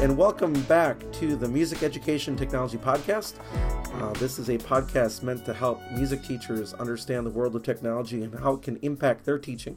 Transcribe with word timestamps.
and 0.00 0.16
welcome 0.16 0.54
back 0.62 0.98
to 1.12 1.36
the 1.36 1.46
Music 1.46 1.82
Education 1.82 2.34
Technology 2.34 2.78
Podcast. 2.78 3.34
Uh, 4.00 4.10
this 4.14 4.38
is 4.38 4.48
a 4.48 4.56
podcast 4.56 5.22
meant 5.22 5.44
to 5.44 5.52
help 5.52 5.78
music 5.92 6.22
teachers 6.22 6.72
understand 6.72 7.26
the 7.26 7.30
world 7.30 7.54
of 7.54 7.62
technology 7.62 8.22
and 8.22 8.38
how 8.38 8.54
it 8.54 8.62
can 8.62 8.78
impact 8.78 9.26
their 9.26 9.38
teaching. 9.38 9.76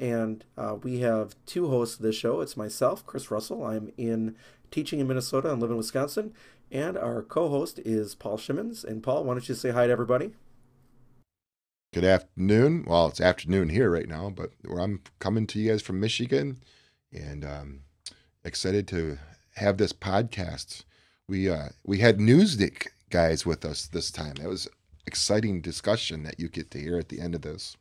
And 0.00 0.42
uh, 0.56 0.76
we 0.82 1.00
have 1.00 1.36
two 1.44 1.68
hosts 1.68 1.96
of 1.96 2.02
this 2.02 2.16
show. 2.16 2.40
It's 2.40 2.56
myself, 2.56 3.04
Chris 3.04 3.30
Russell. 3.30 3.62
I'm 3.62 3.92
in 3.98 4.36
teaching 4.70 5.00
in 5.00 5.06
Minnesota 5.06 5.52
and 5.52 5.60
live 5.60 5.70
in 5.70 5.76
Wisconsin. 5.76 6.32
And 6.72 6.96
our 6.96 7.20
co 7.20 7.50
host 7.50 7.78
is 7.80 8.14
Paul 8.14 8.38
Shimmons. 8.38 8.84
And 8.84 9.02
Paul, 9.02 9.24
why 9.24 9.34
don't 9.34 9.48
you 9.50 9.54
say 9.54 9.72
hi 9.72 9.86
to 9.86 9.92
everybody? 9.92 10.30
Good 11.92 12.04
afternoon. 12.04 12.86
Well, 12.86 13.08
it's 13.08 13.20
afternoon 13.20 13.68
here 13.68 13.90
right 13.90 14.08
now, 14.08 14.30
but 14.30 14.52
I'm 14.78 15.02
coming 15.18 15.46
to 15.48 15.58
you 15.58 15.72
guys 15.72 15.82
from 15.82 16.00
Michigan 16.00 16.62
and 17.12 17.44
um, 17.44 17.80
excited 18.44 18.88
to 18.88 19.18
have 19.58 19.76
this 19.76 19.92
podcast. 19.92 20.84
We 21.28 21.48
uh, 21.50 21.70
we 21.84 21.98
had 21.98 22.18
Newzik 22.18 22.88
guys 23.10 23.44
with 23.44 23.64
us 23.64 23.86
this 23.86 24.10
time. 24.10 24.34
That 24.34 24.48
was 24.48 24.68
exciting 25.06 25.60
discussion 25.60 26.22
that 26.22 26.38
you 26.38 26.48
get 26.48 26.70
to 26.70 26.80
hear 26.80 26.98
at 26.98 27.08
the 27.08 27.20
end 27.20 27.34
of 27.34 27.42
this. 27.42 27.76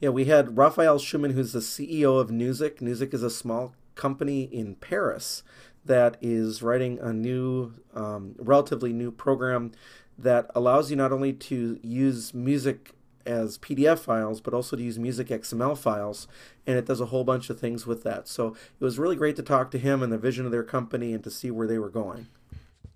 Yeah, 0.00 0.10
we 0.10 0.24
had 0.24 0.56
Raphael 0.56 0.98
Schumann, 0.98 1.32
who's 1.32 1.52
the 1.52 1.60
CEO 1.60 2.20
of 2.20 2.30
Newzik. 2.30 2.80
Newzik 2.80 3.14
is 3.14 3.22
a 3.22 3.30
small 3.30 3.74
company 3.94 4.42
in 4.42 4.74
Paris 4.74 5.42
that 5.84 6.16
is 6.20 6.62
writing 6.62 6.98
a 7.00 7.12
new, 7.12 7.72
um, 7.94 8.34
relatively 8.38 8.92
new 8.92 9.10
program 9.10 9.72
that 10.18 10.50
allows 10.54 10.90
you 10.90 10.96
not 10.96 11.12
only 11.12 11.32
to 11.32 11.78
use 11.82 12.34
music 12.34 12.92
as 13.26 13.58
PDF 13.58 13.98
files, 13.98 14.40
but 14.40 14.54
also 14.54 14.76
to 14.76 14.82
use 14.82 14.98
music 14.98 15.28
XML 15.28 15.76
files, 15.76 16.28
and 16.66 16.76
it 16.76 16.86
does 16.86 17.00
a 17.00 17.06
whole 17.06 17.24
bunch 17.24 17.50
of 17.50 17.58
things 17.58 17.86
with 17.86 18.02
that. 18.04 18.28
So 18.28 18.48
it 18.80 18.84
was 18.84 18.98
really 18.98 19.16
great 19.16 19.36
to 19.36 19.42
talk 19.42 19.70
to 19.72 19.78
him 19.78 20.02
and 20.02 20.12
the 20.12 20.18
vision 20.18 20.46
of 20.46 20.52
their 20.52 20.62
company 20.62 21.12
and 21.12 21.22
to 21.24 21.30
see 21.30 21.50
where 21.50 21.66
they 21.66 21.78
were 21.78 21.90
going. 21.90 22.28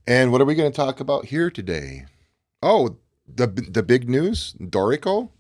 And 0.07 0.31
what 0.31 0.41
are 0.41 0.45
we 0.45 0.55
going 0.55 0.71
to 0.71 0.77
talk 0.77 1.01
about 1.01 1.27
here 1.27 1.51
today? 1.51 2.07
Oh, 2.63 2.97
the 3.27 3.47
the 3.47 3.83
big 3.83 4.09
news, 4.09 4.55
Dorico. 4.61 5.31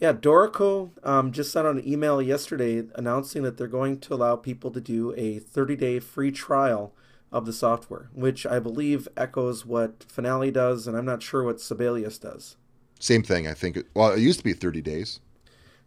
Yeah, 0.00 0.12
Dorico 0.12 0.90
um, 1.02 1.32
just 1.32 1.52
sent 1.52 1.66
out 1.66 1.74
an 1.74 1.86
email 1.86 2.22
yesterday 2.22 2.84
announcing 2.94 3.42
that 3.42 3.56
they're 3.56 3.66
going 3.66 3.98
to 4.00 4.14
allow 4.14 4.36
people 4.36 4.70
to 4.70 4.80
do 4.80 5.12
a 5.16 5.40
30-day 5.40 5.98
free 5.98 6.30
trial 6.30 6.94
of 7.32 7.46
the 7.46 7.52
software, 7.52 8.08
which 8.14 8.46
I 8.46 8.60
believe 8.60 9.08
echoes 9.16 9.66
what 9.66 10.04
Finale 10.08 10.52
does, 10.52 10.86
and 10.86 10.96
I'm 10.96 11.04
not 11.04 11.22
sure 11.22 11.42
what 11.42 11.60
Sibelius 11.60 12.16
does. 12.18 12.56
Same 12.98 13.22
thing, 13.22 13.46
I 13.46 13.54
think. 13.54 13.78
Well, 13.94 14.12
it 14.12 14.20
used 14.20 14.40
to 14.40 14.44
be 14.44 14.52
30 14.52 14.80
days. 14.80 15.20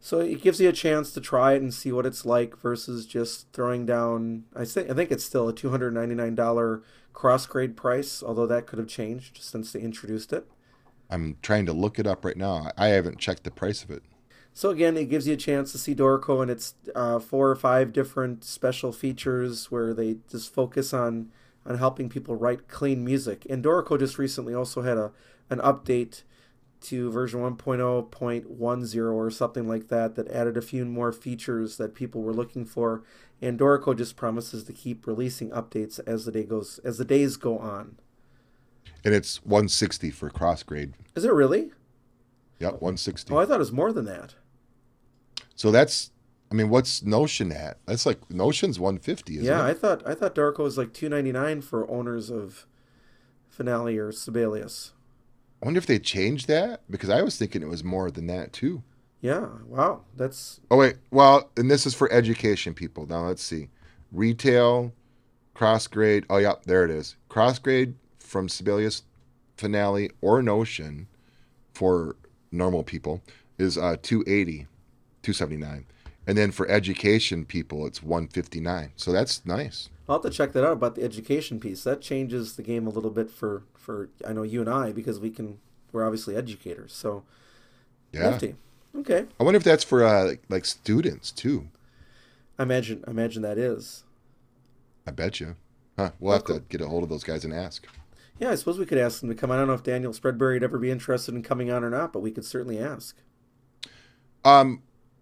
So 0.04 0.20
it 0.20 0.42
gives 0.42 0.60
you 0.60 0.68
a 0.68 0.74
chance 0.74 1.14
to 1.14 1.22
try 1.22 1.54
it 1.54 1.62
and 1.62 1.72
see 1.72 1.92
what 1.92 2.08
it's 2.08 2.26
like 2.26 2.58
versus 2.58 3.06
just 3.06 3.52
throwing 3.54 3.86
down. 3.86 4.46
I 4.56 4.66
think 4.66 4.90
I 4.90 4.96
think 4.96 5.12
it's 5.12 5.24
still 5.24 5.48
a 5.48 5.54
two 5.54 5.70
hundred 5.70 5.94
ninety 5.94 6.16
nine 6.16 6.34
dollar 6.34 6.82
cross 7.14 7.46
grade 7.46 7.78
price, 7.78 8.24
although 8.24 8.48
that 8.48 8.66
could 8.66 8.80
have 8.80 8.88
changed 8.88 9.38
since 9.40 9.72
they 9.72 9.80
introduced 9.80 10.34
it. 10.34 10.48
I'm 11.12 11.38
trying 11.44 11.68
to 11.68 11.74
look 11.74 12.00
it 12.00 12.08
up 12.08 12.26
right 12.26 12.36
now. 12.36 12.72
I 12.76 12.88
haven't 12.88 13.20
checked 13.20 13.44
the 13.44 13.52
price 13.52 13.84
of 13.84 13.92
it. 13.92 14.02
So 14.54 14.72
again, 14.72 14.98
it 14.98 15.10
gives 15.10 15.28
you 15.28 15.36
a 15.36 15.38
chance 15.38 15.72
to 15.72 15.78
see 15.78 15.94
Dorico 15.94 16.42
and 16.42 16.50
its 16.50 16.74
uh, 16.96 17.20
four 17.20 17.52
or 17.52 17.56
five 17.56 17.94
different 17.94 18.44
special 18.44 18.92
features 18.92 19.70
where 19.70 19.94
they 19.94 20.18
just 20.32 20.52
focus 20.52 20.96
on 20.96 21.30
on 21.64 21.78
helping 21.78 22.10
people 22.10 22.36
write 22.36 22.68
clean 22.68 23.06
music. 23.06 23.46
And 23.52 23.64
Dorico 23.64 24.00
just 24.00 24.18
recently 24.18 24.56
also 24.56 24.82
had 24.82 24.98
a 24.98 25.12
an 25.52 25.60
update 25.60 26.24
to 26.82 27.12
version 27.12 27.40
1.0.10 27.42 29.14
or 29.14 29.30
something 29.30 29.68
like 29.68 29.88
that 29.90 30.16
that 30.16 30.28
added 30.30 30.58
a 30.58 30.62
few 30.62 30.84
more 30.86 31.12
features 31.12 31.78
that 31.78 31.94
people 31.94 32.22
were 32.22 32.34
looking 32.34 32.66
for 32.66 33.04
and 33.42 33.60
Dorico 33.60 33.98
just 33.98 34.16
promises 34.16 34.64
to 34.66 34.74
keep 34.74 35.08
releasing 35.08 35.50
updates 35.50 36.00
as 36.06 36.26
the 36.26 36.32
day 36.32 36.44
goes 36.44 36.80
as 36.84 36.98
the 36.98 37.06
days 37.06 37.38
go 37.38 37.58
on. 37.58 37.98
And 39.04 39.16
it's 39.16 39.44
160 39.44 40.12
for 40.12 40.30
cross 40.30 40.62
grade. 40.62 40.94
Is 41.16 41.26
it 41.26 41.34
really? 41.34 41.72
Yep, 42.60 42.74
160. 42.74 43.34
Oh, 43.34 43.38
I 43.38 43.46
thought 43.46 43.56
it 43.56 43.60
was 43.60 43.72
more 43.72 43.92
than 43.92 44.06
that. 44.06 44.36
So 45.56 45.72
that's 45.72 46.12
I 46.52 46.54
mean, 46.54 46.70
what's 46.70 47.02
Notion 47.02 47.52
at? 47.52 47.78
That's 47.86 48.06
like 48.06 48.30
Notion's 48.30 48.80
150, 48.80 49.34
yeah, 49.36 49.66
it? 49.66 49.70
I 49.72 49.74
thought 49.74 50.06
I 50.06 50.14
thought 50.14 50.36
Dorico 50.36 50.60
was 50.60 50.78
like 50.78 50.94
299 50.94 51.62
for 51.62 51.90
owners 51.90 52.30
of 52.30 52.68
Finale 53.50 53.98
or 53.98 54.12
Sibelius. 54.12 54.94
I 55.62 55.66
wonder 55.66 55.78
if 55.78 55.86
they 55.86 56.00
changed 56.00 56.48
that 56.48 56.82
because 56.90 57.10
I 57.10 57.22
was 57.22 57.38
thinking 57.38 57.62
it 57.62 57.68
was 57.68 57.84
more 57.84 58.10
than 58.10 58.28
that 58.28 58.52
too. 58.52 58.82
Yeah. 59.22 59.48
Wow. 59.68 60.02
That's. 60.18 60.60
Oh 60.72 60.78
wait. 60.78 60.96
Well, 61.12 61.50
and 61.56 61.70
this 61.70 61.86
is 61.86 61.94
for 61.94 62.12
education 62.12 62.74
people. 62.74 63.06
Now 63.06 63.28
let's 63.28 63.44
see. 63.44 63.70
Retail, 64.12 64.92
cross 65.54 65.88
grade. 65.88 66.26
Oh 66.30 66.38
yeah, 66.38 66.56
there 66.66 66.84
it 66.84 66.90
is. 66.90 67.16
Cross 67.30 67.60
grade 67.60 67.94
from 68.20 68.50
Sibelius 68.50 69.04
Finale 69.58 70.10
or 70.22 70.42
Notion 70.42 71.08
for 71.74 72.16
normal 72.52 72.84
people 72.84 73.22
is 73.60 73.78
uh 73.78 73.96
280, 74.02 74.68
279. 75.22 75.86
And 76.32 76.38
then 76.38 76.52
for 76.52 76.66
education 76.70 77.44
people, 77.44 77.86
it's 77.86 78.02
159. 78.02 78.94
So 78.96 79.12
that's 79.12 79.46
nice. 79.46 79.90
I'll 80.08 80.16
have 80.16 80.22
to 80.22 80.30
check 80.30 80.54
that 80.54 80.64
out 80.64 80.72
about 80.72 80.96
the 80.96 81.04
education 81.04 81.60
piece. 81.60 81.84
That 81.84 82.00
changes 82.00 82.56
the 82.56 82.64
game 82.64 82.88
a 82.88 82.90
little 82.90 83.10
bit 83.10 83.30
for 83.30 83.64
for 83.74 84.08
I 84.26 84.32
know 84.32 84.44
you 84.44 84.62
and 84.62 84.70
I 84.70 84.94
because 84.94 85.20
we 85.20 85.30
can 85.30 85.60
we're 85.92 86.06
obviously 86.06 86.38
educators. 86.38 86.94
So 86.94 87.24
yeah. 88.14 88.30
Nifty. 88.30 88.56
Okay. 88.96 89.26
I 89.42 89.44
wonder 89.44 89.58
if 89.58 89.66
that's 89.66 89.84
for 89.84 90.06
uh, 90.06 90.24
like, 90.24 90.42
like 90.48 90.64
students 90.64 91.32
too. 91.32 91.68
I 92.58 92.64
imagine 92.64 93.04
I 93.06 93.12
imagine 93.12 93.42
that 93.42 93.58
is. 93.58 94.06
I 95.06 95.12
bet 95.12 95.42
you. 95.42 95.58
Huh. 96.00 96.12
We'll 96.22 96.32
oh, 96.32 96.36
have 96.36 96.46
cool. 96.46 96.60
to 96.60 96.62
get 96.62 96.80
a 96.80 96.88
hold 96.88 97.04
of 97.04 97.10
those 97.10 97.26
guys 97.26 97.44
and 97.44 97.54
ask. 97.54 97.86
Yeah, 98.40 98.52
I 98.52 98.56
suppose 98.56 98.80
we 98.80 98.86
could 98.86 99.00
ask 99.00 99.20
them 99.20 99.28
to 99.28 99.36
come 99.36 99.52
on. 99.52 99.58
I 99.58 99.60
don't 99.64 99.68
know 99.68 99.74
if 99.74 99.84
Daniel 99.84 100.14
Spreadbury 100.14 100.54
would 100.54 100.64
ever 100.64 100.80
be 100.80 100.92
interested 100.92 101.36
in 101.36 101.44
coming 101.44 101.70
on 101.70 101.84
or 101.84 101.90
not, 101.90 102.14
but 102.14 102.22
we 102.22 102.32
could 102.32 102.46
certainly 102.46 102.80
ask. 102.80 103.18
Um, 104.46 104.82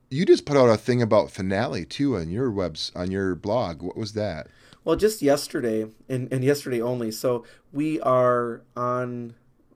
you 0.09 0.25
just 0.25 0.45
put 0.45 0.57
out 0.57 0.69
a 0.69 0.77
thing 0.77 1.01
about 1.01 1.31
finale 1.31 1.85
too 1.85 2.15
on 2.17 2.29
your 2.29 2.51
webs 2.51 2.91
on 2.95 3.11
your 3.11 3.35
blog. 3.35 3.81
What 3.81 3.97
was 3.97 4.13
that? 4.13 4.47
Well, 4.83 4.95
just 4.95 5.21
yesterday 5.21 5.87
and, 6.07 6.31
and 6.31 6.43
yesterday 6.43 6.81
only. 6.81 7.11
So 7.11 7.45
we 7.71 7.99
are 8.01 8.61
on 8.75 9.35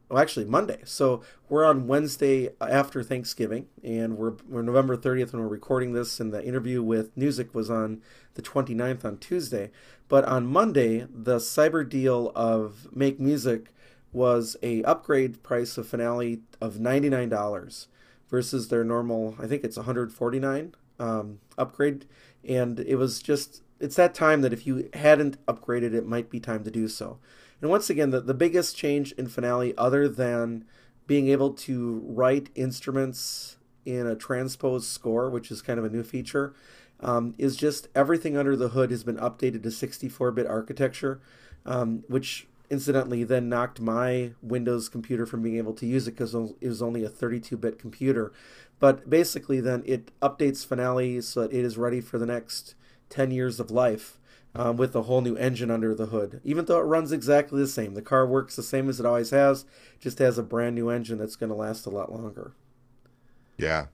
well, 0.09 0.21
actually 0.21 0.45
Monday. 0.45 0.79
So 0.85 1.21
we're 1.49 1.65
on 1.65 1.87
Wednesday 1.87 2.49
after 2.61 3.03
Thanksgiving, 3.03 3.67
and 3.83 4.17
we're, 4.17 4.33
we're 4.47 4.61
November 4.61 4.95
30th 4.95 5.33
when 5.33 5.41
we're 5.41 5.47
recording 5.47 5.93
this, 5.93 6.19
and 6.19 6.33
the 6.33 6.43
interview 6.43 6.83
with 6.83 7.15
Newzik 7.15 7.53
was 7.53 7.69
on 7.69 8.01
the 8.35 8.41
29th 8.41 9.05
on 9.05 9.17
Tuesday. 9.17 9.71
But 10.07 10.25
on 10.25 10.45
Monday, 10.45 11.07
the 11.11 11.37
cyber 11.37 11.87
deal 11.87 12.31
of 12.35 12.87
Make 12.95 13.19
Music 13.19 13.73
was 14.11 14.55
a 14.61 14.83
upgrade 14.83 15.41
price 15.41 15.77
of 15.77 15.87
Finale 15.87 16.41
of 16.61 16.75
$99 16.75 17.87
versus 18.29 18.67
their 18.69 18.83
normal, 18.83 19.35
I 19.39 19.47
think 19.47 19.63
it's 19.63 19.77
149 19.77 20.75
um, 20.99 21.39
upgrade, 21.57 22.05
and 22.47 22.79
it 22.79 22.95
was 22.95 23.21
just 23.21 23.61
it's 23.79 23.95
that 23.97 24.15
time 24.15 24.41
that 24.41 24.53
if 24.53 24.65
you 24.65 24.89
hadn't 24.93 25.45
upgraded, 25.45 25.93
it 25.93 26.05
might 26.05 26.29
be 26.29 26.39
time 26.39 26.63
to 26.63 26.71
do 26.71 26.87
so. 26.87 27.19
And 27.61 27.69
once 27.69 27.89
again, 27.89 28.11
the, 28.11 28.21
the 28.21 28.33
biggest 28.33 28.77
change 28.77 29.11
in 29.13 29.27
Finale, 29.27 29.73
other 29.77 30.07
than 30.07 30.65
being 31.05 31.27
able 31.27 31.51
to 31.51 32.01
write 32.05 32.49
instruments 32.55 33.57
in 33.85 34.07
a 34.07 34.15
transposed 34.15 34.87
score, 34.87 35.29
which 35.29 35.51
is 35.51 35.61
kind 35.61 35.79
of 35.79 35.85
a 35.85 35.89
new 35.89 36.03
feature, 36.03 36.53
um, 37.01 37.35
is 37.37 37.57
just 37.57 37.89
everything 37.93 38.37
under 38.37 38.55
the 38.55 38.69
hood 38.69 38.89
has 38.89 39.03
been 39.03 39.17
updated 39.17 39.63
to 39.63 39.71
64 39.71 40.31
bit 40.31 40.47
architecture, 40.47 41.19
um, 41.65 42.03
which 42.07 42.47
incidentally 42.73 43.23
then 43.23 43.47
knocked 43.47 43.79
my 43.79 44.31
Windows 44.41 44.89
computer 44.89 45.25
from 45.25 45.43
being 45.43 45.57
able 45.57 45.73
to 45.75 45.85
use 45.85 46.07
it 46.07 46.11
because 46.11 46.33
it 46.33 46.67
was 46.67 46.81
only 46.81 47.03
a 47.03 47.09
32 47.09 47.55
bit 47.55 47.79
computer. 47.79 48.33
But 48.79 49.09
basically, 49.09 49.61
then 49.61 49.83
it 49.85 50.11
updates 50.19 50.65
Finale 50.65 51.21
so 51.21 51.41
that 51.41 51.53
it 51.53 51.63
is 51.63 51.77
ready 51.77 52.01
for 52.01 52.17
the 52.17 52.25
next 52.25 52.75
10 53.09 53.31
years 53.31 53.59
of 53.59 53.71
life 53.71 54.19
um, 54.55 54.75
with 54.75 54.95
a 54.95 55.03
whole 55.03 55.21
new 55.21 55.35
engine 55.35 55.71
under 55.71 55.93
the 55.93 56.07
hood. 56.07 56.41
Even 56.43 56.65
though 56.65 56.79
it 56.79 56.83
runs 56.83 57.11
exactly 57.11 57.61
the 57.61 57.67
same, 57.67 57.93
the 57.93 58.01
car 58.01 58.25
works 58.25 58.55
the 58.55 58.63
same 58.63 58.89
as 58.89 58.99
it 58.99 59.05
always 59.05 59.29
has, 59.29 59.65
just 59.99 60.19
has 60.19 60.37
a 60.37 60.43
brand 60.43 60.75
new 60.75 60.89
engine 60.89 61.19
that's 61.19 61.35
going 61.35 61.49
to 61.49 61.55
last 61.55 61.85
a 61.85 61.89
lot 61.89 62.11
longer. 62.11 62.53
Yeah. 63.57 63.85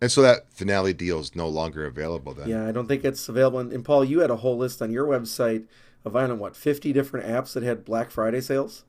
And 0.00 0.12
so 0.12 0.22
that 0.22 0.52
finale 0.52 0.92
deal 0.92 1.18
is 1.18 1.34
no 1.34 1.48
longer 1.48 1.84
available 1.84 2.34
then. 2.34 2.48
Yeah, 2.48 2.68
I 2.68 2.72
don't 2.72 2.86
think 2.86 3.04
it's 3.04 3.28
available. 3.28 3.58
And, 3.58 3.72
and 3.72 3.84
Paul, 3.84 4.04
you 4.04 4.20
had 4.20 4.30
a 4.30 4.36
whole 4.36 4.56
list 4.56 4.80
on 4.80 4.92
your 4.92 5.06
website 5.06 5.64
of 6.04 6.16
I 6.16 6.20
don't 6.20 6.30
know 6.30 6.34
what, 6.36 6.56
fifty 6.56 6.92
different 6.92 7.26
apps 7.26 7.52
that 7.52 7.62
had 7.62 7.84
Black 7.84 8.10
Friday 8.10 8.40
sales. 8.40 8.84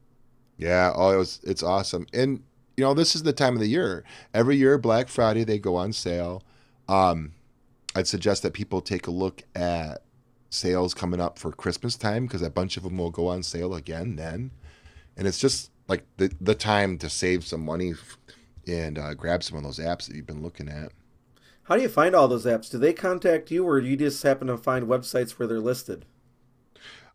Yeah, 0.58 0.92
oh, 0.96 1.12
it 1.12 1.18
was 1.18 1.40
it's 1.44 1.64
awesome. 1.64 2.06
And 2.14 2.44
you 2.78 2.84
know, 2.84 2.94
this 2.94 3.16
is 3.16 3.24
the 3.24 3.34
time 3.34 3.56
of 3.56 3.60
the 3.60 3.68
year. 3.68 4.04
Every 4.34 4.56
year, 4.56 4.78
Black 4.78 5.10
Friday, 5.10 5.44
they 5.44 5.60
go 5.60 5.76
on 5.76 5.92
sale. 5.92 6.44
Um, 6.88 7.34
I'd 7.96 8.08
suggest 8.08 8.44
that 8.44 8.54
people 8.54 8.82
take 8.82 9.08
a 9.08 9.12
look 9.12 9.44
at 9.56 10.04
sales 10.50 10.94
coming 10.94 11.20
up 11.20 11.38
for 11.38 11.52
Christmas 11.52 11.96
time 11.96 12.26
because 12.26 12.42
a 12.42 12.50
bunch 12.50 12.78
of 12.78 12.84
them 12.84 12.98
will 12.98 13.12
go 13.12 13.28
on 13.28 13.44
sale 13.44 13.76
again 13.76 14.16
then, 14.16 14.52
and 15.18 15.28
it's 15.28 15.40
just 15.40 15.72
like 15.88 16.04
the 16.18 16.32
the 16.40 16.56
time 16.56 16.98
to 17.00 17.10
save 17.10 17.46
some 17.46 17.66
money 17.66 17.94
and 18.68 18.98
uh, 18.98 19.14
grab 19.14 19.44
some 19.44 19.58
of 19.58 19.64
those 19.64 19.80
apps 19.80 20.08
that 20.08 20.16
you've 20.16 20.28
been 20.28 20.44
looking 20.44 20.70
at. 20.70 20.92
How 21.64 21.76
do 21.76 21.82
you 21.82 21.90
find 21.90 22.16
all 22.16 22.28
those 22.28 22.46
apps? 22.46 22.70
Do 22.70 22.78
they 22.78 22.94
contact 22.94 23.52
you, 23.52 23.66
or 23.66 23.80
do 23.82 23.88
you 23.88 23.96
just 23.96 24.24
happen 24.24 24.48
to 24.48 24.58
find 24.58 24.88
websites 24.88 25.32
where 25.32 25.48
they're 25.48 25.60
listed? 25.60 26.06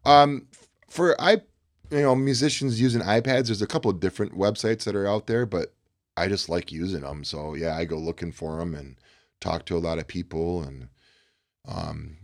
Um, 0.04 0.46
for 0.88 1.20
I, 1.20 1.42
you 1.90 2.02
know, 2.02 2.14
musicians 2.14 2.80
using 2.80 3.02
iPads, 3.02 3.46
there's 3.46 3.62
a 3.62 3.66
couple 3.66 3.90
of 3.90 4.00
different 4.00 4.36
websites 4.36 4.84
that 4.84 4.96
are 4.96 5.06
out 5.06 5.26
there, 5.26 5.46
but 5.46 5.74
I 6.16 6.28
just 6.28 6.48
like 6.48 6.70
using 6.70 7.02
them. 7.02 7.24
So 7.24 7.54
yeah, 7.54 7.76
I 7.76 7.84
go 7.84 7.96
looking 7.96 8.32
for 8.32 8.58
them 8.58 8.74
and 8.74 8.96
talk 9.40 9.66
to 9.66 9.76
a 9.76 9.78
lot 9.78 9.98
of 9.98 10.06
people, 10.06 10.62
and 10.62 10.88
um, 11.66 12.18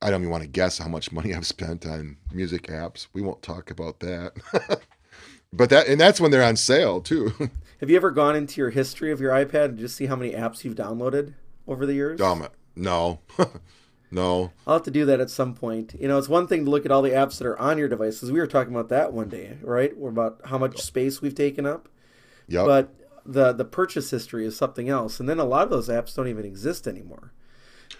I 0.00 0.10
don't 0.10 0.22
even 0.22 0.30
want 0.30 0.42
to 0.42 0.48
guess 0.48 0.78
how 0.78 0.88
much 0.88 1.12
money 1.12 1.34
I've 1.34 1.46
spent 1.46 1.86
on 1.86 2.16
music 2.32 2.66
apps. 2.66 3.06
We 3.12 3.22
won't 3.22 3.42
talk 3.42 3.70
about 3.70 4.00
that. 4.00 4.32
but 5.52 5.70
that 5.70 5.86
and 5.86 6.00
that's 6.00 6.20
when 6.20 6.30
they're 6.30 6.44
on 6.44 6.56
sale 6.56 7.00
too. 7.00 7.32
Have 7.80 7.90
you 7.90 7.96
ever 7.96 8.10
gone 8.10 8.36
into 8.36 8.60
your 8.60 8.70
history 8.70 9.10
of 9.10 9.20
your 9.20 9.32
iPad 9.32 9.66
and 9.66 9.78
just 9.78 9.96
see 9.96 10.06
how 10.06 10.14
many 10.16 10.32
apps 10.32 10.64
you've 10.64 10.76
downloaded 10.76 11.34
over 11.66 11.86
the 11.86 11.94
years? 11.94 12.18
Dumb. 12.18 12.46
No. 12.76 13.20
No. 14.12 14.52
I'll 14.66 14.74
have 14.74 14.82
to 14.84 14.90
do 14.90 15.06
that 15.06 15.20
at 15.20 15.30
some 15.30 15.54
point. 15.54 15.94
You 15.98 16.06
know, 16.06 16.18
it's 16.18 16.28
one 16.28 16.46
thing 16.46 16.64
to 16.66 16.70
look 16.70 16.84
at 16.84 16.92
all 16.92 17.02
the 17.02 17.10
apps 17.10 17.38
that 17.38 17.46
are 17.46 17.58
on 17.58 17.78
your 17.78 17.88
devices. 17.88 18.30
We 18.30 18.38
were 18.38 18.46
talking 18.46 18.72
about 18.72 18.90
that 18.90 19.12
one 19.12 19.28
day, 19.28 19.56
right? 19.62 19.96
We're 19.96 20.10
about 20.10 20.40
how 20.44 20.58
much 20.58 20.80
space 20.80 21.20
we've 21.20 21.34
taken 21.34 21.66
up. 21.66 21.88
Yep. 22.48 22.66
But 22.66 22.94
the 23.24 23.52
the 23.52 23.64
purchase 23.64 24.10
history 24.10 24.44
is 24.44 24.56
something 24.56 24.88
else, 24.88 25.18
and 25.18 25.28
then 25.28 25.38
a 25.38 25.44
lot 25.44 25.64
of 25.64 25.70
those 25.70 25.88
apps 25.88 26.14
don't 26.14 26.28
even 26.28 26.44
exist 26.44 26.86
anymore. 26.86 27.32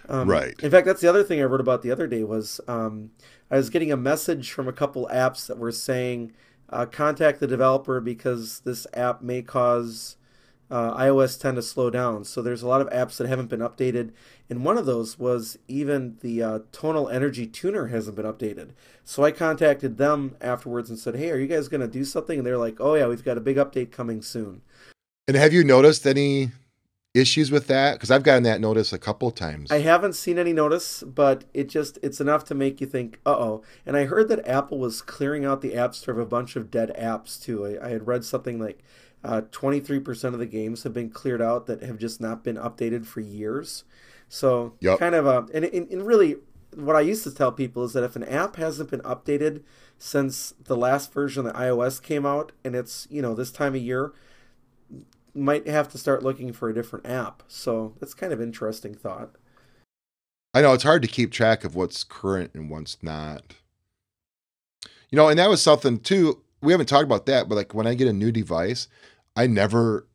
Um, 0.07 0.29
right. 0.29 0.53
In 0.61 0.69
fact, 0.69 0.85
that's 0.85 1.01
the 1.01 1.07
other 1.07 1.23
thing 1.23 1.39
I 1.41 1.45
wrote 1.45 1.61
about 1.61 1.81
the 1.81 1.91
other 1.91 2.07
day 2.07 2.23
was 2.23 2.59
um, 2.67 3.11
I 3.49 3.57
was 3.57 3.69
getting 3.69 3.91
a 3.91 3.97
message 3.97 4.51
from 4.51 4.67
a 4.67 4.73
couple 4.73 5.09
apps 5.11 5.47
that 5.47 5.57
were 5.57 5.71
saying 5.71 6.33
uh, 6.69 6.85
contact 6.85 7.39
the 7.39 7.47
developer 7.47 8.01
because 8.01 8.61
this 8.61 8.85
app 8.93 9.21
may 9.21 9.41
cause 9.41 10.17
uh, 10.73 10.97
iOS 10.97 11.39
10 11.39 11.53
to 11.53 11.61
slow 11.61 11.91
down. 11.91 12.25
So 12.25 12.41
there's 12.41 12.63
a 12.63 12.67
lot 12.67 12.81
of 12.81 12.89
apps 12.89 13.17
that 13.17 13.27
haven't 13.27 13.49
been 13.49 13.59
updated, 13.59 14.11
and 14.49 14.65
one 14.65 14.75
of 14.75 14.87
those 14.87 15.19
was 15.19 15.59
even 15.67 16.17
the 16.21 16.41
uh, 16.41 16.59
tonal 16.71 17.09
energy 17.09 17.45
tuner 17.45 17.87
hasn't 17.87 18.15
been 18.15 18.25
updated. 18.25 18.71
So 19.03 19.23
I 19.23 19.29
contacted 19.29 19.97
them 19.97 20.35
afterwards 20.41 20.89
and 20.89 20.97
said, 20.97 21.15
"Hey, 21.15 21.29
are 21.29 21.37
you 21.37 21.45
guys 21.45 21.67
going 21.67 21.81
to 21.81 21.87
do 21.87 22.03
something?" 22.03 22.39
And 22.39 22.47
they're 22.47 22.57
like, 22.57 22.77
"Oh 22.79 22.95
yeah, 22.95 23.05
we've 23.05 23.23
got 23.23 23.37
a 23.37 23.41
big 23.41 23.57
update 23.57 23.91
coming 23.91 24.23
soon." 24.23 24.63
And 25.27 25.37
have 25.37 25.53
you 25.53 25.63
noticed 25.63 26.07
any 26.07 26.49
issues 27.13 27.51
with 27.51 27.67
that? 27.67 27.93
Because 27.93 28.09
I've 28.09 28.23
gotten 28.23 28.43
that 28.43 28.59
notice 28.59 28.91
a 28.91 28.97
couple 28.97 29.29
times. 29.29 29.71
I 29.71 29.79
haven't 29.79 30.13
seen 30.13 30.39
any 30.39 30.53
notice, 30.53 31.03
but 31.03 31.43
it 31.53 31.69
just 31.69 31.99
it's 32.01 32.19
enough 32.19 32.45
to 32.45 32.55
make 32.55 32.81
you 32.81 32.87
think, 32.87 33.19
uh 33.27 33.35
oh. 33.37 33.63
And 33.85 33.95
I 33.95 34.05
heard 34.05 34.27
that 34.29 34.47
Apple 34.47 34.79
was 34.79 35.03
clearing 35.03 35.45
out 35.45 35.61
the 35.61 35.75
App 35.75 35.93
Store 35.93 36.15
of 36.15 36.19
a 36.19 36.25
bunch 36.25 36.55
of 36.55 36.71
dead 36.71 36.91
apps 36.99 37.39
too. 37.39 37.63
I, 37.63 37.85
I 37.85 37.89
had 37.89 38.07
read 38.07 38.25
something 38.25 38.59
like 38.59 38.83
uh, 39.23 39.41
23% 39.51 40.23
of 40.25 40.39
the 40.39 40.45
games 40.45 40.83
have 40.83 40.93
been 40.93 41.09
cleared 41.09 41.41
out 41.41 41.65
that 41.67 41.81
have 41.83 41.97
just 41.97 42.19
not 42.19 42.43
been 42.43 42.57
updated 42.57 43.05
for 43.05 43.21
years. 43.21 43.83
So 44.29 44.73
Yep. 44.81 44.99
kind 44.99 45.15
of 45.15 45.25
a 45.25 45.45
and, 45.53 45.65
and, 45.65 45.89
and 45.89 46.05
really 46.05 46.37
what 46.75 46.95
I 46.95 47.01
used 47.01 47.23
to 47.23 47.33
tell 47.33 47.51
people 47.51 47.83
is 47.83 47.93
that 47.93 48.03
if 48.03 48.15
an 48.15 48.23
app 48.23 48.55
hasn't 48.55 48.89
been 48.89 49.01
updated 49.01 49.61
since 49.97 50.53
the 50.63 50.75
last 50.75 51.13
version 51.13 51.45
of 51.45 51.53
the 51.53 51.59
iOS 51.59 52.01
came 52.01 52.25
out 52.25 52.51
and 52.63 52.75
it's, 52.75 53.07
you 53.09 53.21
know, 53.21 53.35
this 53.35 53.51
time 53.51 53.75
of 53.75 53.81
year, 53.81 54.11
might 55.35 55.67
have 55.67 55.89
to 55.89 55.97
start 55.97 56.23
looking 56.23 56.53
for 56.53 56.69
a 56.69 56.73
different 56.73 57.05
app. 57.05 57.43
So 57.47 57.93
that's 57.99 58.13
kind 58.13 58.33
of 58.33 58.41
interesting 58.41 58.93
thought. 58.93 59.35
I 60.53 60.61
know 60.61 60.73
it's 60.73 60.83
hard 60.83 61.01
to 61.01 61.07
keep 61.07 61.31
track 61.31 61.63
of 61.63 61.75
what's 61.75 62.03
current 62.03 62.51
and 62.53 62.69
what's 62.69 63.01
not. 63.01 63.55
You 65.09 65.15
know, 65.15 65.27
and 65.27 65.39
that 65.39 65.49
was 65.49 65.61
something 65.61 65.99
too. 65.99 66.41
We 66.61 66.71
haven't 66.71 66.87
talked 66.87 67.03
about 67.03 67.25
that, 67.25 67.49
but 67.49 67.55
like 67.55 67.73
when 67.73 67.87
I 67.87 67.95
get 67.95 68.07
a 68.07 68.13
new 68.13 68.31
device, 68.31 68.87
I 69.35 69.47
never 69.47 70.07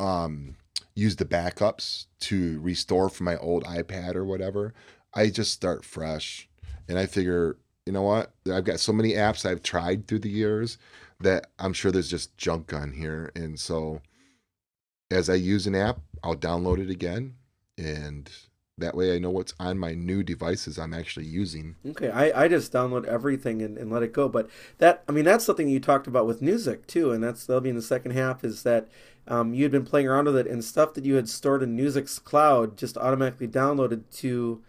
um 0.00 0.56
use 0.94 1.16
the 1.16 1.24
backups 1.24 2.06
to 2.20 2.60
restore 2.60 3.08
from 3.08 3.24
my 3.24 3.36
old 3.36 3.64
iPad 3.64 4.14
or 4.14 4.24
whatever. 4.24 4.74
I 5.12 5.28
just 5.28 5.52
start 5.52 5.84
fresh. 5.84 6.48
And 6.88 6.98
I 6.98 7.06
figure, 7.06 7.56
you 7.86 7.92
know 7.92 8.02
what? 8.02 8.32
I've 8.52 8.64
got 8.64 8.80
so 8.80 8.92
many 8.92 9.12
apps 9.12 9.48
I've 9.48 9.62
tried 9.62 10.06
through 10.06 10.20
the 10.20 10.30
years 10.30 10.78
that 11.20 11.50
I'm 11.58 11.72
sure 11.72 11.90
there's 11.90 12.10
just 12.10 12.36
junk 12.36 12.72
on 12.72 12.92
here. 12.92 13.32
And 13.34 13.58
so 13.58 14.02
as 15.10 15.30
I 15.30 15.34
use 15.34 15.66
an 15.66 15.74
app, 15.74 16.00
I'll 16.22 16.36
download 16.36 16.78
it 16.78 16.90
again 16.90 17.34
and 17.78 18.30
that 18.78 18.96
way 18.96 19.14
I 19.14 19.18
know 19.18 19.30
what's 19.30 19.54
on 19.60 19.78
my 19.78 19.94
new 19.94 20.22
devices 20.22 20.78
I'm 20.78 20.94
actually 20.94 21.26
using. 21.26 21.76
Okay, 21.90 22.10
I, 22.10 22.44
I 22.44 22.48
just 22.48 22.72
download 22.72 23.04
everything 23.06 23.62
and, 23.62 23.78
and 23.78 23.90
let 23.90 24.02
it 24.02 24.12
go. 24.12 24.28
But 24.28 24.50
that, 24.78 25.04
I 25.08 25.12
mean, 25.12 25.24
that's 25.24 25.44
something 25.44 25.68
you 25.68 25.80
talked 25.80 26.06
about 26.06 26.26
with 26.26 26.42
music 26.42 26.86
too, 26.86 27.12
and 27.12 27.22
that's 27.22 27.46
that'll 27.46 27.60
be 27.60 27.70
in 27.70 27.76
the 27.76 27.82
second 27.82 28.12
half. 28.12 28.42
Is 28.42 28.62
that 28.64 28.88
um, 29.28 29.54
you 29.54 29.62
had 29.62 29.72
been 29.72 29.84
playing 29.84 30.08
around 30.08 30.26
with 30.26 30.36
it 30.36 30.46
and 30.46 30.64
stuff 30.64 30.94
that 30.94 31.04
you 31.04 31.14
had 31.14 31.28
stored 31.28 31.62
in 31.62 31.76
Newzik's 31.76 32.18
cloud 32.18 32.76
just 32.76 32.98
automatically 32.98 33.48
downloaded 33.48 34.02
to 34.16 34.62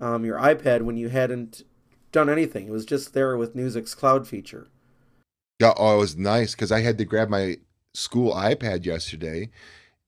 um, 0.00 0.24
your 0.24 0.38
iPad 0.38 0.82
when 0.82 0.96
you 0.96 1.08
hadn't 1.08 1.62
done 2.12 2.28
anything. 2.28 2.68
It 2.68 2.72
was 2.72 2.84
just 2.84 3.14
there 3.14 3.36
with 3.36 3.56
Newzik's 3.56 3.94
cloud 3.94 4.28
feature. 4.28 4.68
Yeah, 5.58 5.72
oh, 5.78 5.94
it 5.94 5.98
was 5.98 6.16
nice 6.16 6.52
because 6.54 6.70
I 6.70 6.80
had 6.80 6.98
to 6.98 7.06
grab 7.06 7.30
my 7.30 7.56
school 7.94 8.34
iPad 8.34 8.84
yesterday 8.84 9.48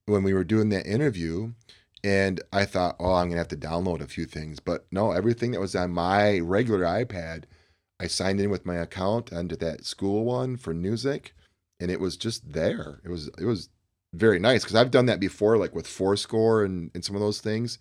when 0.04 0.22
we 0.22 0.34
were 0.34 0.44
doing 0.44 0.68
that 0.68 0.86
interview. 0.86 1.52
And 2.04 2.40
I 2.52 2.64
thought, 2.64 2.96
oh, 3.00 3.14
I'm 3.14 3.28
going 3.28 3.32
to 3.32 3.38
have 3.38 3.48
to 3.48 3.56
download 3.56 4.00
a 4.00 4.06
few 4.06 4.24
things. 4.24 4.60
But 4.60 4.86
no, 4.92 5.12
everything 5.12 5.50
that 5.52 5.60
was 5.60 5.74
on 5.74 5.90
my 5.90 6.38
regular 6.38 6.84
iPad, 6.84 7.44
I 7.98 8.06
signed 8.06 8.40
in 8.40 8.50
with 8.50 8.66
my 8.66 8.76
account 8.76 9.32
onto 9.32 9.56
that 9.56 9.84
school 9.84 10.24
one 10.24 10.56
for 10.56 10.72
music. 10.72 11.34
And 11.80 11.90
it 11.90 12.00
was 12.00 12.16
just 12.16 12.52
there. 12.52 13.00
It 13.04 13.08
was, 13.08 13.28
it 13.38 13.44
was 13.44 13.68
very 14.14 14.38
nice 14.38 14.62
because 14.62 14.76
I've 14.76 14.90
done 14.90 15.06
that 15.06 15.20
before, 15.20 15.56
like 15.56 15.74
with 15.74 15.86
forScore 15.86 16.64
and, 16.64 16.90
and 16.94 17.04
some 17.04 17.16
of 17.16 17.20
those 17.20 17.40
things. 17.40 17.78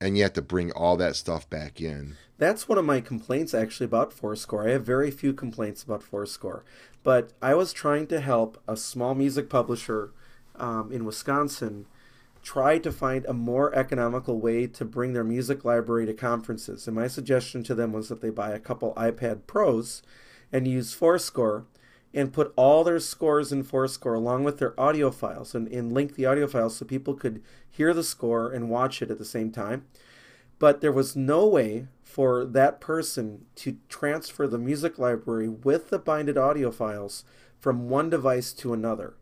And 0.00 0.16
you 0.16 0.22
have 0.24 0.34
to 0.34 0.42
bring 0.42 0.72
all 0.72 0.96
that 0.98 1.16
stuff 1.16 1.48
back 1.48 1.80
in. 1.80 2.16
That's 2.38 2.68
one 2.68 2.76
of 2.78 2.84
my 2.84 3.00
complaints 3.00 3.54
actually 3.54 3.86
about 3.86 4.14
forScore. 4.14 4.68
I 4.68 4.72
have 4.72 4.84
very 4.84 5.10
few 5.10 5.32
complaints 5.32 5.82
about 5.82 6.02
forScore, 6.02 6.62
but 7.02 7.32
I 7.40 7.54
was 7.54 7.72
trying 7.72 8.06
to 8.08 8.20
help 8.20 8.62
a 8.68 8.76
small 8.76 9.14
music 9.14 9.48
publisher 9.48 10.12
um, 10.56 10.92
in 10.92 11.06
Wisconsin 11.06 11.86
try 12.46 12.78
to 12.78 12.92
find 12.92 13.24
a 13.24 13.32
more 13.32 13.74
economical 13.74 14.38
way 14.38 14.68
to 14.68 14.84
bring 14.84 15.12
their 15.12 15.24
music 15.24 15.64
library 15.64 16.06
to 16.06 16.14
conferences. 16.14 16.86
And 16.86 16.94
my 16.94 17.08
suggestion 17.08 17.64
to 17.64 17.74
them 17.74 17.92
was 17.92 18.08
that 18.08 18.20
they 18.20 18.30
buy 18.30 18.52
a 18.52 18.60
couple 18.60 18.94
iPad 18.94 19.48
Pros 19.48 20.00
and 20.52 20.68
use 20.68 20.94
forScore 20.94 21.64
and 22.14 22.32
put 22.32 22.52
all 22.54 22.84
their 22.84 23.00
scores 23.00 23.50
in 23.50 23.64
forScore 23.64 24.14
along 24.14 24.44
with 24.44 24.58
their 24.58 24.80
audio 24.80 25.10
files 25.10 25.56
and, 25.56 25.66
and 25.66 25.90
link 25.90 26.14
the 26.14 26.24
audio 26.24 26.46
files 26.46 26.76
so 26.76 26.84
people 26.84 27.14
could 27.14 27.42
hear 27.68 27.92
the 27.92 28.04
score 28.04 28.52
and 28.52 28.70
watch 28.70 29.02
it 29.02 29.10
at 29.10 29.18
the 29.18 29.24
same 29.24 29.50
time. 29.50 29.84
But 30.60 30.80
there 30.80 30.92
was 30.92 31.16
no 31.16 31.48
way 31.48 31.88
for 32.04 32.44
that 32.44 32.80
person 32.80 33.46
to 33.56 33.78
transfer 33.88 34.46
the 34.46 34.56
music 34.56 35.00
library 35.00 35.48
with 35.48 35.90
the 35.90 35.98
binded 35.98 36.38
audio 36.38 36.70
files 36.70 37.24
from 37.58 37.88
one 37.88 38.08
device 38.08 38.52
to 38.52 38.72
another 38.72 39.14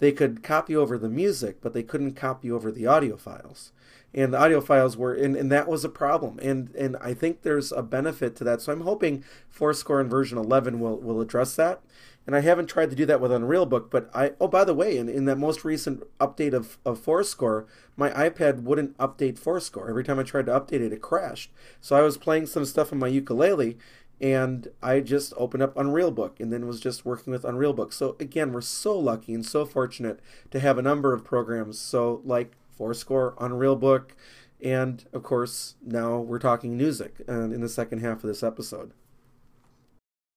they 0.00 0.12
could 0.12 0.42
copy 0.42 0.74
over 0.74 0.98
the 0.98 1.08
music, 1.08 1.60
but 1.60 1.72
they 1.72 1.82
couldn't 1.82 2.14
copy 2.14 2.50
over 2.50 2.72
the 2.72 2.86
audio 2.86 3.16
files. 3.16 3.70
And 4.12 4.34
the 4.34 4.40
audio 4.40 4.60
files 4.60 4.96
were, 4.96 5.14
and, 5.14 5.36
and 5.36 5.52
that 5.52 5.68
was 5.68 5.84
a 5.84 5.88
problem. 5.88 6.40
And 6.42 6.74
and 6.74 6.96
I 7.00 7.14
think 7.14 7.42
there's 7.42 7.70
a 7.70 7.82
benefit 7.82 8.34
to 8.36 8.44
that. 8.44 8.60
So 8.60 8.72
I'm 8.72 8.80
hoping 8.80 9.22
forScore 9.56 10.00
in 10.00 10.08
version 10.08 10.36
11 10.36 10.80
will 10.80 10.98
will 10.98 11.20
address 11.20 11.54
that. 11.56 11.80
And 12.26 12.36
I 12.36 12.40
haven't 12.40 12.66
tried 12.66 12.90
to 12.90 12.96
do 12.96 13.06
that 13.06 13.20
with 13.20 13.30
unrealBook, 13.30 13.88
but 13.90 14.10
I 14.12 14.32
oh 14.40 14.48
by 14.48 14.64
the 14.64 14.74
way, 14.74 14.96
in, 14.96 15.08
in 15.08 15.26
that 15.26 15.38
most 15.38 15.64
recent 15.64 16.02
update 16.18 16.54
of, 16.54 16.78
of 16.84 16.98
forScore, 16.98 17.66
my 17.96 18.10
iPad 18.10 18.62
wouldn't 18.62 18.98
update 18.98 19.38
forScore. 19.38 19.88
Every 19.88 20.02
time 20.02 20.18
I 20.18 20.24
tried 20.24 20.46
to 20.46 20.58
update 20.58 20.80
it, 20.80 20.92
it 20.92 21.02
crashed. 21.02 21.52
So 21.80 21.94
I 21.94 22.02
was 22.02 22.18
playing 22.18 22.46
some 22.46 22.64
stuff 22.64 22.92
on 22.92 22.98
my 22.98 23.08
ukulele 23.08 23.78
and 24.20 24.68
I 24.82 25.00
just 25.00 25.32
opened 25.36 25.62
up 25.62 25.74
unrealBook 25.74 26.40
and 26.40 26.52
then 26.52 26.66
was 26.66 26.80
just 26.80 27.06
working 27.06 27.32
with 27.32 27.42
unrealBook. 27.42 27.92
So 27.92 28.16
again, 28.20 28.52
we're 28.52 28.60
so 28.60 28.98
lucky 28.98 29.32
and 29.32 29.44
so 29.44 29.64
fortunate 29.64 30.20
to 30.50 30.60
have 30.60 30.76
a 30.76 30.82
number 30.82 31.14
of 31.14 31.24
programs. 31.24 31.78
So 31.78 32.20
like 32.24 32.52
forScore, 32.78 33.34
Unreal 33.40 33.76
Book, 33.76 34.14
and 34.62 35.04
of 35.12 35.22
course 35.22 35.76
now 35.82 36.18
we're 36.18 36.38
talking 36.38 36.78
Newzik 36.78 37.26
uh, 37.28 37.54
in 37.54 37.62
the 37.62 37.68
second 37.68 38.00
half 38.00 38.18
of 38.18 38.28
this 38.28 38.42
episode. 38.42 38.92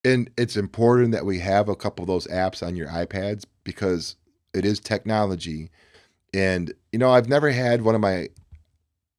And 0.06 0.30
it's 0.38 0.58
important 0.58 1.12
that 1.12 1.26
we 1.26 1.40
have 1.40 1.68
a 1.68 1.76
couple 1.76 2.04
of 2.04 2.08
those 2.08 2.28
apps 2.28 2.66
on 2.66 2.76
your 2.76 2.88
iPads 2.88 3.46
because 3.64 4.16
it 4.54 4.66
is 4.66 4.80
technology. 4.80 5.72
And, 6.34 6.74
you 6.92 7.00
know, 7.00 7.12
I've 7.12 7.30
never 7.30 7.52
had 7.52 7.82
one 7.82 7.96
of 7.96 8.02
my 8.02 8.30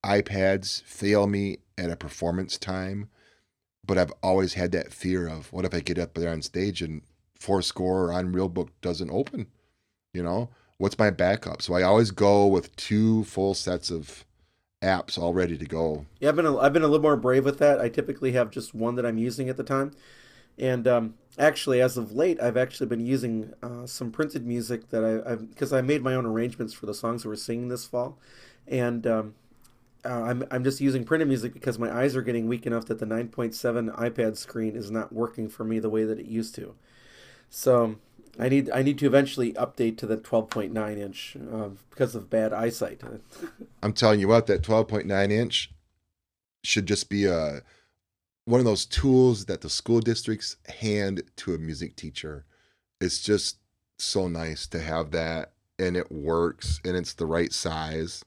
iPads 0.05 0.83
fail 0.83 1.27
me 1.27 1.59
at 1.79 1.91
a 1.91 1.97
performance 1.97 2.59
time 2.59 3.09
but 3.87 3.99
I've 3.99 4.13
always 4.23 4.55
had 4.55 4.73
that 4.73 4.93
fear 4.93 5.29
of 5.29 5.53
what 5.53 5.65
if 5.65 5.75
I 5.75 5.81
get 5.81 5.99
up 5.99 6.15
there 6.15 6.31
on 6.31 6.43
stage 6.43 6.83
and 6.83 7.03
forScore 7.39 7.81
or 7.81 8.09
unrealBook 8.09 8.69
doesn't 8.81 9.11
open? 9.11 9.47
You 10.13 10.23
know, 10.23 10.51
what's 10.79 10.99
my 10.99 11.11
backup? 11.11 11.63
So 11.63 11.75
I 11.75 11.83
always 11.83 12.11
go 12.11 12.47
with 12.47 12.75
two 12.77 13.25
full 13.25 13.55
sets 13.55 13.91
of 13.91 14.25
apps 14.83 15.19
all 15.19 15.33
ready 15.33 15.57
to 15.57 15.65
go. 15.65 16.07
Yeah, 16.21 16.29
I've 16.29 16.37
been 16.37 16.47
a, 16.47 16.57
I've 16.59 16.73
been 16.73 16.83
a 16.83 16.89
little 16.89 17.03
more 17.03 17.17
brave 17.17 17.45
with 17.45 17.59
that. 17.59 17.81
I 17.81 17.89
typically 17.89 18.33
have 18.33 18.51
just 18.51 18.75
one 18.75 18.95
that 18.97 19.07
I'm 19.07 19.19
using 19.19 19.49
at 19.49 19.57
the 19.57 19.65
time, 19.65 19.93
and 20.59 20.87
um, 20.87 21.15
actually, 21.39 21.81
as 21.81 21.97
of 21.97 22.13
late, 22.13 22.41
I've 22.41 22.57
actually 22.57 22.87
been 22.87 23.05
using 23.05 23.53
uh, 23.63 23.87
some 23.87 24.11
printed 24.11 24.47
music 24.47 24.91
that 24.91 25.05
I 25.05 25.35
because 25.37 25.73
I 25.73 25.81
made 25.81 26.03
my 26.03 26.15
own 26.15 26.27
arrangements 26.27 26.75
for 26.75 26.87
the 26.87 26.95
songs 26.95 27.23
that 27.23 27.29
we're 27.29 27.37
singing 27.37 27.69
this 27.69 27.87
fall, 27.87 28.19
and 28.69 29.07
um, 29.07 29.35
uh, 30.05 30.23
I'm 30.23 30.45
I'm 30.51 30.65
just 30.65 30.81
using 30.81 31.05
printed 31.05 31.29
music 31.29 31.53
because 31.53 31.79
my 31.79 31.95
eyes 31.95 32.15
are 32.17 32.23
getting 32.23 32.47
weak 32.47 32.67
enough 32.67 32.87
that 32.87 32.99
the 32.99 33.07
9.7 33.07 33.97
iPad 33.99 34.37
screen 34.37 34.77
is 34.77 34.91
not 34.91 35.13
working 35.13 35.49
for 35.49 35.65
me 35.65 35.79
the 35.79 35.91
way 35.91 36.05
that 36.05 36.19
it 36.19 36.27
used 36.27 36.55
to. 36.57 36.75
So 37.49 37.97
I 38.39 38.49
need 38.49 38.71
I 38.71 38.83
need 38.83 38.99
to 38.99 39.07
eventually 39.07 39.53
update 39.55 39.97
to 39.99 40.07
the 40.07 40.17
12.9 40.17 40.99
inch 40.99 41.37
uh, 41.53 41.71
because 41.91 42.15
of 42.15 42.29
bad 42.29 42.53
eyesight. 42.53 43.01
I'm 43.83 43.93
telling 43.93 44.21
you 44.21 44.29
what, 44.29 44.47
that 44.47 44.63
12.9 44.63 45.31
inch 45.31 45.73
should 46.65 46.87
just 46.87 47.09
be 47.09 47.27
a 47.27 47.63
one 48.47 48.61
of 48.61 48.67
those 48.67 48.85
tools 48.85 49.47
that 49.47 49.63
the 49.63 49.71
school 49.71 50.01
districts 50.01 50.57
hand 50.81 51.23
to 51.37 51.55
a 51.55 51.59
music 51.59 51.97
teacher. 51.97 52.45
It's 53.01 53.21
just 53.21 53.59
so 53.99 54.29
nice 54.29 54.67
to 54.69 54.81
have 54.81 55.13
that 55.13 55.53
and 55.79 55.97
it 55.97 56.11
works 56.13 56.81
and 56.85 56.97
it's 56.97 57.15
the 57.15 57.27
right 57.27 57.53
size. 57.53 58.25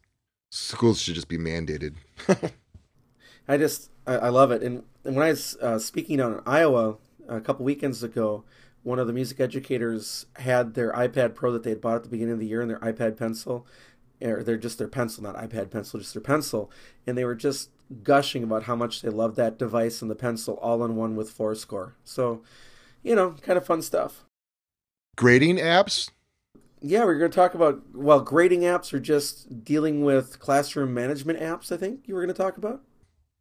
Schools 0.49 1.01
should 1.01 1.15
just 1.15 1.27
be 1.27 1.37
mandated. 1.37 1.95
I 3.47 3.57
just 3.57 3.91
I, 4.05 4.15
I, 4.15 4.29
love 4.29 4.51
it. 4.51 4.63
And, 4.63 4.83
and 5.03 5.15
when 5.15 5.25
I 5.25 5.29
was 5.29 5.57
uh, 5.61 5.79
speaking 5.79 6.21
on 6.21 6.41
Iowa 6.45 6.97
a 7.27 7.41
couple 7.41 7.65
weekends 7.65 8.03
ago, 8.03 8.43
one 8.83 8.99
of 8.99 9.07
the 9.07 9.13
music 9.13 9.39
educators 9.39 10.25
had 10.37 10.73
their 10.73 10.93
iPad 10.93 11.35
Pro 11.35 11.51
that 11.51 11.63
they 11.63 11.71
had 11.71 11.81
bought 11.81 11.97
at 11.97 12.03
the 12.03 12.09
beginning 12.09 12.33
of 12.33 12.39
the 12.39 12.47
year 12.47 12.61
and 12.61 12.69
their 12.69 12.79
iPad 12.79 13.17
Pencil, 13.17 13.67
or 14.21 14.43
they're 14.43 14.57
just 14.57 14.77
their 14.77 14.87
pencil, 14.87 15.23
not 15.23 15.35
iPad 15.35 15.69
Pencil, 15.69 15.99
just 15.99 16.13
their 16.13 16.21
pencil, 16.21 16.71
and 17.05 17.17
they 17.17 17.25
were 17.25 17.35
just 17.35 17.69
gushing 18.03 18.43
about 18.43 18.63
how 18.63 18.75
much 18.75 19.01
they 19.01 19.09
love 19.09 19.35
that 19.35 19.57
device 19.57 20.01
and 20.01 20.11
the 20.11 20.15
pencil 20.15 20.55
all 20.61 20.83
in 20.83 20.95
one 20.95 21.15
with 21.15 21.35
forScore. 21.35 21.93
So, 22.03 22.41
you 23.03 23.15
know, 23.15 23.31
kind 23.41 23.57
of 23.57 23.65
fun 23.65 23.81
stuff. 23.81 24.25
Grading 25.15 25.57
apps? 25.57 26.09
Yeah, 26.81 27.05
we're 27.05 27.17
going 27.17 27.31
to 27.31 27.35
talk 27.35 27.55
about, 27.55 27.81
well, 27.93 28.21
grading 28.21 28.61
apps 28.61 28.93
or 28.93 28.99
just 28.99 29.63
dealing 29.63 30.03
with 30.03 30.39
classroom 30.39 30.93
management 30.93 31.39
apps, 31.39 31.71
I 31.71 31.77
think 31.77 32.07
you 32.07 32.13
were 32.13 32.21
going 32.21 32.33
to 32.33 32.41
talk 32.41 32.57
about. 32.57 32.81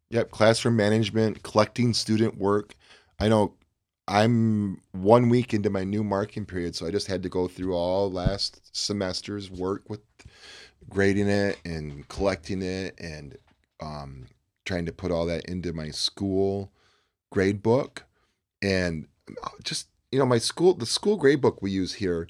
Yep, 0.09 0.31
classroom 0.31 0.75
management, 0.75 1.43
collecting 1.43 1.93
student 1.93 2.37
work. 2.37 2.75
I 3.19 3.27
know 3.27 3.53
I'm 4.07 4.81
one 4.91 5.29
week 5.29 5.53
into 5.53 5.69
my 5.69 5.83
new 5.83 6.03
marking 6.03 6.45
period, 6.45 6.75
so 6.75 6.87
I 6.87 6.91
just 6.91 7.07
had 7.07 7.21
to 7.23 7.29
go 7.29 7.47
through 7.47 7.75
all 7.75 8.09
last 8.09 8.75
semester's 8.75 9.51
work 9.51 9.89
with 9.89 10.01
grading 10.89 11.27
it 11.27 11.59
and 11.65 12.07
collecting 12.07 12.61
it 12.61 12.95
and 12.99 13.37
um, 13.81 14.27
trying 14.65 14.85
to 14.85 14.93
put 14.93 15.11
all 15.11 15.25
that 15.25 15.45
into 15.45 15.73
my 15.73 15.89
school 15.89 16.71
grade 17.31 17.61
book. 17.61 18.05
And 18.61 19.07
uh, 19.43 19.49
just, 19.63 19.89
you 20.11 20.17
know, 20.17 20.25
my 20.25 20.37
school, 20.39 20.73
the 20.73 20.85
school 20.85 21.17
grade 21.17 21.41
book 21.41 21.61
we 21.61 21.69
use 21.69 21.95
here 21.95 22.27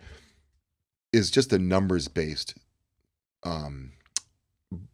is 1.14 1.32
just 1.32 1.54
a 1.54 1.60
numbers 1.60 2.08
based 2.08 2.56
um, 3.44 3.94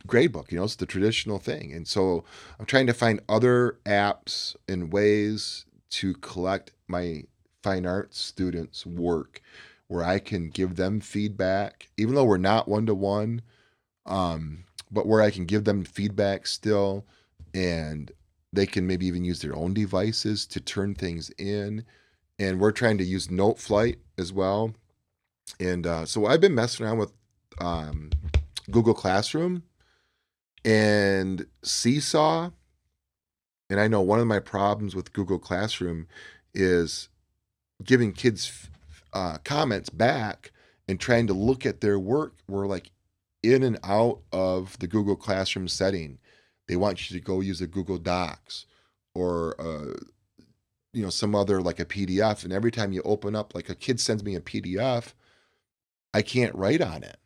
grade 0.07 0.31
book. 0.31 0.51
You 0.51 0.59
know, 0.59 0.65
it's 0.65 0.75
the 0.75 0.85
traditional 0.85 1.39
thing. 1.39 1.73
And 1.73 1.87
so 1.87 2.23
I'm 2.59 2.65
trying 2.65 2.87
to 2.87 2.93
find 2.93 3.21
other 3.29 3.79
apps 3.85 4.55
and 4.67 4.93
ways 4.93 5.65
to 5.91 6.13
collect 6.15 6.71
my 6.87 7.23
fine 7.63 7.85
arts 7.85 8.19
students' 8.19 8.85
work 8.85 9.41
where 9.87 10.03
I 10.03 10.19
can 10.19 10.49
give 10.49 10.75
them 10.75 10.99
feedback, 10.99 11.89
even 11.97 12.15
though 12.15 12.25
we're 12.25 12.37
not 12.37 12.67
one 12.67 12.85
to 12.87 12.95
one, 12.95 13.41
but 14.91 15.07
where 15.07 15.21
I 15.21 15.31
can 15.31 15.45
give 15.45 15.65
them 15.65 15.83
feedback 15.83 16.47
still 16.47 17.05
and 17.53 18.11
they 18.51 18.65
can 18.65 18.87
maybe 18.87 19.07
even 19.07 19.23
use 19.23 19.41
their 19.41 19.55
own 19.55 19.73
devices 19.73 20.45
to 20.47 20.59
turn 20.59 20.95
things 20.95 21.31
in. 21.37 21.85
And 22.39 22.59
we're 22.59 22.71
trying 22.71 22.97
to 22.99 23.03
use 23.03 23.27
Noteflight 23.27 23.97
as 24.17 24.33
well. 24.33 24.73
And 25.59 25.85
uh, 25.85 26.05
so 26.05 26.25
I've 26.25 26.41
been 26.41 26.55
messing 26.55 26.85
around 26.85 26.97
with 26.97 27.13
um, 27.59 28.09
Google 28.71 28.93
Classroom 28.93 29.63
and 30.65 31.45
Seesaw 31.63 32.51
and 33.73 33.79
I 33.79 33.87
know 33.87 34.01
one 34.01 34.19
of 34.19 34.27
my 34.27 34.39
problems 34.39 34.95
with 34.95 35.13
Google 35.13 35.39
Classroom 35.39 36.07
is 36.53 37.09
giving 37.83 38.11
kids 38.11 38.69
uh, 39.13 39.39
comments 39.43 39.89
back 39.89 40.51
and 40.87 40.99
trying 40.99 41.25
to 41.25 41.33
look 41.33 41.65
at 41.65 41.81
their 41.81 41.97
work. 41.97 42.35
We're 42.47 42.67
like 42.67 42.91
in 43.41 43.63
and 43.63 43.79
out 43.83 44.19
of 44.31 44.77
the 44.77 44.85
Google 44.85 45.15
Classroom 45.15 45.67
setting. 45.67 46.19
They 46.67 46.75
want 46.75 47.09
you 47.09 47.17
to 47.17 47.23
go 47.23 47.41
use 47.41 47.61
a 47.61 47.67
Google 47.67 47.97
Docs 47.97 48.67
or 49.15 49.59
uh, 49.59 49.93
you 50.93 51.01
know 51.01 51.09
some 51.09 51.33
other 51.33 51.59
like 51.59 51.79
a 51.79 51.85
PDF. 51.85 52.43
And 52.43 52.53
every 52.53 52.71
time 52.71 52.91
you 52.91 53.01
open 53.03 53.35
up, 53.35 53.55
like 53.55 53.69
a 53.69 53.75
kid 53.75 53.99
sends 53.99 54.23
me 54.23 54.35
a 54.35 54.39
PDF, 54.39 55.13
I 56.13 56.21
can't 56.21 56.55
write 56.55 56.81
on 56.81 57.03
it, 57.03 57.17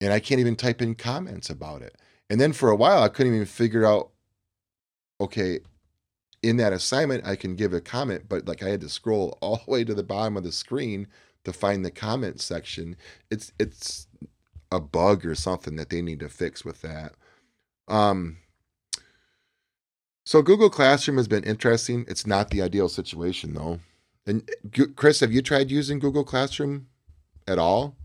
and 0.00 0.12
I 0.12 0.20
can't 0.20 0.40
even 0.40 0.56
type 0.56 0.82
in 0.82 0.94
comments 0.94 1.50
about 1.50 1.82
it. 1.82 1.96
And 2.30 2.40
then 2.40 2.52
for 2.52 2.70
a 2.70 2.76
while, 2.76 3.02
I 3.02 3.08
couldn't 3.08 3.34
even 3.34 3.46
figure 3.46 3.86
out 3.86 4.10
okay, 5.20 5.60
in 6.42 6.56
that 6.58 6.72
assignment, 6.72 7.26
I 7.26 7.36
can 7.36 7.56
give 7.56 7.72
a 7.72 7.80
comment, 7.80 8.26
but 8.28 8.46
like 8.46 8.62
I 8.62 8.68
had 8.68 8.80
to 8.82 8.88
scroll 8.88 9.36
all 9.42 9.62
the 9.64 9.70
way 9.70 9.84
to 9.84 9.94
the 9.94 10.02
bottom 10.02 10.36
of 10.36 10.44
the 10.44 10.52
screen 10.52 11.08
to 11.44 11.52
find 11.52 11.84
the 11.84 11.90
comment 11.90 12.40
section. 12.40 12.96
It's 13.30 13.52
it's 13.58 14.06
a 14.70 14.80
bug 14.80 15.24
or 15.24 15.34
something 15.34 15.76
that 15.76 15.88
they 15.90 16.02
need 16.02 16.20
to 16.20 16.28
fix 16.28 16.64
with 16.64 16.82
that. 16.82 17.14
Um, 17.88 18.38
so 20.26 20.42
Google 20.42 20.68
Classroom 20.68 21.16
has 21.16 21.26
been 21.26 21.44
interesting. 21.44 22.04
It's 22.06 22.26
not 22.26 22.50
the 22.50 22.60
ideal 22.60 22.90
situation 22.90 23.54
though. 23.54 23.80
And 24.26 24.48
Chris, 24.94 25.20
have 25.20 25.32
you 25.32 25.40
tried 25.40 25.70
using 25.70 25.98
Google 25.98 26.24
Classroom 26.24 26.88
at 27.46 27.58
all? 27.58 27.96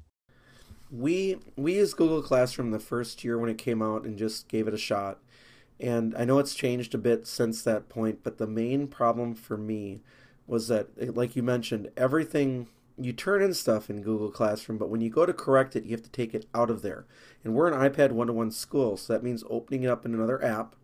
We 0.94 1.38
we 1.56 1.76
used 1.76 1.98
Google 1.98 2.22
Classroom 2.22 2.70
the 2.70 2.80
first 2.80 3.24
year 3.24 3.40
when 3.40 3.50
it 3.50 3.58
came 3.58 3.82
out 3.82 4.04
and 4.04 4.18
just 4.18 4.48
gave 4.48 4.68
it 4.68 4.74
a 4.76 4.78
shot. 4.78 5.20
And 5.80 6.16
I 6.16 6.24
know 6.24 6.38
it's 6.38 6.54
changed 6.54 6.94
a 6.94 7.00
bit 7.00 7.26
since 7.26 7.64
that 7.64 7.90
point, 7.90 8.20
but 8.24 8.38
the 8.38 8.46
main 8.48 8.88
problem 8.88 9.34
for 9.34 9.58
me 9.58 10.02
was 10.46 10.68
that, 10.68 10.90
eh, 11.00 11.10
like 11.12 11.36
you 11.36 11.42
mentioned, 11.42 11.90
everything 11.98 12.68
you 12.98 13.12
turn 13.12 13.42
in 13.42 13.56
stuff 13.56 13.90
in 13.90 14.04
Google 14.04 14.30
Classroom, 14.30 14.78
but 14.78 14.90
when 14.90 15.02
you 15.02 15.10
go 15.10 15.26
to 15.26 15.34
correct 15.34 15.76
it, 15.76 15.84
you 15.84 15.92
have 15.92 16.04
to 16.04 16.12
take 16.12 16.36
it 16.36 16.46
out 16.54 16.70
of 16.70 16.84
there. 16.84 17.06
And 17.44 17.56
we're 17.56 17.72
an 17.72 17.92
iPad 17.92 18.12
one 18.12 18.28
to 18.28 18.34
one 18.34 18.52
school, 18.52 18.98
so 18.98 19.14
that 19.14 19.24
means 19.24 19.44
opening 19.50 19.84
it 19.84 19.90
up 19.90 20.06
in 20.06 20.14
another 20.14 20.44
app 20.44 20.76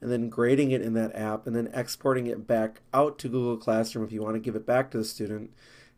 and 0.00 0.10
then 0.10 0.28
grading 0.28 0.70
it 0.72 0.82
in 0.82 0.94
that 0.94 1.14
app 1.14 1.46
and 1.46 1.54
then 1.54 1.70
exporting 1.72 2.26
it 2.26 2.46
back 2.46 2.80
out 2.92 3.18
to 3.20 3.28
Google 3.28 3.56
Classroom 3.56 4.04
if 4.04 4.12
you 4.12 4.22
want 4.22 4.34
to 4.34 4.40
give 4.40 4.56
it 4.56 4.66
back 4.66 4.90
to 4.90 4.98
the 4.98 5.04
student. 5.04 5.50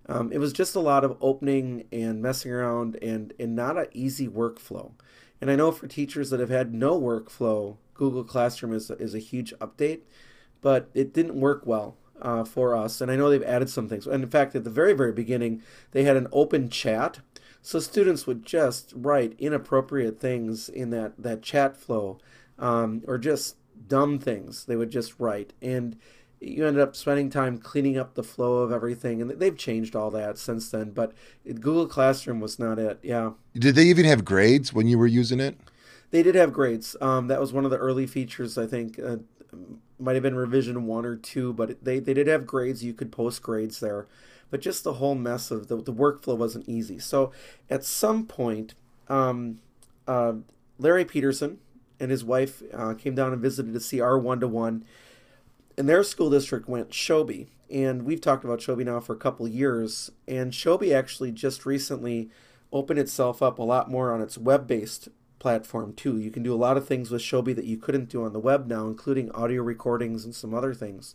Um, 0.06 0.32
it 0.32 0.38
was 0.38 0.52
just 0.52 0.75
a 0.75 0.80
lot 0.80 1.04
of 1.04 1.16
opening 1.20 1.84
and 1.90 2.20
messing 2.20 2.52
around 2.52 2.96
and, 3.02 3.32
and 3.38 3.56
not 3.56 3.78
an 3.78 3.87
easy 3.92 4.28
workflow. 4.28 4.92
And 5.40 5.50
I 5.50 5.56
know 5.56 5.73
for 5.73 5.87
teachers 5.87 6.30
that 6.30 6.40
have 6.40 6.50
had 6.50 6.75
no 6.75 7.00
workflow 7.00 7.76
Google 7.94 8.25
Classroom 8.25 8.75
is, 8.75 8.90
is 8.90 9.14
a 9.14 9.20
huge 9.20 9.54
update, 9.61 10.00
but 10.61 10.90
it 10.94 11.14
didn't 11.14 11.40
work 11.40 11.62
well 11.64 11.96
uh, 12.20 12.44
for 12.44 12.76
us. 12.76 13.00
And 13.00 13.11
I 13.11 13.16
know 13.16 13.30
they've 13.30 13.42
added 13.42 13.70
some 13.70 13.88
things. 13.88 14.06
And 14.06 14.23
in 14.23 14.30
fact, 14.30 14.54
at 14.54 14.64
the 14.64 14.70
very, 14.70 14.92
very 14.92 15.12
beginning, 15.12 15.62
they 15.92 16.04
had 16.04 16.16
an 16.16 16.28
open 16.32 16.68
chat. 16.68 17.20
So 17.62 17.78
students 17.78 18.26
would 18.26 18.44
just 18.44 18.92
write 18.94 19.34
inappropriate 19.38 20.20
things 20.20 20.68
in 20.68 20.90
that, 20.90 21.14
that 21.18 21.42
chat 21.42 21.76
flow 21.76 22.18
um, 22.58 23.02
or 23.06 23.16
just 23.16 23.56
dumb 23.88 24.18
things 24.18 24.66
they 24.66 24.76
would 24.76 24.90
just 24.90 25.18
write. 25.18 25.52
And 25.62 25.96
you 26.46 26.66
ended 26.66 26.82
up 26.82 26.94
spending 26.94 27.30
time 27.30 27.58
cleaning 27.58 27.96
up 27.96 28.14
the 28.14 28.22
flow 28.22 28.58
of 28.58 28.72
everything. 28.72 29.20
And 29.20 29.30
they've 29.30 29.56
changed 29.56 29.96
all 29.96 30.10
that 30.10 30.38
since 30.38 30.70
then. 30.70 30.90
But 30.90 31.12
Google 31.46 31.86
Classroom 31.86 32.40
was 32.40 32.58
not 32.58 32.78
it. 32.78 32.98
Yeah. 33.02 33.32
Did 33.54 33.74
they 33.74 33.84
even 33.84 34.04
have 34.04 34.24
grades 34.24 34.72
when 34.72 34.86
you 34.86 34.98
were 34.98 35.06
using 35.06 35.40
it? 35.40 35.58
They 36.10 36.22
did 36.22 36.34
have 36.34 36.52
grades. 36.52 36.96
Um, 37.00 37.26
that 37.28 37.40
was 37.40 37.52
one 37.52 37.64
of 37.64 37.70
the 37.70 37.78
early 37.78 38.06
features. 38.06 38.56
I 38.56 38.66
think 38.66 38.98
uh, 38.98 39.16
might 39.98 40.14
have 40.14 40.22
been 40.22 40.36
revision 40.36 40.86
one 40.86 41.04
or 41.04 41.16
two, 41.16 41.52
but 41.52 41.82
they 41.82 41.98
they 41.98 42.14
did 42.14 42.26
have 42.26 42.46
grades. 42.46 42.84
You 42.84 42.94
could 42.94 43.10
post 43.10 43.42
grades 43.42 43.80
there, 43.80 44.06
but 44.50 44.60
just 44.60 44.84
the 44.84 44.94
whole 44.94 45.14
mess 45.14 45.50
of 45.50 45.68
the 45.68 45.76
the 45.76 45.92
workflow 45.92 46.36
wasn't 46.36 46.68
easy. 46.68 46.98
So 46.98 47.32
at 47.68 47.84
some 47.84 48.26
point, 48.26 48.74
um, 49.08 49.60
uh, 50.06 50.34
Larry 50.78 51.04
Peterson 51.04 51.58
and 52.00 52.10
his 52.10 52.24
wife 52.24 52.62
uh, 52.72 52.94
came 52.94 53.14
down 53.14 53.32
and 53.32 53.40
visited 53.40 53.72
to 53.72 53.80
see 53.80 54.00
our 54.00 54.18
one 54.18 54.40
to 54.40 54.48
one, 54.48 54.84
and 55.76 55.88
their 55.88 56.02
school 56.02 56.31
district 56.31 56.69
went 56.69 56.90
Showbie. 56.90 57.49
And 57.71 58.02
we've 58.02 58.21
talked 58.21 58.45
about 58.45 58.61
Showbie 58.61 58.85
now 58.85 59.00
for 59.00 59.14
a 59.14 59.19
couple 59.19 59.49
years, 59.49 60.11
and 60.28 60.52
Showbie 60.52 60.95
actually 60.95 61.33
just 61.33 61.66
recently 61.66 62.31
opened 62.73 62.99
itself 62.99 63.43
up 63.43 63.59
a 63.59 63.62
lot 63.62 63.90
more 63.90 64.12
on 64.12 64.21
its 64.21 64.37
web 64.37 64.66
based 64.66 65.09
platform 65.38 65.93
too. 65.93 66.19
You 66.19 66.31
can 66.31 66.43
do 66.43 66.54
a 66.54 66.57
lot 66.57 66.76
of 66.76 66.87
things 66.87 67.11
with 67.11 67.23
Showbie 67.23 67.54
that 67.57 67.64
you 67.64 67.76
couldn't 67.76 68.09
do 68.09 68.25
on 68.25 68.33
the 68.33 68.38
web 68.38 68.66
now, 68.66 68.87
including 68.87 69.31
audio 69.33 69.62
recordings 69.62 70.25
and 70.25 70.35
some 70.35 70.54
other 70.54 70.75
things. 70.75 71.14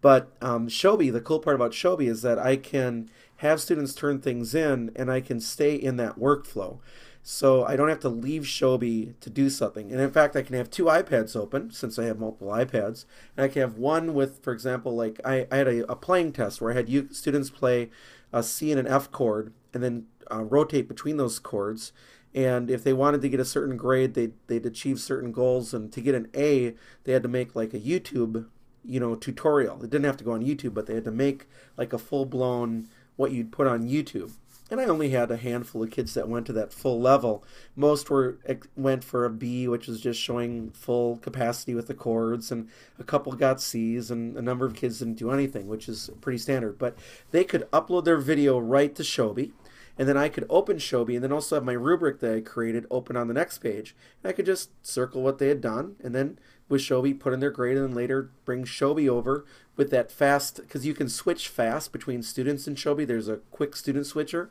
But 0.00 0.32
um, 0.40 0.68
Showbie, 0.68 1.12
the 1.12 1.20
cool 1.20 1.40
part 1.40 1.56
about 1.56 1.72
Showbie 1.72 2.08
is 2.08 2.22
that 2.22 2.38
I 2.38 2.56
can 2.56 3.10
have 3.36 3.60
students 3.60 3.94
turn 3.94 4.20
things 4.20 4.54
in 4.54 4.90
and 4.96 5.10
I 5.10 5.20
can 5.20 5.40
stay 5.40 5.74
in 5.74 5.96
that 5.96 6.18
workflow. 6.18 6.78
So 7.22 7.64
I 7.64 7.76
don't 7.76 7.88
have 7.88 8.00
to 8.00 8.08
leave 8.08 8.42
Showbie 8.42 9.14
to 9.20 9.30
do 9.30 9.50
something. 9.50 9.92
And 9.92 10.00
in 10.00 10.10
fact, 10.10 10.36
I 10.36 10.42
can 10.42 10.56
have 10.56 10.70
two 10.70 10.84
iPads 10.84 11.36
open 11.36 11.70
since 11.70 11.98
I 11.98 12.04
have 12.04 12.18
multiple 12.18 12.48
iPads. 12.48 13.04
And 13.36 13.44
I 13.44 13.48
can 13.48 13.60
have 13.60 13.76
one 13.76 14.14
with, 14.14 14.42
for 14.42 14.52
example, 14.52 14.94
like 14.94 15.20
I, 15.24 15.46
I 15.50 15.56
had 15.56 15.68
a, 15.68 15.92
a 15.92 15.96
playing 15.96 16.32
test 16.32 16.60
where 16.60 16.72
I 16.72 16.76
had 16.76 16.88
you, 16.88 17.08
students 17.12 17.50
play 17.50 17.90
a 18.32 18.42
C 18.42 18.70
and 18.70 18.80
an 18.80 18.86
F 18.86 19.10
chord 19.12 19.52
and 19.74 19.82
then 19.82 20.06
uh, 20.30 20.42
rotate 20.42 20.88
between 20.88 21.18
those 21.18 21.38
chords 21.38 21.92
and 22.34 22.70
if 22.70 22.84
they 22.84 22.92
wanted 22.92 23.22
to 23.22 23.28
get 23.28 23.40
a 23.40 23.44
certain 23.44 23.76
grade, 23.76 24.14
they 24.14 24.30
they'd 24.46 24.66
achieve 24.66 25.00
certain 25.00 25.32
goals, 25.32 25.74
and 25.74 25.92
to 25.92 26.00
get 26.00 26.14
an 26.14 26.28
A, 26.34 26.74
they 27.04 27.12
had 27.12 27.22
to 27.24 27.28
make 27.28 27.56
like 27.56 27.74
a 27.74 27.80
YouTube, 27.80 28.46
you 28.84 29.00
know, 29.00 29.16
tutorial. 29.16 29.76
They 29.76 29.88
didn't 29.88 30.04
have 30.04 30.16
to 30.18 30.24
go 30.24 30.32
on 30.32 30.44
YouTube, 30.44 30.74
but 30.74 30.86
they 30.86 30.94
had 30.94 31.04
to 31.04 31.10
make 31.10 31.48
like 31.76 31.92
a 31.92 31.98
full 31.98 32.26
blown 32.26 32.88
what 33.16 33.32
you'd 33.32 33.50
put 33.50 33.66
on 33.66 33.88
YouTube. 33.88 34.32
And 34.70 34.80
I 34.80 34.84
only 34.84 35.10
had 35.10 35.30
a 35.30 35.36
handful 35.36 35.82
of 35.82 35.90
kids 35.90 36.14
that 36.14 36.28
went 36.28 36.46
to 36.46 36.52
that 36.52 36.72
full 36.72 37.00
level. 37.00 37.42
Most 37.74 38.08
were 38.08 38.38
went 38.76 39.02
for 39.02 39.24
a 39.24 39.30
B, 39.30 39.66
which 39.66 39.88
was 39.88 40.00
just 40.00 40.20
showing 40.20 40.70
full 40.70 41.16
capacity 41.16 41.74
with 41.74 41.88
the 41.88 41.94
chords, 41.94 42.52
and 42.52 42.68
a 42.98 43.04
couple 43.04 43.32
got 43.32 43.60
C's, 43.60 44.10
and 44.10 44.36
a 44.36 44.42
number 44.42 44.64
of 44.64 44.74
kids 44.74 45.00
didn't 45.00 45.18
do 45.18 45.32
anything, 45.32 45.66
which 45.66 45.88
is 45.88 46.10
pretty 46.20 46.38
standard. 46.38 46.78
But 46.78 46.96
they 47.32 47.42
could 47.42 47.68
upload 47.72 48.04
their 48.04 48.18
video 48.18 48.58
right 48.58 48.94
to 48.94 49.02
Showbie 49.02 49.50
and 50.00 50.08
then 50.08 50.16
I 50.16 50.30
could 50.30 50.46
open 50.48 50.78
Showbie 50.78 51.16
and 51.16 51.22
then 51.22 51.30
also 51.30 51.56
have 51.56 51.64
my 51.64 51.74
rubric 51.74 52.20
that 52.20 52.34
I 52.34 52.40
created 52.40 52.86
open 52.90 53.18
on 53.18 53.28
the 53.28 53.34
next 53.34 53.58
page. 53.58 53.94
And 54.22 54.30
I 54.30 54.32
could 54.32 54.46
just 54.46 54.70
circle 54.80 55.22
what 55.22 55.36
they 55.36 55.48
had 55.48 55.60
done 55.60 55.96
and 56.02 56.14
then 56.14 56.38
with 56.70 56.80
Showbie 56.80 57.18
put 57.18 57.34
in 57.34 57.40
their 57.40 57.50
grade 57.50 57.76
and 57.76 57.88
then 57.88 57.94
later 57.94 58.30
bring 58.46 58.64
Showbie 58.64 59.08
over 59.08 59.44
with 59.76 59.90
that 59.90 60.10
fast 60.10 60.56
because 60.56 60.86
you 60.86 60.94
can 60.94 61.08
switch 61.08 61.48
fast 61.48 61.92
between 61.92 62.22
students 62.22 62.66
in 62.66 62.76
Showbie. 62.76 63.06
There's 63.06 63.28
a 63.28 63.38
quick 63.50 63.76
student 63.76 64.06
switcher. 64.06 64.50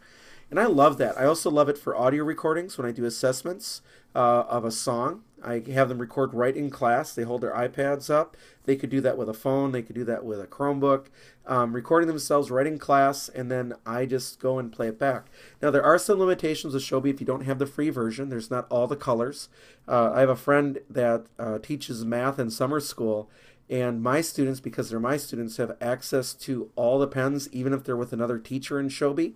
And 0.51 0.59
I 0.59 0.65
love 0.65 0.97
that. 0.97 1.17
I 1.17 1.25
also 1.25 1.49
love 1.49 1.69
it 1.69 1.77
for 1.77 1.95
audio 1.95 2.23
recordings 2.23 2.77
when 2.77 2.87
I 2.87 2.91
do 2.91 3.05
assessments 3.05 3.81
uh, 4.15 4.43
of 4.47 4.65
a 4.65 4.71
song. 4.71 5.23
I 5.43 5.63
have 5.71 5.89
them 5.89 5.99
record 5.99 6.33
right 6.33 6.55
in 6.55 6.69
class. 6.69 7.13
They 7.13 7.23
hold 7.23 7.41
their 7.41 7.53
iPads 7.53 8.09
up. 8.09 8.35
They 8.65 8.75
could 8.75 8.89
do 8.89 9.01
that 9.01 9.17
with 9.17 9.29
a 9.29 9.33
phone. 9.33 9.71
They 9.71 9.81
could 9.81 9.95
do 9.95 10.03
that 10.05 10.23
with 10.23 10.39
a 10.39 10.47
Chromebook, 10.47 11.05
um, 11.45 11.73
recording 11.73 12.07
themselves 12.07 12.51
right 12.51 12.67
in 12.67 12.77
class, 12.77 13.29
and 13.29 13.49
then 13.49 13.73
I 13.85 14.05
just 14.05 14.39
go 14.39 14.59
and 14.59 14.71
play 14.71 14.87
it 14.87 14.99
back. 14.99 15.25
Now, 15.61 15.71
there 15.71 15.83
are 15.83 15.97
some 15.97 16.19
limitations 16.19 16.73
with 16.73 16.83
Showbie 16.83 17.13
if 17.13 17.19
you 17.19 17.25
don't 17.25 17.45
have 17.45 17.59
the 17.59 17.65
free 17.65 17.89
version. 17.89 18.29
There's 18.29 18.51
not 18.51 18.67
all 18.69 18.87
the 18.87 18.95
colors. 18.95 19.49
Uh, 19.87 20.11
I 20.13 20.19
have 20.19 20.29
a 20.29 20.35
friend 20.35 20.79
that 20.89 21.25
uh, 21.39 21.57
teaches 21.59 22.05
math 22.05 22.37
in 22.37 22.51
summer 22.51 22.79
school, 22.79 23.29
and 23.69 24.01
my 24.01 24.21
students, 24.21 24.59
because 24.59 24.89
they're 24.89 24.99
my 24.99 25.17
students, 25.17 25.57
have 25.57 25.77
access 25.79 26.33
to 26.33 26.69
all 26.75 26.99
the 26.99 27.07
pens, 27.07 27.49
even 27.51 27.73
if 27.73 27.83
they're 27.83 27.97
with 27.97 28.13
another 28.13 28.39
teacher 28.39 28.79
in 28.79 28.89
Showbie. 28.89 29.33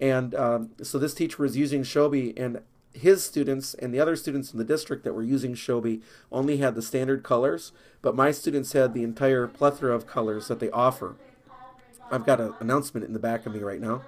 And 0.00 0.34
um, 0.34 0.70
so 0.82 0.98
this 0.98 1.14
teacher 1.14 1.42
was 1.42 1.56
using 1.56 1.82
Showbie, 1.82 2.32
and 2.36 2.60
his 2.94 3.24
students 3.24 3.74
and 3.74 3.92
the 3.92 4.00
other 4.00 4.16
students 4.16 4.52
in 4.52 4.58
the 4.58 4.64
district 4.64 5.04
that 5.04 5.14
were 5.14 5.22
using 5.22 5.54
Showbie 5.54 6.02
only 6.30 6.58
had 6.58 6.74
the 6.74 6.82
standard 6.82 7.22
colors, 7.22 7.72
but 8.00 8.14
my 8.14 8.30
students 8.30 8.72
had 8.72 8.94
the 8.94 9.02
entire 9.02 9.46
plethora 9.46 9.94
of 9.94 10.06
colors 10.06 10.48
that 10.48 10.60
they 10.60 10.70
offer. 10.70 11.16
I've 12.10 12.26
got 12.26 12.40
an 12.40 12.54
announcement 12.60 13.06
in 13.06 13.12
the 13.12 13.18
back 13.18 13.46
of 13.46 13.54
me 13.54 13.60
right 13.60 13.80
now. 13.80 14.02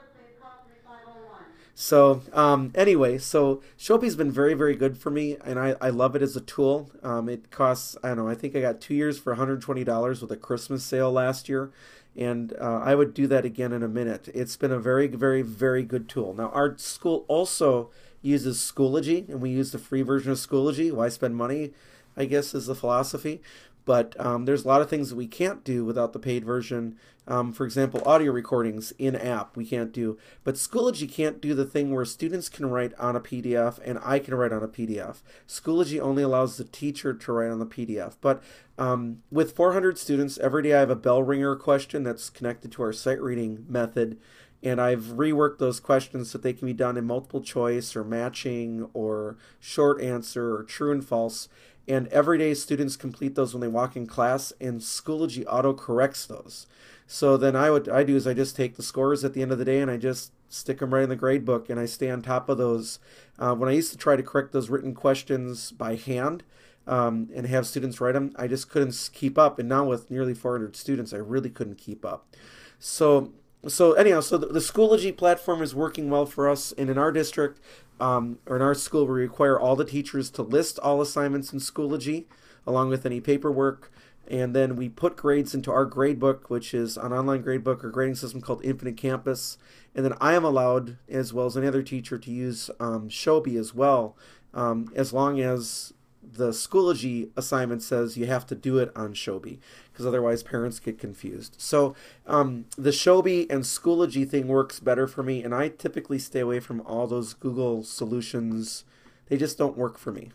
So 1.75 2.23
um, 2.33 2.71
anyway, 2.77 3.19
so 3.19 3.61
Showbie's 3.77 4.15
been 4.15 4.31
very, 4.31 4.55
very 4.55 4.77
good 4.77 4.97
for 4.97 5.11
me, 5.11 5.37
and 5.45 5.59
I, 5.59 5.75
I 5.81 5.91
love 5.91 6.15
it 6.15 6.23
as 6.23 6.37
a 6.37 6.41
tool. 6.41 6.91
Um, 7.03 7.29
it 7.29 7.51
costs 7.51 7.97
I 8.05 8.09
don't 8.09 8.19
know 8.19 8.29
I 8.29 8.37
think 8.37 8.55
I 8.55 8.61
got 8.61 8.81
two 8.81 8.95
years 8.95 9.19
for 9.19 9.35
$120 9.35 10.23
with 10.23 10.31
a 10.31 10.37
Christmas 10.37 10.85
sale 10.85 11.11
last 11.11 11.49
year, 11.49 11.73
and 12.17 12.53
uh, 12.61 12.81
I 12.85 12.95
would 12.95 13.13
do 13.13 13.27
that 13.27 13.45
again 13.45 13.73
in 13.73 13.83
a 13.83 13.89
minute. 13.89 14.29
It's 14.33 14.57
been 14.57 14.71
a 14.71 14.79
very, 14.79 15.09
very, 15.09 15.43
very 15.43 15.83
good 15.83 16.09
tool. 16.09 16.33
Now 16.35 16.51
our 16.51 16.79
school 16.79 17.25
also 17.27 17.91
uses 18.25 18.59
Schoology, 18.59 19.29
and 19.29 19.41
we 19.41 19.51
use 19.51 19.73
the 19.73 19.79
free 19.79 20.03
version 20.03 20.33
of 20.33 20.39
Schoology. 20.39 20.93
Why 20.93 21.09
spend 21.09 21.37
money? 21.37 21.73
I 22.17 22.25
guess 22.25 22.55
is 22.55 22.67
the 22.67 22.75
philosophy. 22.75 23.41
But 23.85 24.19
um, 24.19 24.47
there's 24.47 24.65
a 24.65 24.69
lot 24.69 24.81
of 24.81 24.89
things 24.89 25.11
that 25.11 25.17
we 25.17 25.27
can't 25.27 25.63
do 25.63 25.85
without 25.85 26.13
the 26.13 26.19
paid 26.19 26.45
version. 26.45 26.97
Um, 27.27 27.53
for 27.53 27.65
example, 27.65 28.03
audio 28.07 28.33
recordings 28.33 28.93
in 28.99 29.15
app 29.15 29.57
we 29.57 29.67
can't 29.67 29.93
do. 29.93 30.19
But 30.43 30.55
Schoology 30.55 31.11
can't 31.11 31.41
do 31.41 31.55
the 31.55 31.65
thing 31.65 31.93
where 31.93 32.05
students 32.05 32.49
can 32.49 32.67
write 32.67 32.93
on 32.99 33.17
a 33.17 33.21
PDF 33.21 33.79
and 33.85 33.99
I 34.03 34.19
can 34.19 34.35
write 34.35 34.53
on 34.53 34.63
a 34.63 34.69
PDF. 34.69 35.19
Schoology 35.47 36.01
only 36.01 36.23
allows 36.23 36.57
the 36.57 36.65
teacher 36.65 37.13
to 37.15 37.33
write 37.33 37.51
on 37.51 37.59
the 37.59 37.67
PDF. 37.67 38.17
But 38.21 38.43
um, 38.79 39.23
with 39.31 39.55
400 39.55 39.99
students, 39.99 40.39
every 40.39 40.63
day 40.63 40.75
I 40.75 40.81
have 40.81 40.91
a 40.91 40.97
bell 40.97 41.23
ringer 41.23 41.57
question 41.57 42.05
that's 42.05 42.31
connected 42.31 42.73
to 42.73 42.83
our 42.83 42.93
sight 42.93 43.21
reading 43.21 43.65
method 43.69 44.19
and 44.65 44.81
I've 44.81 45.03
reworked 45.03 45.59
those 45.59 45.79
questions 45.79 46.31
so 46.31 46.39
they 46.39 46.55
can 46.55 46.67
be 46.67 46.73
done 46.73 46.97
in 46.97 47.05
multiple 47.05 47.43
choice 47.43 47.95
or 47.95 48.03
matching 48.03 48.89
or 48.95 49.37
short 49.61 50.01
answer 50.01 50.57
or 50.57 50.63
true 50.63 50.91
and 50.91 51.05
false. 51.05 51.49
And 51.87 52.09
everyday 52.09 52.55
students 52.55 52.97
complete 52.97 53.35
those 53.35 53.53
when 53.53 53.61
they 53.61 53.69
walk 53.69 53.95
in 53.95 54.07
class, 54.07 54.55
and 54.59 54.81
Schoology 54.81 55.45
auto 55.47 55.75
corrects 55.75 56.25
those. 56.25 56.67
So 57.07 57.37
then 57.37 57.55
I 57.55 57.71
would 57.71 57.91
I 57.91 58.03
do 58.05 58.17
is 58.17 58.27
I 58.27 58.33
just 58.33 58.57
take 58.57 58.77
the 58.77 58.83
scores 58.83 59.23
at 59.23 59.35
the 59.35 59.43
end 59.43 59.53
of 59.53 59.59
the 59.59 59.67
day 59.67 59.81
and 59.81 59.91
I 59.91 59.99
just 59.99 60.33
stick 60.49 60.79
them 60.79 60.95
right 60.95 61.03
in 61.03 61.11
the 61.11 61.17
grade 61.17 61.45
book 61.45 61.69
and 61.69 61.79
I 61.79 61.85
stay 61.85 62.11
on 62.11 62.23
top 62.23 62.49
of 62.49 62.57
those. 62.57 62.99
Uh, 63.39 63.55
when 63.55 63.69
I 63.69 63.73
used 63.73 63.93
to 63.93 63.99
try 63.99 64.17
to 64.17 64.23
correct 64.23 64.53
those 64.53 64.71
written 64.71 64.95
questions 64.95 65.73
by 65.73 65.97
hand 65.97 66.43
um, 66.87 67.29
and 67.35 67.47
have 67.47 67.67
students 67.67 68.01
write 68.01 68.13
them, 68.13 68.33
I 68.37 68.47
just 68.47 68.71
couldn't 68.71 69.11
keep 69.13 69.37
up. 69.37 69.59
And 69.59 69.69
now 69.69 69.85
with 69.85 70.11
nearly 70.11 70.33
400 70.33 70.75
students, 70.75 71.13
I 71.13 71.19
really 71.19 71.51
couldn't 71.51 71.77
keep 71.77 72.03
up. 72.07 72.35
So 72.79 73.35
so 73.69 73.93
anyhow, 73.93 74.21
so 74.21 74.39
the, 74.39 74.47
the 74.47 74.61
Schoology 74.61 75.17
platform 75.17 75.63
is 75.63 75.75
working 75.75 76.11
well 76.11 76.27
for 76.27 76.49
us, 76.49 76.73
and 76.73 76.91
in 76.91 76.99
our 76.99 77.13
district, 77.13 77.61
um, 78.01 78.39
or 78.47 78.57
in 78.57 78.63
our 78.63 78.75
school, 78.75 79.07
we 79.07 79.15
require 79.15 79.59
all 79.59 79.77
the 79.77 79.85
teachers 79.85 80.31
to 80.31 80.43
list 80.43 80.79
all 80.79 81.01
assignments 81.01 81.53
in 81.53 81.59
Schoology, 81.59 82.25
along 82.67 82.89
with 82.89 83.07
any 83.07 83.21
paperwork, 83.21 83.91
and 84.27 84.55
then 84.55 84.77
we 84.77 84.89
put 84.89 85.17
grades 85.17 85.55
into 85.55 85.71
our 85.71 85.87
gradebook, 85.87 86.49
which 86.49 86.75
is 86.75 86.97
an 86.97 87.13
online 87.13 87.43
gradebook 87.43 87.85
or 87.85 87.91
grading 87.91 88.15
system 88.15 88.41
called 88.41 88.65
Infinite 88.65 88.97
Campus, 88.97 89.59
and 89.95 90.05
then 90.05 90.15
I 90.21 90.35
am 90.35 90.45
allowed, 90.45 90.97
as 91.09 91.33
well 91.33 91.47
as 91.47 91.57
any 91.57 91.67
other 91.67 91.83
teacher, 91.83 92.19
to 92.19 92.31
use 92.31 92.71
um, 92.81 93.09
Showbie 93.09 93.59
as 93.59 93.75
well, 93.75 94.17
um, 94.53 94.91
as 94.95 95.13
long 95.13 95.41
as 95.41 95.93
the 96.33 96.51
Schoology 96.51 97.31
assignment 97.37 97.83
says 97.83 98.17
you 98.17 98.27
have 98.27 98.47
to 98.47 98.55
do 98.55 98.79
it 98.79 98.91
on 98.97 99.15
Showbie 99.15 99.59
because 99.93 100.07
otherwise 100.07 100.43
parents 100.43 100.81
get 100.81 100.99
confused. 100.99 101.57
So 101.59 101.95
um, 102.27 102.67
the 102.77 102.91
Showbie 102.91 103.51
and 103.51 103.63
Schoology 103.65 104.29
thing 104.29 104.49
works 104.49 104.81
better 104.81 105.07
for 105.07 105.23
me, 105.23 105.43
and 105.43 105.55
I 105.55 105.69
typically 105.69 106.19
stay 106.19 106.41
away 106.41 106.61
from 106.61 106.81
all 106.83 107.07
those 107.07 107.35
Google 107.35 107.83
solutions. 107.83 108.85
They 109.27 109.37
just 109.37 109.59
don't 109.59 109.77
work 109.77 109.99
for 109.99 110.13
me. 110.13 110.33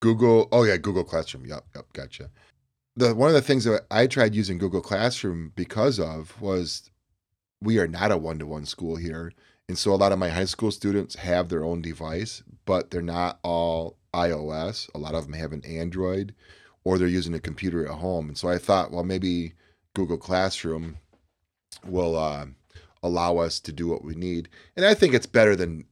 Google, 0.00 0.48
oh 0.52 0.64
yeah, 0.64 0.76
Google 0.76 1.04
Classroom. 1.04 1.46
Yep, 1.46 1.64
yep, 1.74 1.92
gotcha. 1.92 2.30
The 2.96 3.14
one 3.14 3.28
of 3.28 3.34
the 3.34 3.42
things 3.42 3.64
that 3.64 3.86
I 3.90 4.06
tried 4.06 4.34
using 4.34 4.58
Google 4.58 4.80
Classroom 4.80 5.52
because 5.54 5.98
of 5.98 6.40
was 6.40 6.90
we 7.60 7.78
are 7.78 7.88
not 7.88 8.12
a 8.12 8.16
one 8.16 8.38
to 8.38 8.46
one 8.46 8.66
school 8.66 8.96
here. 8.96 9.32
And 9.68 9.76
so 9.78 9.92
a 9.92 9.96
lot 9.96 10.12
of 10.12 10.18
my 10.18 10.28
high 10.28 10.44
school 10.44 10.70
students 10.70 11.16
have 11.16 11.48
their 11.48 11.64
own 11.64 11.82
device, 11.82 12.42
but 12.64 12.90
they're 12.90 13.02
not 13.02 13.40
all 13.42 13.98
iOS. 14.14 14.88
A 14.94 14.98
lot 14.98 15.14
of 15.14 15.24
them 15.24 15.32
have 15.34 15.52
an 15.52 15.64
Android 15.64 16.34
or 16.84 16.98
they're 16.98 17.08
using 17.08 17.34
a 17.34 17.40
computer 17.40 17.84
at 17.84 17.98
home. 17.98 18.28
And 18.28 18.38
so 18.38 18.48
I 18.48 18.58
thought, 18.58 18.92
well, 18.92 19.02
maybe 19.02 19.54
Google 19.94 20.18
Classroom 20.18 20.98
will 21.84 22.16
uh, 22.16 22.46
allow 23.02 23.38
us 23.38 23.58
to 23.60 23.72
do 23.72 23.88
what 23.88 24.04
we 24.04 24.14
need. 24.14 24.48
And 24.76 24.86
I 24.86 24.94
think 24.94 25.12
it's 25.12 25.26
better 25.26 25.56
than 25.56 25.84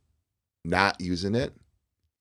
not 0.64 1.00
using 1.00 1.34
it. 1.34 1.52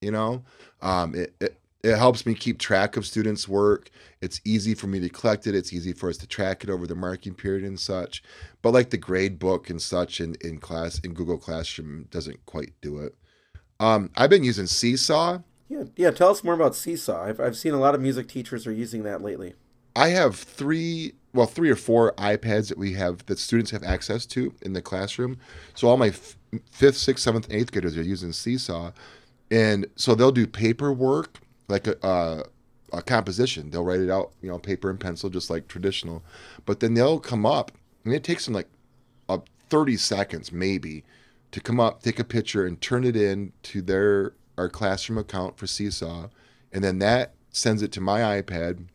You 0.01 0.11
know, 0.11 0.43
um, 0.81 1.15
it, 1.15 1.35
it 1.39 1.57
it 1.83 1.97
helps 1.97 2.25
me 2.25 2.33
keep 2.33 2.59
track 2.59 2.95
of 2.97 3.05
students' 3.05 3.47
work. 3.47 3.89
It's 4.21 4.39
easy 4.45 4.73
for 4.73 4.87
me 4.87 4.99
to 5.01 5.09
collect 5.09 5.47
it. 5.47 5.55
It's 5.55 5.73
easy 5.73 5.93
for 5.93 6.09
us 6.09 6.17
to 6.17 6.27
track 6.27 6.63
it 6.63 6.69
over 6.69 6.87
the 6.87 6.95
marking 6.95 7.33
period 7.33 7.63
and 7.63 7.79
such. 7.79 8.23
But 8.61 8.73
like 8.73 8.89
the 8.89 8.97
grade 8.97 9.37
book 9.37 9.69
and 9.69 9.81
such 9.81 10.21
in, 10.21 10.35
in 10.41 10.59
class 10.59 10.99
in 10.99 11.13
Google 11.13 11.37
Classroom 11.37 12.07
doesn't 12.09 12.45
quite 12.45 12.73
do 12.81 12.99
it. 12.99 13.15
Um, 13.79 14.11
I've 14.15 14.29
been 14.29 14.43
using 14.43 14.67
Seesaw 14.67 15.39
yeah, 15.73 15.83
yeah. 15.95 16.11
Tell 16.11 16.29
us 16.29 16.43
more 16.43 16.53
about 16.53 16.75
Seesaw. 16.75 17.23
I've 17.23 17.39
I've 17.39 17.57
seen 17.57 17.73
a 17.73 17.79
lot 17.79 17.95
of 17.95 18.01
music 18.01 18.27
teachers 18.27 18.67
are 18.67 18.71
using 18.71 19.03
that 19.03 19.21
lately. 19.21 19.53
I 19.95 20.09
have 20.09 20.35
three, 20.35 21.13
well, 21.33 21.45
three 21.47 21.69
or 21.69 21.75
four 21.75 22.13
iPads 22.13 22.69
that 22.69 22.77
we 22.77 22.93
have 22.93 23.25
that 23.27 23.39
students 23.39 23.71
have 23.71 23.83
access 23.83 24.25
to 24.27 24.53
in 24.61 24.73
the 24.73 24.81
classroom. 24.81 25.37
So 25.75 25.87
all 25.87 25.97
my 25.97 26.07
f- 26.07 26.37
fifth, 26.71 26.97
sixth, 26.97 27.23
seventh, 27.23 27.47
eighth 27.51 27.71
graders 27.71 27.97
are 27.97 28.03
using 28.03 28.33
Seesaw, 28.33 28.91
and 29.49 29.87
so 29.95 30.13
they'll 30.13 30.31
do 30.31 30.45
paperwork 30.47 31.39
like 31.67 31.87
a, 31.87 32.05
uh, 32.05 32.43
a 32.91 33.01
composition. 33.01 33.69
They'll 33.69 33.83
write 33.83 33.99
it 33.99 34.09
out, 34.09 34.31
you 34.41 34.49
know, 34.49 34.59
paper 34.59 34.89
and 34.89 34.99
pencil, 34.99 35.29
just 35.29 35.49
like 35.49 35.67
traditional. 35.67 36.23
But 36.65 36.79
then 36.79 36.93
they'll 36.93 37.19
come 37.19 37.45
up, 37.45 37.71
and 38.05 38.13
it 38.13 38.23
takes 38.23 38.45
them 38.45 38.53
like 38.53 38.69
uh, 39.29 39.39
30 39.69 39.97
seconds 39.97 40.51
maybe 40.51 41.03
to 41.51 41.59
come 41.59 41.79
up, 41.79 42.01
take 42.01 42.19
a 42.19 42.23
picture, 42.23 42.65
and 42.65 42.79
turn 42.79 43.03
it 43.03 43.15
in 43.15 43.51
to 43.63 43.81
their 43.81 44.33
our 44.57 44.69
classroom 44.69 45.17
account 45.17 45.57
for 45.57 45.65
Seesaw, 45.65 46.29
and 46.71 46.83
then 46.83 46.99
that 46.99 47.33
sends 47.51 47.81
it 47.81 47.91
to 47.93 48.01
my 48.01 48.41
iPad, 48.41 48.85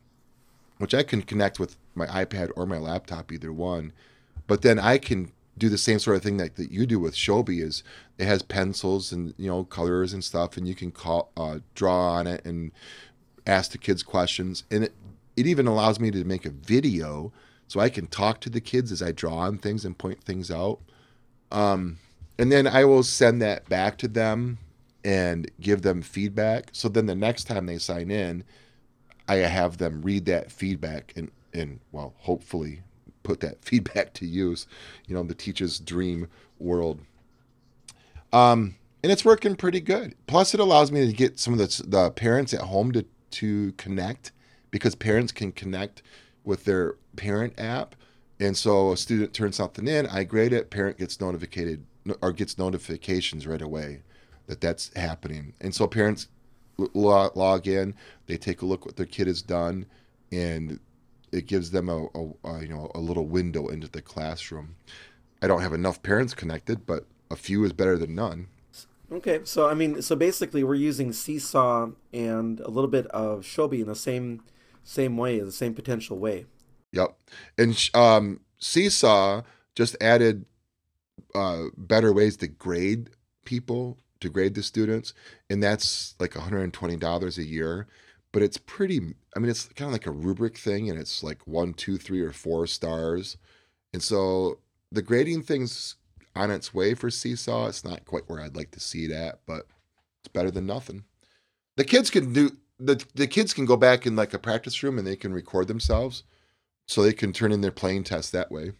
which 0.77 0.93
I 0.93 1.03
can 1.03 1.21
connect 1.21 1.59
with 1.59 1.75
my 1.95 2.07
iPad 2.07 2.51
or 2.55 2.65
my 2.65 2.77
laptop, 2.77 3.31
either 3.31 3.51
one. 3.51 3.91
But 4.47 4.61
then 4.61 4.79
I 4.79 4.97
can 4.97 5.31
do 5.59 5.69
the 5.69 5.77
same 5.77 5.99
sort 5.99 6.17
of 6.17 6.23
thing 6.23 6.37
that, 6.37 6.55
that 6.55 6.71
you 6.71 6.85
do 6.85 6.99
with 6.99 7.15
Showbie 7.15 7.61
is 7.61 7.83
it 8.17 8.25
has 8.25 8.41
pencils 8.41 9.11
and 9.11 9.33
you 9.37 9.49
know 9.49 9.63
colors 9.65 10.13
and 10.13 10.23
stuff, 10.23 10.57
and 10.57 10.67
you 10.67 10.75
can 10.75 10.91
call 10.91 11.31
uh, 11.37 11.59
draw 11.75 12.13
on 12.13 12.27
it 12.27 12.43
and 12.45 12.71
ask 13.45 13.71
the 13.71 13.77
kids 13.77 14.01
questions, 14.01 14.63
and 14.71 14.85
it 14.85 14.93
it 15.35 15.45
even 15.45 15.67
allows 15.67 15.99
me 15.99 16.11
to 16.11 16.23
make 16.23 16.45
a 16.45 16.49
video 16.49 17.31
so 17.67 17.79
I 17.79 17.89
can 17.89 18.07
talk 18.07 18.41
to 18.41 18.49
the 18.49 18.61
kids 18.61 18.91
as 18.91 19.01
I 19.01 19.11
draw 19.11 19.37
on 19.37 19.59
things 19.59 19.85
and 19.85 19.97
point 19.97 20.23
things 20.23 20.49
out. 20.49 20.79
Um, 21.51 21.99
and 22.37 22.51
then 22.51 22.65
I 22.65 22.83
will 22.83 23.03
send 23.03 23.41
that 23.41 23.69
back 23.69 23.97
to 23.99 24.07
them 24.07 24.57
and 25.03 25.49
give 25.61 25.83
them 25.83 26.01
feedback. 26.01 26.69
So 26.71 26.89
then 26.89 27.05
the 27.05 27.15
next 27.15 27.43
time 27.45 27.67
they 27.67 27.77
sign 27.77 28.09
in, 28.09 28.43
I 29.27 29.35
have 29.35 29.77
them 29.77 30.01
read 30.01 30.25
that 30.25 30.51
feedback 30.51 31.13
and 31.15 31.31
and 31.53 31.79
well, 31.91 32.13
hopefully 32.19 32.81
put 33.23 33.39
that 33.41 33.61
feedback 33.63 34.13
to 34.15 34.25
use. 34.25 34.67
You 35.07 35.15
know, 35.15 35.23
the 35.23 35.35
teacher's 35.35 35.79
dream 35.79 36.27
world. 36.57 37.01
Um, 38.31 38.75
and 39.01 39.11
it's 39.11 39.25
working 39.25 39.55
pretty 39.55 39.79
good. 39.79 40.15
Plus, 40.27 40.53
it 40.53 40.59
allows 40.59 40.91
me 40.91 41.05
to 41.05 41.13
get 41.13 41.39
some 41.39 41.53
of 41.53 41.59
the, 41.59 41.83
the 41.87 42.11
parents 42.11 42.53
at 42.53 42.61
home 42.61 42.91
to 42.91 43.05
to 43.31 43.71
connect 43.73 44.31
because 44.71 44.95
parents 44.95 45.31
can 45.31 45.51
connect 45.51 46.01
with 46.43 46.65
their 46.65 46.95
parent 47.15 47.53
app. 47.59 47.95
And 48.39 48.55
so 48.55 48.91
a 48.91 48.97
student 48.97 49.33
turns 49.33 49.57
something 49.57 49.87
in, 49.87 50.07
I 50.07 50.23
grade 50.23 50.53
it, 50.53 50.69
parent 50.69 50.97
gets 50.97 51.19
notified 51.19 51.83
or 52.21 52.31
gets 52.31 52.57
notifications 52.57 53.45
right 53.45 53.61
away 53.61 54.01
that 54.47 54.61
that's 54.61 54.91
happening. 54.95 55.53
And 55.61 55.75
so 55.75 55.87
parents 55.87 56.27
log 56.93 57.67
in, 57.67 57.93
they 58.27 58.37
take 58.37 58.61
a 58.61 58.65
look 58.65 58.85
what 58.85 58.95
their 58.95 59.05
kid 59.05 59.27
has 59.27 59.41
done, 59.41 59.85
and 60.31 60.79
it 61.31 61.47
gives 61.47 61.71
them 61.71 61.89
a, 61.89 62.05
a, 62.15 62.29
a, 62.43 62.61
you 62.61 62.69
know 62.69 62.91
a 62.95 62.99
little 62.99 63.25
window 63.25 63.67
into 63.67 63.87
the 63.87 64.01
classroom. 64.01 64.75
I 65.41 65.47
don't 65.47 65.61
have 65.61 65.73
enough 65.73 66.03
parents 66.03 66.33
connected, 66.33 66.85
but 66.85 67.05
a 67.31 67.35
few 67.35 67.63
is 67.63 67.73
better 67.73 67.97
than 67.97 68.15
none. 68.15 68.47
Okay, 69.11 69.39
so 69.43 69.67
I 69.67 69.73
mean, 69.73 70.01
so 70.01 70.15
basically, 70.15 70.63
we're 70.63 70.75
using 70.75 71.13
Seesaw 71.13 71.89
and 72.13 72.59
a 72.59 72.69
little 72.69 72.89
bit 72.89 73.07
of 73.07 73.41
Showbie 73.41 73.81
in 73.81 73.87
the 73.87 73.95
same 73.95 74.43
same 74.83 75.17
way, 75.17 75.39
the 75.39 75.51
same 75.51 75.73
potential 75.73 76.17
way. 76.17 76.45
Yep, 76.91 77.17
and 77.57 77.89
um, 77.93 78.41
Seesaw 78.59 79.43
just 79.75 79.95
added 80.01 80.45
uh, 81.35 81.65
better 81.77 82.13
ways 82.13 82.37
to 82.37 82.47
grade 82.47 83.09
people 83.45 83.97
to 84.19 84.29
grade 84.29 84.53
the 84.53 84.63
students, 84.63 85.13
and 85.49 85.63
that's 85.63 86.15
like 86.19 86.31
$120 86.31 87.37
a 87.37 87.43
year. 87.43 87.87
But 88.31 88.43
it's 88.43 88.57
pretty. 88.57 88.99
I 89.35 89.39
mean, 89.39 89.49
it's 89.49 89.65
kind 89.69 89.87
of 89.87 89.93
like 89.93 90.05
a 90.05 90.11
rubric 90.11 90.57
thing, 90.57 90.89
and 90.89 90.99
it's 90.99 91.23
like 91.23 91.47
one, 91.47 91.73
two, 91.73 91.97
three, 91.97 92.21
or 92.21 92.31
four 92.31 92.67
stars. 92.67 93.37
And 93.93 94.03
so 94.03 94.59
the 94.91 95.01
grading 95.01 95.43
thing's 95.43 95.95
on 96.35 96.51
its 96.51 96.73
way 96.73 96.93
for 96.93 97.09
Seesaw. 97.09 97.67
It's 97.67 97.83
not 97.83 98.05
quite 98.05 98.29
where 98.29 98.41
I'd 98.41 98.55
like 98.55 98.71
to 98.71 98.79
see 98.79 99.05
it 99.05 99.11
at, 99.11 99.39
but 99.45 99.65
it's 100.21 100.31
better 100.31 100.51
than 100.51 100.65
nothing. 100.65 101.05
The 101.75 101.83
kids 101.83 102.09
can 102.09 102.33
do 102.33 102.51
the 102.79 103.03
the 103.15 103.27
kids 103.27 103.53
can 103.53 103.65
go 103.65 103.77
back 103.77 104.05
in 104.05 104.15
like 104.15 104.33
a 104.33 104.39
practice 104.39 104.81
room 104.83 104.97
and 104.97 105.07
they 105.07 105.15
can 105.15 105.33
record 105.33 105.67
themselves, 105.67 106.23
so 106.87 107.01
they 107.01 107.13
can 107.13 107.33
turn 107.33 107.51
in 107.51 107.61
their 107.61 107.71
playing 107.71 108.03
test 108.03 108.31
that 108.31 108.51
way. 108.51 108.73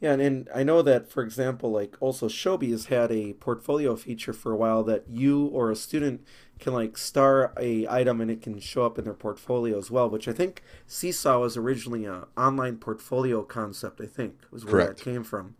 Yeah, 0.00 0.14
and, 0.14 0.20
and 0.20 0.48
I 0.52 0.64
know 0.64 0.82
that, 0.82 1.08
for 1.12 1.22
example, 1.22 1.70
like 1.70 1.96
also 2.00 2.28
Showbie 2.28 2.72
has 2.72 2.86
had 2.86 3.12
a 3.12 3.34
portfolio 3.34 3.94
feature 3.94 4.32
for 4.32 4.50
a 4.50 4.56
while 4.56 4.82
that 4.84 5.04
you 5.08 5.46
or 5.46 5.70
a 5.70 5.76
student 5.76 6.24
can 6.62 6.72
like 6.72 6.96
star 6.96 7.52
a 7.58 7.86
item 7.88 8.20
and 8.20 8.30
it 8.30 8.40
can 8.40 8.58
show 8.60 8.86
up 8.86 8.98
in 8.98 9.04
their 9.04 9.14
portfolio 9.14 9.78
as 9.78 9.90
well, 9.90 10.08
which 10.08 10.28
I 10.28 10.32
think 10.32 10.62
Seesaw 10.86 11.40
was 11.40 11.56
originally 11.56 12.04
an 12.04 12.24
online 12.36 12.76
portfolio 12.76 13.42
concept. 13.42 14.00
I 14.00 14.06
think 14.06 14.38
was 14.50 14.64
where 14.64 14.84
Correct. 14.84 14.98
that 14.98 15.04
came 15.04 15.24
from. 15.24 15.56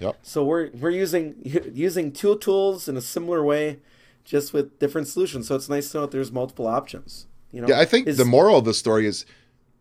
Yep. 0.00 0.18
So 0.22 0.44
we're 0.44 0.70
we're 0.70 0.90
using 0.90 1.36
using 1.72 2.12
tool 2.12 2.36
tools 2.36 2.88
in 2.88 2.96
a 2.96 3.00
similar 3.00 3.42
way, 3.44 3.78
just 4.24 4.52
with 4.52 4.78
different 4.78 5.08
solutions. 5.08 5.48
So 5.48 5.56
it's 5.56 5.68
nice 5.68 5.90
to 5.90 5.98
know 5.98 6.00
that 6.02 6.10
there's 6.10 6.32
multiple 6.32 6.66
options. 6.66 7.26
You 7.52 7.62
know. 7.62 7.68
Yeah, 7.68 7.78
I 7.78 7.84
think 7.84 8.08
is, 8.08 8.16
the 8.16 8.24
moral 8.24 8.58
of 8.58 8.64
the 8.64 8.74
story 8.74 9.06
is 9.06 9.24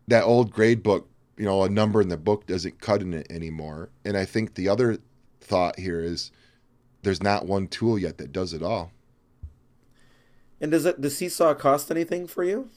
that 0.07 0.23
old 0.23 0.51
grade 0.51 0.83
book 0.83 1.09
you 1.37 1.45
know, 1.45 1.63
a 1.63 1.69
number 1.69 2.01
in 2.01 2.09
the 2.09 2.17
book 2.17 2.45
doesn't 2.45 2.79
cut 2.79 3.01
in 3.01 3.13
it 3.13 3.27
anymore. 3.29 3.89
And 4.05 4.15
I 4.15 4.25
think 4.25 4.53
the 4.53 4.69
other 4.69 4.99
thought 5.41 5.79
here 5.79 5.99
is 5.99 6.31
there's 7.01 7.23
not 7.23 7.45
one 7.45 7.67
tool 7.67 7.97
yet 7.97 8.17
that 8.17 8.31
does 8.31 8.53
it 8.53 8.61
all. 8.61 8.91
And 10.63 10.71
does 10.71 10.85
it 10.85 11.01
does 11.01 11.17
Seesaw 11.17 11.55
cost 11.55 11.91
anything 11.91 12.25
for 12.25 12.43
you? 12.43 12.69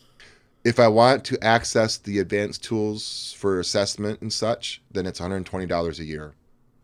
If 0.64 0.81
I 0.81 0.88
want 0.88 1.25
to 1.27 1.42
access 1.42 1.96
the 1.96 2.18
advanced 2.18 2.64
tools 2.64 3.33
for 3.38 3.61
assessment 3.61 4.20
and 4.20 4.33
such, 4.33 4.83
then 4.90 5.07
it's 5.07 5.20
$120 5.20 5.99
a 6.01 6.05
year. 6.05 6.35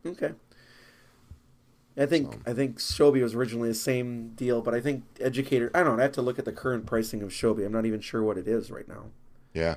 Okay. 0.06 0.30
I 1.98 2.06
think 2.06 2.32
so. 2.32 2.40
I 2.46 2.54
think 2.54 2.78
Showbie 2.78 3.20
was 3.20 3.34
originally 3.34 3.68
the 3.68 3.74
same 3.74 4.28
deal, 4.36 4.62
but 4.62 4.74
I 4.74 4.80
think 4.80 5.02
educator 5.18 5.72
I 5.74 5.82
don't 5.82 5.96
know, 5.96 6.02
I 6.02 6.04
have 6.04 6.12
to 6.12 6.22
look 6.22 6.38
at 6.38 6.44
the 6.44 6.52
current 6.52 6.86
pricing 6.86 7.20
of 7.20 7.30
Showbie. 7.30 7.66
I'm 7.66 7.72
not 7.72 7.84
even 7.84 8.00
sure 8.00 8.22
what 8.22 8.38
it 8.38 8.46
is 8.46 8.70
right 8.70 8.86
now. 8.86 9.06
Yeah 9.52 9.74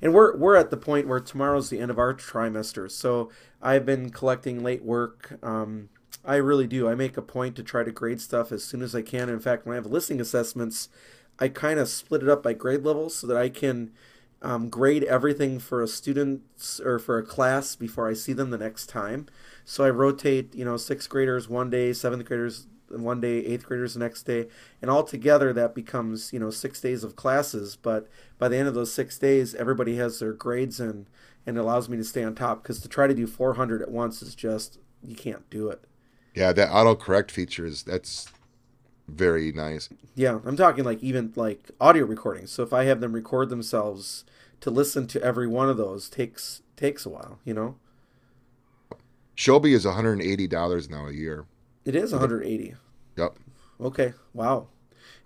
and 0.00 0.12
we're 0.12 0.36
we're 0.36 0.56
at 0.56 0.70
the 0.70 0.76
point 0.76 1.08
where 1.08 1.20
tomorrow's 1.20 1.70
the 1.70 1.78
end 1.78 1.90
of 1.90 1.98
our 1.98 2.14
trimester. 2.14 2.90
So 2.90 3.30
I've 3.62 3.86
been 3.86 4.10
collecting 4.10 4.62
late 4.62 4.82
work. 4.82 5.38
Um, 5.42 5.88
I 6.24 6.36
really 6.36 6.66
do. 6.66 6.88
I 6.88 6.94
make 6.94 7.16
a 7.16 7.22
point 7.22 7.54
to 7.56 7.62
try 7.62 7.82
to 7.82 7.90
grade 7.90 8.20
stuff 8.20 8.50
as 8.50 8.64
soon 8.64 8.82
as 8.82 8.94
I 8.94 9.02
can. 9.02 9.28
In 9.28 9.40
fact, 9.40 9.66
when 9.66 9.74
I 9.74 9.76
have 9.76 9.86
listening 9.86 10.20
assessments, 10.20 10.88
I 11.38 11.48
kind 11.48 11.78
of 11.78 11.88
split 11.88 12.22
it 12.22 12.28
up 12.28 12.42
by 12.42 12.54
grade 12.54 12.84
level 12.84 13.10
so 13.10 13.26
that 13.26 13.36
I 13.36 13.48
can 13.48 13.92
um, 14.40 14.68
grade 14.68 15.04
everything 15.04 15.58
for 15.58 15.82
a 15.82 15.88
student 15.88 16.42
or 16.82 16.98
for 16.98 17.18
a 17.18 17.22
class 17.22 17.76
before 17.76 18.08
I 18.08 18.14
see 18.14 18.32
them 18.32 18.50
the 18.50 18.58
next 18.58 18.86
time. 18.86 19.26
So 19.64 19.84
I 19.84 19.90
rotate, 19.90 20.54
you 20.54 20.64
know, 20.64 20.76
sixth 20.76 21.08
graders 21.08 21.48
one 21.48 21.70
day, 21.70 21.92
seventh 21.92 22.24
graders 22.24 22.66
one 22.88 23.20
day, 23.20 23.38
eighth 23.38 23.66
graders 23.66 23.94
the 23.94 24.00
next 24.00 24.24
day, 24.24 24.46
and 24.80 24.90
all 24.90 25.02
together 25.02 25.52
that 25.52 25.74
becomes 25.74 26.32
you 26.32 26.38
know 26.38 26.50
six 26.50 26.80
days 26.80 27.02
of 27.02 27.16
classes. 27.16 27.76
But 27.76 28.08
by 28.38 28.48
the 28.48 28.56
end 28.56 28.68
of 28.68 28.74
those 28.74 28.92
six 28.92 29.18
days, 29.18 29.54
everybody 29.54 29.96
has 29.96 30.18
their 30.20 30.32
grades 30.32 30.78
in, 30.78 31.06
and 31.46 31.56
it 31.56 31.60
allows 31.60 31.88
me 31.88 31.96
to 31.96 32.04
stay 32.04 32.22
on 32.22 32.34
top. 32.34 32.62
Because 32.62 32.80
to 32.80 32.88
try 32.88 33.06
to 33.06 33.14
do 33.14 33.26
400 33.26 33.82
at 33.82 33.90
once 33.90 34.22
is 34.22 34.34
just 34.34 34.78
you 35.02 35.16
can't 35.16 35.48
do 35.50 35.68
it. 35.68 35.84
Yeah, 36.34 36.52
that 36.52 36.70
autocorrect 36.70 37.30
feature 37.30 37.64
is 37.64 37.82
that's 37.84 38.28
very 39.08 39.52
nice. 39.52 39.88
Yeah, 40.14 40.40
I'm 40.44 40.56
talking 40.56 40.84
like 40.84 41.02
even 41.02 41.32
like 41.36 41.70
audio 41.80 42.04
recordings. 42.04 42.50
So 42.50 42.62
if 42.62 42.72
I 42.72 42.84
have 42.84 43.00
them 43.00 43.12
record 43.12 43.50
themselves 43.50 44.24
to 44.60 44.70
listen 44.70 45.06
to 45.08 45.22
every 45.22 45.46
one 45.46 45.68
of 45.68 45.76
those 45.76 46.08
takes 46.08 46.62
takes 46.76 47.06
a 47.06 47.10
while, 47.10 47.38
you 47.44 47.54
know. 47.54 47.76
Showbie 49.36 49.74
is 49.74 49.84
$180 49.84 50.90
now 50.90 51.06
a 51.06 51.12
year. 51.12 51.46
It 51.84 51.96
is 51.96 52.12
180. 52.12 52.74
Yep. 53.16 53.36
Okay. 53.80 54.12
Wow. 54.32 54.68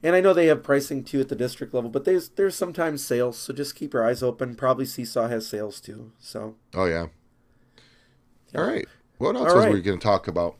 And 0.03 0.17
I 0.17 0.21
know 0.21 0.33
they 0.33 0.47
have 0.47 0.63
pricing 0.63 1.05
too 1.05 1.21
at 1.21 1.29
the 1.29 1.37
district 1.37 1.75
level, 1.75 1.91
but 1.91 2.05
there's 2.05 2.29
there's 2.31 2.55
sometimes 2.55 3.05
sales, 3.05 3.37
so 3.39 3.53
just 3.53 3.75
keep 3.75 3.93
your 3.93 4.05
eyes 4.05 4.23
open. 4.23 4.55
Probably 4.55 4.85
Seesaw 4.85 5.29
has 5.29 5.47
sales 5.47 5.81
too. 5.81 6.13
So. 6.19 6.55
Oh 6.75 6.85
yeah. 6.85 7.07
yeah. 8.53 8.61
All 8.61 8.67
right. 8.67 8.87
What 9.19 9.35
else 9.35 9.53
are 9.53 9.71
we 9.71 9.81
going 9.81 9.99
to 9.99 10.05
talk 10.05 10.29
about? 10.29 10.57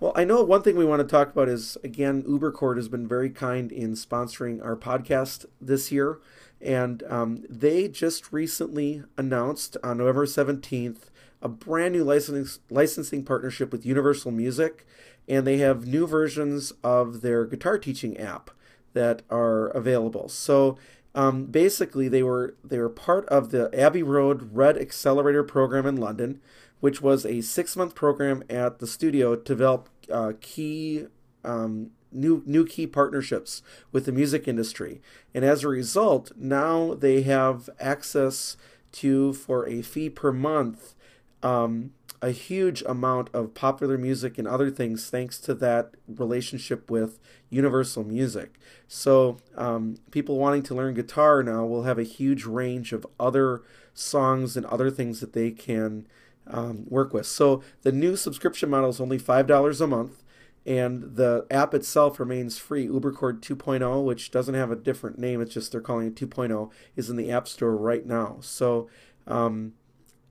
Well, 0.00 0.12
I 0.14 0.22
know 0.24 0.44
one 0.44 0.62
thing 0.62 0.76
we 0.76 0.84
want 0.84 1.00
to 1.00 1.08
talk 1.08 1.32
about 1.32 1.48
is 1.48 1.76
again, 1.82 2.22
UberChord 2.22 2.76
has 2.76 2.88
been 2.88 3.08
very 3.08 3.30
kind 3.30 3.72
in 3.72 3.94
sponsoring 3.94 4.64
our 4.64 4.76
podcast 4.76 5.44
this 5.60 5.90
year, 5.90 6.20
and 6.60 7.02
um, 7.08 7.44
they 7.48 7.88
just 7.88 8.32
recently 8.32 9.02
announced 9.16 9.76
on 9.82 9.98
November 9.98 10.26
seventeenth 10.26 11.10
a 11.42 11.48
brand 11.48 11.94
new 11.94 12.04
licensing 12.04 12.60
licensing 12.70 13.24
partnership 13.24 13.72
with 13.72 13.86
Universal 13.86 14.30
Music. 14.30 14.86
And 15.26 15.46
they 15.46 15.58
have 15.58 15.86
new 15.86 16.06
versions 16.06 16.72
of 16.82 17.20
their 17.20 17.44
guitar 17.44 17.76
teaching 17.76 18.16
app 18.16 18.50
that 18.94 19.20
are 19.28 19.66
available. 19.68 20.30
So 20.30 20.78
um, 21.14 21.46
basically, 21.46 22.08
they 22.08 22.22
were 22.22 22.54
they 22.64 22.78
were 22.78 22.88
part 22.88 23.26
of 23.26 23.50
the 23.50 23.68
Abbey 23.78 24.04
Road 24.04 24.50
Red 24.52 24.78
Accelerator 24.78 25.42
program 25.42 25.86
in 25.86 25.96
London, 25.96 26.40
which 26.80 27.00
was 27.00 27.24
a 27.24 27.40
six 27.40 27.76
month 27.76 27.94
program 27.94 28.42
at 28.48 28.78
the 28.78 28.86
studio 28.86 29.34
to 29.36 29.42
develop 29.42 29.88
uh, 30.10 30.32
key 30.40 31.06
um, 31.44 31.90
new 32.12 32.42
new 32.46 32.64
key 32.64 32.86
partnerships 32.86 33.62
with 33.92 34.06
the 34.06 34.12
music 34.12 34.48
industry. 34.48 35.00
And 35.34 35.44
as 35.44 35.64
a 35.64 35.68
result, 35.68 36.32
now 36.36 36.94
they 36.94 37.22
have 37.22 37.68
access 37.78 38.56
to 38.92 39.32
for 39.32 39.68
a 39.68 39.82
fee 39.82 40.10
per 40.10 40.32
month. 40.32 40.94
Um, 41.42 41.92
a 42.20 42.30
huge 42.30 42.82
amount 42.82 43.30
of 43.32 43.54
popular 43.54 43.96
music 43.96 44.38
and 44.38 44.48
other 44.48 44.72
things 44.72 45.08
thanks 45.08 45.38
to 45.38 45.54
that 45.54 45.92
relationship 46.08 46.90
with 46.90 47.20
Universal 47.48 48.02
Music. 48.04 48.58
So, 48.88 49.36
um, 49.56 49.98
people 50.10 50.36
wanting 50.36 50.64
to 50.64 50.74
learn 50.74 50.94
guitar 50.94 51.44
now 51.44 51.64
will 51.64 51.84
have 51.84 51.98
a 51.98 52.02
huge 52.02 52.44
range 52.44 52.92
of 52.92 53.06
other 53.20 53.62
songs 53.94 54.56
and 54.56 54.66
other 54.66 54.90
things 54.90 55.20
that 55.20 55.32
they 55.32 55.52
can 55.52 56.08
um, 56.48 56.84
work 56.88 57.12
with. 57.12 57.26
So, 57.26 57.62
the 57.82 57.92
new 57.92 58.16
subscription 58.16 58.70
model 58.70 58.90
is 58.90 59.00
only 59.00 59.18
$5 59.18 59.80
a 59.80 59.86
month. 59.86 60.22
And 60.66 61.16
the 61.16 61.46
app 61.50 61.72
itself 61.72 62.20
remains 62.20 62.58
free. 62.58 62.86
UberChord 62.86 63.40
2.0, 63.40 64.04
which 64.04 64.30
doesn't 64.30 64.54
have 64.54 64.70
a 64.70 64.76
different 64.76 65.18
name, 65.18 65.40
it's 65.40 65.54
just 65.54 65.72
they're 65.72 65.80
calling 65.80 66.08
it 66.08 66.14
2.0, 66.14 66.70
is 66.94 67.08
in 67.08 67.16
the 67.16 67.30
App 67.30 67.48
Store 67.48 67.74
right 67.74 68.04
now. 68.04 68.36
So 68.42 68.86
um, 69.26 69.72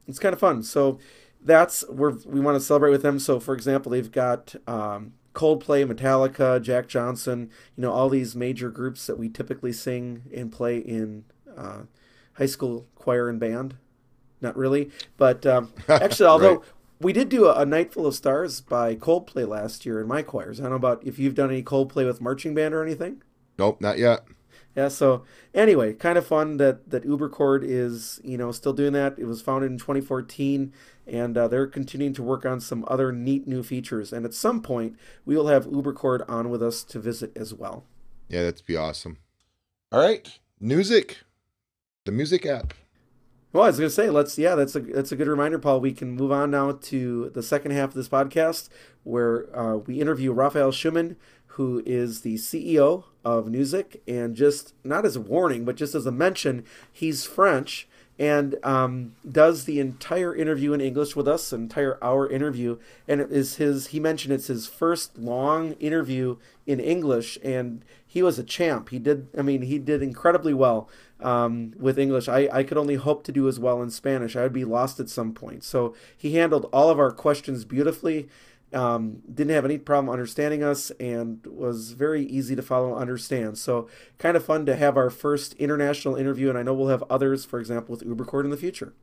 it's 0.08 0.20
kind 0.20 0.34
of 0.34 0.40
fun. 0.40 0.62
So 0.62 1.00
that's 1.42 1.88
where 1.90 2.12
we 2.12 2.40
want 2.40 2.56
to 2.56 2.64
celebrate 2.64 2.92
with 2.92 3.02
them. 3.02 3.18
So, 3.18 3.40
for 3.40 3.56
example, 3.56 3.92
they've 3.92 4.12
got 4.12 4.56
um, 4.68 5.14
Coldplay, 5.34 5.90
Metallica, 5.92 6.62
Jack 6.62 6.88
Johnson, 6.88 7.50
you 7.76 7.82
know, 7.82 7.92
all 7.92 8.10
these 8.10 8.36
major 8.36 8.70
groups 8.70 9.08
that 9.08 9.18
we 9.18 9.30
typically 9.30 9.74
sing 9.74 10.24
and 10.36 10.52
play 10.52 10.78
in 10.78 11.26
uh, 11.56 11.84
high 12.34 12.46
school 12.46 12.88
choir 12.96 13.30
and 13.30 13.40
band. 13.40 13.78
Not 14.42 14.56
really, 14.56 14.92
but 15.18 15.46
um, 15.46 15.74
actually, 15.88 16.28
although 16.28 16.56
right. 16.58 16.66
We 17.00 17.14
did 17.14 17.30
do 17.30 17.46
a, 17.46 17.62
a 17.62 17.66
Night 17.66 17.94
Full 17.94 18.08
of 18.08 18.16
Stars 18.16 18.60
by 18.60 18.96
Coldplay 18.96 19.48
last 19.48 19.86
year 19.86 20.02
in 20.02 20.08
my 20.08 20.24
choirs. 20.24 20.60
I 20.60 20.64
don't 20.64 20.72
know 20.72 20.78
about 20.78 21.06
if 21.06 21.20
you've 21.20 21.36
done 21.36 21.52
any 21.52 21.62
Coldplay 21.62 22.06
with 22.08 22.22
marching 22.22 22.56
band 22.56 22.74
or 22.74 22.84
anything. 22.84 23.22
Nope, 23.60 23.80
not 23.82 24.00
yet. 24.00 24.24
Yeah. 24.76 24.88
So 24.88 25.24
anyway, 25.54 25.94
kind 25.94 26.18
of 26.18 26.26
fun 26.26 26.58
that 26.58 26.90
that 26.90 27.06
Uberchord 27.06 27.62
is 27.64 28.20
you 28.24 28.38
know 28.38 28.52
still 28.52 28.74
doing 28.74 28.94
that. 28.94 29.18
It 29.20 29.26
was 29.26 29.42
founded 29.42 29.72
in 29.72 29.78
2014, 29.78 30.74
and 31.06 31.38
uh, 31.38 31.48
they're 31.48 31.68
continuing 31.68 32.14
to 32.14 32.24
work 32.24 32.46
on 32.46 32.60
some 32.60 32.84
other 32.88 33.12
neat 33.12 33.48
new 33.48 33.62
features. 33.62 34.12
And 34.12 34.26
at 34.26 34.34
some 34.34 34.62
point, 34.62 34.98
we 35.24 35.36
will 35.36 35.48
have 35.48 35.66
Uberchord 35.66 36.28
on 36.28 36.50
with 36.50 36.64
us 36.64 36.84
to 36.86 37.00
visit 37.00 37.32
as 37.36 37.54
well. 37.54 37.86
Yeah, 38.28 38.44
that'd 38.44 38.66
be 38.66 38.76
awesome. 38.76 39.18
All 39.92 40.02
right, 40.02 40.40
music, 40.60 41.20
the 42.06 42.12
music 42.12 42.46
app. 42.46 42.74
Well, 43.58 43.66
I 43.66 43.70
was 43.70 43.80
to 43.80 43.90
say, 43.90 44.12
let's 44.12 44.38
yeah, 44.38 44.54
that's 44.54 44.76
a 44.76 44.82
that's 44.82 45.12
a 45.12 45.16
good 45.16 45.28
reminder, 45.28 45.58
Paul. 45.58 45.80
We 45.80 45.92
can 45.92 46.12
move 46.12 46.32
on 46.32 46.52
now 46.52 46.74
to 46.74 47.32
the 47.34 47.42
second 47.42 47.72
half 47.72 47.90
of 47.90 47.96
this 47.96 48.08
podcast, 48.08 48.70
where 49.04 49.48
uh, 49.58 49.78
we 49.78 50.00
interview 50.00 50.32
Raphael 50.32 50.72
Schumann, 50.72 51.16
who 51.48 51.82
is 51.84 52.22
the 52.22 52.36
CEO 52.36 53.06
of 53.26 53.48
Newzik, 53.48 54.00
and 54.08 54.36
just 54.36 54.76
not 54.84 55.08
as 55.08 55.16
a 55.16 55.22
warning, 55.22 55.66
but 55.66 55.76
just 55.76 55.96
as 55.96 56.06
a 56.06 56.12
mention, 56.12 56.66
he's 56.94 57.26
French 57.26 57.88
and 58.20 58.56
um, 58.64 59.16
does 59.30 59.66
the 59.66 59.80
entire 59.80 60.36
interview 60.36 60.74
in 60.74 60.82
English 60.82 61.16
with 61.16 61.28
us, 61.28 61.54
entire 61.54 62.04
hour 62.04 62.30
interview. 62.30 62.78
And 63.08 63.22
it 63.22 63.32
is 63.32 63.58
his, 63.58 63.88
he 63.88 64.00
mentioned 64.00 64.34
it's 64.34 64.48
his 64.48 64.68
first 64.68 65.18
long 65.18 65.74
interview 65.74 66.38
in 66.66 66.80
English, 66.80 67.38
and 67.44 67.86
he 68.06 68.24
was 68.24 68.40
a 68.40 68.44
champ. 68.44 68.90
He 68.90 69.00
did, 69.00 69.28
I 69.38 69.42
mean, 69.42 69.64
he 69.64 69.78
did 69.78 70.02
incredibly 70.02 70.54
well 70.54 70.90
um, 71.20 71.74
with 71.78 71.98
English. 71.98 72.28
I, 72.28 72.50
I 72.52 72.64
could 72.64 72.78
only 72.78 72.96
hope 72.96 73.24
to 73.24 73.32
do 73.32 73.48
as 73.48 73.60
well 73.60 73.82
in 73.82 73.90
Spanish. 73.90 74.36
I 74.36 74.44
would 74.44 74.54
be 74.54 74.66
lost 74.66 75.00
at 75.00 75.10
some 75.10 75.34
point. 75.34 75.64
So 75.64 75.96
he 76.16 76.36
handled 76.36 76.70
all 76.72 76.90
of 76.90 77.00
our 77.00 77.12
questions 77.12 77.66
beautifully 77.66 78.30
um, 78.74 79.22
didn't 79.34 79.54
have 79.54 79.66
any 79.66 79.78
problem 79.78 80.12
understanding 80.12 80.64
us 80.64 80.92
and 81.00 81.46
was 81.46 81.92
very 81.92 82.24
easy 82.26 82.56
to 82.56 82.62
follow 82.62 82.94
and 82.94 83.02
understand. 83.02 83.58
So, 83.58 83.88
kind 84.18 84.36
of 84.36 84.46
fun 84.46 84.66
to 84.66 84.76
have 84.76 84.98
our 84.98 85.10
first 85.10 85.54
international 85.54 86.16
interview, 86.16 86.50
and 86.50 86.58
I 86.58 86.64
know 86.64 86.74
we'll 86.74 86.90
have 86.90 87.04
others, 87.10 87.46
for 87.46 87.60
example, 87.60 87.96
with 87.96 88.06
Uberchord 88.06 88.44
in 88.44 88.50
the 88.50 88.58
future. 88.58 88.94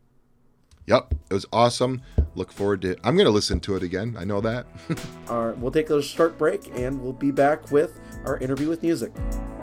Yep, 0.87 1.14
it 1.31 1.35
was 1.35 1.46
awesome. 1.50 2.03
Look 2.35 2.53
forward 2.53 2.83
to. 2.83 2.96
I'm 3.03 3.16
going 3.16 3.27
to 3.27 3.33
listen 3.33 3.59
to 3.61 3.77
it 3.77 3.83
again. 3.83 4.16
I 4.18 4.24
know 4.24 4.42
that. 4.42 4.66
All 5.31 5.46
right, 5.46 5.59
we'll 5.59 5.72
take 5.72 5.88
a 5.88 6.03
short 6.03 6.37
break, 6.37 6.70
and 6.74 7.03
we'll 7.03 7.14
be 7.14 7.31
back 7.31 7.70
with 7.72 7.98
our 8.27 8.37
interview 8.38 8.68
with 8.68 8.83
Newzik. 8.83 9.54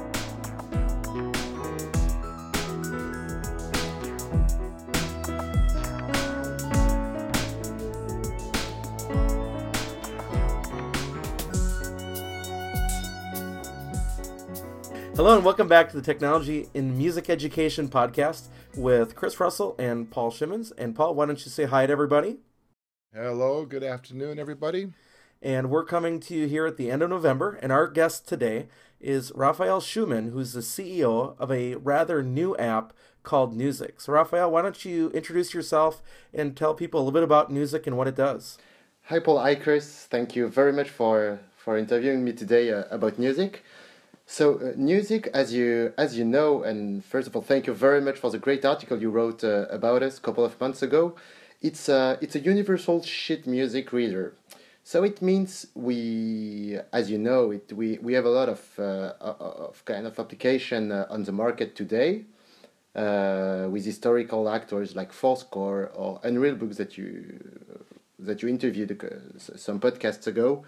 Hello 15.21 15.35
and 15.35 15.45
welcome 15.45 15.67
back 15.67 15.87
to 15.87 15.95
the 15.95 16.01
Technology 16.01 16.67
in 16.73 16.97
Music 16.97 17.29
Education 17.29 17.87
podcast 17.89 18.47
with 18.75 19.15
Chris 19.15 19.39
Russell 19.39 19.75
and 19.77 20.09
Paul 20.09 20.31
Shimmons. 20.31 20.71
And 20.79 20.95
Paul, 20.95 21.13
why 21.13 21.27
don't 21.27 21.45
you 21.45 21.51
say 21.51 21.65
hi 21.65 21.85
to 21.85 21.91
everybody? 21.91 22.37
Hello, 23.13 23.63
good 23.67 23.83
afternoon, 23.83 24.39
everybody. 24.39 24.93
And 25.39 25.69
we're 25.69 25.85
coming 25.85 26.19
to 26.21 26.33
you 26.33 26.47
here 26.47 26.65
at 26.65 26.77
the 26.77 26.89
end 26.89 27.03
of 27.03 27.11
November. 27.11 27.59
And 27.61 27.71
our 27.71 27.87
guest 27.87 28.27
today 28.27 28.65
is 28.99 29.31
Raphael 29.35 29.79
Schumann, 29.79 30.31
who's 30.31 30.53
the 30.53 30.61
CEO 30.61 31.35
of 31.37 31.51
a 31.51 31.75
rather 31.75 32.23
new 32.23 32.57
app 32.57 32.91
called 33.21 33.55
Newzik. 33.55 34.01
So, 34.01 34.13
Raphael, 34.13 34.49
why 34.49 34.63
don't 34.63 34.83
you 34.83 35.11
introduce 35.11 35.53
yourself 35.53 36.01
and 36.33 36.57
tell 36.57 36.73
people 36.73 36.99
a 36.99 37.03
little 37.03 37.13
bit 37.13 37.21
about 37.21 37.51
Newzik 37.51 37.85
and 37.85 37.95
what 37.95 38.07
it 38.07 38.15
does? 38.15 38.57
Hi, 39.03 39.19
Paul. 39.19 39.37
Hi, 39.37 39.53
Chris. 39.53 40.07
Thank 40.09 40.35
you 40.35 40.47
very 40.47 40.73
much 40.73 40.89
for, 40.89 41.41
for 41.55 41.77
interviewing 41.77 42.23
me 42.23 42.33
today 42.33 42.71
uh, 42.71 42.85
about 42.89 43.19
Newzik. 43.19 43.57
So 44.31 44.55
uh, 44.55 44.73
Newzik, 44.77 45.27
as 45.33 45.53
you 45.53 45.91
as 45.97 46.17
you 46.17 46.23
know, 46.23 46.63
and 46.63 47.03
first 47.03 47.27
of 47.27 47.35
all, 47.35 47.41
thank 47.41 47.67
you 47.67 47.73
very 47.73 47.99
much 47.99 48.17
for 48.17 48.29
the 48.31 48.39
great 48.39 48.63
article 48.63 48.97
you 49.01 49.09
wrote 49.09 49.43
uh, 49.43 49.65
about 49.69 50.03
us 50.03 50.19
a 50.19 50.21
couple 50.21 50.45
of 50.45 50.57
months 50.61 50.81
ago. 50.81 51.17
It's 51.61 51.89
a 51.89 52.17
it's 52.21 52.35
a 52.37 52.39
universal 52.39 53.03
sheet 53.03 53.45
music 53.45 53.91
reader. 53.91 54.33
So 54.85 55.03
it 55.03 55.21
means 55.21 55.67
we, 55.75 56.77
as 56.93 57.11
you 57.11 57.17
know, 57.17 57.51
it 57.51 57.73
we, 57.73 57.97
we 58.01 58.13
have 58.13 58.23
a 58.23 58.29
lot 58.29 58.47
of 58.47 58.61
uh, 58.79 59.15
of 59.19 59.83
kind 59.83 60.07
of 60.07 60.17
application 60.17 60.93
uh, 60.93 61.07
on 61.09 61.23
the 61.23 61.33
market 61.33 61.75
today, 61.75 62.23
uh, 62.95 63.67
with 63.69 63.83
historical 63.83 64.47
actors 64.47 64.95
like 64.95 65.11
forScore 65.11 65.89
or 65.93 66.21
unrealBooks 66.21 66.77
that 66.77 66.97
you 66.97 67.37
that 68.17 68.41
you 68.41 68.47
interviewed 68.47 68.91
uh, 68.91 69.37
some 69.57 69.77
podcasts 69.81 70.25
ago. 70.25 70.63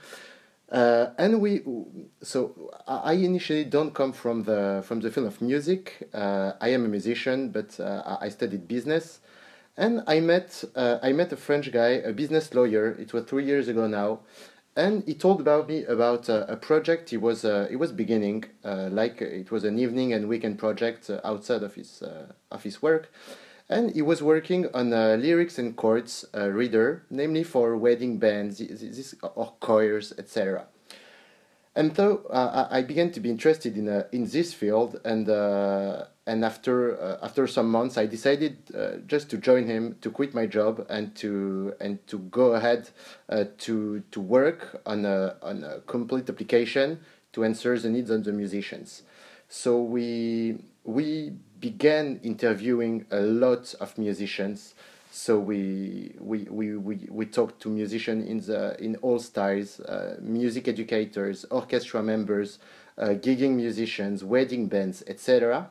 Uh, 0.72 1.12
and 1.18 1.40
we, 1.40 1.62
so 2.22 2.72
I 2.88 3.14
initially 3.14 3.64
don't 3.64 3.94
come 3.94 4.12
from 4.12 4.44
the 4.44 4.82
from 4.86 5.02
the 5.02 5.12
field 5.12 5.28
of 5.28 5.42
music. 5.42 6.10
Uh, 6.14 6.54
I 6.60 6.70
am 6.70 6.86
a 6.86 6.88
musician, 6.88 7.50
but 7.50 7.80
uh, 7.80 8.18
I 8.20 8.30
studied 8.30 8.68
business, 8.68 9.20
and 9.78 10.02
I 10.08 10.20
met 10.20 10.64
uh, 10.76 10.98
I 11.04 11.12
met 11.12 11.32
a 11.32 11.38
French 11.38 11.72
guy, 11.72 11.90
a 12.04 12.12
business 12.14 12.54
lawyer. 12.54 12.92
It 13.00 13.14
was 13.14 13.26
three 13.26 13.46
years 13.46 13.68
ago 13.68 13.88
now, 13.88 14.22
and 14.76 15.04
he 15.06 15.14
told 15.14 15.42
about 15.42 15.68
me 15.68 15.84
about 15.84 16.28
uh, 16.30 16.46
a 16.48 16.56
project 16.56 17.12
he 17.12 17.18
was 17.18 17.46
uh, 17.46 17.68
he 17.70 17.76
was 17.76 17.92
beginning, 17.92 18.46
like 18.64 19.22
it 19.22 19.52
was 19.52 19.66
an 19.66 19.78
evening 19.78 20.14
and 20.14 20.28
weekend 20.28 20.58
project 20.58 21.12
outside 21.24 21.62
of 21.62 21.76
his 21.76 22.02
of 22.50 22.64
his 22.64 22.82
work, 22.82 23.12
and 23.74 23.96
he 23.96 24.04
was 24.04 24.22
working 24.22 24.68
on 24.74 24.94
a 24.94 25.18
lyrics 25.18 25.58
and 25.58 25.76
chords 25.76 26.26
uh, 26.36 26.48
reader, 26.50 27.04
namely 27.10 27.44
for 27.44 27.76
wedding 27.76 28.20
bands, 28.20 28.60
this, 28.60 29.16
or 29.36 29.54
choirs, 29.60 30.14
etc. 30.18 30.68
And 31.76 31.96
so 31.96 32.28
uh, 32.30 32.68
I 32.70 32.84
began 32.84 33.12
to 33.14 33.20
be 33.20 33.32
interested 33.32 33.76
in 33.76 33.90
uh, 33.90 34.04
in 34.12 34.26
this 34.28 34.54
field, 34.54 35.02
and 35.04 35.28
uh, 35.28 36.06
and 36.28 36.46
after 36.46 37.02
uh, 37.02 37.26
after 37.26 37.48
some 37.48 37.72
months, 37.72 37.98
I 37.98 38.06
decided 38.06 38.58
uh, 38.78 38.98
just 39.08 39.32
to 39.32 39.38
join 39.38 39.66
him, 39.66 39.96
to 40.02 40.12
quit 40.12 40.36
my 40.36 40.46
job, 40.46 40.86
and 40.88 41.16
to 41.16 41.74
and 41.82 41.98
to 42.08 42.20
go 42.20 42.54
ahead 42.54 42.92
to 43.58 44.04
to 44.12 44.22
work 44.22 44.82
on 44.86 45.04
a 45.06 45.36
on 45.42 45.64
a 45.64 45.80
complete 45.88 46.30
application 46.30 47.00
to 47.32 47.44
answer 47.44 47.80
the 47.80 47.90
needs 47.90 48.12
of 48.12 48.24
the 48.24 48.34
musicians. 48.34 49.02
So 49.50 49.82
we 49.82 50.60
we 50.84 51.34
began 51.64 52.20
interviewing 52.24 53.06
a 53.10 53.22
lot 53.22 53.74
of 53.80 53.98
musicians. 53.98 54.76
So 55.12 55.40
we 55.40 56.14
we, 56.20 56.40
we, 56.50 56.76
we, 56.76 56.96
we 57.10 57.26
talked 57.26 57.62
to 57.62 57.70
musicians 57.70 58.28
in 58.28 58.40
the 58.42 58.76
in 58.84 58.98
all 58.98 59.20
styles, 59.20 59.80
uh, 59.80 60.18
music 60.20 60.68
educators, 60.68 61.46
orchestra 61.50 62.04
members, 62.04 62.60
uh, 62.98 63.16
gigging 63.26 63.54
musicians, 63.66 64.26
wedding 64.26 64.68
bands, 64.68 65.04
etc. 65.08 65.70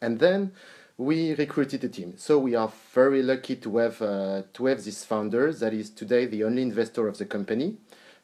And 0.00 0.18
then 0.18 0.52
we 0.96 1.34
recruited 1.34 1.84
a 1.84 1.90
team. 1.90 2.14
So 2.16 2.38
we 2.38 2.54
are 2.54 2.72
very 2.94 3.22
lucky 3.22 3.56
to 3.56 3.76
have 3.76 4.00
uh, 4.00 4.42
to 4.54 4.66
have 4.70 4.82
this 4.82 5.04
founder 5.04 5.52
that 5.52 5.74
is 5.74 5.90
today 5.90 6.24
the 6.24 6.42
only 6.44 6.62
investor 6.62 7.06
of 7.06 7.18
the 7.18 7.26
company. 7.26 7.76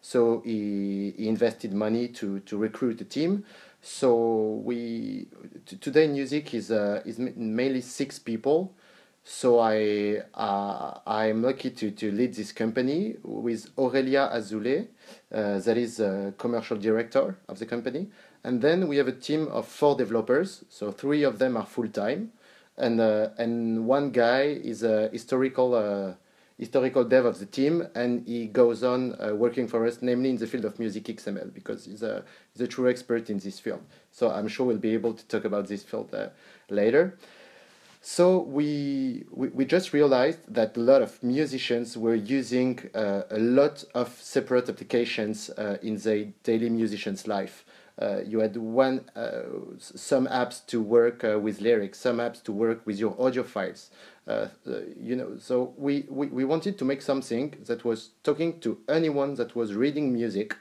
So 0.02 0.42
he, 0.44 1.14
he 1.16 1.28
invested 1.28 1.72
money 1.72 2.08
to, 2.08 2.40
to 2.40 2.56
recruit 2.56 3.00
a 3.00 3.04
team. 3.04 3.44
So 3.84 4.62
we 4.64 5.26
today 5.80 6.06
Newzik 6.06 6.54
is 6.54 6.70
uh, 6.70 7.02
is 7.04 7.18
mainly 7.18 7.80
six 7.80 8.16
people. 8.20 8.74
So 9.24 9.58
I 9.58 10.22
uh, 10.34 11.00
I'm 11.04 11.42
lucky 11.42 11.70
to, 11.70 11.90
to 11.90 12.12
lead 12.12 12.34
this 12.34 12.52
company 12.52 13.16
with 13.24 13.70
Aurelia 13.76 14.30
Azule, 14.32 14.86
uh, 15.32 15.58
that 15.58 15.76
is 15.76 15.98
a 15.98 16.32
commercial 16.38 16.76
director 16.76 17.36
of 17.48 17.58
the 17.58 17.66
company, 17.66 18.08
and 18.44 18.62
then 18.62 18.86
we 18.86 18.98
have 18.98 19.08
a 19.08 19.12
team 19.12 19.48
of 19.48 19.66
four 19.66 19.96
developers. 19.96 20.64
So 20.68 20.92
three 20.92 21.24
of 21.24 21.40
them 21.40 21.56
are 21.56 21.66
full 21.66 21.88
time, 21.88 22.30
and 22.76 23.00
uh, 23.00 23.30
and 23.36 23.84
one 23.86 24.10
guy 24.10 24.42
is 24.42 24.84
a 24.84 25.08
historical 25.08 25.74
uh, 25.74 26.14
historical 26.62 27.02
dev 27.02 27.24
of 27.24 27.40
the 27.40 27.46
team, 27.46 27.74
and 27.96 28.24
he 28.24 28.46
goes 28.46 28.84
on 28.84 29.00
uh, 29.20 29.34
working 29.34 29.66
for 29.66 29.84
us, 29.84 29.98
namely 30.00 30.30
in 30.30 30.36
the 30.36 30.46
field 30.46 30.64
of 30.64 30.78
music 30.78 31.04
XML, 31.04 31.52
because 31.52 31.86
he's 31.86 32.04
a, 32.04 32.24
he's 32.52 32.62
a 32.62 32.68
true 32.68 32.88
expert 32.88 33.28
in 33.30 33.38
this 33.38 33.58
field. 33.58 33.82
So 34.12 34.30
I'm 34.30 34.46
sure 34.46 34.64
we'll 34.66 34.86
be 34.90 34.94
able 34.94 35.12
to 35.12 35.24
talk 35.26 35.44
about 35.44 35.66
this 35.66 35.82
field 35.82 36.14
uh, 36.14 36.28
later. 36.70 37.18
So 38.00 38.38
we, 38.38 39.24
we, 39.30 39.48
we 39.48 39.64
just 39.64 39.92
realized 39.92 40.40
that 40.54 40.76
a 40.76 40.80
lot 40.80 41.02
of 41.02 41.20
musicians 41.22 41.96
were 41.96 42.14
using 42.14 42.78
uh, 42.94 43.22
a 43.30 43.40
lot 43.40 43.84
of 43.94 44.08
separate 44.20 44.68
applications 44.68 45.50
uh, 45.50 45.78
in 45.82 45.96
their 45.96 46.26
daily 46.44 46.70
musician's 46.70 47.26
life. 47.26 47.64
Uh, 48.02 48.20
you 48.26 48.40
had 48.40 48.56
one 48.56 48.96
uh, 49.14 49.42
some 49.78 50.26
apps 50.26 50.66
to 50.66 50.82
work 50.82 51.22
uh, 51.22 51.38
with 51.38 51.60
lyrics, 51.60 52.00
some 52.00 52.16
apps 52.16 52.42
to 52.42 52.50
work 52.50 52.84
with 52.84 52.98
your 52.98 53.14
audio 53.24 53.44
files, 53.44 53.90
you 55.00 55.14
know, 55.14 55.36
so 55.38 55.72
we, 55.76 56.04
we, 56.08 56.26
we 56.28 56.44
wanted 56.44 56.76
to 56.78 56.84
make 56.84 57.00
something 57.02 57.54
that 57.66 57.84
was 57.84 58.10
talking 58.24 58.58
to 58.58 58.78
anyone 58.88 59.34
that 59.34 59.54
was 59.54 59.74
reading 59.74 60.12
music 60.12 60.56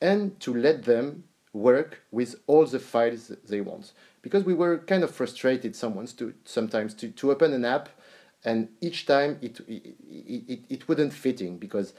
and 0.00 0.38
to 0.40 0.52
let 0.52 0.84
them 0.84 1.24
work 1.54 2.02
with 2.10 2.34
all 2.46 2.66
the 2.66 2.78
files 2.78 3.32
they 3.48 3.60
want. 3.60 3.92
Because 4.20 4.44
we 4.44 4.54
were 4.54 4.78
kind 4.78 5.02
of 5.04 5.10
frustrated 5.10 5.74
someone's 5.74 6.12
to 6.14 6.34
sometimes 6.44 6.92
to, 6.94 7.08
to 7.08 7.30
open 7.30 7.54
an 7.54 7.64
app 7.64 7.88
and 8.44 8.68
each 8.80 9.06
time 9.06 9.38
it 9.40 9.60
it, 9.68 9.94
it, 10.48 10.60
it 10.68 10.88
wouldn't 10.88 11.12
fitting 11.12 11.58
because 11.58 11.94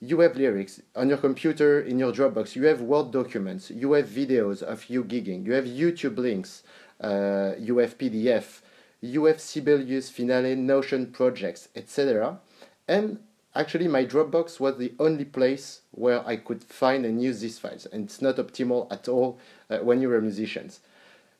you 0.00 0.20
have 0.20 0.36
lyrics 0.36 0.80
on 0.94 1.08
your 1.08 1.18
computer 1.18 1.80
in 1.80 1.98
your 1.98 2.12
Dropbox. 2.12 2.54
You 2.54 2.64
have 2.66 2.80
Word 2.80 3.10
documents. 3.10 3.70
You 3.70 3.92
have 3.92 4.06
videos 4.06 4.62
of 4.62 4.88
you 4.88 5.02
gigging. 5.02 5.44
You 5.44 5.52
have 5.52 5.64
YouTube 5.64 6.18
links. 6.18 6.62
Uh, 7.00 7.52
you 7.58 7.78
have 7.78 7.98
PDF. 7.98 8.60
You 9.00 9.24
have 9.24 9.40
Sibelius, 9.40 10.08
Finale, 10.08 10.54
Notion 10.54 11.06
projects, 11.06 11.68
etc. 11.74 12.38
And 12.86 13.18
actually, 13.54 13.88
my 13.88 14.04
Dropbox 14.04 14.60
was 14.60 14.76
the 14.76 14.94
only 15.00 15.24
place 15.24 15.82
where 15.90 16.24
I 16.26 16.36
could 16.36 16.62
find 16.62 17.04
and 17.04 17.20
use 17.20 17.40
these 17.40 17.58
files. 17.58 17.86
And 17.86 18.04
it's 18.04 18.22
not 18.22 18.36
optimal 18.36 18.90
at 18.92 19.08
all 19.08 19.38
uh, 19.68 19.78
when 19.78 20.00
you're 20.00 20.20
musicians. 20.20 20.80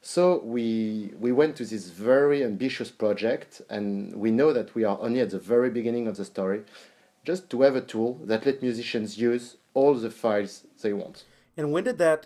So 0.01 0.41
we 0.45 1.13
we 1.19 1.33
went 1.33 1.57
to 1.57 1.65
this 1.65 1.91
very 1.91 2.45
ambitious 2.45 2.91
project, 2.91 3.63
and 3.69 4.15
we 4.15 4.31
know 4.31 4.53
that 4.53 4.75
we 4.77 4.85
are 4.85 4.97
only 5.01 5.21
at 5.21 5.31
the 5.31 5.41
very 5.41 5.71
beginning 5.71 6.07
of 6.07 6.17
the 6.17 6.25
story 6.25 6.63
just 7.31 7.51
to 7.51 7.61
have 7.61 7.77
a 7.77 7.85
tool 7.93 8.11
that 8.31 8.47
let 8.47 8.63
musicians 8.69 9.11
use 9.31 9.45
all 9.75 9.93
the 10.05 10.13
files 10.23 10.53
they 10.83 10.95
want. 11.03 11.17
And 11.59 11.67
when 11.73 11.85
did 11.85 11.99
that 11.99 12.21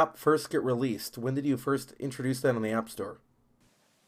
app 0.00 0.16
first 0.26 0.44
get 0.52 0.62
released? 0.72 1.12
When 1.24 1.34
did 1.34 1.44
you 1.50 1.56
first 1.68 1.88
introduce 2.08 2.38
that 2.42 2.54
on 2.58 2.62
the 2.62 2.74
App 2.80 2.88
Store? 2.96 3.16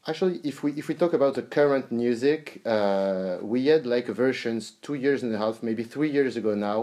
Actually, 0.09 0.39
if 0.51 0.63
we 0.63 0.69
if 0.81 0.85
we 0.89 0.95
talk 0.95 1.13
about 1.19 1.33
the 1.39 1.45
current 1.57 1.85
Newzik, 1.99 2.43
uh, 2.75 3.45
we 3.53 3.59
had 3.71 3.83
like 3.95 4.07
versions 4.25 4.61
two 4.85 4.97
years 5.05 5.19
and 5.23 5.31
a 5.35 5.39
half, 5.43 5.55
maybe 5.69 5.83
three 5.95 6.11
years 6.17 6.33
ago 6.41 6.51
now, 6.69 6.79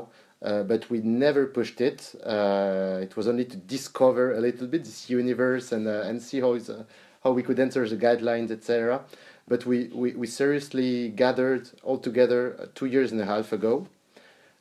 uh, 0.49 0.63
but 0.71 0.83
we 0.93 0.99
never 1.25 1.43
pushed 1.59 1.81
it. 1.91 1.99
Uh, 2.35 3.07
it 3.07 3.13
was 3.19 3.27
only 3.33 3.47
to 3.53 3.57
discover 3.77 4.25
a 4.39 4.41
little 4.47 4.69
bit 4.73 4.83
this 4.85 5.09
universe 5.21 5.67
and 5.77 5.85
uh, 5.87 6.09
and 6.09 6.17
see 6.27 6.39
how 6.45 6.53
uh, 6.55 6.83
how 7.23 7.31
we 7.39 7.43
could 7.47 7.59
enter 7.67 7.83
the 7.89 8.01
guidelines, 8.07 8.51
etc. 8.51 9.01
But 9.47 9.67
we, 9.67 9.89
we, 9.89 10.13
we 10.13 10.27
seriously 10.27 11.11
gathered 11.11 11.71
all 11.83 11.99
together 11.99 12.57
uh, 12.59 12.67
two 12.75 12.87
years 12.87 13.13
and 13.13 13.21
a 13.21 13.27
half 13.27 13.53
ago. 13.53 13.87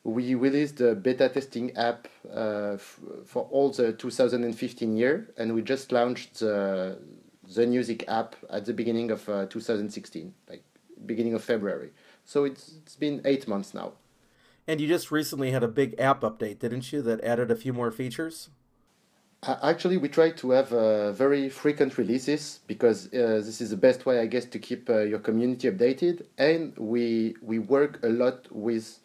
We 0.03 0.35
released 0.35 0.77
the 0.77 0.95
beta 0.95 1.29
testing 1.29 1.75
app 1.77 2.09
uh, 2.29 2.75
for 3.25 3.43
all 3.49 3.69
the 3.71 3.93
2015 3.93 4.97
year, 4.97 5.29
and 5.37 5.55
we 5.55 5.61
just 5.61 5.93
launched 5.93 6.39
the, 6.39 6.97
the 7.55 7.61
Newzik 7.61 8.03
app 8.09 8.35
at 8.49 8.65
the 8.65 8.73
beginning 8.73 9.11
of 9.11 9.27
uh, 9.29 9.45
2016, 9.45 10.33
like 10.49 10.63
beginning 11.05 11.33
of 11.33 11.43
February. 11.43 11.91
So 12.25 12.43
it's, 12.43 12.73
it's 12.83 12.97
been 12.97 13.21
eight 13.23 13.47
months 13.47 13.73
now. 13.73 13.93
And 14.67 14.81
you 14.81 14.87
just 14.87 15.11
recently 15.11 15.51
had 15.51 15.63
a 15.63 15.67
big 15.67 15.95
app 15.99 16.21
update, 16.21 16.59
didn't 16.59 16.91
you, 16.91 17.01
that 17.01 17.21
added 17.23 17.51
a 17.51 17.55
few 17.55 17.73
more 17.73 17.91
features? 17.91 18.49
Actually, 19.45 19.97
we 19.97 20.07
try 20.07 20.29
to 20.31 20.51
have 20.51 20.71
uh, 20.71 21.11
very 21.11 21.49
frequent 21.49 21.97
releases 21.97 22.61
because 22.65 23.07
uh, 23.07 23.41
this 23.43 23.59
is 23.59 23.71
the 23.71 23.77
best 23.77 24.05
way, 24.05 24.19
I 24.19 24.25
guess, 24.25 24.45
to 24.45 24.59
keep 24.59 24.89
uh, 24.89 24.99
your 24.99 25.19
community 25.19 25.69
updated. 25.69 26.25
And 26.37 26.73
we 26.77 27.35
we 27.41 27.59
work 27.59 27.99
a 28.03 28.07
lot 28.07 28.47
with, 28.51 28.99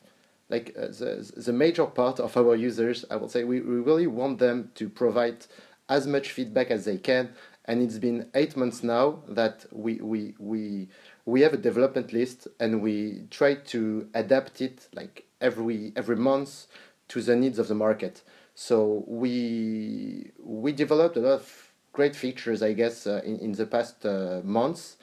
like 0.48 0.77
uh, 0.79 0.88
the 0.88 1.33
the 1.37 1.53
major 1.53 1.87
part 1.87 2.20
of 2.20 2.37
our 2.37 2.55
users. 2.55 3.05
I 3.11 3.16
would 3.16 3.33
say 3.33 3.42
we, 3.42 3.61
we 3.61 3.77
really 3.81 4.07
want 4.07 4.38
them 4.38 4.70
to 4.77 4.88
provide 4.88 5.46
as 5.88 6.07
much 6.07 6.31
feedback 6.31 6.70
as 6.70 6.85
they 6.85 6.98
can. 6.98 7.31
And 7.64 7.83
it's 7.83 7.98
been 7.98 8.29
eight 8.35 8.57
months 8.57 8.85
now 8.85 9.18
that 9.29 9.66
we 9.72 9.96
we 9.96 10.35
we 10.38 10.88
we 11.24 11.40
have 11.40 11.53
a 11.53 11.59
development 11.59 12.12
list 12.12 12.46
and 12.61 12.81
we 12.81 13.24
try 13.31 13.55
to 13.55 14.09
adapt 14.14 14.61
it 14.61 14.87
like 14.94 15.27
every 15.40 15.92
every 15.96 16.16
month 16.16 16.68
to 17.09 17.22
the 17.22 17.35
needs 17.35 17.59
of 17.59 17.66
the 17.66 17.74
market. 17.74 18.22
So 18.61 19.05
we 19.07 20.33
we 20.42 20.73
developed 20.73 21.16
a 21.16 21.21
lot 21.21 21.35
of 21.35 21.73
great 21.92 22.16
features, 22.16 22.61
I 22.61 22.73
guess, 22.73 23.07
uh, 23.07 23.23
in, 23.25 23.38
in 23.38 23.53
the 23.53 23.66
past 23.66 24.05
uh, 24.05 24.40
months. 24.42 24.97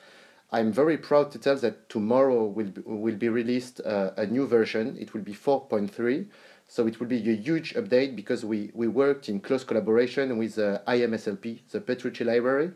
I'm 0.52 0.74
very 0.74 0.98
proud 0.98 1.32
to 1.32 1.40
tell 1.40 1.56
that 1.56 1.88
tomorrow 1.88 2.44
will 2.44 2.72
be, 2.76 2.82
will 2.82 3.16
be 3.16 3.30
released 3.30 3.80
uh, 3.80 4.12
a 4.18 4.26
new 4.26 4.46
version. 4.46 4.98
It 5.00 5.14
will 5.14 5.22
be 5.22 5.34
4.3. 5.34 6.28
So 6.68 6.86
it 6.86 7.00
will 7.00 7.08
be 7.08 7.18
a 7.30 7.36
huge 7.36 7.74
update 7.76 8.18
because 8.18 8.44
we, 8.44 8.72
we 8.74 8.90
worked 8.90 9.30
in 9.30 9.40
close 9.40 9.64
collaboration 9.64 10.38
with 10.38 10.60
uh, 10.60 10.80
IMSLP, 10.86 11.62
the 11.72 11.80
Petrucci 11.80 12.26
library. 12.26 12.72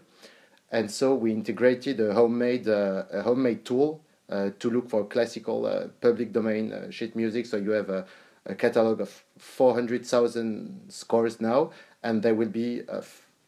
And 0.71 0.89
so 0.89 1.13
we 1.13 1.33
integrated 1.33 1.99
a 1.99 2.13
homemade, 2.13 2.69
uh, 2.69 3.03
a 3.11 3.21
homemade 3.21 3.65
tool 3.65 4.01
uh, 4.29 4.51
to 4.59 4.69
look 4.69 4.89
for 4.89 5.03
classical 5.05 5.65
uh, 5.65 5.87
public 5.99 6.31
domain 6.31 6.89
sheet 6.89 7.17
music. 7.17 7.47
So 7.47 7.57
you 7.57 7.71
have 7.71 7.89
a, 7.89 8.05
a 8.45 8.55
catalog 8.55 9.01
of 9.01 9.23
400,000 9.37 10.85
scores 10.89 11.39
now, 11.41 11.71
and 12.03 12.23
there 12.23 12.35
will 12.35 12.49
be 12.49 12.81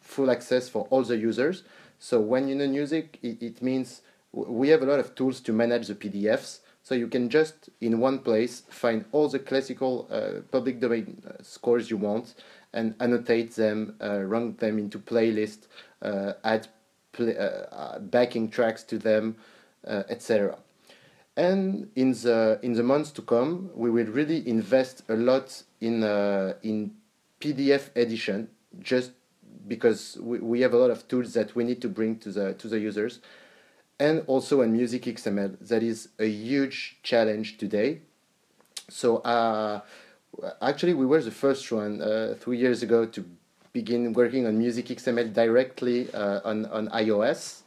full 0.01 0.29
access 0.29 0.67
for 0.67 0.87
all 0.89 1.03
the 1.03 1.17
users. 1.17 1.63
So 1.99 2.19
when 2.19 2.47
you 2.47 2.55
know 2.55 2.67
music, 2.67 3.19
it, 3.21 3.41
it 3.41 3.61
means 3.61 4.01
we 4.33 4.69
have 4.69 4.81
a 4.81 4.85
lot 4.85 4.99
of 4.99 5.15
tools 5.15 5.39
to 5.41 5.53
manage 5.53 5.87
the 5.87 5.95
PDFs. 5.95 6.59
So 6.83 6.95
you 6.95 7.07
can 7.07 7.29
just 7.29 7.69
in 7.79 7.99
one 7.99 8.19
place 8.19 8.63
find 8.69 9.05
all 9.11 9.29
the 9.29 9.39
classical 9.39 10.07
uh, 10.09 10.41
public 10.51 10.79
domain 10.79 11.21
uh, 11.27 11.43
scores 11.43 11.89
you 11.91 11.97
want 11.97 12.33
and 12.73 12.95
annotate 12.99 13.55
them, 13.55 13.95
uh, 14.01 14.21
rank 14.21 14.59
them 14.59 14.79
into 14.79 14.97
playlists, 14.97 15.67
uh, 16.01 16.33
add 16.43 16.67
play, 17.11 17.37
uh, 17.37 17.41
uh, 17.41 17.99
backing 17.99 18.49
tracks 18.49 18.83
to 18.83 18.97
them, 18.97 19.35
etc. 19.85 20.57
And 21.37 21.89
in 21.95 22.11
the 22.11 22.59
in 22.61 22.73
the 22.73 22.83
months 22.83 23.11
to 23.11 23.21
come, 23.21 23.69
we 23.73 23.89
will 23.89 24.07
really 24.07 24.47
invest 24.47 25.03
a 25.07 25.15
lot 25.15 25.63
in 25.79 26.03
uh, 26.03 26.55
in 26.61 26.91
PDF 27.39 27.95
edition, 27.95 28.49
just 28.79 29.11
because 29.67 30.17
we, 30.21 30.39
we 30.39 30.61
have 30.61 30.73
a 30.73 30.77
lot 30.77 30.91
of 30.91 31.07
tools 31.07 31.33
that 31.33 31.55
we 31.55 31.63
need 31.63 31.81
to 31.81 31.87
bring 31.89 32.17
to 32.19 32.31
the 32.31 32.53
to 32.55 32.67
the 32.67 32.79
users, 32.79 33.19
and 33.99 34.23
also 34.27 34.61
in 34.61 34.73
Music 34.73 35.03
XML. 35.03 35.57
That 35.67 35.83
is 35.83 36.09
a 36.19 36.27
huge 36.27 36.99
challenge 37.01 37.57
today. 37.57 38.01
So 38.89 39.17
uh, 39.17 39.81
actually, 40.61 40.95
we 40.95 41.05
were 41.05 41.21
the 41.21 41.31
first 41.31 41.71
one 41.71 42.01
uh, 42.01 42.35
three 42.37 42.57
years 42.57 42.83
ago 42.83 43.05
to 43.05 43.25
begin 43.71 44.11
working 44.11 44.45
on 44.45 44.57
Music 44.57 44.87
XML 44.87 45.33
directly 45.33 46.11
uh, 46.13 46.41
on 46.43 46.65
on 46.65 46.89
iOS, 46.89 47.61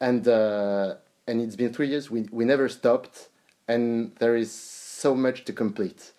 and 0.00 0.28
uh, 0.28 0.96
and 1.30 1.40
it's 1.40 1.56
been 1.56 1.72
three 1.72 1.88
years. 1.88 2.10
We 2.10 2.28
we 2.32 2.44
never 2.44 2.68
stopped, 2.68 3.28
and 3.68 4.12
there 4.18 4.36
is 4.36 4.50
so 4.52 5.14
much 5.14 5.44
to 5.44 5.52
complete. 5.52 6.12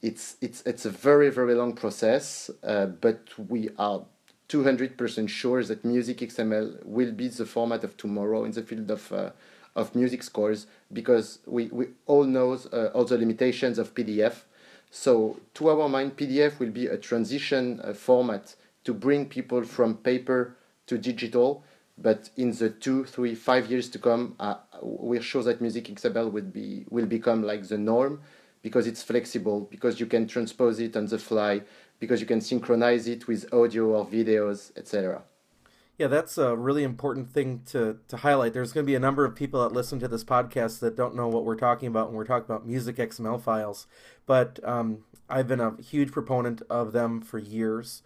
It's 0.00 0.36
it's 0.40 0.62
it's 0.62 0.86
a 0.86 0.90
very 0.90 1.30
very 1.30 1.54
long 1.54 1.74
process, 1.74 2.50
uh, 2.62 2.86
but 2.86 3.20
we 3.38 3.68
are. 3.78 4.04
200% 4.50 5.26
sure 5.26 5.64
that 5.64 5.86
Music 5.86 6.18
XML 6.18 6.84
will 6.84 7.12
be 7.12 7.28
the 7.28 7.46
format 7.46 7.82
of 7.82 7.96
tomorrow 7.96 8.44
in 8.44 8.52
the 8.52 8.62
field 8.62 8.90
of 8.90 9.10
uh, 9.10 9.30
of 9.74 9.94
music 9.94 10.22
scores 10.22 10.66
because 10.92 11.38
we, 11.46 11.66
we 11.68 11.86
all 12.06 12.24
know 12.24 12.52
uh, 12.52 12.86
all 12.94 13.04
the 13.04 13.16
limitations 13.16 13.78
of 13.78 13.94
PDF. 13.94 14.42
So 14.90 15.40
to 15.54 15.70
our 15.70 15.88
mind, 15.88 16.18
PDF 16.18 16.58
will 16.60 16.70
be 16.70 16.86
a 16.86 16.98
transition 16.98 17.80
uh, 17.80 17.94
format 17.94 18.54
to 18.84 18.92
bring 18.92 19.26
people 19.26 19.64
from 19.64 19.96
paper 19.96 20.54
to 20.86 20.98
digital 20.98 21.64
but 21.96 22.30
in 22.36 22.50
the 22.52 22.70
two, 22.70 23.04
three, 23.04 23.34
five 23.34 23.70
years 23.70 23.88
to 23.90 23.98
come, 23.98 24.34
uh, 24.40 24.56
we're 24.82 25.22
sure 25.22 25.42
that 25.44 25.60
Music 25.60 25.84
XML 25.84 26.30
will 26.30 26.42
be 26.42 26.84
will 26.90 27.06
become 27.06 27.42
like 27.42 27.68
the 27.68 27.78
norm 27.78 28.20
because 28.62 28.86
it's 28.86 29.02
flexible, 29.02 29.68
because 29.70 30.00
you 30.00 30.06
can 30.06 30.26
transpose 30.26 30.80
it 30.80 30.96
on 30.96 31.06
the 31.06 31.18
fly, 31.18 31.60
because 32.00 32.20
you 32.20 32.26
can 32.26 32.40
synchronize 32.40 33.06
it 33.06 33.28
with 33.28 33.52
audio 33.52 33.84
or 33.96 34.06
videos, 34.06 34.72
etc. 34.76 35.22
Yeah, 35.98 36.08
that's 36.08 36.38
a 36.38 36.56
really 36.56 36.82
important 36.82 37.30
thing 37.30 37.62
to, 37.66 37.98
to 38.08 38.16
highlight. 38.16 38.52
There's 38.52 38.72
going 38.72 38.84
to 38.84 38.90
be 38.90 38.96
a 38.96 39.00
number 39.00 39.24
of 39.24 39.36
people 39.36 39.62
that 39.62 39.72
listen 39.72 40.00
to 40.00 40.08
this 40.08 40.24
podcast 40.24 40.80
that 40.80 40.96
don't 40.96 41.14
know 41.14 41.28
what 41.28 41.44
we're 41.44 41.54
talking 41.54 41.86
about 41.86 42.08
when 42.08 42.16
we're 42.16 42.24
talking 42.24 42.46
about 42.46 42.66
music 42.66 42.96
XML 42.96 43.40
files. 43.40 43.86
But 44.26 44.58
um, 44.64 45.04
I've 45.28 45.46
been 45.46 45.60
a 45.60 45.80
huge 45.80 46.10
proponent 46.10 46.62
of 46.68 46.92
them 46.92 47.20
for 47.20 47.38
years 47.38 48.02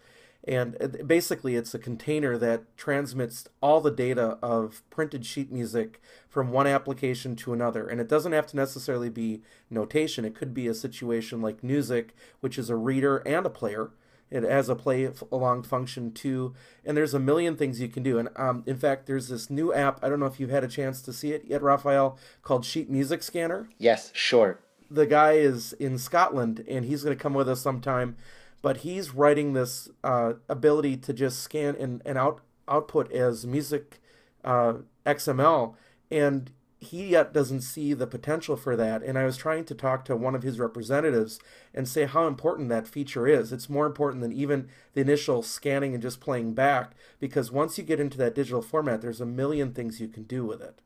and 0.49 1.03
basically 1.05 1.55
it's 1.55 1.75
a 1.75 1.79
container 1.79 2.35
that 2.35 2.75
transmits 2.75 3.47
all 3.61 3.81
the 3.81 3.91
data 3.91 4.39
of 4.41 4.81
printed 4.89 5.23
sheet 5.23 5.51
music 5.51 6.01
from 6.27 6.51
one 6.51 6.65
application 6.65 7.35
to 7.35 7.53
another. 7.53 7.87
And 7.87 8.01
it 8.01 8.09
doesn't 8.09 8.31
have 8.31 8.47
to 8.47 8.55
necessarily 8.55 9.09
be 9.09 9.43
notation. 9.69 10.25
It 10.25 10.33
could 10.33 10.55
be 10.55 10.67
a 10.67 10.73
situation 10.73 11.39
like 11.39 11.61
Newzik 11.61 12.09
which 12.39 12.57
is 12.57 12.71
a 12.71 12.75
reader 12.75 13.17
and 13.17 13.45
a 13.45 13.49
player. 13.49 13.91
It 14.31 14.41
has 14.41 14.69
a 14.69 14.75
play 14.75 15.11
along 15.31 15.63
function 15.63 16.13
too. 16.13 16.55
And 16.83 16.97
there's 16.97 17.13
a 17.13 17.19
million 17.19 17.55
things 17.55 17.79
you 17.79 17.87
can 17.87 18.01
do. 18.01 18.17
And 18.17 18.29
um, 18.35 18.63
in 18.65 18.77
fact 18.77 19.05
there's 19.05 19.27
this 19.27 19.51
new 19.51 19.71
app. 19.71 20.03
I 20.03 20.09
don't 20.09 20.19
know 20.19 20.25
if 20.25 20.39
you've 20.39 20.49
had 20.49 20.63
a 20.63 20.67
chance 20.67 21.03
to 21.03 21.13
see 21.13 21.31
it 21.31 21.45
yet 21.45 21.61
raphael 21.61 22.17
called 22.41 22.65
sheet 22.65 22.89
music 22.89 23.21
scanner. 23.21 23.69
Yes 23.77 24.09
sure. 24.15 24.61
The 24.89 25.05
guy 25.05 25.33
is 25.33 25.73
in 25.73 25.99
scotland 25.99 26.65
and 26.67 26.85
he's 26.85 27.03
going 27.03 27.15
to 27.15 27.21
come 27.21 27.35
with 27.35 27.47
us 27.47 27.61
sometime 27.61 28.15
but 28.61 28.77
he's 28.77 29.13
writing 29.13 29.53
this 29.53 29.89
uh, 30.03 30.33
ability 30.47 30.97
to 30.97 31.13
just 31.13 31.39
scan 31.39 31.75
and, 31.75 32.01
and 32.05 32.17
out 32.17 32.41
output 32.67 33.11
as 33.11 33.47
music 33.47 33.99
uh, 34.43 34.73
XML, 35.05 35.73
and 36.11 36.51
he 36.79 37.07
yet 37.07 37.33
doesn't 37.33 37.61
see 37.61 37.93
the 37.93 38.07
potential 38.07 38.55
for 38.55 38.75
that. 38.75 39.03
And 39.03 39.17
I 39.17 39.25
was 39.25 39.35
trying 39.35 39.65
to 39.65 39.75
talk 39.75 40.05
to 40.05 40.15
one 40.15 40.33
of 40.33 40.43
his 40.43 40.59
representatives 40.59 41.39
and 41.73 41.87
say 41.87 42.05
how 42.05 42.25
important 42.25 42.69
that 42.69 42.87
feature 42.87 43.27
is. 43.27 43.51
It's 43.51 43.69
more 43.69 43.85
important 43.85 44.21
than 44.21 44.31
even 44.31 44.69
the 44.93 45.01
initial 45.01 45.43
scanning 45.43 45.93
and 45.93 46.01
just 46.01 46.21
playing 46.21 46.53
back, 46.53 46.93
because 47.19 47.51
once 47.51 47.77
you 47.77 47.83
get 47.83 47.99
into 47.99 48.17
that 48.19 48.35
digital 48.35 48.61
format, 48.61 49.01
there's 49.01 49.19
a 49.19 49.25
million 49.25 49.73
things 49.73 49.99
you 49.99 50.07
can 50.07 50.23
do 50.23 50.45
with 50.45 50.61
it. 50.61 50.79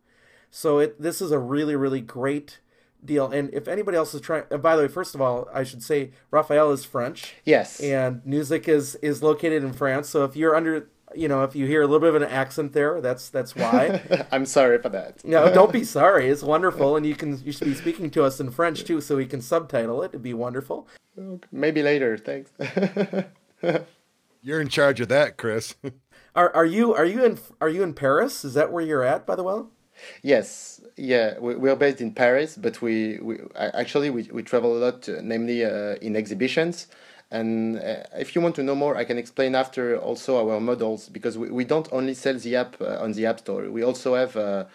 So 0.50 0.80
it 0.80 1.02
this 1.02 1.22
is 1.22 1.32
a 1.32 1.40
really 1.40 1.76
really 1.76 2.02
great 2.02 2.60
deal. 3.06 3.32
And 3.32 3.54
if 3.54 3.68
anybody 3.68 3.98
else 3.98 4.14
is 4.14 4.22
trying, 4.22 4.44
and 4.52 4.62
by 4.62 4.76
the 4.76 4.84
way, 4.84 4.88
first 4.88 5.16
of 5.16 5.22
all, 5.22 5.48
I 5.54 5.64
should 5.64 5.84
say 5.84 6.12
Raphael 6.32 6.72
is 6.72 6.86
French. 6.86 7.36
Yes. 7.46 7.80
And 7.80 8.22
Newzik 8.24 8.68
is 8.68 8.96
is 8.96 9.22
located 9.22 9.64
in 9.64 9.74
France. 9.74 10.10
So 10.10 10.24
if 10.24 10.36
you're 10.36 10.56
under 10.56 10.88
you 11.16 11.28
know, 11.28 11.44
if 11.44 11.56
you 11.56 11.66
hear 11.68 11.82
a 11.82 11.86
little 11.86 12.00
bit 12.00 12.10
of 12.10 12.22
an 12.22 12.28
accent 12.28 12.74
there, 12.74 13.02
that's 13.02 13.30
that's 13.30 13.56
why. 13.56 14.02
I'm 14.32 14.46
sorry 14.46 14.80
for 14.80 14.90
that. 14.90 15.24
no, 15.26 15.54
don't 15.54 15.72
be 15.72 15.84
sorry. 15.84 16.30
It's 16.30 16.44
wonderful, 16.44 16.96
and 16.96 17.06
you 17.06 17.16
can 17.16 17.40
you 17.44 17.52
should 17.52 17.68
be 17.68 17.76
speaking 17.76 18.10
to 18.12 18.24
us 18.24 18.40
in 18.40 18.52
French 18.52 18.84
too, 18.84 19.02
so 19.02 19.18
we 19.18 19.26
can 19.26 19.42
subtitle 19.42 20.02
it. 20.04 20.08
It'd 20.08 20.24
be 20.24 20.34
wonderful. 20.34 20.88
Maybe 21.52 21.84
later. 21.84 22.18
Thanks. 22.18 22.52
You're 24.42 24.60
in 24.60 24.68
charge 24.68 25.00
of 25.00 25.08
that, 25.10 25.38
Chris. 25.38 25.76
are 26.36 26.54
are 26.56 26.66
you 26.66 26.94
are 26.94 27.06
you 27.06 27.24
in 27.24 27.40
are 27.62 27.70
you 27.70 27.84
in 27.84 27.94
Paris? 27.94 28.44
Is 28.44 28.56
that 28.56 28.72
where 28.72 28.84
you're 28.84 29.04
at, 29.04 29.26
by 29.26 29.36
the 29.36 29.44
way? 29.44 29.62
Yes, 30.22 30.82
yeah, 30.96 31.38
we, 31.40 31.56
we 31.56 31.70
are 31.70 31.76
based 31.76 32.02
in 32.02 32.14
Paris, 32.14 32.58
but 32.58 32.82
we, 32.82 33.20
we 33.20 33.40
actually 33.56 34.10
we, 34.10 34.24
we 34.32 34.44
travel 34.44 34.78
a 34.78 34.80
lot, 34.80 35.10
uh, 35.10 35.20
namely 35.22 35.66
uh, 35.66 35.96
in 36.02 36.16
exhibitions. 36.16 36.88
And 37.32 37.80
uh, 37.80 38.04
if 38.18 38.36
you 38.36 38.42
want 38.42 38.56
to 38.56 38.64
know 38.64 38.76
more, 38.76 38.96
I 38.96 39.06
can 39.06 39.18
explain 39.18 39.56
after 39.56 39.98
also 39.98 40.38
our 40.48 40.60
models 40.60 41.10
because 41.10 41.38
we, 41.38 41.50
we 41.50 41.66
don't 41.66 41.90
only 41.92 42.14
sell 42.14 42.36
the 42.36 42.56
app 42.56 42.80
uh, 42.80 43.00
on 43.02 43.14
the 43.14 43.26
App 43.26 43.40
Store. 43.40 43.70
We 43.72 43.84
also 43.84 44.14
have 44.14 44.38
uh, 44.38 44.66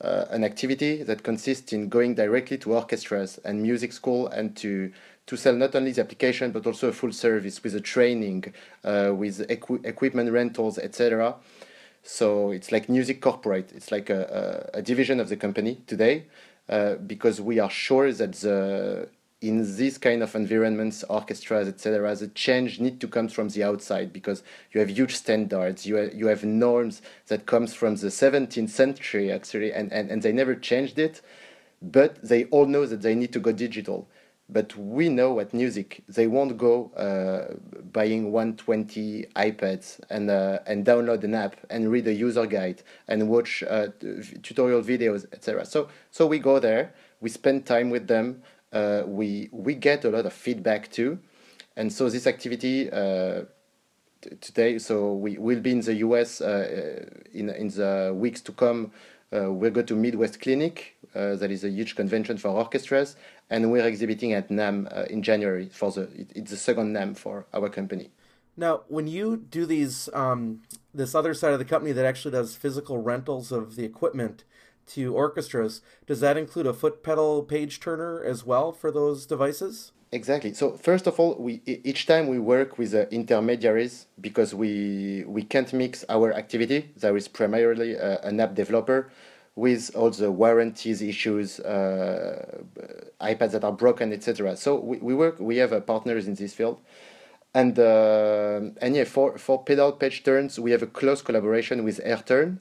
uh, 0.00 0.24
an 0.30 0.42
activity 0.42 1.02
that 1.02 1.22
consists 1.22 1.72
in 1.74 1.88
going 1.90 2.14
directly 2.14 2.56
to 2.58 2.74
orchestras 2.74 3.38
and 3.44 3.62
music 3.62 3.92
school 3.92 4.28
and 4.28 4.56
to 4.56 4.92
to 5.26 5.36
sell 5.36 5.54
not 5.54 5.74
only 5.74 5.90
the 5.90 6.00
application 6.00 6.52
but 6.52 6.64
also 6.66 6.88
a 6.88 6.92
full 6.92 7.12
service 7.12 7.62
with 7.64 7.74
a 7.74 7.80
training, 7.80 8.44
with 8.84 9.44
equi- 9.50 9.80
equipment 9.82 10.30
rentals, 10.30 10.78
etc. 10.78 11.34
So 12.06 12.52
it's 12.52 12.70
like 12.70 12.86
Newzik 12.86 13.20
corporate. 13.20 13.72
It's 13.74 13.90
like 13.90 14.10
a, 14.10 14.70
a, 14.72 14.78
a 14.78 14.82
division 14.82 15.18
of 15.18 15.28
the 15.28 15.36
company 15.36 15.82
today 15.88 16.26
uh, 16.68 16.94
because 16.94 17.40
we 17.40 17.58
are 17.58 17.68
sure 17.68 18.12
that 18.12 18.32
the 18.34 19.08
in 19.42 19.76
this 19.76 19.98
kind 19.98 20.22
of 20.22 20.34
environments, 20.34 21.04
orchestras, 21.04 21.68
etc., 21.68 22.14
the 22.14 22.28
change 22.28 22.80
need 22.80 23.00
to 23.00 23.08
come 23.08 23.28
from 23.28 23.48
the 23.50 23.62
outside 23.62 24.12
because 24.12 24.42
you 24.72 24.80
have 24.80 24.88
huge 24.88 25.14
standards, 25.14 25.84
you 25.84 25.96
have, 25.96 26.14
you 26.14 26.26
have 26.28 26.42
norms 26.42 27.02
that 27.26 27.44
comes 27.44 27.74
from 27.74 27.96
the 27.96 28.06
17th 28.06 28.70
century 28.70 29.30
actually, 29.30 29.72
and, 29.72 29.92
and, 29.92 30.10
and 30.10 30.22
they 30.22 30.32
never 30.32 30.54
changed 30.54 30.98
it, 30.98 31.20
but 31.82 32.22
they 32.22 32.44
all 32.46 32.66
know 32.66 32.86
that 32.86 33.02
they 33.02 33.14
need 33.14 33.32
to 33.32 33.40
go 33.40 33.52
digital. 33.52 34.08
But 34.48 34.76
we 34.76 35.08
know 35.08 35.40
at 35.40 35.52
Newzik 35.52 36.02
they 36.08 36.28
won't 36.28 36.56
go 36.56 36.92
uh, 36.96 37.54
buying 37.92 38.30
120 38.30 39.26
iPads 39.34 40.00
and 40.08 40.30
uh, 40.30 40.60
and 40.66 40.86
download 40.86 41.24
an 41.24 41.34
app 41.34 41.56
and 41.68 41.90
read 41.90 42.06
a 42.06 42.14
user 42.14 42.46
guide 42.46 42.82
and 43.08 43.28
watch 43.28 43.64
uh, 43.68 43.88
tutorial 44.42 44.82
videos, 44.82 45.26
etc. 45.32 45.64
So 45.64 45.88
so 46.12 46.26
we 46.26 46.38
go 46.38 46.60
there, 46.60 46.94
we 47.20 47.28
spend 47.28 47.66
time 47.66 47.90
with 47.90 48.06
them 48.06 48.42
uh, 48.72 49.04
we 49.06 49.48
we 49.52 49.74
get 49.74 50.04
a 50.04 50.10
lot 50.10 50.26
of 50.26 50.32
feedback 50.32 50.90
too, 50.90 51.18
and 51.76 51.92
so 51.92 52.10
this 52.10 52.26
activity 52.26 52.90
uh, 52.90 53.42
today. 54.40 54.78
So 54.78 55.14
we 55.14 55.38
will 55.38 55.60
be 55.60 55.70
in 55.70 55.80
the 55.80 55.94
U.S. 56.06 56.40
Uh, 56.40 57.06
in 57.32 57.48
in 57.50 57.68
the 57.68 58.12
weeks 58.14 58.40
to 58.42 58.52
come. 58.52 58.92
We'll 59.32 59.70
go 59.70 59.82
to 59.82 59.94
Midwest 59.94 60.40
Clinic. 60.40 60.96
That 61.12 61.50
is 61.50 61.62
a 61.64 61.68
huge 61.68 61.94
convention 61.94 62.38
for 62.38 62.48
orchestras, 62.48 63.16
and 63.50 63.70
we're 63.70 63.86
exhibiting 63.86 64.32
at 64.32 64.48
NAMM 64.48 64.96
uh, 64.96 65.04
in 65.04 65.22
January 65.22 65.68
for 65.68 65.90
the 65.90 66.02
it, 66.14 66.32
it's 66.34 66.50
the 66.50 66.56
second 66.56 66.94
NAMM 66.94 67.16
for 67.16 67.46
our 67.52 67.68
company. 67.68 68.10
Now, 68.56 68.82
when 68.88 69.06
you 69.06 69.36
do 69.36 69.66
these, 69.66 70.08
um, 70.14 70.62
this 70.94 71.14
other 71.14 71.34
side 71.34 71.52
of 71.52 71.58
the 71.58 71.64
company 71.64 71.92
that 71.92 72.06
actually 72.06 72.32
does 72.32 72.56
physical 72.56 72.96
rentals 72.98 73.52
of 73.52 73.76
the 73.76 73.84
equipment, 73.84 74.44
to 74.86 75.14
orchestras, 75.14 75.82
does 76.06 76.20
that 76.20 76.36
include 76.36 76.66
a 76.66 76.72
foot 76.72 77.02
pedal 77.02 77.42
page 77.42 77.80
turner 77.80 78.22
as 78.24 78.44
well 78.44 78.72
for 78.72 78.90
those 78.90 79.26
devices? 79.26 79.92
Exactly. 80.12 80.54
So 80.54 80.76
first 80.76 81.06
of 81.06 81.18
all, 81.18 81.34
we 81.38 81.60
each 81.66 82.06
time 82.06 82.28
we 82.28 82.38
work 82.38 82.78
with 82.78 82.94
uh, 82.94 83.06
intermediaries 83.10 84.06
because 84.20 84.54
we 84.54 85.24
we 85.26 85.42
can't 85.42 85.72
mix 85.72 86.04
our 86.08 86.32
activity. 86.32 86.92
There 86.96 87.16
is 87.16 87.26
primarily 87.26 87.98
uh, 87.98 88.18
an 88.22 88.38
app 88.38 88.54
developer 88.54 89.10
with 89.56 89.90
all 89.96 90.10
the 90.10 90.30
warranties 90.30 91.00
issues, 91.02 91.58
uh, 91.60 92.60
iPads 93.20 93.52
that 93.52 93.64
are 93.64 93.72
broken, 93.72 94.12
etc. 94.12 94.56
So 94.56 94.78
we, 94.78 94.98
we 94.98 95.14
work. 95.14 95.40
We 95.40 95.56
have 95.56 95.72
uh, 95.72 95.80
partners 95.80 96.28
in 96.28 96.34
this 96.34 96.52
field, 96.54 96.80
and 97.54 97.76
uh, 97.78 98.60
and 98.82 98.94
yeah, 98.94 99.04
for 99.04 99.38
for 99.38 99.64
pedal 99.64 99.92
page 99.92 100.22
turns, 100.22 100.60
we 100.60 100.70
have 100.72 100.82
a 100.82 100.86
close 100.86 101.22
collaboration 101.22 101.82
with 101.82 102.04
AirTurn. 102.04 102.58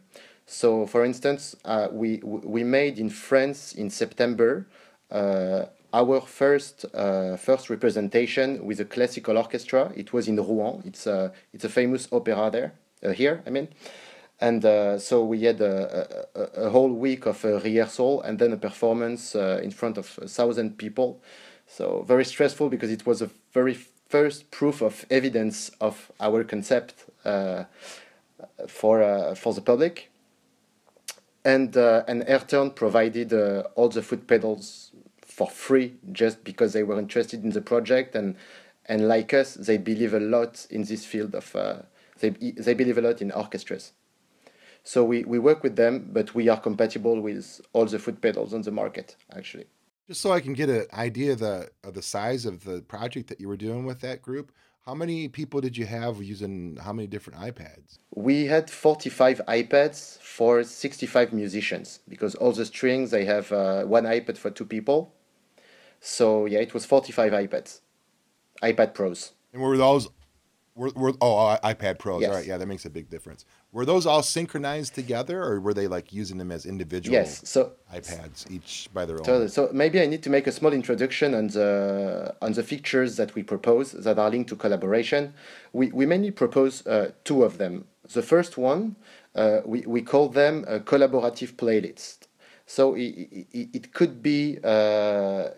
So, 0.48 0.86
for 0.86 1.04
instance, 1.04 1.56
uh, 1.66 1.90
we 1.92 2.22
we 2.24 2.64
made 2.64 2.98
in 2.98 3.10
France 3.10 3.74
in 3.74 3.90
September 3.90 4.66
uh, 5.12 5.66
our 5.92 6.22
first 6.22 6.86
uh, 6.94 7.36
first 7.36 7.70
representation 7.70 8.66
with 8.66 8.80
a 8.80 8.86
classical 8.86 9.38
orchestra. 9.38 9.92
It 9.96 10.14
was 10.14 10.30
in 10.30 10.38
Rouen. 10.38 10.82
It's 10.86 11.08
a 11.08 11.34
it's 11.54 11.66
a 11.66 11.70
famous 11.70 12.08
opera 12.12 12.50
there 12.52 12.74
here. 13.14 13.44
I 13.46 13.50
mean, 13.50 13.68
and 14.40 14.66
uh, 14.66 15.00
so 15.00 15.24
we 15.24 15.44
had 15.44 15.62
a, 15.62 16.28
a, 16.36 16.66
a, 16.66 16.70
whole 16.70 16.92
week 16.92 17.26
of 17.26 17.44
a 17.46 17.60
rehearsal 17.60 18.22
and 18.22 18.38
then 18.38 18.52
a 18.52 18.58
performance 18.58 19.34
uh, 19.34 19.62
in 19.64 19.72
front 19.72 19.98
of 19.98 20.20
a 20.22 20.28
thousand 20.28 20.78
people. 20.78 21.22
So 21.68 22.04
very 22.06 22.26
stressful 22.26 22.70
because 22.70 22.92
it 22.92 23.06
was 23.06 23.22
a 23.22 23.30
very 23.54 23.74
first 24.10 24.52
proof 24.52 24.82
of 24.82 25.06
evidence 25.10 25.72
of 25.80 26.12
our 26.20 26.44
concept 26.44 27.06
for 28.68 29.36
for 29.36 29.54
the 29.54 29.62
public. 29.62 30.12
And 31.46 31.78
uh, 31.78 32.04
and 32.08 32.24
AirTurn 32.24 32.76
provided 32.76 33.32
uh, 33.32 33.64
all 33.76 33.90
the 33.90 34.02
foot 34.02 34.28
pedals 34.28 34.92
for 35.22 35.50
free 35.50 35.94
just 36.12 36.44
because 36.44 36.74
they 36.74 36.84
were 36.84 37.00
interested 37.00 37.44
in 37.44 37.52
the 37.52 37.62
project. 37.62 38.16
And 38.16 38.36
and 38.86 39.08
like 39.08 39.34
us 39.34 39.54
they 39.54 39.78
believe 39.78 40.14
a 40.14 40.20
lot 40.20 40.68
in 40.70 40.84
this 40.84 41.06
field 41.06 41.36
of 41.36 41.56
uh, 41.56 41.84
they 42.20 42.32
they 42.32 42.74
believe 42.74 42.98
a 42.98 43.02
lot 43.02 43.22
in 43.22 43.32
orchestras 43.32 43.94
so 44.86 45.04
we, 45.04 45.26
we 45.26 45.38
work 45.38 45.62
with 45.64 45.76
them 45.76 46.10
but 46.14 46.34
we 46.34 46.48
are 46.48 46.60
compatible 46.60 47.20
with 47.20 47.60
all 47.74 47.86
the 47.86 48.00
foot 48.00 48.22
pedals 48.22 48.54
on 48.54 48.62
the 48.62 48.72
market 48.72 49.18
actually 49.36 49.66
just 50.08 50.22
so 50.22 50.32
i 50.32 50.40
can 50.40 50.54
get 50.54 50.70
an 50.70 50.86
idea 50.94 51.34
of 51.34 51.40
the 51.40 51.70
of 51.84 51.94
the 51.94 52.02
size 52.02 52.46
of 52.46 52.64
the 52.64 52.82
project 52.84 53.28
that 53.28 53.42
you 53.42 53.50
were 53.50 53.58
doing 53.58 53.86
with 53.86 54.00
that 54.00 54.22
group 54.22 54.52
how 54.86 54.94
many 54.94 55.28
people 55.28 55.62
did 55.62 55.76
you 55.76 55.88
have 55.88 56.22
using 56.22 56.78
how 56.80 56.94
many 56.94 57.08
different 57.08 57.40
iPads? 57.40 57.98
We 58.14 58.46
had 58.46 58.70
45 58.70 59.42
iPads 59.48 60.20
for 60.22 60.64
65 60.64 61.34
musicians 61.34 62.02
because 62.08 62.36
all 62.36 62.52
the 62.52 62.66
strings, 62.66 63.10
they 63.10 63.26
have 63.26 63.52
uh, 63.52 63.84
one 63.86 64.04
iPad 64.04 64.38
for 64.38 64.52
two 64.52 64.66
people. 64.66 65.12
So 66.00 66.46
yeah, 66.46 66.60
it 66.60 66.74
was 66.76 66.86
45 66.86 67.32
iPads, 67.32 67.80
iPad 68.62 68.94
Pros. 68.94 69.32
And 69.54 69.62
were 69.62 69.76
those 69.76 70.08
were, 70.76 70.92
were 70.96 71.14
oh 71.20 71.58
iPad 71.64 71.98
Pros? 71.98 72.22
Yes. 72.22 72.30
All 72.30 72.36
right, 72.36 72.46
yeah, 72.46 72.58
that 72.58 72.68
makes 72.68 72.86
a 72.86 72.92
big 72.92 73.10
difference. 73.10 73.44
Were 73.76 73.86
those 73.86 74.06
all 74.06 74.24
synchronized 74.24 74.96
together, 74.96 75.44
or 75.44 75.60
were 75.60 75.74
they 75.74 75.88
like 75.88 76.14
using 76.14 76.38
them 76.38 76.50
as 76.50 76.66
individual? 76.66 77.12
Yes, 77.12 77.42
so 77.44 77.74
iPads 77.94 78.50
each 78.50 78.88
by 78.94 79.04
their 79.06 79.18
totally. 79.18 79.42
own. 79.42 79.50
So 79.50 79.70
maybe 79.74 80.00
I 80.00 80.06
need 80.06 80.24
to 80.24 80.30
make 80.30 80.48
a 80.48 80.54
small 80.54 80.72
introduction 80.72 81.36
on 81.36 81.48
the 81.48 82.34
on 82.42 82.54
the 82.54 82.64
features 82.64 83.18
that 83.18 83.36
we 83.36 83.44
propose 83.44 83.92
that 83.92 84.18
are 84.18 84.30
linked 84.30 84.48
to 84.52 84.56
collaboration. 84.56 85.34
We 85.74 85.92
we 85.92 86.06
mainly 86.06 86.32
propose 86.32 86.88
uh, 86.88 87.12
two 87.26 87.44
of 87.44 87.58
them. 87.58 87.84
The 88.14 88.22
first 88.22 88.58
one 88.58 88.96
uh, 89.36 89.60
we 89.66 89.82
we 89.82 90.02
call 90.02 90.30
them 90.30 90.64
a 90.70 90.80
collaborative 90.80 91.56
playlist. 91.56 92.28
So 92.66 92.96
it, 92.96 93.10
it, 93.52 93.68
it 93.74 93.94
could 93.94 94.24
be 94.24 94.58
uh, 94.64 95.50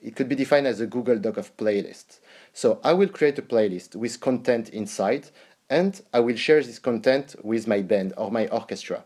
it 0.00 0.16
could 0.16 0.30
be 0.30 0.34
defined 0.34 0.66
as 0.66 0.80
a 0.80 0.86
Google 0.86 1.18
Doc 1.18 1.36
of 1.36 1.54
playlists. 1.58 2.20
So 2.54 2.80
I 2.82 2.94
will 2.94 3.08
create 3.08 3.38
a 3.38 3.42
playlist 3.42 3.96
with 3.96 4.18
content 4.20 4.70
inside 4.70 5.28
and 5.70 6.00
I 6.12 6.20
will 6.20 6.36
share 6.36 6.62
this 6.62 6.78
content 6.78 7.36
with 7.42 7.66
my 7.66 7.82
band 7.82 8.12
or 8.16 8.30
my 8.30 8.48
orchestra. 8.48 9.04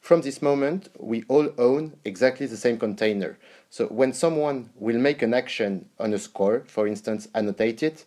From 0.00 0.22
this 0.22 0.40
moment, 0.40 0.88
we 0.98 1.24
all 1.28 1.50
own 1.58 1.96
exactly 2.04 2.46
the 2.46 2.56
same 2.56 2.78
container. 2.78 3.38
So 3.68 3.86
when 3.86 4.12
someone 4.12 4.70
will 4.76 4.98
make 4.98 5.22
an 5.22 5.34
action 5.34 5.86
on 5.98 6.14
a 6.14 6.18
score, 6.18 6.64
for 6.66 6.86
instance, 6.86 7.28
annotate 7.34 7.82
it, 7.82 8.06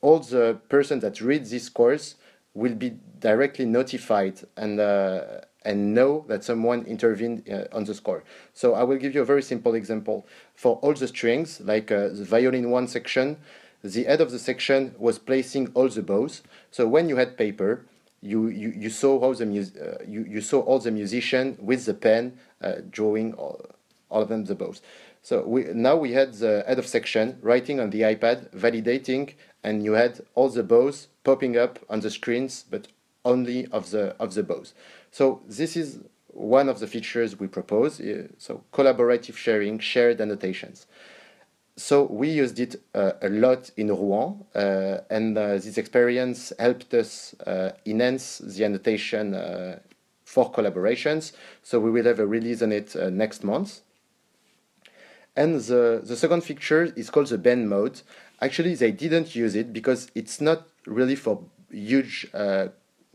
all 0.00 0.18
the 0.18 0.58
person 0.68 1.00
that 1.00 1.20
reads 1.20 1.50
these 1.50 1.64
scores 1.64 2.16
will 2.54 2.74
be 2.74 2.98
directly 3.20 3.64
notified 3.64 4.40
and 4.56 4.80
uh, 4.80 5.40
and 5.64 5.92
know 5.94 6.24
that 6.28 6.44
someone 6.44 6.84
intervened 6.86 7.48
uh, 7.50 7.64
on 7.76 7.84
the 7.84 7.94
score. 7.94 8.24
So 8.54 8.74
I 8.74 8.84
will 8.84 8.96
give 8.96 9.14
you 9.14 9.22
a 9.22 9.24
very 9.24 9.42
simple 9.42 9.74
example. 9.74 10.26
For 10.54 10.76
all 10.76 10.94
the 10.94 11.08
strings, 11.08 11.60
like 11.60 11.90
uh, 11.90 12.08
the 12.08 12.24
violin 12.24 12.70
one 12.70 12.88
section, 12.88 13.36
the 13.82 14.04
head 14.04 14.20
of 14.20 14.30
the 14.30 14.38
section 14.38 14.94
was 14.98 15.18
placing 15.18 15.70
all 15.74 15.88
the 15.88 16.02
bows. 16.02 16.42
So 16.70 16.86
when 16.88 17.08
you 17.08 17.16
had 17.16 17.36
paper, 17.36 17.84
you, 18.20 18.48
you, 18.48 18.70
you 18.76 18.90
saw 18.90 19.20
how 19.20 19.32
the 19.32 19.46
mus- 19.46 19.76
uh, 19.76 19.98
you, 20.06 20.24
you 20.28 20.40
saw 20.40 20.60
all 20.60 20.78
the 20.78 20.90
musician 20.90 21.56
with 21.60 21.86
the 21.86 21.94
pen 21.94 22.38
uh, 22.60 22.76
drawing 22.90 23.34
all, 23.34 23.64
all 24.10 24.22
of 24.22 24.28
them 24.28 24.44
the 24.44 24.54
bows. 24.54 24.82
So 25.22 25.42
we, 25.46 25.64
now 25.74 25.96
we 25.96 26.12
had 26.12 26.34
the 26.34 26.64
head 26.66 26.78
of 26.78 26.86
section 26.86 27.38
writing 27.42 27.80
on 27.80 27.90
the 27.90 28.00
iPad, 28.02 28.50
validating, 28.50 29.34
and 29.62 29.84
you 29.84 29.92
had 29.92 30.20
all 30.34 30.48
the 30.48 30.62
bows 30.62 31.08
popping 31.24 31.56
up 31.56 31.78
on 31.88 32.00
the 32.00 32.10
screens, 32.10 32.64
but 32.68 32.88
only 33.24 33.66
of 33.66 33.90
the 33.90 34.16
of 34.18 34.34
the 34.34 34.42
bows. 34.42 34.74
So 35.10 35.42
this 35.46 35.76
is 35.76 36.00
one 36.28 36.68
of 36.68 36.78
the 36.78 36.86
features 36.86 37.38
we 37.38 37.48
propose. 37.48 38.00
Uh, 38.00 38.28
so 38.38 38.64
collaborative 38.72 39.36
sharing, 39.36 39.78
shared 39.78 40.20
annotations. 40.20 40.86
So 41.78 42.06
we 42.06 42.28
used 42.30 42.58
it 42.58 42.74
uh, 42.92 43.12
a 43.22 43.28
lot 43.28 43.70
in 43.76 43.86
Rouen, 43.86 44.44
uh, 44.52 44.98
and 45.10 45.38
uh, 45.38 45.52
this 45.52 45.78
experience 45.78 46.52
helped 46.58 46.92
us 46.92 47.36
uh, 47.46 47.70
enhance 47.86 48.38
the 48.38 48.64
annotation 48.64 49.32
uh, 49.32 49.78
for 50.24 50.50
collaborations. 50.50 51.32
So 51.62 51.78
we 51.78 51.92
will 51.92 52.04
have 52.06 52.18
a 52.18 52.26
release 52.26 52.62
on 52.62 52.72
it 52.72 52.96
next 53.12 53.44
month. 53.44 53.82
And 55.36 55.60
the, 55.60 56.02
the 56.02 56.16
second 56.16 56.42
feature 56.42 56.92
is 56.96 57.10
called 57.10 57.28
the 57.28 57.38
band 57.38 57.68
mode. 57.68 58.02
Actually, 58.42 58.74
they 58.74 58.90
didn't 58.90 59.36
use 59.36 59.54
it 59.54 59.72
because 59.72 60.10
it's 60.16 60.40
not 60.40 60.66
really 60.84 61.14
for 61.14 61.44
huge 61.70 62.26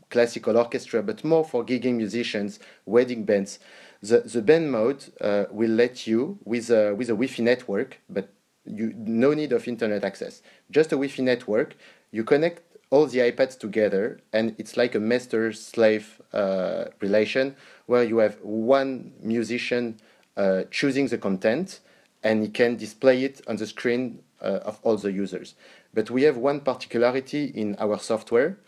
classical 0.08 0.56
orchestra, 0.56 1.02
but 1.02 1.22
more 1.22 1.44
for 1.44 1.66
gigging 1.66 1.96
musicians, 1.96 2.60
wedding 2.86 3.24
bands. 3.24 3.58
The, 4.00 4.20
the 4.20 4.40
band 4.40 4.72
mode 4.72 5.04
uh, 5.20 5.44
will 5.50 5.72
let 5.72 6.06
you, 6.06 6.38
with 6.44 6.70
a, 6.70 6.94
with 6.94 7.08
a 7.08 7.12
Wi 7.12 7.26
Fi 7.26 7.42
network, 7.42 7.98
but 8.08 8.30
you 8.66 8.92
no 8.96 9.34
need 9.34 9.52
of 9.52 9.68
internet 9.68 10.04
access, 10.04 10.42
just 10.70 10.92
a 10.92 10.96
Wi 10.96 11.08
Fi 11.08 11.22
network, 11.22 11.76
you 12.10 12.24
connect 12.24 12.62
all 12.90 13.06
the 13.06 13.18
iPads 13.18 13.58
together, 13.58 14.20
and 14.32 14.54
it's 14.58 14.76
like 14.76 14.94
a 14.94 15.00
master 15.00 15.52
slave 15.52 16.20
uh, 16.32 16.84
relation 17.00 17.56
where 17.86 18.04
you 18.04 18.18
have 18.18 18.36
one 18.42 19.12
musician 19.20 19.96
uh, 20.36 20.62
choosing 20.70 21.06
the 21.08 21.18
content 21.18 21.80
and 22.22 22.42
he 22.42 22.48
can 22.48 22.76
display 22.76 23.24
it 23.24 23.40
on 23.46 23.56
the 23.56 23.66
screen 23.66 24.20
uh, 24.40 24.60
of 24.64 24.80
all 24.82 24.96
the 24.96 25.12
users. 25.12 25.54
But 25.92 26.10
we 26.10 26.22
have 26.22 26.36
one 26.36 26.60
particularity 26.60 27.44
in 27.46 27.76
our 27.78 27.98
software 27.98 28.58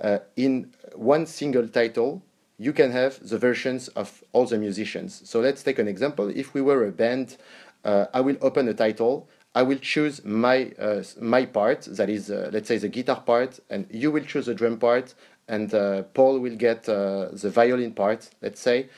uh, 0.00 0.18
in 0.36 0.72
one 0.94 1.26
single 1.26 1.68
title, 1.68 2.22
you 2.58 2.72
can 2.72 2.92
have 2.92 3.26
the 3.26 3.38
versions 3.38 3.88
of 3.88 4.22
all 4.32 4.46
the 4.46 4.58
musicians. 4.58 5.22
So 5.24 5.40
let's 5.40 5.62
take 5.62 5.78
an 5.78 5.88
example. 5.88 6.28
If 6.28 6.54
we 6.54 6.60
were 6.60 6.86
a 6.86 6.92
band, 6.92 7.36
uh, 7.84 8.06
I 8.12 8.20
will 8.20 8.36
open 8.40 8.68
a 8.68 8.74
title. 8.74 9.28
I 9.54 9.62
will 9.62 9.78
choose 9.78 10.24
my 10.24 10.72
uh, 10.78 11.02
my 11.20 11.46
part, 11.46 11.82
that 11.82 12.10
is, 12.10 12.30
uh, 12.30 12.50
let's 12.52 12.66
say 12.66 12.78
the 12.78 12.88
guitar 12.88 13.20
part, 13.20 13.60
and 13.70 13.86
you 13.90 14.10
will 14.10 14.24
choose 14.24 14.46
the 14.46 14.54
drum 14.54 14.78
part, 14.78 15.14
and 15.46 15.72
uh, 15.72 16.02
Paul 16.14 16.40
will 16.40 16.56
get 16.56 16.84
the 16.84 17.52
violin 17.54 17.92
part, 17.92 18.30
let's 18.42 18.60
say. 18.60 18.88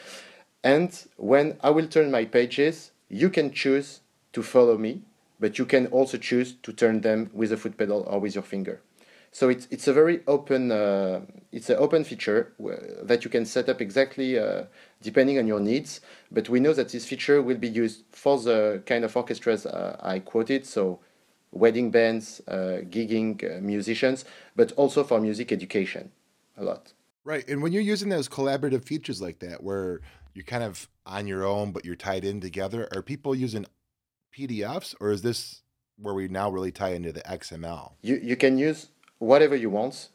And 0.64 0.91
when 1.16 1.59
I 1.62 1.70
will 1.70 1.87
turn 1.87 2.11
my 2.11 2.24
pages, 2.24 2.91
you 3.09 3.28
can 3.30 3.53
choose 3.53 4.01
to 4.32 4.43
follow 4.43 4.78
me, 4.78 5.03
but 5.39 5.59
you 5.59 5.66
can 5.66 5.87
also 5.89 6.16
choose 6.18 6.55
to 6.62 6.72
turn 6.72 7.03
them 7.03 7.30
with 7.32 7.53
a 7.53 7.57
foot 7.57 7.76
pedal 7.76 8.05
or 8.09 8.18
with 8.18 8.34
your 8.34 8.43
finger. 8.43 8.80
So 9.33 9.49
it's 9.49 9.68
it's 9.70 9.87
a 9.89 9.93
very 9.93 10.20
open 10.27 10.70
uh, 10.72 11.20
it's 11.53 11.70
an 11.70 11.77
open 11.77 12.05
feature 12.05 12.53
that 13.03 13.24
you 13.24 13.31
can 13.31 13.45
set 13.45 13.68
up 13.68 13.81
exactly 13.81 14.39
uh, 14.39 14.64
depending 15.03 15.39
on 15.39 15.47
your 15.47 15.61
needs. 15.61 16.01
But 16.31 16.49
we 16.49 16.61
know 16.61 16.72
that 16.72 16.89
this 16.89 17.05
feature 17.05 17.43
will 17.43 17.59
be 17.59 17.68
used 17.68 18.05
for 18.11 18.39
the 18.39 18.83
kind 18.87 19.05
of 19.05 19.16
orchestras 19.16 19.66
uh, 19.66 19.97
I 20.01 20.20
quoted, 20.20 20.66
so 20.66 21.01
wedding 21.53 21.91
bands, 21.91 22.41
uh, 22.49 22.83
gigging 22.89 23.43
uh, 23.45 23.61
musicians, 23.61 24.24
but 24.55 24.72
also 24.72 25.05
for 25.05 25.20
music 25.20 25.53
education, 25.53 26.12
a 26.57 26.64
lot. 26.64 26.93
Right, 27.24 27.49
and 27.49 27.61
when 27.62 27.72
you're 27.72 27.83
using 27.83 28.09
those 28.09 28.29
collaborative 28.29 28.85
features 28.85 29.20
like 29.20 29.41
that, 29.41 29.62
where 29.62 30.01
you're 30.35 30.45
kind 30.45 30.62
of 30.62 30.89
on 31.07 31.27
your 31.27 31.45
own 31.45 31.72
but 31.72 31.85
you're 31.85 31.97
tied 31.97 32.24
in 32.24 32.41
together, 32.41 32.89
are 32.95 33.03
people 33.03 33.35
using 33.35 33.66
PDFs, 34.37 34.95
or 35.01 35.11
is 35.11 35.22
this 35.22 35.62
where 35.99 36.14
we 36.14 36.29
now 36.29 36.51
really 36.51 36.70
tie 36.70 36.91
into 36.91 37.12
the 37.12 37.22
XML? 37.22 37.93
You 38.03 38.20
you 38.22 38.37
can 38.37 38.59
use 38.59 38.89
whatever 39.19 39.57
you 39.57 39.71
want. 39.71 40.09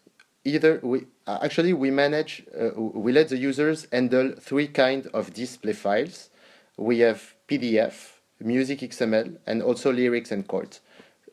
Either 0.44 0.80
we 0.82 1.06
uh, 1.28 1.40
actually 1.44 1.74
we 1.74 1.92
manage 1.92 2.44
uh, 2.60 2.72
we 2.80 3.12
let 3.12 3.30
the 3.30 3.38
users 3.38 3.88
handle 3.92 4.34
three 4.40 4.68
kind 4.68 5.08
of 5.14 5.34
display 5.34 5.74
files. 5.74 6.30
We 6.78 7.00
have 7.00 7.36
PDF, 7.48 8.14
music 8.40 8.80
XML, 8.80 9.38
and 9.46 9.62
also 9.62 9.92
lyrics 9.92 10.32
and 10.32 10.48
chords. 10.48 10.82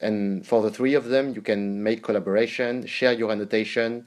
And 0.00 0.46
for 0.46 0.62
the 0.62 0.70
three 0.70 0.94
of 0.94 1.06
them, 1.06 1.34
you 1.34 1.40
can 1.40 1.82
make 1.82 2.02
collaboration, 2.02 2.86
share 2.86 3.12
your 3.12 3.32
annotation, 3.32 4.06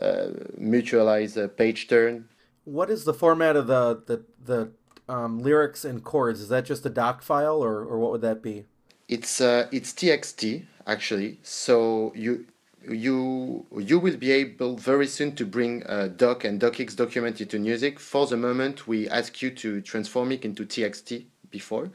uh, 0.00 0.28
mutualize 0.60 1.42
a 1.42 1.48
page 1.48 1.88
turn. 1.88 2.28
What 2.64 2.90
is 2.90 3.04
the 3.04 3.14
format 3.14 3.56
of 3.56 3.66
the 3.66 4.02
the 4.06 4.24
the 4.44 4.72
um, 5.08 5.40
lyrics 5.40 5.84
and 5.84 6.02
chords? 6.04 6.40
Is 6.40 6.48
that 6.50 6.64
just 6.64 6.84
a 6.86 6.90
doc 6.90 7.22
file, 7.22 7.62
or, 7.62 7.80
or 7.84 7.98
what 7.98 8.12
would 8.12 8.22
that 8.22 8.42
be? 8.42 8.66
It's 9.08 9.40
uh, 9.40 9.68
it's 9.72 9.92
TXT 9.92 10.66
actually. 10.86 11.38
So 11.42 12.12
you 12.14 12.46
you 12.88 13.66
you 13.76 13.98
will 13.98 14.16
be 14.16 14.30
able 14.32 14.76
very 14.76 15.06
soon 15.06 15.34
to 15.36 15.44
bring 15.44 15.82
a 15.86 16.08
doc 16.08 16.44
and 16.44 16.60
docx 16.60 16.94
document 16.96 17.40
into 17.40 17.58
Newzik. 17.58 17.98
For 17.98 18.26
the 18.26 18.36
moment, 18.36 18.86
we 18.86 19.08
ask 19.08 19.42
you 19.42 19.50
to 19.50 19.80
transform 19.80 20.32
it 20.32 20.44
into 20.44 20.64
TXT 20.64 21.24
before, 21.50 21.90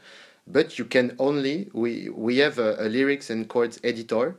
but 0.46 0.78
you 0.78 0.84
can 0.84 1.14
only 1.18 1.70
we 1.72 2.08
we 2.08 2.38
have 2.38 2.58
a, 2.58 2.76
a 2.78 2.88
lyrics 2.88 3.30
and 3.30 3.48
chords 3.48 3.80
editor. 3.84 4.36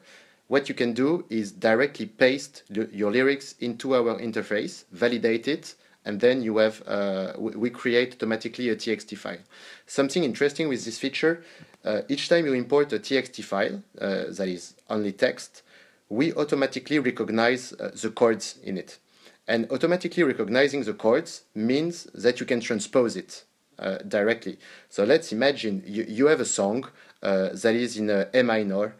What 0.48 0.68
you 0.68 0.76
can 0.76 0.94
do 0.94 1.24
is 1.30 1.54
directly 1.54 2.08
paste 2.08 2.64
your 2.70 3.10
lyrics 3.10 3.56
into 3.60 3.96
our 3.96 4.20
interface, 4.20 4.84
validate 4.92 5.48
it, 5.48 5.76
and 6.04 6.20
then 6.20 6.42
you 6.42 6.58
have 6.58 6.84
uh, 6.88 7.34
we, 7.38 7.52
we 7.52 7.70
create 7.70 8.16
automatically 8.16 8.70
a 8.70 8.76
TXT 8.76 9.18
file. 9.18 9.44
Something 9.86 10.24
interesting 10.24 10.68
with 10.68 10.84
this 10.84 10.98
feature, 10.98 11.44
uh, 11.86 12.02
each 12.10 12.28
time 12.28 12.46
you 12.46 12.54
import 12.54 12.92
a 12.94 13.00
TXT 13.00 13.44
file 13.44 13.82
uh, 14.00 14.26
that 14.30 14.48
is 14.48 14.76
only 14.90 15.14
text 15.14 15.64
we 16.12 16.34
automatically 16.34 17.00
recognize 17.00 17.72
uh, 17.74 17.90
the 18.02 18.10
chords 18.10 18.60
in 18.62 18.78
it. 18.78 19.00
And 19.48 19.72
automatically 19.72 20.24
recognizing 20.24 20.84
the 20.84 20.94
chords 20.94 21.44
means 21.56 22.04
that 22.14 22.40
you 22.40 22.46
can 22.46 22.60
transpose 22.60 23.16
it 23.16 23.46
uh, 23.80 24.00
directly. 24.00 24.60
So 24.90 25.06
let's 25.06 25.32
imagine 25.32 25.84
you, 25.86 26.06
you 26.08 26.28
have 26.28 26.42
a 26.42 26.46
song 26.46 26.90
uh, 27.24 27.50
that 27.54 27.76
is 27.76 27.98
in 27.98 28.10
a 28.10 28.28
A 28.34 28.44
minor. 28.44 28.96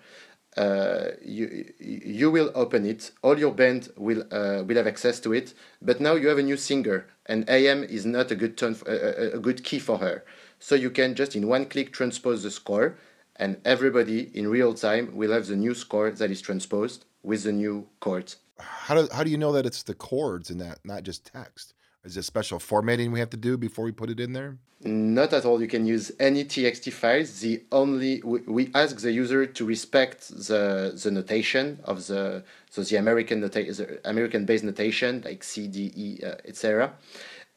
Uh, 0.56 1.12
you 1.24 1.74
you 1.80 2.32
will 2.32 2.52
open 2.56 2.86
it. 2.86 3.12
All 3.22 3.38
your 3.38 3.54
band 3.54 3.90
will 3.98 4.24
uh, 4.32 4.64
will 4.64 4.76
have 4.78 4.88
access 4.88 5.20
to 5.22 5.34
it. 5.34 5.54
But 5.82 6.00
now 6.00 6.16
you 6.16 6.28
have 6.30 6.38
a 6.38 6.44
new 6.44 6.58
singer, 6.58 7.08
and 7.26 7.50
AM 7.50 7.84
is 7.84 8.06
not 8.06 8.32
a 8.32 8.36
good 8.36 8.58
tone, 8.58 8.76
for, 8.76 8.90
a, 8.90 9.36
a 9.38 9.40
good 9.40 9.64
key 9.64 9.80
for 9.80 9.98
her. 10.00 10.24
So 10.60 10.76
you 10.76 10.92
can 10.92 11.16
just 11.16 11.36
in 11.36 11.48
one 11.48 11.66
click 11.66 11.94
transpose 11.94 12.44
the 12.44 12.52
score 12.52 12.98
and 13.42 13.58
everybody 13.66 14.30
in 14.38 14.48
real 14.48 14.74
time 14.74 15.14
will 15.14 15.32
have 15.32 15.48
the 15.48 15.56
new 15.56 15.74
score 15.74 16.12
that 16.12 16.30
is 16.32 16.42
transposed 16.42 17.06
with 17.24 17.44
the 17.44 17.52
new 17.52 17.88
chords. 18.00 18.38
How 18.60 18.94
do, 18.96 19.08
how 19.12 19.24
do 19.24 19.32
you 19.32 19.38
know 19.38 19.52
that 19.52 19.66
it's 19.66 19.84
the 19.84 19.96
chords 19.96 20.52
and 20.52 20.62
that 20.62 20.80
not 20.86 21.04
just 21.04 21.26
text? 21.26 21.74
Is 22.06 22.14
there 22.14 22.24
special 22.24 22.60
formatting 22.60 23.12
we 23.12 23.20
have 23.20 23.32
to 23.32 23.38
do 23.38 23.58
before 23.58 23.84
we 23.86 23.92
put 23.92 24.10
it 24.10 24.20
in 24.20 24.34
there? 24.34 24.58
Not 24.84 25.34
at 25.34 25.46
all. 25.46 25.62
You 25.62 25.68
can 25.68 25.86
use 25.86 26.12
any 26.20 26.44
TXT 26.44 26.92
files. 26.94 27.40
The 27.40 27.64
only 27.72 28.22
we, 28.24 28.40
we 28.42 28.72
ask 28.74 28.98
the 29.00 29.12
user 29.12 29.46
to 29.46 29.66
respect 29.66 30.30
the 30.30 31.00
the 31.04 31.12
notation 31.12 31.80
of 31.84 32.08
the 32.08 32.44
so 32.72 32.82
the 32.82 32.96
American 32.96 33.42
nota- 33.42 33.72
the 33.80 34.00
American 34.10 34.46
based 34.46 34.64
notation 34.64 35.22
like 35.24 35.44
C 35.44 35.68
D 35.68 35.92
E 35.96 36.08
uh, 36.24 36.36
etc 36.46 36.94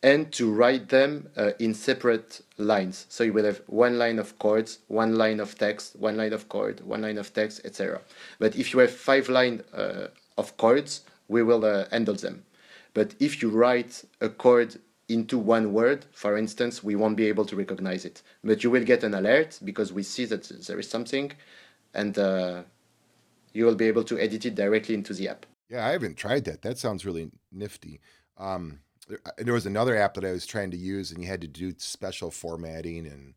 and 0.04 0.30
to 0.30 0.52
write 0.52 0.90
them 0.90 1.30
uh, 1.34 1.52
in 1.58 1.72
separate 1.72 2.42
lines. 2.58 3.06
So 3.08 3.24
you 3.24 3.32
will 3.32 3.46
have 3.46 3.62
one 3.66 3.98
line 3.98 4.18
of 4.18 4.38
chords, 4.38 4.80
one 4.88 5.16
line 5.16 5.40
of 5.40 5.56
text, 5.56 5.96
one 5.96 6.18
line 6.18 6.34
of 6.34 6.46
chord, 6.50 6.82
one 6.82 7.00
line 7.00 7.16
of 7.16 7.32
text, 7.32 7.62
etc. 7.64 8.02
But 8.38 8.54
if 8.54 8.74
you 8.74 8.80
have 8.80 8.90
five 8.90 9.30
lines 9.30 9.62
uh, 9.72 10.08
of 10.36 10.58
chords, 10.58 11.04
we 11.28 11.42
will 11.42 11.64
uh, 11.64 11.86
handle 11.90 12.16
them. 12.16 12.44
But 12.92 13.14
if 13.18 13.40
you 13.40 13.48
write 13.48 14.04
a 14.20 14.28
chord 14.28 14.76
into 15.08 15.38
one 15.38 15.72
word, 15.72 16.04
for 16.12 16.36
instance, 16.36 16.84
we 16.84 16.96
won't 16.96 17.16
be 17.16 17.26
able 17.26 17.46
to 17.46 17.56
recognize 17.56 18.04
it. 18.04 18.20
But 18.44 18.62
you 18.62 18.70
will 18.70 18.84
get 18.84 19.04
an 19.04 19.14
alert 19.14 19.58
because 19.64 19.90
we 19.90 20.02
see 20.02 20.26
that 20.26 20.44
there 20.66 20.78
is 20.78 20.88
something, 20.88 21.32
and 21.94 22.18
uh, 22.18 22.62
you 23.54 23.64
will 23.64 23.74
be 23.74 23.86
able 23.86 24.04
to 24.04 24.18
edit 24.18 24.44
it 24.44 24.54
directly 24.54 24.94
into 24.94 25.14
the 25.14 25.30
app. 25.30 25.46
Yeah, 25.70 25.86
I 25.86 25.92
haven't 25.92 26.18
tried 26.18 26.44
that. 26.44 26.60
That 26.60 26.76
sounds 26.76 27.06
really 27.06 27.30
nifty. 27.50 28.00
Um, 28.36 28.80
uh, 29.10 29.30
there 29.38 29.54
was 29.54 29.66
another 29.66 29.96
app 29.96 30.14
that 30.14 30.24
I 30.24 30.32
was 30.32 30.46
trying 30.46 30.70
to 30.70 30.76
use, 30.76 31.10
and 31.10 31.22
you 31.22 31.28
had 31.28 31.40
to 31.40 31.48
do 31.48 31.74
special 31.78 32.30
formatting 32.30 33.06
and 33.06 33.34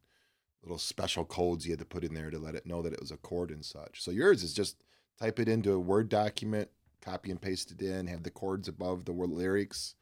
little 0.63 0.77
special 0.77 1.25
codes 1.25 1.65
you 1.65 1.71
had 1.71 1.79
to 1.79 1.85
put 1.85 2.03
in 2.03 2.13
there 2.13 2.29
to 2.29 2.39
let 2.39 2.55
it 2.55 2.65
know 2.65 2.81
that 2.81 2.93
it 2.93 2.99
was 2.99 3.11
a 3.11 3.17
chord 3.17 3.51
and 3.51 3.63
such. 3.63 4.03
So 4.03 4.11
yours 4.11 4.43
is 4.43 4.53
just 4.53 4.83
type 5.19 5.39
it 5.39 5.47
into 5.47 5.71
a 5.73 5.79
Word 5.79 6.09
document, 6.09 6.69
copy 7.01 7.31
and 7.31 7.41
paste 7.41 7.71
it 7.71 7.81
in, 7.81 8.07
have 8.07 8.23
the 8.23 8.31
chords 8.31 8.67
above 8.67 9.05
the 9.05 9.13
word 9.13 9.29
lyrics, 9.29 9.95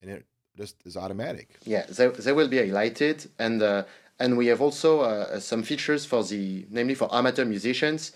and 0.00 0.10
it 0.10 0.24
just 0.56 0.76
is 0.84 0.96
automatic. 0.96 1.56
Yeah, 1.64 1.84
they, 1.86 2.08
they 2.08 2.32
will 2.32 2.48
be 2.48 2.58
highlighted, 2.58 3.28
and 3.38 3.62
uh, 3.62 3.84
and 4.18 4.36
we 4.36 4.46
have 4.48 4.60
also 4.60 5.00
uh, 5.00 5.38
some 5.40 5.62
features 5.62 6.04
for 6.04 6.24
the, 6.24 6.66
namely 6.70 6.94
for 6.94 7.08
amateur 7.14 7.44
musicians. 7.44 8.12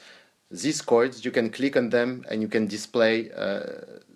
These 0.53 0.83
chords, 0.83 1.25
you 1.25 1.31
can 1.31 1.49
click 1.49 1.79
on 1.79 1.89
them 1.89 2.27
and 2.29 2.43
you 2.43 2.49
can 2.49 2.67
display 2.67 3.31
uh, 3.31 3.63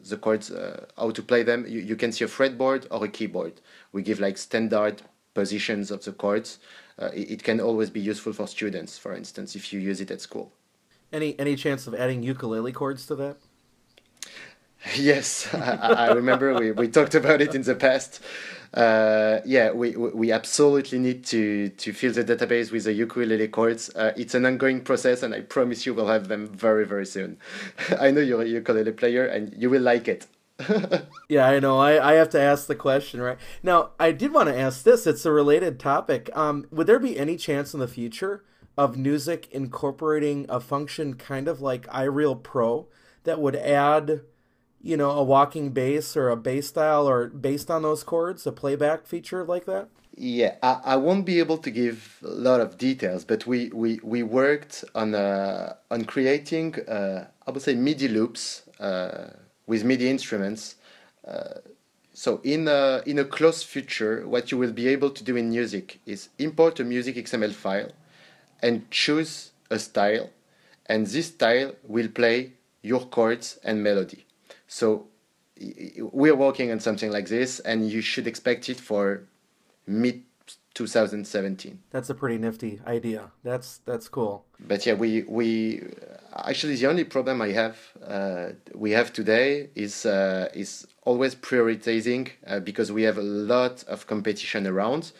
the 0.06 0.18
chords, 0.18 0.50
uh, 0.50 0.84
how 0.98 1.10
to 1.10 1.22
play 1.22 1.42
them. 1.42 1.64
You, 1.66 1.80
you 1.80 1.96
can 1.96 2.12
see 2.12 2.24
a 2.24 2.28
fretboard 2.28 2.86
or 2.90 3.06
a 3.06 3.08
keyboard. 3.08 3.54
We 3.92 4.02
give 4.02 4.20
like 4.20 4.36
standard 4.36 5.00
positions 5.32 5.90
of 5.90 6.04
the 6.04 6.12
chords. 6.12 6.58
Uh, 6.98 7.06
it, 7.14 7.30
it, 7.30 7.42
can 7.42 7.58
always 7.58 7.88
be 7.88 8.00
useful 8.00 8.34
for 8.34 8.46
students, 8.46 8.98
for 8.98 9.14
instance, 9.14 9.56
if 9.56 9.72
you 9.72 9.80
use 9.80 10.02
it 10.02 10.10
at 10.10 10.20
school. 10.20 10.52
Any 11.10 11.38
any 11.38 11.56
chance 11.56 11.86
of 11.86 11.94
adding 11.94 12.22
ukulele 12.22 12.72
chords 12.72 13.06
to 13.06 13.16
that? 13.16 13.36
Yes, 14.94 15.48
I, 15.54 16.06
I, 16.06 16.12
remember 16.12 16.54
we, 16.54 16.70
we 16.70 16.86
talked 16.86 17.14
about 17.14 17.40
it 17.40 17.54
in 17.54 17.62
the 17.62 17.74
past. 17.74 18.20
Uh, 18.74 19.40
yeah, 19.44 19.70
we, 19.70 19.96
we 19.96 20.32
absolutely 20.32 20.98
need 20.98 21.24
to, 21.26 21.68
to 21.70 21.92
fill 21.92 22.12
the 22.12 22.24
database 22.24 22.70
with 22.70 22.84
the 22.84 22.92
ukulele 22.92 23.48
chords. 23.48 23.90
Uh, 23.94 24.12
it's 24.16 24.34
an 24.34 24.46
ongoing 24.46 24.80
process, 24.82 25.22
and 25.22 25.34
I 25.34 25.40
promise 25.40 25.86
you 25.86 25.94
we'll 25.94 26.08
have 26.08 26.28
them 26.28 26.48
very, 26.48 26.86
very 26.86 27.06
soon. 27.06 27.38
I 28.00 28.10
know 28.10 28.20
you're 28.20 28.42
a 28.42 28.46
ukulele 28.46 28.92
player, 28.92 29.26
and 29.26 29.54
you 29.56 29.70
will 29.70 29.82
like 29.82 30.08
it. 30.08 30.26
yeah, 31.28 31.46
I 31.46 31.58
know. 31.60 31.78
I, 31.78 32.12
I 32.12 32.14
have 32.14 32.30
to 32.30 32.40
ask 32.40 32.66
the 32.66 32.74
question, 32.74 33.20
right? 33.20 33.38
Now, 33.62 33.90
I 34.00 34.12
did 34.12 34.32
want 34.32 34.48
to 34.48 34.58
ask 34.58 34.82
this. 34.84 35.06
It's 35.06 35.26
a 35.26 35.32
related 35.32 35.78
topic. 35.78 36.30
Um, 36.34 36.66
would 36.70 36.86
there 36.86 36.98
be 36.98 37.18
any 37.18 37.36
chance 37.36 37.74
in 37.74 37.80
the 37.80 37.88
future 37.88 38.42
of 38.76 38.96
Newzik 38.96 39.50
incorporating 39.50 40.46
a 40.48 40.60
function 40.60 41.14
kind 41.14 41.48
of 41.48 41.60
like 41.60 41.86
iReal 41.88 42.42
Pro 42.42 42.88
that 43.24 43.40
would 43.40 43.56
add 43.56 44.22
you 44.82 44.96
know, 44.96 45.10
a 45.10 45.22
walking 45.22 45.70
bass 45.70 46.16
or 46.16 46.28
a 46.28 46.36
bass 46.36 46.68
style 46.68 47.08
or 47.08 47.28
based 47.28 47.70
on 47.70 47.82
those 47.82 48.04
chords, 48.04 48.46
a 48.46 48.52
playback 48.52 49.06
feature 49.06 49.44
like 49.44 49.66
that? 49.66 49.88
Yeah, 50.16 50.54
I, 50.62 50.80
I 50.84 50.96
won't 50.96 51.26
be 51.26 51.38
able 51.40 51.58
to 51.58 51.70
give 51.70 52.18
a 52.24 52.28
lot 52.28 52.60
of 52.60 52.78
details, 52.78 53.24
but 53.24 53.46
we, 53.46 53.68
we, 53.68 54.00
we 54.02 54.22
worked 54.22 54.84
on 54.94 55.14
uh, 55.14 55.74
on 55.90 56.04
creating 56.04 56.76
uh, 56.88 57.26
I 57.46 57.50
would 57.52 57.62
say 57.62 57.74
MIDI 57.74 58.08
loops 58.08 58.62
uh, 58.80 59.28
with 59.66 59.84
MIDI 59.84 60.10
instruments. 60.10 60.76
Uh, 61.26 61.60
so 62.12 62.40
in 62.42 62.66
a 62.66 63.02
in 63.06 63.18
a 63.18 63.24
close 63.24 63.62
future, 63.62 64.26
what 64.26 64.50
you 64.50 64.58
will 64.58 64.72
be 64.72 64.88
able 64.88 65.10
to 65.10 65.22
do 65.22 65.36
in 65.36 65.52
Newzik 65.52 65.98
is 66.06 66.30
import 66.38 66.80
a 66.80 66.84
music 66.84 67.16
XML 67.16 67.52
file, 67.52 67.92
and 68.60 68.90
choose 68.90 69.52
a 69.70 69.78
style, 69.78 70.30
and 70.86 71.06
this 71.06 71.26
style 71.26 71.74
will 71.84 72.08
play 72.08 72.54
your 72.82 73.04
chords 73.06 73.58
and 73.62 73.82
melody. 73.82 74.25
So 74.66 75.06
we're 75.98 76.36
working 76.36 76.70
on 76.70 76.80
something 76.80 77.10
like 77.10 77.28
this, 77.28 77.60
and 77.60 77.90
you 77.90 78.00
should 78.00 78.26
expect 78.26 78.68
it 78.68 78.78
for 78.78 79.22
mid 79.86 80.22
2017. 80.74 81.78
That's 81.90 82.10
a 82.10 82.14
pretty 82.14 82.36
nifty 82.36 82.80
idea. 82.86 83.30
That's 83.42 83.78
that's 83.86 84.08
cool. 84.08 84.44
But 84.60 84.84
yeah, 84.84 84.92
we 84.92 85.22
we 85.22 85.82
actually 86.36 86.76
the 86.76 86.86
only 86.86 87.04
problem 87.04 87.40
I 87.40 87.52
have 87.52 87.78
uh, 88.06 88.48
we 88.74 88.90
have 88.90 89.12
today 89.12 89.70
is 89.74 90.04
uh, 90.04 90.50
is 90.52 90.86
always 91.04 91.34
prioritizing 91.34 92.28
uh, 92.46 92.60
because 92.60 92.92
we 92.92 93.04
have 93.04 93.16
a 93.16 93.22
lot 93.22 93.84
of 93.84 94.06
competition 94.06 94.66
around. 94.66 95.12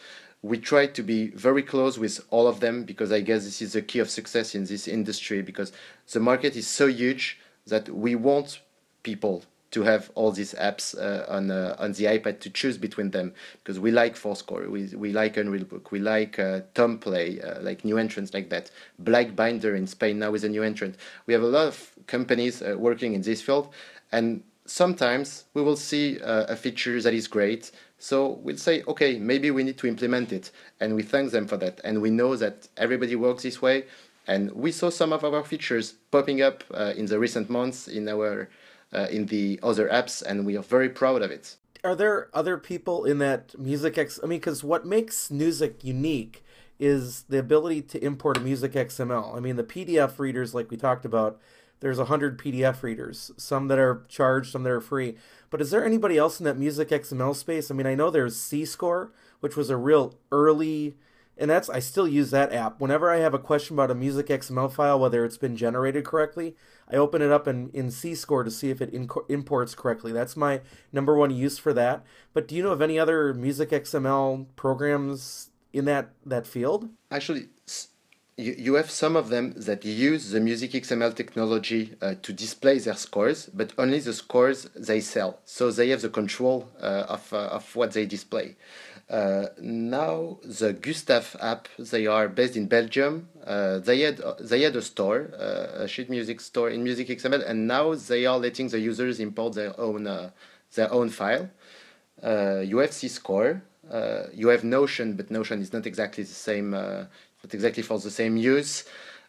We 0.43 0.59
try 0.59 0.85
to 0.85 1.01
be 1.01 1.29
very 1.29 1.63
close 1.63 1.97
with 1.97 2.23
all 2.29 2.47
of 2.47 2.59
them 2.59 2.83
because 2.83 3.11
I 3.11 3.21
guess 3.21 3.43
this 3.43 3.59
is 3.59 3.73
the 3.73 3.81
key 3.81 3.99
of 3.99 4.09
success 4.11 4.53
in 4.53 4.65
this 4.65 4.87
industry 4.87 5.41
because 5.41 5.71
the 6.13 6.19
market 6.19 6.55
is 6.55 6.67
so 6.67 6.85
huge 6.85 7.39
that 7.65 7.89
we 7.89 8.13
want 8.13 8.59
people 9.11 9.43
to 9.71 9.83
have 9.83 10.11
all 10.15 10.31
these 10.31 10.53
apps 10.53 10.97
uh, 10.97 11.25
on 11.31 11.51
uh, 11.51 11.75
on 11.79 11.91
the 11.93 12.05
iPad 12.05 12.39
to 12.39 12.49
choose 12.49 12.77
between 12.77 13.11
them 13.11 13.33
because 13.59 13.79
we 13.79 13.91
like 13.91 14.15
forScore, 14.15 14.69
we 14.69 14.81
we 14.95 15.11
like 15.11 15.35
unrealBook, 15.35 15.91
we 15.91 15.99
like 15.99 16.39
uh, 16.39 16.61
Tomplay, 16.73 17.39
uh, 17.41 17.61
like 17.61 17.83
new 17.83 17.97
entrants 17.97 18.33
like 18.33 18.49
that. 18.49 18.71
Black 18.99 19.35
Binder 19.35 19.75
in 19.75 19.85
Spain 19.87 20.19
now 20.19 20.33
is 20.33 20.43
a 20.43 20.49
new 20.49 20.63
entrant. 20.63 20.95
We 21.25 21.33
have 21.33 21.43
a 21.43 21.53
lot 21.57 21.67
of 21.67 21.91
companies 22.07 22.61
uh, 22.61 22.75
working 22.77 23.13
in 23.13 23.21
this 23.21 23.41
field, 23.41 23.73
and 24.11 24.43
sometimes 24.65 25.45
we 25.53 25.61
will 25.61 25.75
see 25.91 26.19
uh, 26.21 26.45
a 26.45 26.55
feature 26.55 27.01
that 27.01 27.13
is 27.13 27.27
great. 27.27 27.71
So 27.99 28.39
we'll 28.43 28.57
say, 28.57 28.83
okay, 28.87 29.17
maybe 29.19 29.49
we 29.51 29.63
need 29.63 29.77
to 29.79 29.87
implement 29.87 30.31
it, 30.31 30.51
and 30.79 30.95
we 30.95 31.03
thank 31.03 31.31
them 31.31 31.47
for 31.47 31.57
that. 31.57 31.81
And 31.83 32.01
we 32.01 32.11
know 32.11 32.35
that 32.37 32.67
everybody 32.77 33.15
works 33.15 33.43
this 33.43 33.61
way, 33.61 33.85
and 34.27 34.51
we 34.51 34.71
saw 34.71 34.89
some 34.89 35.11
of 35.11 35.25
our 35.25 35.43
features 35.43 35.95
popping 36.11 36.41
up 36.41 36.63
in 36.95 37.05
the 37.07 37.19
recent 37.19 37.49
months 37.49 37.87
in 37.87 38.07
our 38.07 38.49
uh, 38.93 39.07
in 39.09 39.27
the 39.27 39.59
other 39.63 39.87
apps, 39.89 40.21
and 40.21 40.45
we 40.45 40.57
are 40.57 40.63
very 40.63 40.89
proud 40.89 41.21
of 41.21 41.31
it. 41.31 41.57
Are 41.83 41.95
there 41.95 42.29
other 42.33 42.57
people 42.57 43.05
in 43.05 43.19
that 43.19 43.57
Music 43.57 43.97
X? 43.97 44.19
I 44.23 44.27
mean, 44.27 44.39
because 44.39 44.63
what 44.63 44.85
makes 44.85 45.29
Newzik 45.29 45.83
unique 45.83 46.43
is 46.79 47.23
the 47.23 47.39
ability 47.39 47.81
to 47.81 48.03
import 48.03 48.37
a 48.37 48.39
Music 48.41 48.73
XML. 48.73 49.35
I 49.35 49.39
mean, 49.39 49.55
the 49.55 49.63
PDF 49.63 50.19
readers, 50.19 50.53
like 50.53 50.69
we 50.69 50.77
talked 50.77 51.05
about, 51.05 51.39
there's 51.79 51.99
a 51.99 52.05
hundred 52.05 52.39
PDF 52.39 52.81
readers, 52.83 53.31
some 53.37 53.67
that 53.67 53.79
are 53.79 54.05
charged, 54.07 54.51
some 54.51 54.63
that 54.63 54.71
are 54.71 54.81
free. 54.81 55.15
But 55.49 55.61
is 55.61 55.71
there 55.71 55.85
anybody 55.85 56.17
else 56.17 56.39
in 56.39 56.45
that 56.45 56.57
Music 56.57 56.89
XML 56.89 57.35
space? 57.35 57.69
I 57.71 57.73
mean, 57.73 57.87
I 57.87 57.95
know 57.95 58.09
there's 58.09 58.35
SeeScore, 58.35 59.11
which 59.39 59.55
was 59.55 59.69
a 59.69 59.77
real 59.77 60.15
early 60.31 60.95
and 61.37 61.49
that's 61.49 61.69
I 61.69 61.79
still 61.79 62.07
use 62.07 62.31
that 62.31 62.51
app. 62.51 62.79
Whenever 62.79 63.11
I 63.11 63.17
have 63.17 63.33
a 63.33 63.39
question 63.39 63.75
about 63.75 63.91
a 63.91 63.95
music 63.95 64.27
XML 64.27 64.71
file, 64.71 64.99
whether 64.99 65.23
it's 65.23 65.37
been 65.37 65.55
generated 65.55 66.03
correctly, 66.03 66.55
I 66.89 66.95
open 66.95 67.21
it 67.21 67.31
up 67.31 67.47
in, 67.47 67.69
in 67.73 67.87
SeeScore 67.87 68.45
to 68.45 68.51
see 68.51 68.69
if 68.69 68.81
it 68.81 68.93
imports 69.27 69.75
correctly. 69.75 70.11
That's 70.11 70.37
my 70.37 70.61
number 70.91 71.15
one 71.15 71.31
use 71.31 71.57
for 71.57 71.73
that. 71.73 72.03
But 72.33 72.47
do 72.47 72.55
you 72.55 72.63
know 72.63 72.71
of 72.71 72.81
any 72.81 72.97
other 72.97 73.33
music 73.33 73.69
XML 73.71 74.45
programs 74.55 75.49
in 75.73 75.85
that 75.85 76.09
that 76.25 76.47
field? 76.47 76.89
Actually, 77.11 77.47
you, 78.37 78.55
you 78.57 78.73
have 78.75 78.89
some 78.89 79.15
of 79.15 79.29
them 79.29 79.53
that 79.57 79.83
use 79.83 80.29
the 80.29 80.39
music 80.39 80.71
XML 80.71 81.13
technology 81.13 81.95
uh, 82.01 82.15
to 82.21 82.31
display 82.31 82.77
their 82.77 82.95
scores, 82.95 83.47
but 83.47 83.73
only 83.77 83.99
the 83.99 84.13
scores 84.13 84.63
they 84.75 85.01
sell. 85.01 85.39
So 85.43 85.71
they 85.71 85.89
have 85.89 86.01
the 86.01 86.09
control 86.09 86.69
uh, 86.79 87.05
of, 87.09 87.33
uh, 87.33 87.47
of 87.47 87.75
what 87.75 87.93
they 87.93 88.05
display. 88.05 88.55
Uh, 89.09 89.47
now 89.61 90.37
the 90.43 90.73
Gustav 90.73 91.37
app, 91.39 91.69
they 91.79 92.07
are 92.07 92.27
based 92.27 92.57
in 92.57 92.67
Belgium. 92.67 93.29
Uh, 93.45 93.79
they 93.79 94.01
had 94.01 94.21
they 94.39 94.61
had 94.63 94.75
a 94.75 94.81
store, 94.81 95.31
uh, 95.39 95.83
a 95.83 95.87
sheet 95.87 96.09
music 96.09 96.41
store 96.41 96.69
in 96.69 96.83
Music 96.83 97.07
XML, 97.07 97.47
and 97.47 97.67
now 97.67 97.95
they 97.95 98.25
are 98.25 98.37
letting 98.37 98.67
the 98.67 98.79
users 98.79 99.21
import 99.21 99.53
their 99.53 99.79
own 99.79 100.07
uh, 100.07 100.31
their 100.75 100.91
own 100.91 101.09
file. 101.09 101.49
Uh, 102.21 102.59
you 102.65 102.79
have 102.79 102.89
SeeScore, 102.89 103.61
uh, 103.89 104.23
you 104.33 104.49
have 104.49 104.65
Notion, 104.65 105.13
but 105.13 105.31
Notion 105.31 105.61
is 105.61 105.71
not 105.71 105.85
exactly 105.85 106.23
the 106.23 106.33
same, 106.33 106.71
not 106.71 107.53
exactly 107.53 107.83
for 107.83 107.99
the 107.99 108.11
same 108.11 108.35
use. 108.35 108.83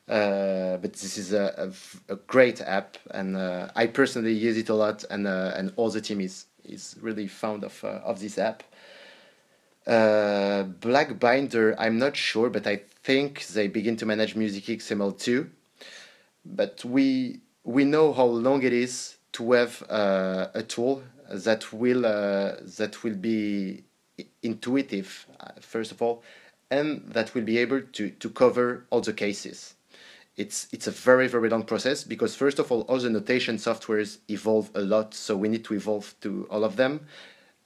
but 0.08 0.92
this 0.92 1.18
is 1.18 1.32
a, 1.32 1.70
a, 2.08 2.14
a, 2.14 2.16
great 2.26 2.60
app, 2.62 2.96
and 3.12 3.36
I 3.76 3.86
personally 3.86 4.32
use 4.32 4.56
it 4.56 4.70
a 4.70 4.74
lot, 4.74 5.04
and 5.08 5.28
and 5.28 5.72
all 5.76 5.90
the 5.90 6.00
team 6.00 6.20
is 6.20 6.46
is 6.64 6.96
really 7.00 7.28
fond 7.28 7.62
of 7.62 7.84
of 7.84 8.18
this 8.18 8.38
app. 8.38 8.64
Uh, 9.89 10.64
Black 10.64 11.18
Binder, 11.18 11.74
I'm 11.78 11.99
not 11.99 12.14
sure, 12.14 12.51
but 12.51 12.66
I 12.66 12.82
think 13.03 13.47
they 13.47 13.68
begin 13.68 13.97
to 13.97 14.07
manage 14.07 14.36
Music 14.36 14.64
XML 14.64 15.18
too. 15.18 15.51
But 16.45 16.84
we 16.84 17.41
we 17.64 17.84
know 17.84 18.12
how 18.12 18.26
long 18.26 18.62
it 18.62 18.74
is 18.74 19.16
to 19.32 19.53
have 19.53 19.82
uh, 19.89 20.49
a 20.53 20.62
tool 20.62 21.03
that 21.30 21.72
will 21.72 22.05
uh, 22.05 22.57
that 22.76 23.03
will 23.03 23.14
be 23.14 23.84
intuitive 24.43 25.26
uh, 25.41 25.53
first 25.61 25.91
of 25.91 26.03
all, 26.03 26.22
and 26.70 27.03
that 27.12 27.34
will 27.34 27.45
be 27.45 27.57
able 27.57 27.80
to 27.80 28.11
to 28.11 28.28
cover 28.28 28.84
all 28.91 29.01
the 29.01 29.14
cases. 29.14 29.74
It's 30.36 30.68
it's 30.70 30.86
a 30.86 30.91
very 30.93 31.28
very 31.28 31.49
long 31.49 31.62
process 31.62 32.05
because 32.05 32.34
first 32.34 32.59
of 32.59 32.70
all 32.70 32.82
all 32.82 32.99
the 32.99 33.09
notation 33.09 33.57
softwares 33.57 34.18
evolve 34.28 34.70
a 34.74 34.82
lot, 34.82 35.14
so 35.14 35.34
we 35.34 35.49
need 35.49 35.64
to 35.64 35.74
evolve 35.74 36.14
to 36.20 36.47
all 36.51 36.62
of 36.62 36.76
them 36.76 37.07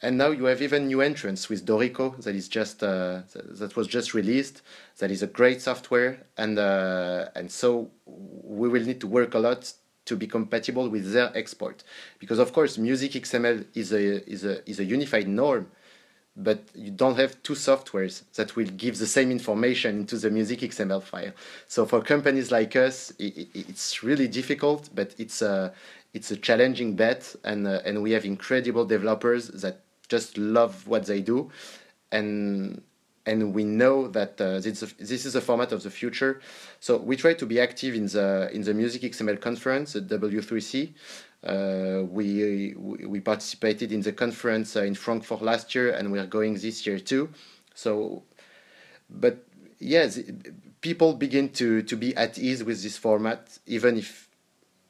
and 0.02 0.18
now 0.18 0.30
you 0.30 0.44
have 0.46 0.60
even 0.60 0.88
new 0.88 1.00
entrants 1.00 1.48
with 1.48 1.64
Dorico 1.64 2.20
that 2.22 2.34
is 2.34 2.48
just 2.48 2.82
uh, 2.82 3.20
that 3.34 3.76
was 3.76 3.86
just 3.86 4.14
released. 4.14 4.62
That 4.98 5.10
is 5.10 5.22
a 5.22 5.28
great 5.28 5.62
software, 5.62 6.26
and 6.36 6.58
uh, 6.58 7.28
and 7.36 7.50
so 7.50 7.90
we 8.04 8.68
will 8.68 8.82
need 8.82 9.00
to 9.00 9.06
work 9.06 9.34
a 9.34 9.38
lot 9.38 9.72
to 10.04 10.16
be 10.16 10.26
compatible 10.26 10.88
with 10.88 11.12
their 11.12 11.30
export, 11.36 11.84
because 12.18 12.40
of 12.40 12.52
course 12.52 12.76
Music 12.78 13.12
XML 13.12 13.64
is 13.74 13.92
a 13.92 14.28
is 14.28 14.44
a 14.44 14.68
is 14.68 14.80
a 14.80 14.84
unified 14.84 15.28
norm, 15.28 15.68
but 16.36 16.58
you 16.74 16.90
don't 16.90 17.16
have 17.16 17.40
two 17.44 17.54
softwares 17.54 18.24
that 18.34 18.56
will 18.56 18.66
give 18.66 18.98
the 18.98 19.06
same 19.06 19.30
information 19.30 20.00
into 20.00 20.16
the 20.16 20.30
Music 20.30 20.60
XML 20.60 21.02
file. 21.02 21.32
So 21.68 21.86
for 21.86 22.00
companies 22.02 22.50
like 22.50 22.74
us, 22.74 23.12
it, 23.20 23.48
it's 23.54 24.02
really 24.02 24.26
difficult, 24.26 24.90
but 24.92 25.14
it's 25.16 25.42
a 25.42 25.72
it's 26.12 26.32
a 26.32 26.36
challenging 26.36 26.96
bet, 26.96 27.36
and 27.44 27.68
uh, 27.68 27.80
and 27.84 28.02
we 28.02 28.10
have 28.10 28.24
incredible 28.24 28.84
developers 28.84 29.46
that 29.62 29.78
just 30.16 30.36
love 30.36 30.74
what 30.92 31.02
they 31.10 31.20
do, 31.32 31.38
and 32.10 32.82
and 33.24 33.54
we 33.54 33.64
know 33.64 34.08
that 34.08 34.40
uh, 34.40 34.58
this, 34.58 34.80
this 34.98 35.24
is 35.24 35.34
a 35.36 35.40
format 35.40 35.70
of 35.72 35.80
the 35.82 35.90
future. 35.90 36.40
So 36.80 36.96
we 36.96 37.14
try 37.16 37.34
to 37.34 37.46
be 37.46 37.60
active 37.60 37.94
in 37.94 38.06
the 38.06 38.50
in 38.52 38.62
the 38.62 38.74
Music 38.74 39.02
XML 39.02 39.40
conference 39.40 39.96
at 39.96 40.04
W3C. 40.08 40.70
Uh, 41.44 42.04
we, 42.18 42.74
we 43.14 43.18
participated 43.18 43.90
in 43.90 44.00
the 44.00 44.12
conference 44.12 44.76
uh, 44.76 44.82
in 44.90 44.94
Frankfurt 44.94 45.42
last 45.42 45.74
year, 45.74 45.90
and 45.90 46.12
we 46.12 46.18
are 46.20 46.30
going 46.38 46.54
this 46.54 46.86
year 46.86 47.00
too. 47.00 47.30
So, 47.74 48.22
but 49.10 49.36
yes, 49.80 50.20
people 50.80 51.14
begin 51.14 51.46
to 51.60 51.82
to 51.90 51.96
be 51.96 52.14
at 52.16 52.38
ease 52.38 52.62
with 52.68 52.82
this 52.82 52.96
format, 52.96 53.58
even 53.66 53.96
if 53.98 54.28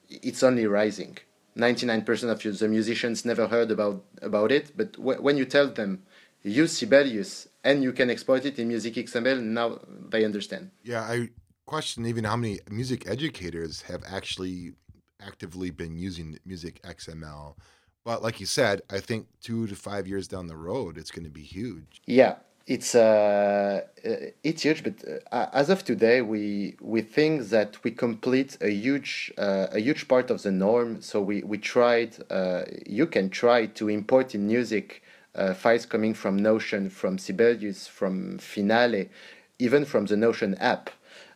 it's 0.08 0.42
only 0.42 0.66
rising. 0.66 1.16
99% 1.56 2.30
of 2.30 2.58
the 2.58 2.68
musicians 2.68 3.24
never 3.24 3.46
heard 3.48 3.70
about, 3.70 4.04
about 4.20 4.52
it, 4.52 4.76
but 4.76 4.98
when 4.98 5.36
you 5.36 5.44
tell 5.44 5.68
them, 5.68 6.02
use 6.42 6.78
Sibelius 6.78 7.48
and 7.62 7.82
you 7.82 7.92
can 7.92 8.10
exploit 8.10 8.44
it 8.44 8.58
in 8.58 8.68
Music 8.68 8.94
XML, 8.94 9.40
now 9.42 9.80
they 10.08 10.24
understand. 10.24 10.70
Yeah, 10.82 11.02
I 11.02 11.30
question 11.66 12.06
even 12.06 12.24
how 12.24 12.36
many 12.36 12.58
music 12.70 13.06
educators 13.08 13.82
have 13.82 14.02
actually 14.06 14.72
actively 15.20 15.70
been 15.70 15.96
using 15.96 16.38
Music 16.44 16.82
XML 16.82 17.54
But 18.04 18.22
like 18.22 18.40
you 18.40 18.46
said, 18.46 18.82
I 18.90 18.98
think 18.98 19.28
two 19.40 19.66
to 19.68 19.76
five 19.76 20.08
years 20.08 20.26
down 20.26 20.48
the 20.48 20.56
road, 20.56 20.98
it's 20.98 21.10
going 21.10 21.24
to 21.24 21.30
be 21.30 21.42
huge. 21.42 22.02
Yeah, 22.06 22.36
it's 22.66 22.94
uh, 22.94 23.82
uh, 24.04 24.10
it's 24.42 24.62
huge, 24.62 24.84
but 24.84 24.94
uh, 25.32 25.46
as 25.52 25.70
of 25.70 25.84
today, 25.84 26.22
we 26.22 26.76
we 26.80 27.02
think 27.02 27.48
that 27.50 27.82
we 27.82 27.90
complete 27.90 28.56
a 28.60 28.70
huge 28.70 29.32
uh, 29.36 29.66
a 29.72 29.80
huge 29.80 30.08
part 30.08 30.30
of 30.30 30.42
the 30.42 30.52
norm. 30.52 31.02
So 31.02 31.20
we 31.20 31.42
we 31.42 31.58
tried. 31.58 32.16
Uh, 32.30 32.64
you 32.86 33.06
can 33.06 33.30
try 33.30 33.66
to 33.66 33.88
import 33.88 34.34
in 34.34 34.48
Newzik 34.48 35.00
uh, 35.34 35.54
files 35.54 35.86
coming 35.86 36.14
from 36.14 36.36
Notion, 36.36 36.88
from 36.90 37.18
Sibelius, 37.18 37.86
from 37.86 38.38
Finale, 38.38 39.08
even 39.58 39.84
from 39.84 40.06
the 40.06 40.16
Notion 40.16 40.54
app. 40.56 40.90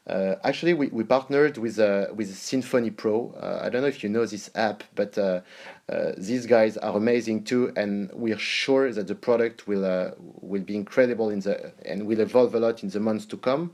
Uh, 0.06 0.36
actually, 0.44 0.72
we, 0.72 0.86
we 0.88 1.02
partnered 1.02 1.58
with 1.58 1.80
uh, 1.80 2.06
with 2.14 2.32
Symphony 2.36 2.90
Pro. 2.90 3.34
Uh, 3.40 3.62
I 3.64 3.68
don't 3.68 3.82
know 3.82 3.88
if 3.88 4.04
you 4.04 4.08
know 4.08 4.24
this 4.24 4.48
app, 4.54 4.84
but 4.94 5.18
uh, 5.18 5.40
uh, 5.88 6.12
these 6.16 6.46
guys 6.46 6.76
are 6.76 6.96
amazing 6.96 7.42
too, 7.42 7.72
and 7.76 8.10
we're 8.12 8.38
sure 8.38 8.92
that 8.92 9.08
the 9.08 9.16
product 9.16 9.66
will 9.66 9.84
uh, 9.84 10.12
will 10.18 10.62
be 10.62 10.76
incredible 10.76 11.30
in 11.30 11.40
the 11.40 11.72
and 11.84 12.06
will 12.06 12.20
evolve 12.20 12.54
a 12.54 12.60
lot 12.60 12.84
in 12.84 12.88
the 12.90 13.00
months 13.00 13.26
to 13.26 13.36
come. 13.36 13.72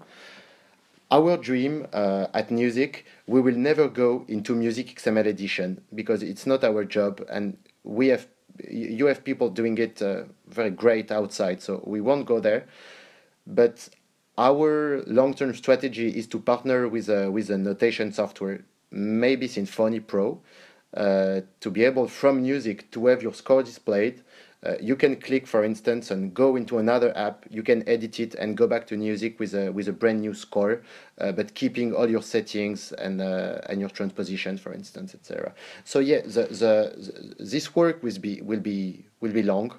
Our 1.11 1.37
dream 1.37 1.87
at 1.93 2.49
Newzik, 2.49 3.03
we 3.26 3.43
will 3.43 3.57
never 3.57 3.87
go 3.87 4.24
into 4.28 4.55
Music 4.55 4.97
XML 4.97 5.26
edition 5.26 5.83
because 5.95 6.22
it's 6.22 6.47
not 6.47 6.64
our 6.64 6.87
job, 6.87 7.22
and 7.28 7.59
we 7.85 8.09
have 8.09 8.26
you 8.70 9.05
have 9.05 9.22
people 9.22 9.51
doing 9.51 9.76
it 9.76 10.01
very 10.49 10.70
great 10.70 11.12
outside, 11.12 11.61
so 11.61 11.83
we 11.87 12.01
won't 12.01 12.24
go 12.24 12.41
there. 12.41 12.64
But 13.47 13.91
our 14.39 15.03
long-term 15.07 15.55
strategy 15.55 16.09
is 16.09 16.26
to 16.28 16.39
partner 16.39 16.89
with 16.89 17.09
a, 17.09 17.30
with 17.30 17.51
a 17.51 17.59
notation 17.59 18.12
software, 18.12 18.64
maybe 18.91 19.47
Symphony 19.47 20.01
Pro, 20.01 20.41
uh, 20.97 21.41
to 21.61 21.70
be 21.70 21.85
able 21.85 22.09
from 22.09 22.43
Newzik 22.43 22.91
to 22.93 23.07
have 23.07 23.22
your 23.22 23.35
score 23.35 23.62
displayed. 23.62 24.22
Uh, 24.64 24.74
you 24.80 24.95
can 24.95 25.16
click, 25.16 25.45
for 25.45 25.64
instance, 25.64 26.12
and 26.12 26.33
go 26.33 26.55
into 26.55 26.78
another 26.78 27.16
app. 27.16 27.45
You 27.51 27.64
can 27.64 27.87
edit 27.89 28.20
it 28.20 28.37
and 28.37 28.57
go 28.57 28.68
back 28.68 28.87
to 28.89 28.97
Newzik 28.97 29.41
with 29.41 29.55
a 29.55 29.72
with 29.72 29.89
a 29.89 29.93
brand 29.93 30.20
new 30.20 30.35
score, 30.35 30.83
uh, 31.18 31.33
but 31.33 31.55
keeping 31.55 31.93
all 31.93 32.09
your 32.09 32.22
settings 32.22 32.93
and 32.93 33.20
uh, 33.20 33.59
and 33.68 33.80
your 33.80 33.89
transposition, 33.89 34.57
for 34.59 34.72
instance, 34.72 35.16
etc. 35.16 35.53
So 35.85 35.99
yeah, 35.99 36.20
the, 36.20 36.45
the, 36.45 37.35
the, 37.39 37.45
this 37.45 37.74
work 37.74 38.05
will 38.05 38.18
be 38.20 38.41
will 38.41 38.61
be 38.61 39.05
will 39.20 39.33
be 39.33 39.43
long 39.43 39.72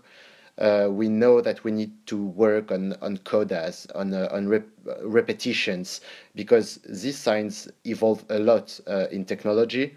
uh, 0.57 0.87
we 0.89 1.09
know 1.09 1.41
that 1.41 1.63
we 1.63 1.71
need 1.71 1.91
to 2.05 2.17
work 2.17 2.71
on, 2.71 2.93
on 3.01 3.17
codas, 3.19 3.87
on, 3.95 4.13
uh, 4.13 4.27
on 4.31 4.47
rep 4.47 4.67
repetitions, 5.01 6.01
because 6.35 6.79
these 6.87 7.17
signs 7.17 7.67
evolve 7.85 8.23
a 8.29 8.37
lot 8.37 8.79
uh, 8.87 9.07
in 9.11 9.25
technology. 9.25 9.95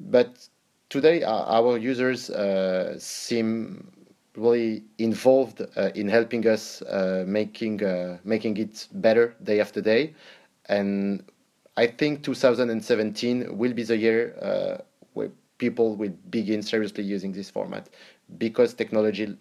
But 0.00 0.48
today, 0.88 1.22
our 1.22 1.76
users 1.78 2.30
uh, 2.30 2.98
seem 2.98 3.92
really 4.36 4.84
involved 4.98 5.60
uh, 5.76 5.90
in 5.94 6.08
helping 6.08 6.46
us 6.46 6.82
uh, 6.82 7.24
making, 7.26 7.80
making 8.24 8.56
it 8.56 8.88
better 8.92 9.34
day 9.42 9.60
after 9.60 9.80
day. 9.80 10.14
And 10.66 11.24
I 11.76 11.86
think 11.86 12.22
2017 12.22 13.56
will 13.56 13.72
be 13.72 13.82
the 13.82 13.96
year 13.96 14.82
where 15.14 15.30
people 15.58 15.96
will 15.96 16.12
begin 16.30 16.62
seriously 16.62 17.04
using 17.04 17.32
this 17.32 17.50
format 17.50 17.88
because 18.36 18.74
technology 18.74 19.36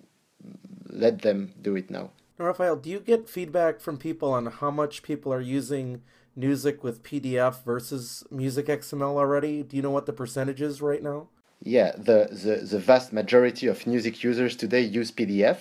let 0.90 1.22
them 1.22 1.54
do 1.62 1.76
it 1.76 1.90
now. 1.90 2.12
Now, 2.40 2.46
Raphael, 2.46 2.76
do 2.76 2.90
you 2.90 3.00
get 3.00 3.28
feedback 3.28 3.80
from 3.80 3.98
people 3.98 4.32
on 4.32 4.46
how 4.46 4.72
much 4.72 5.04
people 5.04 5.34
are 5.34 5.42
using 5.42 6.02
Newzik 6.38 6.84
with 6.84 7.04
PDF 7.04 7.64
versus 7.64 8.24
Music 8.30 8.68
XML 8.68 9.16
already? 9.16 9.64
Do 9.64 9.76
you 9.76 9.82
know 9.82 9.92
what 9.92 10.06
the 10.06 10.14
percentage 10.14 10.62
is 10.62 10.82
right 10.82 11.02
now? 11.02 11.30
Yeah, 11.64 11.94
the, 11.98 12.30
the, 12.32 12.66
the 12.66 12.80
vast 12.80 13.12
majority 13.12 13.66
of 13.68 13.80
Newzik 13.86 14.24
users 14.24 14.56
today 14.56 14.82
use 14.82 15.12
PDF. 15.12 15.58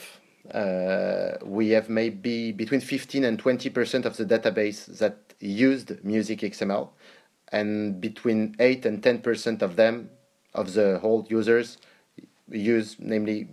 Uh, 0.52 1.38
we 1.44 1.70
have 1.70 1.88
maybe 1.88 2.52
between 2.52 2.80
15 2.80 3.24
and 3.24 3.42
20% 3.42 4.04
of 4.04 4.16
the 4.16 4.24
database 4.24 4.98
that 4.98 5.34
used 5.40 6.04
Music 6.04 6.40
XML, 6.40 6.90
and 7.52 8.00
between 8.00 8.54
8 8.58 8.84
and 8.86 9.02
10% 9.02 9.62
of 9.62 9.76
them, 9.76 10.10
of 10.54 10.74
the 10.74 10.98
whole 10.98 11.26
users, 11.28 11.78
use 12.50 12.96
namely 12.98 13.48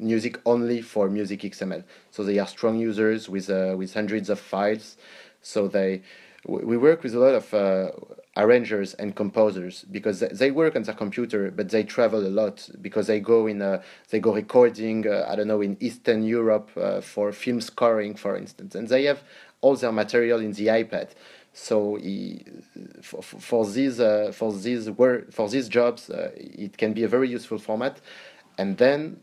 Newzik 0.00 0.38
only 0.44 0.82
for 0.82 1.08
music 1.08 1.40
XML. 1.40 1.84
So 2.10 2.22
they 2.22 2.38
are 2.38 2.46
strong 2.46 2.78
users 2.78 3.28
with 3.28 3.48
uh, 3.48 3.74
with 3.76 3.94
hundreds 3.94 4.28
of 4.28 4.38
files. 4.38 4.96
So 5.42 5.68
they 5.68 6.02
we 6.46 6.76
work 6.76 7.02
with 7.02 7.14
a 7.14 7.18
lot 7.18 7.34
of 7.34 7.52
uh, 7.54 7.90
arrangers 8.36 8.94
and 8.94 9.16
composers 9.16 9.84
because 9.90 10.20
they 10.20 10.50
work 10.50 10.76
on 10.76 10.82
their 10.82 10.94
computer, 10.94 11.50
but 11.50 11.70
they 11.70 11.82
travel 11.82 12.24
a 12.24 12.28
lot 12.28 12.68
because 12.80 13.08
they 13.08 13.18
go 13.18 13.46
in 13.46 13.60
a, 13.62 13.82
they 14.10 14.20
go 14.20 14.34
recording 14.34 15.06
uh, 15.08 15.26
I 15.28 15.34
don't 15.34 15.48
know 15.48 15.62
in 15.62 15.76
Eastern 15.80 16.22
Europe 16.22 16.70
uh, 16.76 17.00
for 17.00 17.32
film 17.32 17.60
scoring, 17.60 18.14
for 18.14 18.36
instance, 18.36 18.74
and 18.74 18.88
they 18.88 19.04
have 19.04 19.22
all 19.60 19.74
their 19.76 19.92
material 19.92 20.40
in 20.40 20.52
the 20.52 20.66
iPad. 20.66 21.10
So 21.58 21.94
he, 21.96 22.44
for, 23.00 23.22
for 23.22 23.64
these 23.64 23.98
uh, 23.98 24.30
for 24.34 24.52
these 24.52 24.90
work 24.90 25.32
for 25.32 25.48
these 25.48 25.70
jobs, 25.70 26.10
uh, 26.10 26.30
it 26.34 26.76
can 26.76 26.92
be 26.92 27.02
a 27.02 27.08
very 27.08 27.30
useful 27.30 27.58
format. 27.58 27.98
And 28.58 28.76
then 28.76 29.20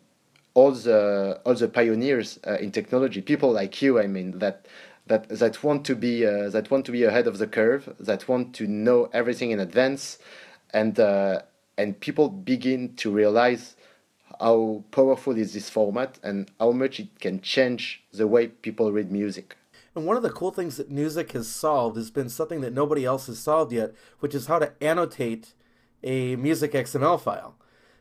all 0.56 0.72
the 0.72 1.40
all 1.46 1.54
the 1.54 1.68
pioneers 1.68 2.40
uh, 2.48 2.56
in 2.56 2.72
technology, 2.72 3.22
people 3.22 3.52
like 3.52 3.84
you, 3.84 4.00
I 4.00 4.08
mean 4.08 4.40
that 4.40 4.66
that 5.06 5.30
that 5.30 5.64
want 5.64 5.86
to 5.86 5.96
be 5.96 6.26
uh, 6.26 6.50
that 6.50 6.72
want 6.72 6.86
to 6.88 6.92
be 6.92 7.04
ahead 7.04 7.28
of 7.28 7.38
the 7.38 7.46
curve, 7.46 7.94
that 8.00 8.28
want 8.28 8.56
to 8.56 8.66
know 8.66 9.12
everything 9.14 9.52
in 9.52 9.60
advance, 9.60 10.18
and 10.74 11.00
uh, 11.00 11.44
and 11.78 12.00
people 12.00 12.30
begin 12.30 12.96
to 12.96 13.12
realize 13.12 13.76
how 14.40 14.84
powerful 14.90 15.38
is 15.38 15.54
this 15.54 15.70
format 15.70 16.18
and 16.24 16.50
how 16.60 16.72
much 16.72 17.00
it 17.00 17.20
can 17.20 17.42
change 17.42 18.02
the 18.12 18.26
way 18.26 18.48
people 18.48 18.92
read 18.92 19.12
music. 19.12 19.56
And 19.96 20.06
one 20.06 20.18
of 20.18 20.24
the 20.24 20.30
cool 20.30 20.52
things 20.52 20.78
that 20.78 20.92
Newzik 20.92 21.32
has 21.34 21.48
solved 21.48 21.98
has 21.98 22.10
been 22.10 22.30
something 22.30 22.62
that 22.62 22.74
nobody 22.74 23.06
else 23.06 23.28
has 23.28 23.40
solved 23.40 23.72
yet, 23.72 23.94
which 24.20 24.34
is 24.34 24.48
how 24.48 24.60
to 24.60 24.74
annotate 24.82 25.54
a 26.04 26.36
music 26.36 26.72
XML 26.74 27.20
file. 27.20 27.56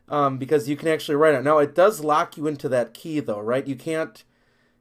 Um, 0.08 0.36
because 0.36 0.68
you 0.68 0.76
can 0.76 0.88
actually 0.88 1.14
write 1.14 1.34
it. 1.34 1.44
Now 1.44 1.58
it 1.58 1.74
does 1.74 2.00
lock 2.00 2.36
you 2.36 2.46
into 2.46 2.68
that 2.68 2.92
key 2.92 3.20
though, 3.20 3.40
right? 3.40 3.66
You 3.66 3.76
can't 3.76 4.24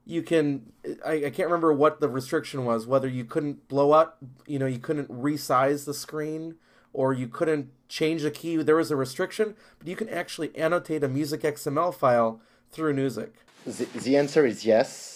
you 0.04 0.24
can 0.24 0.74
I, 1.06 1.26
I 1.26 1.30
can't 1.30 1.48
remember 1.48 1.72
what 1.72 2.02
the 2.02 2.10
restriction 2.10 2.66
was, 2.66 2.88
whether 2.88 3.08
you 3.08 3.24
couldn't 3.24 3.68
blow 3.68 3.92
up 3.92 4.18
you 4.48 4.60
know, 4.60 4.66
you 4.66 4.80
couldn't 4.80 5.10
resize 5.10 5.86
the 5.86 5.94
screen 5.94 6.56
or 6.92 7.14
you 7.14 7.28
couldn't 7.28 7.70
change 7.88 8.24
the 8.24 8.32
key. 8.32 8.58
There 8.58 8.76
was 8.76 8.92
a 8.92 8.96
restriction, 8.96 9.56
but 9.78 9.88
you 9.88 9.96
can 9.96 10.10
actually 10.10 10.56
annotate 10.58 11.04
a 11.04 11.08
music 11.08 11.42
XML 11.42 11.94
file 11.94 12.42
through 12.72 12.96
Newzik. 12.96 13.32
The, 13.66 13.86
the 14.00 14.18
answer 14.18 14.46
is 14.46 14.66
yes 14.66 15.11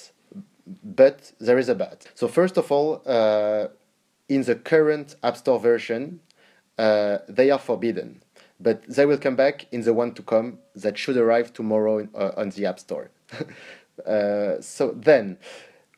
but 0.83 1.31
there 1.39 1.57
is 1.57 1.69
a 1.69 1.75
but. 1.75 2.07
So 2.15 2.27
first 2.27 2.57
of 2.57 2.71
all, 2.71 3.01
uh, 3.05 3.67
in 4.27 4.43
the 4.43 4.55
current 4.55 5.15
App 5.23 5.37
Store 5.37 5.59
version, 5.59 6.19
uh, 6.77 7.19
they 7.27 7.51
are 7.51 7.59
forbidden, 7.59 8.21
but 8.59 8.83
they 8.87 9.05
will 9.05 9.17
come 9.17 9.35
back 9.35 9.67
in 9.71 9.81
the 9.81 9.93
one 9.93 10.13
to 10.13 10.23
come 10.23 10.59
that 10.75 10.97
should 10.97 11.17
arrive 11.17 11.53
tomorrow 11.53 11.99
in, 11.99 12.09
uh, 12.15 12.31
on 12.37 12.49
the 12.49 12.65
App 12.65 12.79
Store. 12.79 13.09
Uh, 14.05 14.59
so 14.59 14.91
then, 14.91 15.37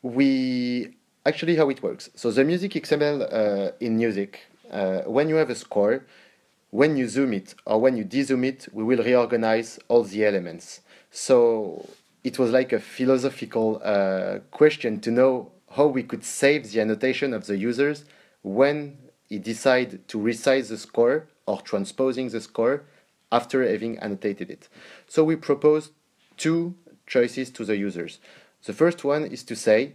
we 0.02 0.94
actually 1.26 1.56
how 1.56 1.68
it 1.68 1.82
works. 1.82 2.10
So 2.14 2.30
the 2.30 2.44
music 2.44 2.72
XML 2.72 3.22
uh, 3.22 3.72
in 3.80 3.98
Newzik, 3.98 4.36
uh, 4.70 5.00
when 5.00 5.28
you 5.28 5.34
have 5.34 5.50
a 5.50 5.56
score, 5.56 6.04
when 6.70 6.96
you 6.96 7.08
zoom 7.08 7.32
it 7.32 7.54
or 7.64 7.80
when 7.80 7.96
you 7.96 8.04
dezoom 8.04 8.44
it, 8.46 8.68
we 8.72 8.84
will 8.84 9.02
reorganize 9.02 9.78
all 9.88 10.04
the 10.04 10.24
elements. 10.24 10.80
So 11.10 11.88
it 12.24 12.38
was 12.38 12.50
like 12.50 12.72
a 12.72 12.80
philosophical 12.80 13.80
uh, 13.84 14.38
question 14.50 15.00
to 15.00 15.10
know 15.10 15.52
how 15.72 15.86
we 15.86 16.02
could 16.02 16.24
save 16.24 16.70
the 16.70 16.80
annotation 16.80 17.32
of 17.32 17.46
the 17.46 17.56
users 17.56 18.04
when 18.42 18.98
he 19.28 19.38
decide 19.38 20.06
to 20.08 20.18
resize 20.18 20.68
the 20.68 20.78
score 20.78 21.28
or 21.46 21.60
transposing 21.60 22.28
the 22.30 22.40
score 22.40 22.84
after 23.30 23.66
having 23.68 23.98
annotated 23.98 24.50
it. 24.50 24.68
So 25.06 25.22
we 25.24 25.36
proposed 25.36 25.92
two 26.36 26.74
choices 27.06 27.50
to 27.50 27.64
the 27.64 27.76
users. 27.76 28.20
The 28.64 28.72
first 28.72 29.04
one 29.04 29.24
is 29.24 29.42
to 29.44 29.56
say, 29.56 29.94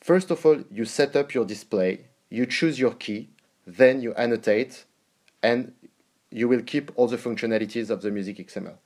first 0.00 0.30
of 0.30 0.44
all, 0.46 0.62
you 0.70 0.84
set 0.84 1.16
up 1.16 1.34
your 1.34 1.44
display, 1.44 2.06
you 2.30 2.46
choose 2.46 2.78
your 2.78 2.94
key, 2.94 3.30
then 3.66 4.00
you 4.00 4.14
annotate, 4.14 4.84
and 5.42 5.72
you 6.30 6.48
will 6.48 6.62
keep 6.62 6.90
all 6.96 7.06
the 7.06 7.16
functionalities 7.16 7.90
of 7.90 8.02
the 8.02 8.10
music 8.10 8.38
XML. 8.38 8.78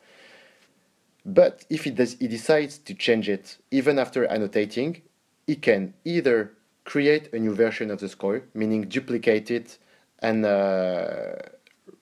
But 1.28 1.66
if 1.68 1.84
he, 1.84 1.90
does, 1.90 2.16
he 2.18 2.26
decides 2.26 2.78
to 2.78 2.94
change 2.94 3.28
it 3.28 3.58
even 3.70 3.98
after 3.98 4.24
annotating, 4.24 5.02
he 5.46 5.56
can 5.56 5.92
either 6.02 6.52
create 6.84 7.34
a 7.34 7.38
new 7.38 7.54
version 7.54 7.90
of 7.90 8.00
the 8.00 8.08
score, 8.08 8.44
meaning 8.54 8.88
duplicate 8.88 9.50
it 9.50 9.76
and 10.20 10.46
uh, 10.46 11.34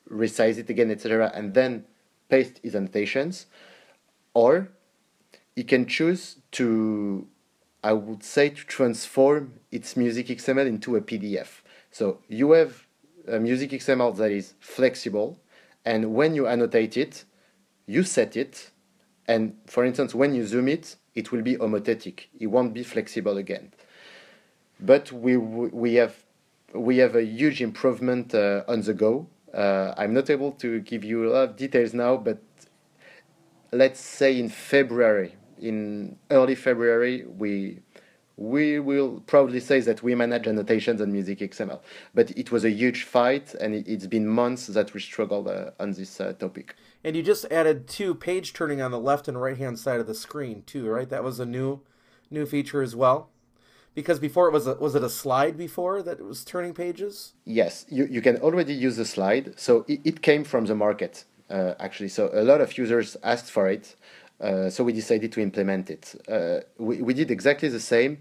resize 0.08 0.58
it 0.58 0.70
again, 0.70 0.92
etc., 0.92 1.32
and 1.34 1.54
then 1.54 1.84
paste 2.28 2.60
his 2.62 2.76
annotations, 2.76 3.46
or 4.32 4.68
he 5.56 5.64
can 5.64 5.86
choose 5.86 6.36
to, 6.52 7.26
I 7.82 7.94
would 7.94 8.22
say, 8.22 8.50
to 8.50 8.64
transform 8.64 9.54
its 9.72 9.96
music 9.96 10.28
XML 10.28 10.68
into 10.68 10.94
a 10.94 11.00
PDF. 11.00 11.62
So 11.90 12.20
you 12.28 12.52
have 12.52 12.86
a 13.26 13.40
music 13.40 13.70
XML 13.72 14.16
that 14.18 14.30
is 14.30 14.54
flexible, 14.60 15.40
and 15.84 16.14
when 16.14 16.36
you 16.36 16.46
annotate 16.46 16.96
it, 16.96 17.24
you 17.86 18.04
set 18.04 18.36
it, 18.36 18.70
and 19.28 19.56
for 19.66 19.84
instance, 19.84 20.14
when 20.14 20.34
you 20.34 20.46
zoom 20.46 20.68
it, 20.68 20.96
it 21.14 21.32
will 21.32 21.42
be 21.42 21.56
homothetic. 21.56 22.28
It 22.38 22.46
won't 22.46 22.72
be 22.74 22.82
flexible 22.82 23.36
again. 23.36 23.72
But 24.78 25.10
we 25.10 25.36
we 25.36 25.94
have 25.94 26.16
we 26.74 26.98
have 26.98 27.16
a 27.16 27.24
huge 27.24 27.60
improvement 27.62 28.34
uh, 28.34 28.64
on 28.68 28.82
the 28.82 28.94
go. 28.94 29.28
Uh, 29.52 29.94
I'm 29.96 30.12
not 30.12 30.28
able 30.28 30.52
to 30.52 30.80
give 30.80 31.02
you 31.02 31.28
a 31.28 31.30
lot 31.32 31.48
of 31.50 31.56
details 31.56 31.94
now, 31.94 32.16
but 32.16 32.38
let's 33.72 34.00
say 34.00 34.38
in 34.38 34.48
February, 34.48 35.34
in 35.58 36.18
early 36.30 36.54
February, 36.54 37.24
we 37.24 37.80
we 38.36 38.78
will 38.78 39.22
probably 39.26 39.60
say 39.60 39.80
that 39.80 40.02
we 40.02 40.14
manage 40.14 40.46
annotations 40.46 41.00
on 41.00 41.10
Music 41.10 41.38
XML. 41.38 41.80
But 42.14 42.30
it 42.32 42.52
was 42.52 42.64
a 42.64 42.70
huge 42.70 43.04
fight, 43.04 43.54
and 43.54 43.74
it, 43.74 43.86
has 43.88 44.06
been 44.06 44.26
months 44.26 44.66
that 44.66 44.92
we 44.92 45.00
struggled 45.00 45.48
uh, 45.48 45.70
on 45.80 45.92
this 45.92 46.20
uh, 46.20 46.34
topic. 46.34 46.76
And 47.02 47.16
you 47.16 47.22
just 47.22 47.46
added 47.50 47.88
two 47.88 48.14
page 48.14 48.52
turning 48.52 48.82
on 48.82 48.90
the 48.90 49.00
left 49.00 49.28
and 49.28 49.40
right 49.40 49.56
hand 49.56 49.78
side 49.78 50.00
of 50.00 50.06
the 50.06 50.14
screen 50.14 50.62
too, 50.66 50.86
right? 50.88 51.08
That 51.08 51.24
was 51.24 51.40
a 51.40 51.46
new 51.46 51.80
new 52.30 52.44
feature 52.44 52.82
as 52.82 52.94
well. 52.94 53.30
Because 53.94 54.18
before 54.18 54.48
it 54.48 54.52
was 54.52 54.66
a, 54.66 54.74
was 54.74 54.94
it 54.94 55.02
a 55.02 55.08
slide 55.08 55.56
before 55.56 56.02
that 56.02 56.22
was 56.22 56.44
turning 56.44 56.74
pages? 56.74 57.32
Yes, 57.46 57.86
you, 57.88 58.04
you 58.04 58.20
can 58.20 58.36
already 58.38 58.74
use 58.74 58.96
the 58.96 59.06
slide. 59.06 59.58
So 59.58 59.86
it, 59.88 60.00
it 60.04 60.20
came 60.20 60.44
from 60.44 60.66
the 60.66 60.74
market 60.74 61.24
uh, 61.50 61.74
actually. 61.78 62.08
So 62.08 62.30
a 62.32 62.42
lot 62.42 62.60
of 62.60 62.76
users 62.76 63.16
asked 63.22 63.50
for 63.50 63.68
it. 63.68 63.96
Uh, 64.40 64.68
so 64.68 64.84
we 64.84 64.92
decided 64.92 65.32
to 65.32 65.40
implement 65.40 65.90
it. 65.90 66.14
Uh, 66.28 66.60
we, 66.78 67.00
we 67.02 67.14
did 67.14 67.30
exactly 67.30 67.68
the 67.68 67.80
same. 67.80 68.18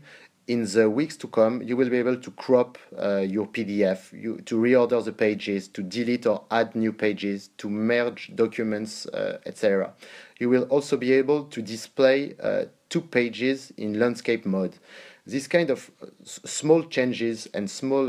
In 0.48 0.64
the 0.64 0.88
weeks 0.90 1.18
to 1.18 1.28
come, 1.28 1.64
you 1.64 1.76
will 1.76 1.90
be 1.90 1.98
able 1.98 2.18
to 2.18 2.32
crop 2.32 2.78
uh, 3.02 3.18
your 3.18 3.48
PDF, 3.48 4.14
you, 4.14 4.38
to 4.42 4.60
reorder 4.60 5.04
the 5.04 5.12
pages, 5.12 5.68
to 5.70 5.82
delete 5.82 6.28
or 6.28 6.44
add 6.52 6.76
new 6.76 6.94
pages, 6.94 7.50
to 7.58 7.68
merge 7.68 8.32
documents, 8.36 9.08
uh, 9.08 9.40
etc. 9.48 9.92
You 10.40 10.50
will 10.50 10.64
also 10.64 10.98
be 10.98 11.14
able 11.14 11.46
to 11.46 11.62
display 11.64 12.36
uh, 12.42 12.66
two 12.90 13.02
pages 13.02 13.74
in 13.76 14.00
landscape 14.00 14.46
mode. 14.46 14.76
This 15.26 15.48
kind 15.48 15.72
of 15.72 15.90
small 16.24 16.84
changes 16.84 17.48
and 17.56 17.68
small 17.68 18.08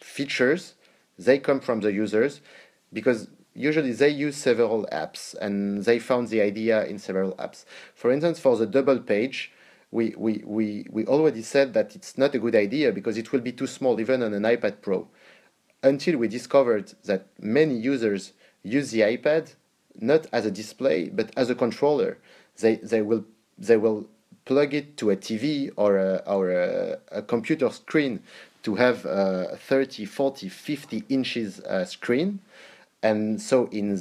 features, 0.00 0.74
they 1.18 1.38
come 1.38 1.58
from 1.60 1.80
the 1.80 1.92
users 1.92 2.40
because 2.92 3.28
usually 3.54 3.92
they 3.92 4.08
use 4.08 4.36
several 4.36 4.86
apps 4.92 5.34
and 5.40 5.84
they 5.84 5.98
found 5.98 6.28
the 6.28 6.40
idea 6.40 6.84
in 6.84 6.98
several 6.98 7.32
apps. 7.32 7.64
For 7.94 8.10
instance, 8.10 8.38
for 8.40 8.56
the 8.56 8.66
double 8.66 8.98
page, 8.98 9.52
we, 9.90 10.14
we, 10.18 10.42
we, 10.44 10.86
we 10.90 11.06
already 11.06 11.42
said 11.42 11.72
that 11.74 11.94
it's 11.94 12.18
not 12.18 12.34
a 12.34 12.38
good 12.38 12.56
idea 12.56 12.92
because 12.92 13.16
it 13.16 13.30
will 13.32 13.40
be 13.40 13.52
too 13.52 13.68
small 13.68 14.00
even 14.00 14.22
on 14.22 14.34
an 14.34 14.42
iPad 14.42 14.82
Pro. 14.82 15.06
Until 15.82 16.18
we 16.18 16.28
discovered 16.28 16.94
that 17.04 17.26
many 17.40 17.76
users 17.76 18.32
use 18.62 18.90
the 18.90 19.00
iPad 19.00 19.54
not 20.00 20.26
as 20.32 20.44
a 20.44 20.50
display 20.50 21.08
but 21.08 21.30
as 21.36 21.48
a 21.48 21.54
controller. 21.54 22.18
They, 22.60 22.76
they, 22.76 23.02
will, 23.02 23.24
they 23.56 23.76
will 23.76 24.08
plug 24.44 24.74
it 24.74 24.96
to 24.96 25.10
a 25.10 25.16
TV 25.16 25.70
or 25.76 25.96
a, 25.96 26.22
or 26.26 26.50
a, 26.50 26.98
a 27.12 27.22
computer 27.22 27.70
screen 27.70 28.20
to 28.64 28.74
have 28.76 29.04
a 29.04 29.56
30, 29.60 30.06
40, 30.06 30.48
50 30.48 31.04
inches 31.08 31.60
uh, 31.60 31.84
screen 31.84 32.40
and 33.04 33.40
so 33.40 33.68
in 33.70 34.00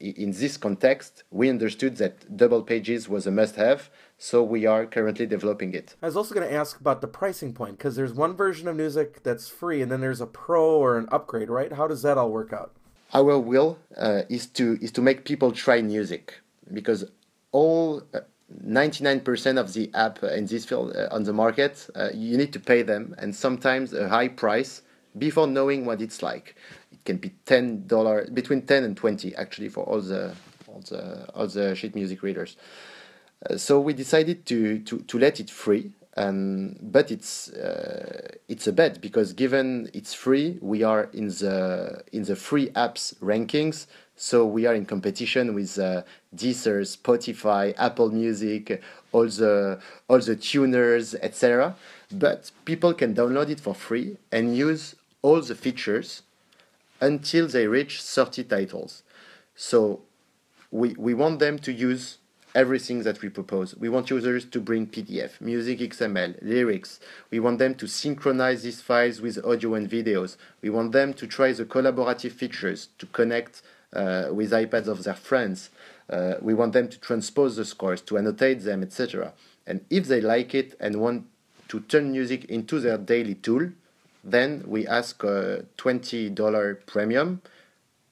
in 0.00 0.32
this 0.32 0.56
context, 0.56 1.22
we 1.30 1.48
understood 1.48 1.96
that 1.96 2.36
double 2.36 2.62
pages 2.62 3.08
was 3.08 3.26
a 3.26 3.30
must-have. 3.30 3.88
So 4.18 4.42
we 4.42 4.66
are 4.66 4.84
currently 4.84 5.26
developing 5.26 5.72
it. 5.74 5.94
I 6.02 6.06
was 6.06 6.16
also 6.16 6.34
going 6.34 6.48
to 6.48 6.54
ask 6.54 6.78
about 6.80 7.00
the 7.00 7.06
pricing 7.06 7.52
point 7.54 7.78
because 7.78 7.94
there's 7.94 8.12
one 8.12 8.34
version 8.34 8.66
of 8.68 8.76
Newzik 8.76 9.22
that's 9.22 9.48
free, 9.48 9.80
and 9.80 9.90
then 9.90 10.00
there's 10.00 10.20
a 10.20 10.26
pro 10.26 10.64
or 10.84 10.98
an 10.98 11.06
upgrade, 11.12 11.48
right? 11.48 11.72
How 11.72 11.86
does 11.86 12.02
that 12.02 12.18
all 12.18 12.30
work 12.30 12.52
out? 12.52 12.72
Our 13.14 13.38
will 13.38 13.78
uh, 13.96 14.22
is 14.28 14.46
to 14.58 14.76
is 14.84 14.90
to 14.92 15.00
make 15.00 15.24
people 15.24 15.52
try 15.52 15.80
Newzik 15.80 16.26
because 16.78 17.04
all. 17.52 18.02
Uh, 18.12 18.20
99% 18.52 19.58
of 19.58 19.72
the 19.72 19.90
app 19.94 20.22
in 20.22 20.44
this 20.44 20.66
field 20.66 20.94
uh, 20.94 21.08
on 21.10 21.22
the 21.22 21.32
market, 21.32 21.88
uh, 21.94 22.10
you 22.12 22.36
need 22.36 22.52
to 22.52 22.60
pay 22.60 22.82
them 22.82 23.14
and 23.16 23.34
sometimes 23.34 23.94
a 23.94 24.06
high 24.10 24.28
price 24.28 24.82
before 25.16 25.46
knowing 25.46 25.86
what 25.86 26.02
it's 26.02 26.22
like 26.22 26.54
can 27.04 27.16
be 27.16 27.32
ten 27.46 27.86
dollar 27.86 28.28
between 28.32 28.62
ten 28.62 28.84
and 28.84 28.96
twenty 28.96 29.34
actually 29.36 29.68
for 29.68 29.84
all 29.84 30.00
the 30.00 30.34
all 30.68 30.80
the 30.88 31.26
all 31.34 31.46
the 31.46 31.74
sheet 31.74 31.94
music 31.94 32.22
readers. 32.22 32.56
Uh, 33.48 33.56
so 33.56 33.80
we 33.80 33.92
decided 33.92 34.46
to, 34.46 34.78
to 34.80 35.00
to 35.00 35.18
let 35.18 35.40
it 35.40 35.50
free, 35.50 35.90
and 36.16 36.78
but 36.80 37.10
it's 37.10 37.50
uh, 37.52 38.28
it's 38.48 38.66
a 38.66 38.72
bet 38.72 39.00
because 39.00 39.32
given 39.32 39.90
it's 39.92 40.14
free, 40.14 40.58
we 40.60 40.82
are 40.82 41.08
in 41.12 41.28
the 41.28 42.02
in 42.12 42.22
the 42.22 42.36
free 42.36 42.68
apps 42.70 43.14
rankings. 43.16 43.86
So 44.14 44.46
we 44.46 44.66
are 44.66 44.74
in 44.74 44.86
competition 44.86 45.54
with 45.54 45.78
uh, 45.78 46.02
Deezer, 46.36 46.82
Spotify, 46.82 47.74
Apple 47.76 48.10
Music, 48.10 48.80
all 49.10 49.26
the 49.26 49.80
all 50.08 50.20
the 50.20 50.36
tuners, 50.36 51.14
etc. 51.16 51.74
But 52.12 52.52
people 52.64 52.94
can 52.94 53.14
download 53.14 53.48
it 53.48 53.58
for 53.58 53.74
free 53.74 54.18
and 54.30 54.56
use 54.56 54.94
all 55.22 55.40
the 55.40 55.54
features 55.54 56.22
until 57.02 57.48
they 57.48 57.66
reach 57.66 58.00
30 58.00 58.44
titles. 58.44 59.02
So 59.54 60.00
we, 60.70 60.94
we 60.94 61.12
want 61.12 61.40
them 61.40 61.58
to 61.58 61.72
use 61.72 62.18
everything 62.54 63.02
that 63.02 63.20
we 63.22 63.28
propose. 63.28 63.74
We 63.76 63.88
want 63.88 64.08
users 64.10 64.44
to 64.44 64.60
bring 64.60 64.86
PDF, 64.86 65.40
music 65.40 65.80
XML, 65.80 66.38
lyrics. 66.42 67.00
We 67.30 67.40
want 67.40 67.58
them 67.58 67.74
to 67.76 67.86
synchronize 67.86 68.62
these 68.62 68.80
files 68.80 69.20
with 69.20 69.44
audio 69.44 69.74
and 69.74 69.90
videos. 69.90 70.36
We 70.62 70.70
want 70.70 70.92
them 70.92 71.12
to 71.14 71.26
try 71.26 71.52
the 71.52 71.64
collaborative 71.64 72.32
features 72.32 72.88
to 72.98 73.06
connect 73.06 73.62
uh, 73.92 74.28
with 74.30 74.52
iPads 74.52 74.86
of 74.86 75.02
their 75.02 75.14
friends. 75.14 75.70
Uh, 76.08 76.34
we 76.40 76.54
want 76.54 76.72
them 76.72 76.88
to 76.88 77.00
transpose 77.00 77.56
the 77.56 77.64
scores, 77.64 78.00
to 78.02 78.16
annotate 78.16 78.60
them, 78.60 78.82
etc. 78.82 79.32
And 79.66 79.84
if 79.90 80.06
they 80.06 80.20
like 80.20 80.54
it 80.54 80.76
and 80.78 81.00
want 81.00 81.26
to 81.68 81.80
turn 81.80 82.14
Newzik 82.14 82.44
into 82.46 82.80
their 82.80 82.98
daily 82.98 83.34
tool, 83.34 83.70
then 84.24 84.64
we 84.66 84.86
ask 84.86 85.22
a 85.24 85.66
$20 85.78 86.86
premium, 86.86 87.42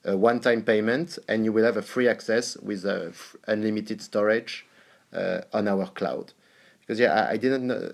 a 0.03 0.17
one-time 0.17 0.63
payment, 0.63 1.17
and 1.27 1.45
you 1.45 1.53
will 1.53 1.63
have 1.63 1.77
a 1.77 1.81
free 1.81 2.07
access 2.07 2.57
with 2.57 2.85
a 2.85 3.13
unlimited 3.47 4.01
storage 4.01 4.65
uh, 5.13 5.41
on 5.53 5.67
our 5.67 5.87
cloud. 5.87 6.33
Because 6.81 6.99
yeah, 6.99 7.13
I, 7.13 7.31
I 7.31 7.37
didn't 7.37 7.67
no 7.67 7.91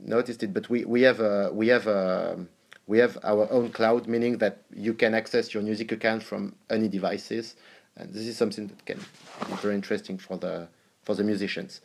notice 0.00 0.36
it, 0.42 0.52
but 0.52 0.68
we, 0.68 0.84
we 0.84 1.02
have 1.02 1.20
a, 1.20 1.50
we 1.52 1.68
have 1.68 1.86
a, 1.86 2.44
we 2.86 2.98
have 2.98 3.16
our 3.22 3.50
own 3.50 3.70
cloud, 3.70 4.06
meaning 4.06 4.38
that 4.38 4.62
you 4.74 4.92
can 4.92 5.14
access 5.14 5.54
your 5.54 5.62
Newzik 5.62 5.90
account 5.92 6.22
from 6.22 6.54
any 6.68 6.88
devices, 6.88 7.56
and 7.96 8.12
this 8.12 8.26
is 8.26 8.36
something 8.36 8.66
that 8.66 8.84
can 8.84 8.98
be 8.98 9.54
very 9.62 9.74
interesting 9.74 10.18
for 10.18 10.36
the 10.36 10.68
for 11.02 11.14
the 11.14 11.24
musicians. 11.24 11.80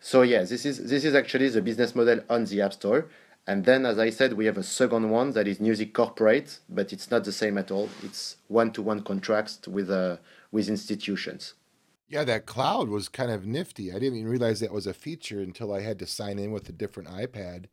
So 0.00 0.22
yeah, 0.22 0.42
this 0.42 0.66
is 0.66 0.88
this 0.88 1.04
is 1.04 1.14
actually 1.14 1.48
the 1.50 1.62
business 1.62 1.94
model 1.94 2.20
on 2.28 2.44
the 2.46 2.62
App 2.62 2.72
Store. 2.72 3.06
And 3.46 3.64
then, 3.64 3.86
as 3.86 3.98
I 3.98 4.10
said, 4.10 4.32
we 4.32 4.46
have 4.46 4.58
a 4.58 4.62
second 4.62 5.10
one 5.10 5.30
that 5.32 5.46
is 5.46 5.58
Newzik 5.58 5.92
Corporate, 5.92 6.58
but 6.68 6.92
it's 6.92 7.10
not 7.10 7.22
the 7.24 7.32
same 7.32 7.56
at 7.58 7.70
all. 7.70 7.88
It's 8.02 8.36
one-to-one 8.48 9.02
contracts 9.02 9.60
with 9.68 9.88
uh, 9.88 10.16
with 10.50 10.68
institutions. 10.68 11.54
Yeah, 12.08 12.24
that 12.24 12.46
cloud 12.46 12.88
was 12.88 13.08
kind 13.08 13.30
of 13.30 13.46
nifty. 13.46 13.90
I 13.90 13.98
didn't 13.98 14.18
even 14.18 14.30
realize 14.30 14.60
that 14.60 14.72
was 14.72 14.86
a 14.86 14.94
feature 14.94 15.40
until 15.40 15.72
I 15.72 15.80
had 15.80 15.98
to 16.00 16.06
sign 16.06 16.38
in 16.38 16.50
with 16.50 16.68
a 16.68 16.72
different 16.72 17.08
iPad, 17.08 17.66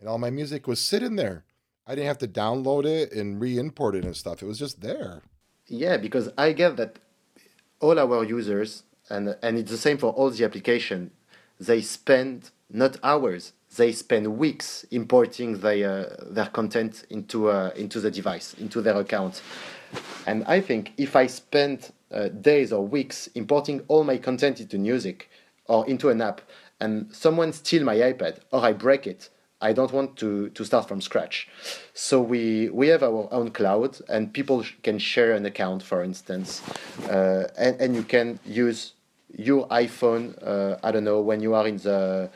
and 0.00 0.08
all 0.08 0.18
my 0.18 0.30
music 0.30 0.66
was 0.66 0.80
sitting 0.80 1.16
there. 1.16 1.44
I 1.86 1.94
didn't 1.94 2.08
have 2.08 2.18
to 2.18 2.28
download 2.28 2.84
it 2.84 3.12
and 3.12 3.40
re-import 3.40 3.96
it 3.96 4.04
and 4.04 4.16
stuff. 4.16 4.42
It 4.42 4.46
was 4.46 4.58
just 4.58 4.80
there. 4.80 5.22
Yeah, 5.66 5.96
because 5.96 6.30
I 6.38 6.52
get 6.52 6.76
that 6.76 6.98
all 7.80 7.98
our 7.98 8.24
users, 8.24 8.82
and 9.08 9.36
and 9.40 9.56
it's 9.56 9.70
the 9.70 9.78
same 9.78 9.98
for 9.98 10.10
all 10.12 10.30
the 10.30 10.44
application, 10.44 11.12
they 11.60 11.80
spend 11.80 12.50
not 12.68 12.96
hours 13.04 13.52
they 13.76 13.92
spend 13.92 14.38
weeks 14.38 14.84
importing 14.90 15.58
their 15.60 16.16
their 16.30 16.46
content 16.46 17.04
into 17.10 17.48
uh, 17.48 17.70
into 17.76 18.00
the 18.00 18.10
device, 18.10 18.54
into 18.54 18.82
their 18.82 18.96
account. 18.96 19.42
And 20.26 20.44
I 20.44 20.60
think 20.60 20.92
if 20.96 21.16
I 21.16 21.26
spend 21.28 21.92
uh, 22.10 22.28
days 22.28 22.72
or 22.72 22.86
weeks 22.86 23.28
importing 23.34 23.82
all 23.88 24.04
my 24.04 24.18
content 24.18 24.60
into 24.60 24.76
Newzik 24.76 25.22
or 25.66 25.86
into 25.86 26.08
an 26.08 26.20
app, 26.20 26.40
and 26.80 27.14
someone 27.14 27.52
steal 27.52 27.84
my 27.84 27.96
iPad 27.96 28.38
or 28.50 28.64
I 28.64 28.72
break 28.72 29.06
it, 29.06 29.30
I 29.60 29.72
don't 29.72 29.92
want 29.92 30.16
to, 30.16 30.48
to 30.50 30.64
start 30.64 30.88
from 30.88 31.00
scratch. 31.00 31.48
So 31.94 32.20
we, 32.20 32.68
we 32.70 32.88
have 32.88 33.02
our 33.02 33.28
own 33.32 33.50
cloud, 33.50 34.00
and 34.08 34.32
people 34.32 34.64
can 34.82 34.98
share 34.98 35.32
an 35.32 35.46
account, 35.46 35.82
for 35.82 36.02
instance, 36.02 36.62
uh, 37.08 37.48
and, 37.56 37.80
and 37.80 37.94
you 37.94 38.02
can 38.02 38.40
use 38.44 38.94
your 39.38 39.68
iPhone, 39.68 40.36
uh, 40.44 40.78
I 40.82 40.90
don't 40.90 41.04
know, 41.04 41.20
when 41.20 41.40
you 41.40 41.54
are 41.54 41.66
in 41.66 41.76
the 41.76 42.28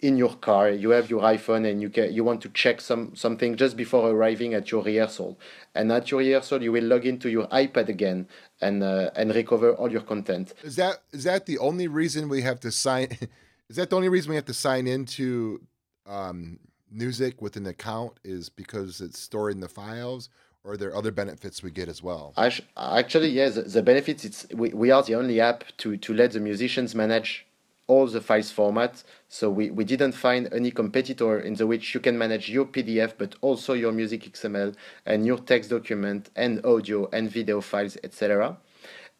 in 0.00 0.16
your 0.16 0.34
car 0.36 0.70
you 0.70 0.90
have 0.90 1.10
your 1.10 1.22
iphone 1.22 1.68
and 1.68 1.82
you 1.82 1.90
can 1.90 2.12
you 2.12 2.22
want 2.22 2.40
to 2.40 2.48
check 2.50 2.80
some 2.80 3.14
something 3.16 3.56
just 3.56 3.76
before 3.76 4.10
arriving 4.10 4.54
at 4.54 4.70
your 4.70 4.82
rehearsal. 4.82 5.38
And 5.74 5.90
at 5.90 6.10
your 6.10 6.20
rehearsal 6.20 6.62
you 6.62 6.72
will 6.72 6.84
log 6.84 7.04
into 7.04 7.28
your 7.28 7.48
ipad 7.48 7.88
again 7.88 8.28
and 8.60 8.82
uh, 8.82 9.10
and 9.16 9.34
recover 9.34 9.72
all 9.74 9.90
your 9.90 10.02
content. 10.02 10.54
Is 10.62 10.76
that 10.76 11.02
is 11.12 11.24
that 11.24 11.46
the 11.46 11.58
only 11.58 11.88
reason 11.88 12.28
we 12.28 12.42
have 12.42 12.60
to 12.60 12.70
sign 12.70 13.08
is 13.68 13.76
that 13.76 13.90
the 13.90 13.96
only 13.96 14.08
reason 14.08 14.30
we 14.30 14.36
have 14.36 14.46
to 14.46 14.54
sign 14.54 14.86
into 14.86 15.62
um, 16.06 16.60
Newzik 16.94 17.40
with 17.42 17.56
an 17.56 17.66
account 17.66 18.18
is 18.24 18.48
because 18.48 19.00
it's 19.00 19.18
storing 19.18 19.60
the 19.60 19.68
files? 19.68 20.28
Or 20.64 20.72
are 20.72 20.76
there 20.76 20.94
other 20.94 21.12
benefits 21.12 21.62
we 21.62 21.70
get 21.70 21.88
as 21.88 22.02
well? 22.02 22.34
Actually, 22.76 23.28
yes, 23.28 23.54
the, 23.54 23.62
the 23.62 23.82
benefits 23.82 24.24
it's 24.24 24.46
we, 24.52 24.70
we 24.70 24.90
are 24.90 25.02
the 25.02 25.14
only 25.14 25.40
app 25.40 25.64
to 25.78 25.96
to 25.96 26.14
let 26.14 26.32
the 26.32 26.40
musicians 26.40 26.94
manage 26.94 27.47
all 27.88 28.06
the 28.06 28.20
files 28.20 28.52
formats. 28.52 29.02
So 29.28 29.50
we, 29.50 29.70
we 29.70 29.84
didn't 29.84 30.12
find 30.12 30.48
any 30.52 30.70
competitor 30.70 31.40
in 31.40 31.54
the 31.54 31.66
which 31.66 31.94
you 31.94 32.00
can 32.00 32.16
manage 32.16 32.48
your 32.48 32.66
PDF, 32.66 33.14
but 33.18 33.34
also 33.40 33.72
your 33.72 33.92
music 33.92 34.22
XML 34.22 34.74
and 35.04 35.26
your 35.26 35.38
text 35.38 35.70
document 35.70 36.30
and 36.36 36.64
audio 36.64 37.08
and 37.12 37.28
video 37.30 37.60
files, 37.60 37.96
etc. 38.04 38.58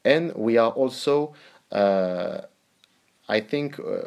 And 0.04 0.34
we 0.36 0.58
are 0.58 0.70
also, 0.70 1.34
uh, 1.72 2.42
I 3.28 3.40
think, 3.40 3.80
uh, 3.80 4.02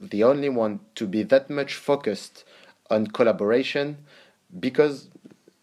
the 0.00 0.24
only 0.24 0.48
one 0.48 0.80
to 0.94 1.06
be 1.06 1.24
that 1.24 1.50
much 1.50 1.74
focused 1.74 2.44
on 2.88 3.08
collaboration 3.08 3.98
because 4.58 5.08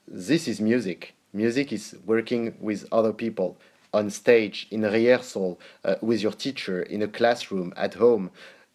this 0.08 0.48
is 0.48 0.60
music. 0.60 1.16
Music 1.32 1.72
is 1.72 1.96
working 2.06 2.56
with 2.60 2.86
other 2.91 3.14
people 3.14 3.58
on 3.94 4.10
stage, 4.10 4.68
in 4.72 4.82
rehearsal, 4.82 5.60
uh, 5.86 5.96
with 6.02 6.22
your 6.22 6.32
teacher, 6.32 6.82
in 6.82 7.02
a 7.02 7.08
classroom, 7.08 7.74
at 7.78 7.94
home. 7.96 8.32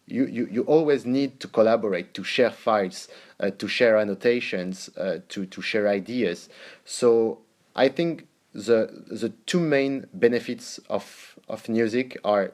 You, 0.07 0.25
you, 0.25 0.47
you 0.49 0.63
always 0.63 1.05
need 1.05 1.39
to 1.41 1.47
collaborate, 1.47 2.13
to 2.15 2.23
share 2.23 2.49
files, 2.49 3.09
uh, 3.39 3.51
to 3.51 3.67
share 3.67 3.97
annotations, 3.97 4.89
uh, 4.97 5.19
to, 5.29 5.45
to 5.45 5.61
share 5.61 5.87
ideas. 5.87 6.49
So 6.83 7.39
I 7.75 7.89
think 7.89 8.27
the, 8.53 9.03
the 9.11 9.29
two 9.45 9.59
main 9.59 10.07
benefits 10.13 10.79
of, 10.89 11.37
of 11.47 11.63
Newzik 11.63 12.17
are 12.23 12.53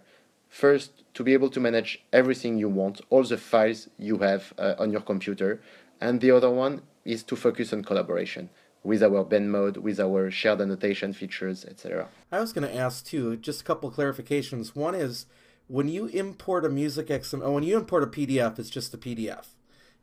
first, 0.50 1.04
to 1.14 1.24
be 1.24 1.34
able 1.34 1.50
to 1.50 1.62
manage 1.62 2.04
everything 2.12 2.58
you 2.58 2.68
want, 2.68 3.00
all 3.10 3.24
the 3.24 3.38
files 3.38 3.88
you 3.98 4.18
have 4.18 4.54
uh, 4.58 4.76
on 4.78 4.92
your 4.92 5.02
computer, 5.02 5.62
and 6.02 6.20
the 6.20 6.32
other 6.32 6.50
one 6.50 6.82
is 7.06 7.24
to 7.24 7.36
focus 7.38 7.72
on 7.72 7.84
collaboration 7.84 8.50
with 8.86 9.02
our 9.02 9.24
bend 9.24 9.52
mode, 9.52 9.78
with 9.78 10.00
our 10.00 10.30
shared 10.30 10.62
annotation 10.62 11.12
features, 11.12 11.66
etc. 11.66 12.08
I 12.32 12.40
was 12.40 12.54
going 12.54 12.68
to 12.68 12.76
ask 12.76 13.06
too, 13.06 13.36
just 13.36 13.62
a 13.62 13.64
couple 13.64 13.92
clarifications. 13.92 14.76
One 14.76 14.94
is 14.94 15.26
when 15.68 15.88
you 15.90 16.06
import 16.08 16.66
a 16.66 16.70
music 16.70 17.08
XML, 17.08 17.42
oh, 17.44 17.52
when 17.54 17.64
you 17.64 17.76
import 17.76 18.04
a 18.04 18.08
PDF, 18.08 18.60
it's 18.60 18.70
just 18.70 18.94
a 18.94 18.98
PDF. 18.98 19.48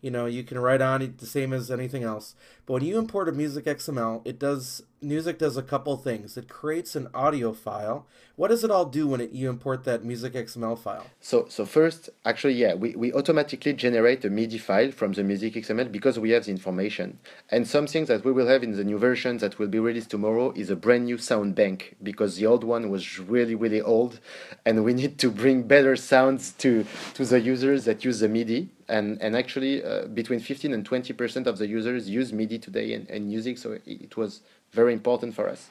You 0.00 0.10
know, 0.10 0.26
you 0.26 0.42
can 0.42 0.58
write 0.58 0.82
on 0.82 1.00
it 1.00 1.18
the 1.18 1.26
same 1.26 1.52
as 1.52 1.70
anything 1.70 2.02
else. 2.02 2.34
But 2.66 2.74
when 2.74 2.84
you 2.84 2.98
import 2.98 3.28
a 3.28 3.32
music 3.32 3.64
XML, 3.64 4.22
it 4.24 4.38
does 4.38 4.82
Newzik 5.02 5.38
does 5.38 5.56
a 5.56 5.62
couple 5.62 5.96
things. 5.96 6.36
It 6.36 6.48
creates 6.48 6.94
an 6.94 7.08
audio 7.12 7.52
file. 7.52 8.06
What 8.36 8.48
does 8.48 8.64
it 8.64 8.70
all 8.70 8.84
do 8.84 9.08
when 9.08 9.20
it, 9.20 9.32
you 9.32 9.50
import 9.50 9.84
that 9.84 10.04
music 10.04 10.34
XML 10.34 10.78
file? 10.78 11.06
So 11.20 11.46
so 11.48 11.66
first, 11.66 12.08
actually, 12.24 12.54
yeah, 12.54 12.74
we, 12.74 12.94
we 12.94 13.12
automatically 13.12 13.72
generate 13.72 14.24
a 14.24 14.30
MIDI 14.30 14.58
file 14.58 14.92
from 14.92 15.12
the 15.12 15.24
music 15.24 15.54
XML 15.54 15.90
because 15.90 16.18
we 16.18 16.30
have 16.30 16.44
the 16.44 16.52
information. 16.52 17.18
And 17.50 17.66
something 17.66 18.04
that 18.06 18.24
we 18.24 18.32
will 18.32 18.46
have 18.46 18.62
in 18.62 18.72
the 18.72 18.84
new 18.84 18.98
version 18.98 19.38
that 19.38 19.58
will 19.58 19.66
be 19.66 19.80
released 19.80 20.10
tomorrow 20.10 20.52
is 20.52 20.70
a 20.70 20.76
brand 20.76 21.06
new 21.06 21.18
sound 21.18 21.54
bank 21.56 21.96
because 22.02 22.36
the 22.36 22.46
old 22.46 22.64
one 22.64 22.88
was 22.88 23.18
really 23.18 23.56
really 23.56 23.82
old, 23.82 24.20
and 24.64 24.84
we 24.84 24.94
need 25.02 25.18
to 25.18 25.30
bring 25.30 25.64
better 25.64 25.96
sounds 25.96 26.52
to 26.52 26.86
to 27.14 27.24
the 27.24 27.40
users 27.40 27.84
that 27.86 28.04
use 28.04 28.20
the 28.20 28.28
MIDI. 28.28 28.70
And 28.88 29.20
and 29.22 29.36
actually, 29.36 29.82
uh, 29.82 30.06
between 30.06 30.40
15 30.40 30.72
and 30.72 30.84
20 30.84 31.12
percent 31.14 31.46
of 31.46 31.58
the 31.58 31.66
users 31.66 32.08
use 32.08 32.32
MIDI 32.32 32.58
today 32.62 32.94
and, 32.94 33.08
and 33.10 33.30
Newzik, 33.30 33.58
so 33.58 33.72
it, 33.72 33.82
it 33.86 34.16
was 34.16 34.40
very 34.72 34.92
important 34.92 35.34
for 35.34 35.48
us. 35.48 35.68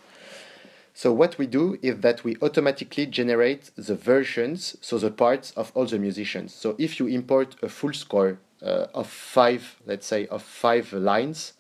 So 0.94 1.14
what 1.14 1.38
we 1.38 1.48
do 1.48 1.78
is 1.82 2.02
that 2.02 2.24
we 2.24 2.36
automatically 2.42 3.06
generate 3.06 3.72
the 3.76 3.96
versions, 3.96 4.78
so 4.82 4.98
the 4.98 5.10
parts 5.10 5.52
of 5.52 5.72
all 5.74 5.86
the 5.86 5.98
musicians. 5.98 6.54
So 6.54 6.76
if 6.78 7.00
you 7.00 7.08
import 7.08 7.56
a 7.62 7.70
full 7.70 7.94
score 7.94 8.40
uh, 8.62 8.88
of 8.94 9.08
five, 9.08 9.78
let's 9.86 10.06
say, 10.06 10.28
of 10.28 10.44
five 10.44 10.92
lines, 10.92 11.54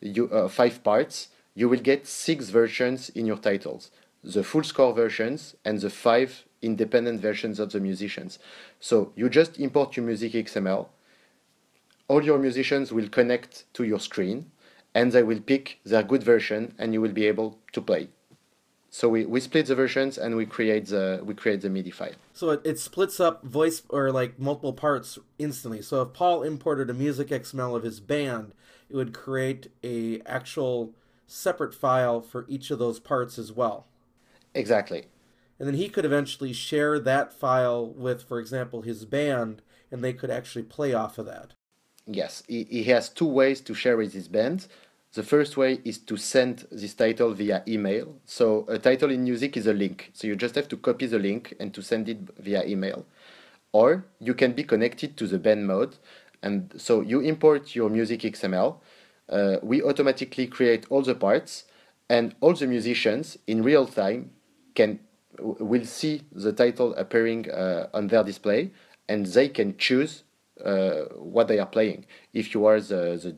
you 0.00 0.28
uh, 0.28 0.48
five 0.48 0.82
parts, 0.82 1.28
you 1.54 1.68
will 1.68 1.78
get 1.78 2.06
six 2.06 2.50
versions 2.50 3.10
in 3.10 3.26
your 3.26 3.38
titles: 3.38 3.90
the 4.22 4.42
full 4.42 4.64
score 4.64 4.92
versions 4.92 5.54
and 5.64 5.80
the 5.80 5.90
five 5.90 6.44
independent 6.60 7.20
versions 7.20 7.60
of 7.60 7.70
the 7.70 7.80
musicians. 7.80 8.38
So 8.80 9.12
you 9.14 9.28
just 9.28 9.60
import 9.60 9.96
your 9.96 10.04
music 10.04 10.32
XML. 10.32 10.88
All 12.08 12.22
your 12.24 12.38
musicians 12.38 12.92
will 12.92 13.08
connect 13.08 13.72
to 13.74 13.84
your 13.84 14.00
screen 14.00 14.50
and 14.94 15.12
they 15.12 15.22
will 15.22 15.40
pick 15.40 15.80
their 15.84 16.02
good 16.02 16.22
version 16.22 16.74
and 16.78 16.92
you 16.92 17.00
will 17.00 17.12
be 17.12 17.26
able 17.26 17.58
to 17.72 17.80
play. 17.80 18.08
So 18.90 19.08
we, 19.08 19.26
we 19.26 19.40
split 19.40 19.66
the 19.66 19.74
versions 19.74 20.16
and 20.16 20.36
we 20.36 20.46
create 20.46 20.86
the 20.86 21.20
we 21.24 21.34
create 21.34 21.62
the 21.62 21.68
MIDI 21.68 21.90
file. 21.90 22.12
So 22.32 22.50
it, 22.50 22.60
it 22.64 22.78
splits 22.78 23.18
up 23.18 23.42
voice 23.42 23.82
or 23.88 24.12
like 24.12 24.38
multiple 24.38 24.72
parts 24.72 25.18
instantly. 25.36 25.82
So 25.82 26.02
if 26.02 26.12
Paul 26.12 26.44
imported 26.44 26.88
a 26.88 26.94
music 26.94 27.28
XML 27.28 27.74
of 27.74 27.82
his 27.82 27.98
band, 27.98 28.52
it 28.88 28.94
would 28.94 29.12
create 29.12 29.72
a 29.82 30.20
actual 30.26 30.92
separate 31.26 31.74
file 31.74 32.20
for 32.20 32.44
each 32.48 32.70
of 32.70 32.78
those 32.78 33.00
parts 33.00 33.36
as 33.36 33.50
well. 33.50 33.88
Exactly. 34.54 35.06
And 35.58 35.66
then 35.66 35.74
he 35.74 35.88
could 35.88 36.04
eventually 36.04 36.52
share 36.52 37.00
that 37.00 37.32
file 37.32 37.86
with, 37.86 38.22
for 38.22 38.38
example, 38.38 38.82
his 38.82 39.04
band, 39.04 39.62
and 39.90 40.04
they 40.04 40.12
could 40.12 40.30
actually 40.30 40.64
play 40.64 40.94
off 40.94 41.18
of 41.18 41.26
that. 41.26 41.54
Yes, 42.06 42.42
he, 42.46 42.64
he 42.64 42.84
has 42.84 43.08
two 43.08 43.26
ways 43.26 43.60
to 43.62 43.74
share 43.74 43.96
with 43.96 44.12
his 44.12 44.28
band. 44.28 44.66
The 45.14 45.22
first 45.22 45.56
way 45.56 45.80
is 45.84 45.98
to 45.98 46.16
send 46.16 46.66
this 46.72 46.94
title 46.94 47.32
via 47.32 47.62
email. 47.68 48.16
So 48.24 48.66
a 48.68 48.78
title 48.78 49.10
in 49.10 49.24
Newzik 49.24 49.56
is 49.56 49.66
a 49.66 49.72
link. 49.72 50.10
So 50.12 50.26
you 50.26 50.34
just 50.34 50.56
have 50.56 50.68
to 50.68 50.76
copy 50.76 51.06
the 51.06 51.20
link 51.20 51.54
and 51.60 51.72
to 51.72 51.82
send 51.82 52.08
it 52.08 52.18
via 52.38 52.64
email. 52.66 53.06
Or 53.72 54.04
you 54.18 54.34
can 54.34 54.52
be 54.52 54.64
connected 54.64 55.16
to 55.18 55.26
the 55.26 55.38
band 55.38 55.66
mode. 55.66 55.96
And 56.42 56.74
so 56.76 57.00
you 57.00 57.20
import 57.20 57.74
your 57.76 57.88
music 57.88 58.20
XML. 58.20 58.76
Uh, 59.28 59.56
we 59.62 59.82
automatically 59.82 60.46
create 60.46 60.84
all 60.90 61.02
the 61.02 61.14
parts 61.14 61.64
and 62.10 62.34
all 62.40 62.52
the 62.52 62.66
musicians 62.66 63.38
in 63.46 63.62
real 63.62 63.86
time 63.86 64.30
can 64.74 64.98
will 65.38 65.84
see 65.84 66.22
the 66.32 66.52
title 66.52 66.94
appearing 66.94 67.50
uh, 67.50 67.88
on 67.94 68.08
their 68.08 68.22
display 68.22 68.70
and 69.08 69.26
they 69.26 69.48
can 69.48 69.76
choose 69.76 70.23
uh, 70.62 71.04
what 71.16 71.48
they 71.48 71.58
are 71.58 71.66
playing. 71.66 72.06
If 72.32 72.54
you 72.54 72.66
are 72.66 72.80
the, 72.80 73.18
the 73.22 73.36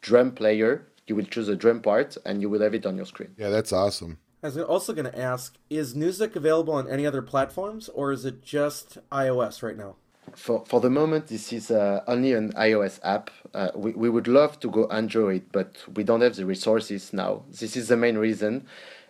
drum 0.00 0.32
player, 0.32 0.86
you 1.06 1.16
will 1.16 1.24
choose 1.24 1.48
a 1.48 1.56
drum 1.56 1.80
part 1.80 2.16
and 2.24 2.40
you 2.40 2.48
will 2.48 2.62
have 2.62 2.74
it 2.74 2.86
on 2.86 2.96
your 2.96 3.06
screen. 3.06 3.34
Yeah, 3.36 3.50
that's 3.50 3.72
awesome. 3.72 4.18
I 4.42 4.48
was 4.48 4.58
also 4.58 4.92
going 4.92 5.10
to 5.10 5.18
ask 5.18 5.56
Is 5.70 5.94
Newzik 5.94 6.36
available 6.36 6.74
on 6.74 6.88
any 6.88 7.06
other 7.06 7.22
platforms 7.22 7.88
or 7.88 8.12
is 8.12 8.24
it 8.24 8.42
just 8.42 8.98
iOS 9.10 9.62
right 9.62 9.76
now? 9.76 9.96
For, 10.34 10.64
for 10.66 10.80
the 10.80 10.90
moment, 10.90 11.28
this 11.28 11.52
is 11.52 11.70
uh, 11.70 12.02
only 12.06 12.32
an 12.32 12.52
iOS 12.52 12.98
app. 13.02 13.30
Uh, 13.52 13.68
we, 13.74 13.92
we 13.92 14.08
would 14.08 14.26
love 14.26 14.58
to 14.60 14.70
go 14.70 14.86
Android, 14.86 15.44
but 15.52 15.76
we 15.94 16.02
don't 16.02 16.22
have 16.22 16.36
the 16.36 16.46
resources 16.46 17.12
now. 17.12 17.44
This 17.48 17.76
is 17.76 17.88
the 17.88 17.96
main 17.96 18.16
reason 18.18 18.66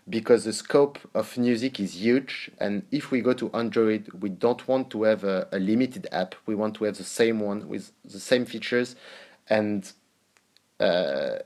because 0.09 0.45
the 0.45 0.53
scope 0.53 0.99
of 1.15 1.33
Newzik 1.35 1.81
is 1.81 1.97
huge 1.97 2.51
and 2.59 2.83
if 2.91 3.11
we 3.11 3.21
go 3.21 3.33
to 3.33 3.51
android 3.53 4.11
we 4.21 4.29
don't 4.29 4.67
want 4.69 4.91
to 4.91 5.05
have 5.05 5.25
a, 5.25 5.49
a, 5.51 5.59
limited 5.59 6.07
app 6.13 6.35
we 6.47 6.55
want 6.55 6.75
to 6.77 6.85
have 6.85 6.99
the 6.99 7.05
same 7.05 7.41
one 7.41 7.69
with 7.69 7.93
the 8.05 8.21
same 8.21 8.45
features 8.45 8.97
and 9.49 9.93
uh, 10.81 11.37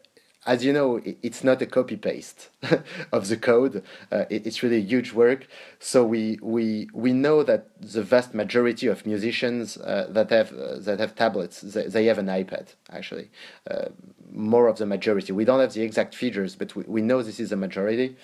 as 0.49 0.65
you 0.65 0.73
know, 0.73 1.01
it's 1.23 1.45
not 1.45 1.61
a 1.61 1.67
copy 1.67 1.97
paste 1.97 2.49
of 3.13 3.29
the 3.29 3.37
code. 3.37 3.83
Uh, 4.11 4.25
it's 4.31 4.63
really 4.63 4.81
huge 4.81 5.13
work. 5.13 5.47
So 5.79 6.05
we 6.07 6.39
we 6.41 6.89
we 6.95 7.13
know 7.13 7.43
that 7.43 7.69
the 7.81 8.03
vast 8.03 8.35
majority 8.35 8.87
of 8.87 9.05
musicians 9.05 9.77
uh, 9.77 10.07
that 10.09 10.31
have 10.31 10.53
uh, 10.55 10.79
that 10.79 11.01
have 11.01 11.15
tablets, 11.15 11.61
they, 11.61 11.87
they, 11.87 12.07
have 12.07 12.17
an 12.17 12.29
iPad 12.29 12.75
actually. 12.91 13.31
Uh, 13.71 13.89
more 14.33 14.69
of 14.69 14.79
the 14.79 14.87
majority. 14.87 15.33
We 15.33 15.45
don't 15.45 15.61
have 15.61 15.75
the 15.75 15.83
exact 15.83 16.15
figures, 16.15 16.57
but 16.57 16.75
we, 16.75 16.83
we 16.87 17.03
know 17.03 17.23
this 17.23 17.41
is 17.41 17.53
a 17.53 17.57
majority. 17.57 18.17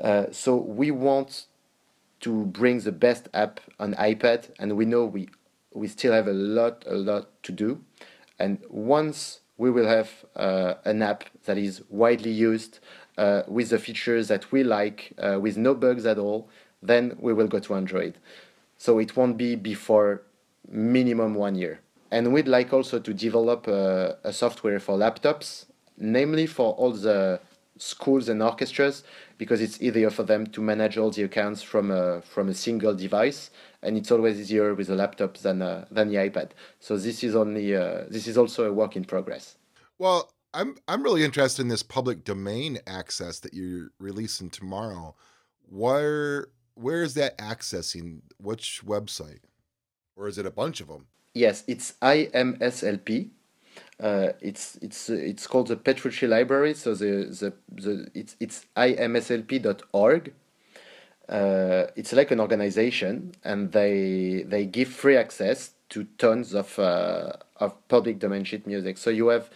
Uh, 0.00 0.26
so 0.30 0.56
we 0.56 0.90
want 0.90 1.46
to 2.20 2.46
bring 2.46 2.80
the 2.80 2.92
best 2.92 3.28
app 3.34 3.60
on 3.78 3.94
iPad, 3.94 4.50
and 4.58 4.76
we 4.76 4.84
know 4.84 5.04
we 5.04 5.28
we 5.72 5.86
still 5.88 6.12
have 6.12 6.26
a 6.26 6.32
lot 6.32 6.84
a 6.86 6.94
lot 6.94 7.28
to 7.42 7.52
do. 7.52 7.80
And 8.38 8.58
once 8.70 9.40
we 9.58 9.70
will 9.70 9.86
have 9.86 10.24
uh, 10.36 10.74
an 10.84 11.02
app 11.02 11.24
that 11.44 11.58
is 11.58 11.82
widely 11.90 12.30
used 12.30 12.78
uh, 13.18 13.42
with 13.46 13.68
the 13.68 13.78
features 13.78 14.28
that 14.28 14.50
we 14.50 14.64
like, 14.64 15.12
uh, 15.18 15.38
with 15.38 15.58
no 15.58 15.74
bugs 15.74 16.06
at 16.06 16.18
all, 16.18 16.48
then 16.82 17.16
we 17.20 17.34
will 17.34 17.46
go 17.46 17.58
to 17.58 17.74
Android. 17.74 18.16
So 18.78 18.98
it 18.98 19.14
won't 19.16 19.36
be 19.36 19.56
before 19.56 20.22
minimum 20.66 21.34
one 21.34 21.54
year. 21.54 21.80
And 22.10 22.32
we'd 22.32 22.48
like 22.48 22.72
also 22.72 22.98
to 22.98 23.12
develop 23.12 23.68
a, 23.68 24.16
a 24.24 24.32
software 24.32 24.80
for 24.80 24.96
laptops, 24.96 25.66
namely 25.98 26.46
for 26.46 26.72
all 26.72 26.92
the 26.92 27.40
schools 27.80 28.28
and 28.28 28.42
orchestras, 28.42 29.02
because 29.38 29.60
it's 29.60 29.80
easier 29.80 30.10
for 30.10 30.22
them 30.22 30.46
to 30.48 30.60
manage 30.60 30.98
all 30.98 31.10
the 31.10 31.22
accounts 31.22 31.62
from 31.62 31.90
a, 31.90 32.22
from 32.22 32.48
a 32.48 32.54
single 32.54 32.94
device 32.94 33.50
and 33.82 33.96
it's 33.96 34.10
always 34.10 34.38
easier 34.38 34.74
with 34.74 34.90
a 34.90 34.94
laptop 34.94 35.36
than 35.38 35.62
uh, 35.62 35.86
than 35.90 36.08
the 36.08 36.16
iPad. 36.16 36.50
So 36.78 36.96
this 36.96 37.24
is 37.24 37.34
only 37.34 37.74
uh, 37.74 38.04
this 38.08 38.26
is 38.26 38.36
also 38.36 38.68
a 38.68 38.72
work 38.72 38.96
in 38.96 39.04
progress. 39.04 39.56
Well, 39.98 40.32
I'm 40.54 40.76
I'm 40.88 41.02
really 41.02 41.24
interested 41.24 41.62
in 41.62 41.68
this 41.68 41.82
public 41.82 42.24
domain 42.24 42.78
access 42.86 43.40
that 43.40 43.54
you're 43.54 43.90
releasing 43.98 44.50
tomorrow. 44.50 45.14
Where 45.68 46.48
where 46.74 47.02
is 47.02 47.14
that 47.14 47.38
accessing? 47.38 48.20
Which 48.38 48.82
website, 48.84 49.40
or 50.16 50.28
is 50.28 50.38
it 50.38 50.46
a 50.46 50.50
bunch 50.50 50.80
of 50.80 50.88
them? 50.88 51.06
Yes, 51.34 51.64
it's 51.66 51.94
IMSLP. 52.02 53.30
Uh, 54.00 54.32
it's 54.40 54.76
it's 54.80 55.10
uh, 55.10 55.14
it's 55.14 55.46
called 55.46 55.68
the 55.68 55.76
Petrucci 55.76 56.26
Library. 56.26 56.74
So 56.74 56.94
the 56.94 57.26
the, 57.26 57.52
the 57.70 58.10
it's 58.14 58.34
it's 58.40 58.66
imslp.org. 58.76 60.32
Uh, 61.28 61.86
it's 61.94 62.12
like 62.12 62.30
an 62.30 62.40
organization, 62.40 63.32
and 63.44 63.72
they 63.72 64.44
they 64.46 64.64
give 64.64 64.88
free 64.88 65.16
access 65.16 65.72
to 65.90 66.04
tons 66.16 66.54
of 66.54 66.78
uh, 66.78 67.32
of 67.56 67.88
public 67.88 68.18
domain 68.18 68.44
sheet 68.44 68.66
music. 68.66 68.96
So 68.96 69.10
you 69.10 69.28
have 69.28 69.50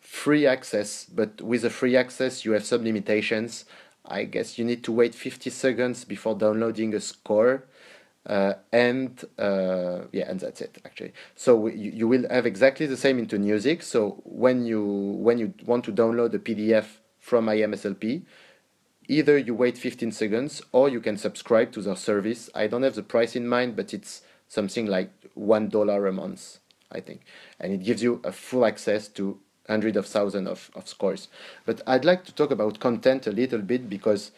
free 0.00 0.46
access, 0.46 1.06
but 1.06 1.40
with 1.40 1.62
the 1.62 1.70
free 1.70 1.96
access, 1.96 2.44
you 2.44 2.52
have 2.52 2.64
some 2.64 2.84
limitations. 2.84 3.64
I 4.04 4.24
guess 4.24 4.58
you 4.58 4.64
need 4.64 4.84
to 4.84 4.92
wait 4.92 5.14
50 5.14 5.50
seconds 5.50 6.04
before 6.04 6.34
downloading 6.34 6.94
a 6.94 7.00
score. 7.00 7.64
Uh, 8.28 8.54
and 8.72 9.24
uh, 9.38 10.02
yeah, 10.12 10.28
and 10.28 10.38
that's 10.38 10.60
it 10.60 10.78
actually. 10.84 11.12
So 11.34 11.66
you, 11.66 11.90
you 11.92 12.08
will 12.08 12.28
have 12.30 12.44
exactly 12.44 12.84
the 12.84 12.96
same 12.96 13.18
into 13.18 13.38
Newzik. 13.38 13.82
So 13.82 14.20
when 14.24 14.66
you 14.66 14.84
when 14.84 15.38
you 15.38 15.54
want 15.64 15.84
to 15.86 15.92
download 15.92 16.34
a 16.34 16.38
PDF 16.38 16.98
from 17.18 17.46
IMSLP, 17.46 18.22
either 19.08 19.38
you 19.38 19.54
wait 19.54 19.78
15 19.78 20.12
seconds 20.12 20.60
or 20.72 20.90
you 20.90 21.00
can 21.00 21.16
subscribe 21.16 21.72
to 21.72 21.80
their 21.80 21.96
service. 21.96 22.50
I 22.54 22.66
don't 22.66 22.82
have 22.82 22.96
the 22.96 23.02
price 23.02 23.34
in 23.34 23.48
mind, 23.48 23.76
but 23.76 23.94
it's 23.94 24.20
something 24.46 24.86
like 24.86 25.10
one 25.34 25.70
dollar 25.70 26.06
a 26.06 26.12
month, 26.12 26.58
I 26.92 27.00
think, 27.00 27.22
and 27.58 27.72
it 27.72 27.82
gives 27.82 28.02
you 28.02 28.20
a 28.24 28.32
full 28.32 28.66
access 28.66 29.08
to 29.08 29.40
hundreds 29.66 29.96
of 29.96 30.06
thousands 30.06 30.48
of, 30.48 30.70
of 30.74 30.86
scores. 30.86 31.28
But 31.64 31.80
I'd 31.86 32.04
like 32.04 32.24
to 32.24 32.34
talk 32.34 32.50
about 32.50 32.80
content 32.80 33.26
a 33.26 33.32
little 33.32 33.60
bit 33.60 33.88
because 33.88 34.32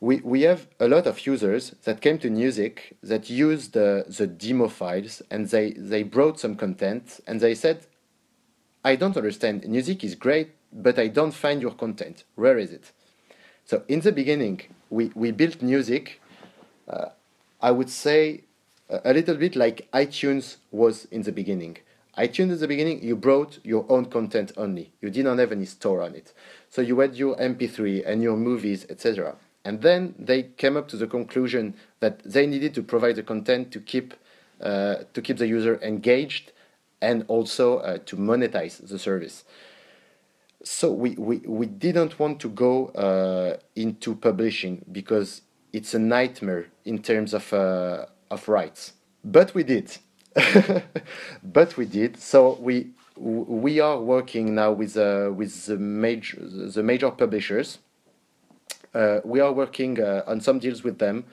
we, 0.00 0.16
we 0.24 0.42
have 0.42 0.66
a 0.80 0.88
lot 0.88 1.06
of 1.06 1.26
users 1.26 1.74
that 1.84 2.00
came 2.00 2.18
to 2.18 2.30
Newzik 2.30 2.94
that 3.02 3.28
used 3.28 3.74
the, 3.74 4.06
the 4.08 4.26
demo 4.26 4.68
files 4.68 5.22
and 5.30 5.48
they, 5.48 5.72
they 5.72 6.02
brought 6.02 6.40
some 6.40 6.56
content 6.56 7.20
and 7.26 7.40
they 7.40 7.54
said, 7.54 7.86
I 8.82 8.96
don't 8.96 9.16
understand. 9.16 9.62
Newzik 9.62 10.02
is 10.02 10.14
great, 10.14 10.52
but 10.72 10.98
I 10.98 11.08
don't 11.08 11.32
find 11.32 11.60
your 11.60 11.72
content. 11.72 12.24
Where 12.34 12.56
is 12.58 12.72
it? 12.72 12.92
So 13.66 13.82
in 13.88 14.00
the 14.00 14.10
beginning, 14.10 14.62
we, 14.88 15.12
we 15.14 15.32
built 15.32 15.58
Newzik, 15.58 16.12
uh, 16.88 17.10
I 17.60 17.70
would 17.70 17.90
say 17.90 18.44
a 18.88 19.12
little 19.12 19.36
bit 19.36 19.54
like 19.54 19.86
iTunes 19.92 20.56
was 20.70 21.04
in 21.06 21.22
the 21.22 21.32
beginning. 21.32 21.76
iTunes 22.16 22.52
in 22.52 22.58
the 22.58 22.66
beginning, 22.66 23.04
you 23.04 23.16
brought 23.16 23.58
your 23.62 23.84
own 23.90 24.06
content 24.06 24.52
only. 24.56 24.92
You 25.02 25.10
didn't 25.10 25.38
have 25.38 25.52
any 25.52 25.66
store 25.66 26.00
on 26.00 26.14
it. 26.14 26.32
So 26.70 26.80
you 26.80 26.98
had 27.00 27.16
your 27.16 27.36
MP3 27.36 28.02
and 28.06 28.22
your 28.22 28.36
movies, 28.36 28.86
etc. 28.88 29.36
And 29.64 29.82
then 29.82 30.14
they 30.18 30.44
came 30.44 30.76
up 30.76 30.88
to 30.88 30.96
the 30.96 31.06
conclusion 31.06 31.74
that 32.00 32.22
they 32.24 32.46
needed 32.46 32.74
to 32.74 32.82
provide 32.82 33.16
the 33.16 33.22
content 33.22 33.70
to 33.72 33.80
keep 33.80 34.14
uh, 34.60 35.04
to 35.14 35.22
keep 35.22 35.38
the 35.38 35.46
user 35.46 35.80
engaged 35.82 36.52
and 37.00 37.24
also 37.28 37.78
uh, 37.78 37.98
to 38.04 38.16
monetize 38.16 38.86
the 38.86 38.98
service. 38.98 39.44
So 40.62 40.92
we, 40.92 41.12
we, 41.12 41.38
we 41.38 41.64
didn't 41.64 42.18
want 42.18 42.40
to 42.40 42.48
go 42.50 42.88
uh, 42.88 43.56
into 43.74 44.14
publishing 44.14 44.84
because 44.92 45.40
it's 45.72 45.94
a 45.94 45.98
nightmare 45.98 46.66
in 46.84 47.02
terms 47.02 47.32
of 47.32 47.50
uh, 47.52 48.06
of 48.30 48.48
rights. 48.48 48.92
But 49.24 49.54
we 49.54 49.62
did. 49.62 49.96
but 51.42 51.76
we 51.76 51.86
did. 51.86 52.18
So 52.18 52.58
we 52.60 52.90
we 53.16 53.80
are 53.80 53.98
working 53.98 54.54
now 54.54 54.72
with 54.72 54.96
uh, 54.96 55.30
with 55.34 55.66
the 55.66 55.78
major 55.78 56.38
the 56.40 56.82
major 56.82 57.10
publishers 57.10 57.78
we 59.24 59.40
are 59.40 59.52
working 59.52 60.00
uh, 60.00 60.22
on 60.26 60.40
some 60.40 60.58
deals 60.58 60.82
with 60.82 60.98
them, 60.98 61.24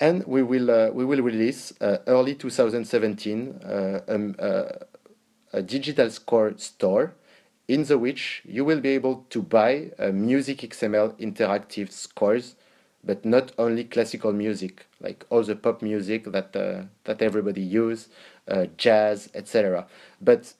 and 0.00 0.24
we 0.26 0.42
will 0.42 0.70
uh, 0.70 0.90
we 0.90 1.04
will 1.04 1.22
release 1.22 1.72
early 1.80 2.34
2017 2.34 3.60
um, 4.08 4.34
a 5.52 5.62
digital 5.62 6.10
score 6.10 6.52
store 6.56 7.14
in 7.66 7.84
the 7.84 7.98
which 7.98 8.42
you 8.46 8.64
will 8.64 8.80
be 8.80 8.90
able 8.90 9.26
to 9.30 9.42
buy 9.42 9.90
Music 10.12 10.58
XML 10.58 11.18
interactive 11.18 11.90
scores, 11.90 12.54
but 13.04 13.24
not 13.24 13.52
only 13.58 13.84
classical 13.84 14.32
music, 14.32 14.86
like 15.00 15.24
all 15.30 15.42
the 15.42 15.56
pop 15.56 15.82
music 15.82 16.24
that 16.24 16.54
uh, 16.56 16.82
that 17.04 17.22
everybody 17.22 17.62
use, 17.62 18.08
uh, 18.48 18.66
jazz, 18.76 19.28
etc. 19.34 19.86
But 20.20 20.54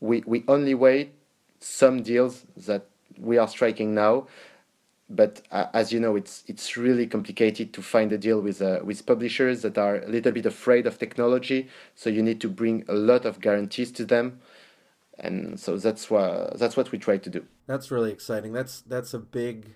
we 0.00 0.22
we 0.26 0.44
only 0.48 0.74
wait 0.74 1.12
some 1.60 2.02
deals 2.02 2.46
that 2.56 2.86
we 3.18 3.38
are 3.38 3.48
striking 3.48 3.94
now 3.94 4.26
but 5.10 5.42
uh, 5.50 5.66
as 5.74 5.92
you 5.92 5.98
know, 5.98 6.14
it's 6.14 6.44
it's 6.46 6.76
really 6.76 7.06
complicated 7.06 7.72
to 7.74 7.82
find 7.82 8.12
a 8.12 8.18
deal 8.18 8.40
with 8.40 8.62
uh, 8.62 8.80
with 8.84 9.04
publishers 9.04 9.62
that 9.62 9.76
are 9.76 9.96
a 9.96 10.08
little 10.08 10.32
bit 10.32 10.46
afraid 10.46 10.86
of 10.86 10.98
technology. 10.98 11.68
So 11.96 12.08
you 12.08 12.22
need 12.22 12.40
to 12.42 12.48
bring 12.48 12.84
a 12.88 12.94
lot 12.94 13.26
of 13.26 13.40
guarantees 13.40 13.90
to 13.92 14.04
them, 14.04 14.40
and 15.18 15.58
so 15.58 15.76
that's 15.76 16.10
what 16.10 16.58
that's 16.58 16.76
what 16.76 16.92
we 16.92 16.98
try 16.98 17.18
to 17.18 17.30
do. 17.30 17.44
That's 17.66 17.90
really 17.90 18.12
exciting. 18.12 18.52
That's 18.52 18.80
that's 18.80 19.12
a 19.12 19.18
big 19.18 19.74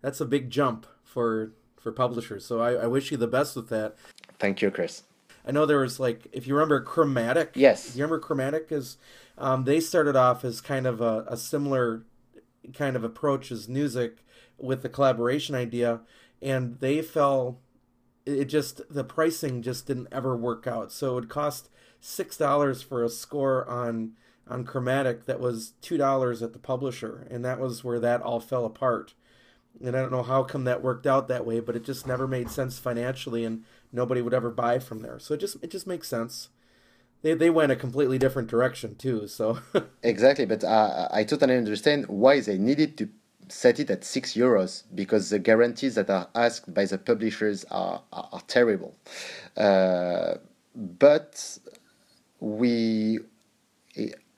that's 0.00 0.20
a 0.20 0.24
big 0.24 0.48
jump 0.50 0.86
for 1.04 1.52
for 1.78 1.92
publishers. 1.92 2.44
So 2.46 2.60
I, 2.60 2.72
I 2.72 2.86
wish 2.86 3.10
you 3.10 3.18
the 3.18 3.28
best 3.28 3.54
with 3.54 3.68
that. 3.68 3.96
Thank 4.38 4.62
you, 4.62 4.70
Chris. 4.70 5.02
I 5.46 5.50
know 5.50 5.66
there 5.66 5.80
was 5.80 6.00
like 6.00 6.28
if 6.32 6.46
you 6.46 6.54
remember 6.54 6.82
Chromatik. 6.82 7.50
Yes. 7.54 7.94
You 7.94 8.02
remember 8.04 8.24
Chromatik 8.26 8.72
is 8.72 8.96
um, 9.36 9.64
they 9.64 9.80
started 9.80 10.16
off 10.16 10.44
as 10.44 10.62
kind 10.62 10.86
of 10.86 11.02
a, 11.02 11.26
a 11.28 11.36
similar 11.36 12.04
kind 12.72 12.96
of 12.96 13.04
approach 13.04 13.52
as 13.52 13.66
Newzik 13.66 14.12
with 14.58 14.82
the 14.82 14.88
collaboration 14.88 15.54
idea, 15.54 16.00
and 16.40 16.78
they 16.80 17.02
fell. 17.02 17.60
It 18.24 18.44
just 18.44 18.80
the 18.88 19.02
pricing 19.02 19.62
just 19.62 19.86
didn't 19.86 20.08
ever 20.12 20.36
work 20.36 20.66
out. 20.66 20.92
So 20.92 21.12
it 21.12 21.14
would 21.14 21.28
cost 21.28 21.68
six 22.00 22.36
dollars 22.36 22.82
for 22.82 23.02
a 23.02 23.08
score 23.08 23.68
on 23.68 24.12
on 24.48 24.64
Chromatik 24.64 25.24
that 25.24 25.40
was 25.40 25.72
two 25.80 25.96
dollars 25.96 26.42
at 26.42 26.52
the 26.52 26.58
publisher, 26.58 27.26
and 27.30 27.44
that 27.44 27.58
was 27.58 27.82
where 27.82 28.00
that 28.00 28.22
all 28.22 28.40
fell 28.40 28.64
apart. 28.64 29.14
And 29.82 29.96
I 29.96 30.00
don't 30.00 30.12
know 30.12 30.22
how 30.22 30.42
come 30.42 30.64
that 30.64 30.82
worked 30.82 31.06
out 31.06 31.28
that 31.28 31.46
way, 31.46 31.58
but 31.58 31.74
it 31.74 31.84
just 31.84 32.06
never 32.06 32.28
made 32.28 32.50
sense 32.50 32.78
financially, 32.78 33.44
and 33.44 33.64
nobody 33.92 34.20
would 34.20 34.34
ever 34.34 34.50
buy 34.50 34.78
from 34.78 35.00
there. 35.00 35.18
So 35.18 35.34
it 35.34 35.40
just 35.40 35.56
it 35.62 35.70
just 35.70 35.86
makes 35.86 36.08
sense. 36.08 36.50
They, 37.22 37.34
they 37.34 37.50
went 37.50 37.72
a 37.72 37.76
completely 37.76 38.18
different 38.18 38.48
direction 38.48 38.96
too. 38.96 39.28
So 39.28 39.60
exactly, 40.02 40.44
but 40.44 40.64
uh, 40.64 41.08
I 41.10 41.24
totally 41.24 41.56
understand 41.56 42.06
why 42.08 42.40
they 42.40 42.58
needed 42.58 42.98
to 42.98 43.08
set 43.48 43.80
it 43.80 43.90
at 43.90 44.04
six 44.04 44.34
euros 44.34 44.84
because 44.94 45.30
the 45.30 45.38
guarantees 45.38 45.94
that 45.96 46.10
are 46.10 46.28
asked 46.34 46.72
by 46.72 46.84
the 46.84 46.98
publishers 46.98 47.64
are, 47.70 48.02
are, 48.12 48.28
are 48.32 48.42
terrible. 48.46 48.94
Uh, 49.56 50.34
but 50.74 51.58
we, 52.40 53.18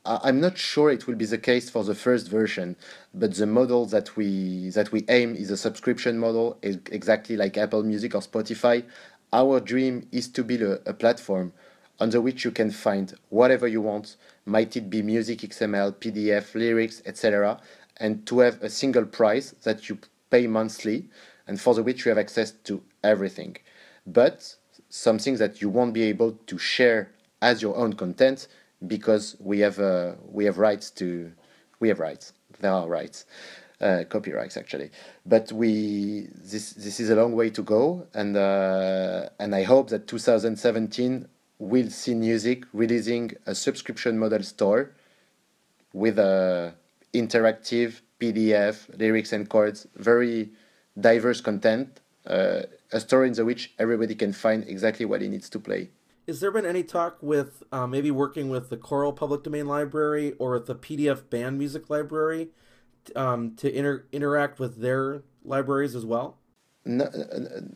I'm 0.04 0.40
not 0.40 0.58
sure 0.58 0.90
it 0.90 1.06
will 1.06 1.14
be 1.14 1.24
the 1.24 1.38
case 1.38 1.70
for 1.70 1.84
the 1.84 1.94
first 1.94 2.28
version, 2.28 2.76
but 3.14 3.34
the 3.34 3.46
model 3.46 3.86
that 3.86 4.16
we 4.16 4.70
that 4.70 4.92
we 4.92 5.04
aim 5.08 5.34
is 5.34 5.50
a 5.50 5.56
subscription 5.56 6.18
model, 6.18 6.58
exactly 6.62 7.36
like 7.36 7.56
Apple 7.56 7.82
Music 7.82 8.14
or 8.14 8.20
Spotify. 8.20 8.84
Our 9.32 9.60
dream 9.60 10.06
is 10.12 10.28
to 10.28 10.44
build 10.44 10.62
a, 10.62 10.90
a 10.90 10.94
platform 10.94 11.52
under 12.00 12.20
which 12.20 12.44
you 12.44 12.50
can 12.50 12.70
find 12.70 13.14
whatever 13.30 13.68
you 13.68 13.80
want, 13.80 14.16
might 14.46 14.76
it 14.76 14.90
be 14.90 15.00
music, 15.02 15.38
XML, 15.38 15.94
PDF, 15.94 16.54
lyrics, 16.54 17.02
etc., 17.06 17.60
and 17.98 18.26
to 18.26 18.40
have 18.40 18.62
a 18.62 18.70
single 18.70 19.06
price 19.06 19.54
that 19.62 19.88
you 19.88 19.98
pay 20.30 20.46
monthly 20.46 21.08
and 21.46 21.60
for 21.60 21.74
the 21.74 21.82
which 21.82 22.04
you 22.04 22.08
have 22.08 22.18
access 22.18 22.50
to 22.50 22.82
everything. 23.02 23.56
But 24.06 24.56
something 24.88 25.36
that 25.36 25.60
you 25.60 25.68
won't 25.68 25.94
be 25.94 26.02
able 26.02 26.32
to 26.46 26.58
share 26.58 27.10
as 27.42 27.62
your 27.62 27.76
own 27.76 27.92
content 27.94 28.48
because 28.86 29.36
we 29.40 29.60
have 29.60 29.78
uh, 29.78 30.12
we 30.30 30.44
have 30.44 30.58
rights 30.58 30.90
to 30.90 31.32
we 31.80 31.88
have 31.88 32.00
rights. 32.00 32.32
There 32.60 32.72
are 32.72 32.88
rights. 32.88 33.26
Uh, 33.80 34.04
copyrights 34.08 34.56
actually, 34.56 34.90
but 35.26 35.50
we 35.52 36.28
this 36.32 36.72
this 36.74 37.00
is 37.00 37.10
a 37.10 37.16
long 37.16 37.34
way 37.34 37.50
to 37.50 37.62
go, 37.62 38.06
and 38.14 38.36
uh, 38.36 39.28
and 39.40 39.54
I 39.54 39.64
hope 39.64 39.88
that 39.90 40.06
2017 40.06 41.26
will 41.58 41.90
see 41.90 42.14
Newzik 42.14 42.64
releasing 42.72 43.32
a 43.46 43.54
subscription 43.54 44.16
model 44.18 44.42
store 44.42 44.92
with 45.92 46.18
a 46.18 46.74
interactive 47.14 48.00
PDF, 48.20 48.98
lyrics 48.98 49.32
and 49.32 49.48
chords, 49.48 49.86
very 49.96 50.50
diverse 50.98 51.40
content, 51.40 52.00
uh, 52.26 52.62
a 52.92 53.00
story 53.00 53.28
in 53.28 53.34
the 53.34 53.44
which 53.44 53.72
everybody 53.78 54.14
can 54.14 54.32
find 54.32 54.64
exactly 54.68 55.04
what 55.04 55.20
he 55.20 55.28
needs 55.28 55.48
to 55.50 55.58
play. 55.58 55.90
Has 56.26 56.40
there 56.40 56.50
been 56.50 56.64
any 56.64 56.82
talk 56.82 57.18
with 57.22 57.62
uh, 57.70 57.86
maybe 57.86 58.10
working 58.10 58.48
with 58.48 58.70
the 58.70 58.78
Choral 58.78 59.12
Public 59.12 59.42
Domain 59.42 59.66
Library 59.66 60.32
or 60.38 60.52
with 60.52 60.66
the 60.66 60.74
PDF 60.74 61.28
Band 61.28 61.58
Music 61.58 61.90
Library 61.90 62.48
um, 63.14 63.54
to 63.56 63.70
inter- 63.70 64.04
interact 64.10 64.58
with 64.58 64.80
their 64.80 65.22
libraries 65.44 65.94
as 65.94 66.06
well? 66.06 66.38
No, 66.86 67.10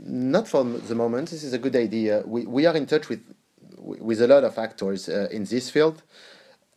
not 0.01 0.49
for 0.49 0.65
the 0.65 0.95
moment. 0.95 1.31
This 1.31 1.43
is 1.43 1.53
a 1.53 1.59
good 1.59 1.77
idea. 1.77 2.23
We, 2.27 2.47
we 2.47 2.67
are 2.67 2.77
in 2.77 2.87
touch 2.87 3.09
with 3.09 3.23
with 3.81 4.21
a 4.21 4.27
lot 4.27 4.45
of 4.45 4.59
actors 4.59 5.09
uh, 5.09 5.29
in 5.31 5.45
this 5.45 5.71
field, 5.71 6.03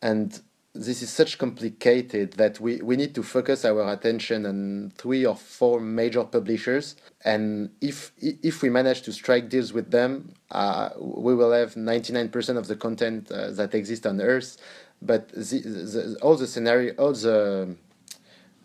and 0.00 0.40
this 0.74 1.02
is 1.02 1.10
such 1.10 1.36
complicated 1.36 2.32
that 2.34 2.58
we, 2.58 2.80
we 2.80 2.96
need 2.96 3.14
to 3.14 3.22
focus 3.22 3.64
our 3.64 3.92
attention 3.92 4.46
on 4.46 4.90
three 4.96 5.26
or 5.26 5.36
four 5.36 5.80
major 5.80 6.24
publishers 6.24 6.96
and 7.24 7.70
if 7.82 8.12
if 8.18 8.62
we 8.62 8.70
manage 8.70 9.02
to 9.02 9.12
strike 9.12 9.50
deals 9.50 9.72
with 9.72 9.90
them 9.90 10.32
uh, 10.50 10.88
we 10.98 11.34
will 11.34 11.52
have 11.52 11.74
99% 11.74 12.56
of 12.56 12.68
the 12.68 12.76
content 12.76 13.30
uh, 13.30 13.50
that 13.50 13.74
exists 13.74 14.06
on 14.06 14.20
earth 14.20 14.56
but 15.02 15.28
the, 15.30 15.60
the, 15.60 16.18
all 16.22 16.36
the 16.36 16.46
scenario, 16.46 16.94
all 16.94 17.12
the 17.12 17.76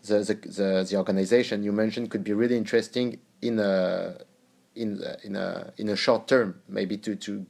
the, 0.04 0.18
the, 0.20 0.34
the, 0.34 0.86
the 0.88 0.96
organization 0.96 1.62
you 1.64 1.72
mentioned 1.72 2.10
could 2.10 2.22
be 2.24 2.32
really 2.32 2.56
interesting 2.56 3.18
in 3.42 3.58
a 3.58 4.16
in 4.76 5.02
in 5.24 5.34
a 5.36 5.72
in 5.76 5.88
a 5.88 5.96
short 5.96 6.28
term, 6.28 6.62
maybe 6.68 6.96
to 6.98 7.16
to 7.16 7.44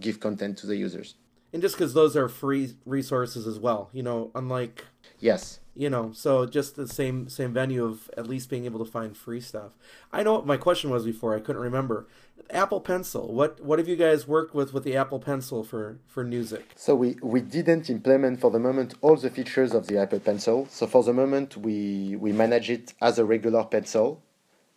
give 0.00 0.18
content 0.18 0.56
to 0.58 0.66
the 0.66 0.76
users. 0.76 1.14
And 1.52 1.60
just 1.60 1.76
because 1.76 1.94
those 1.94 2.16
are 2.16 2.28
free 2.28 2.74
resources 2.86 3.46
as 3.46 3.58
well, 3.58 3.90
you 3.92 4.02
know, 4.02 4.30
unlike 4.34 4.86
yes, 5.20 5.60
you 5.74 5.88
know, 5.88 6.12
so 6.12 6.44
just 6.46 6.76
the 6.76 6.86
same 6.86 7.28
same 7.28 7.52
venue 7.52 7.84
of 7.84 8.10
at 8.16 8.26
least 8.26 8.50
being 8.50 8.64
able 8.64 8.84
to 8.84 8.90
find 8.90 9.16
free 9.16 9.40
stuff. 9.40 9.72
I 10.12 10.22
know 10.22 10.34
what 10.34 10.46
my 10.46 10.56
question 10.56 10.90
was 10.90 11.04
before. 11.04 11.34
I 11.34 11.40
couldn't 11.40 11.62
remember. 11.62 12.06
Apple 12.50 12.80
Pencil. 12.80 13.32
What 13.32 13.60
what 13.64 13.78
have 13.78 13.88
you 13.88 13.96
guys 13.96 14.26
worked 14.26 14.54
with 14.54 14.74
with 14.74 14.84
the 14.84 14.96
Apple 14.96 15.18
Pencil 15.18 15.64
for 15.64 15.98
for 16.06 16.24
Newzik? 16.24 16.64
So 16.76 16.94
we 16.94 17.16
we 17.22 17.40
didn't 17.40 17.88
implement 17.88 18.40
for 18.40 18.50
the 18.50 18.58
moment 18.58 18.94
all 19.00 19.16
the 19.16 19.30
features 19.30 19.72
of 19.72 19.86
the 19.86 19.98
Apple 19.98 20.20
Pencil. 20.20 20.66
So 20.70 20.86
for 20.86 21.02
the 21.02 21.14
moment 21.14 21.56
we 21.56 22.16
we 22.16 22.32
manage 22.32 22.68
it 22.68 22.92
as 23.00 23.18
a 23.18 23.24
regular 23.24 23.64
pencil, 23.64 24.22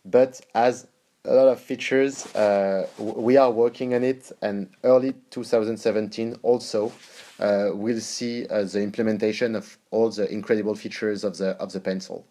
but 0.06 0.40
as 0.54 0.88
a 1.28 1.34
lot 1.34 1.48
of 1.48 1.60
features, 1.60 2.26
uh, 2.36 2.88
we 2.98 3.38
are 3.38 3.52
working 3.52 3.94
on 3.94 4.04
it, 4.04 4.32
and 4.42 4.70
early 4.84 5.14
2017 5.32 6.38
also 6.44 6.92
uh, 7.40 7.70
we'll 7.74 8.00
see 8.00 8.48
uh, 8.48 8.64
the 8.64 8.82
implementation 8.82 9.56
of 9.56 9.78
all 9.92 10.10
the 10.10 10.32
incredible 10.32 10.76
features 10.76 11.24
of 11.24 11.38
the 11.38 11.50
of 11.58 11.72
the 11.72 11.80
pencil. 11.80 12.26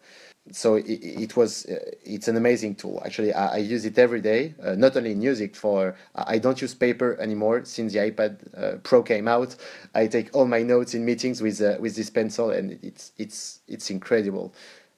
So 0.53 0.75
it, 0.75 0.85
it 0.87 1.37
was 1.37 1.66
uh, 1.66 1.77
it's 2.05 2.29
an 2.29 2.37
amazing 2.37 2.75
tool. 2.77 3.03
Actually 3.05 3.33
I, 3.33 3.55
I 3.55 3.57
use 3.59 3.85
it 3.85 3.99
every 3.99 4.21
day 4.21 4.55
uh, 4.62 4.75
not 4.75 4.97
only 4.97 5.12
in 5.12 5.21
Newzik 5.21 5.57
for 5.57 5.97
I 6.15 6.39
don't 6.39 6.61
use 6.61 6.75
paper 6.75 7.16
anymore 7.19 7.65
since 7.65 7.95
the 7.95 7.99
iPad 8.11 8.37
uh, 8.57 8.77
Pro 8.83 9.03
came 9.03 9.27
out. 9.27 9.57
I 9.95 10.07
take 10.07 10.35
all 10.35 10.47
my 10.47 10.62
notes 10.62 10.95
in 10.95 11.05
meetings 11.05 11.41
with 11.41 11.61
with 11.81 11.97
this 11.97 12.11
pencil 12.11 12.51
and 12.51 12.79
it's 12.83 13.12
it's 13.19 13.61
it's 13.69 13.91
incredible 13.91 14.55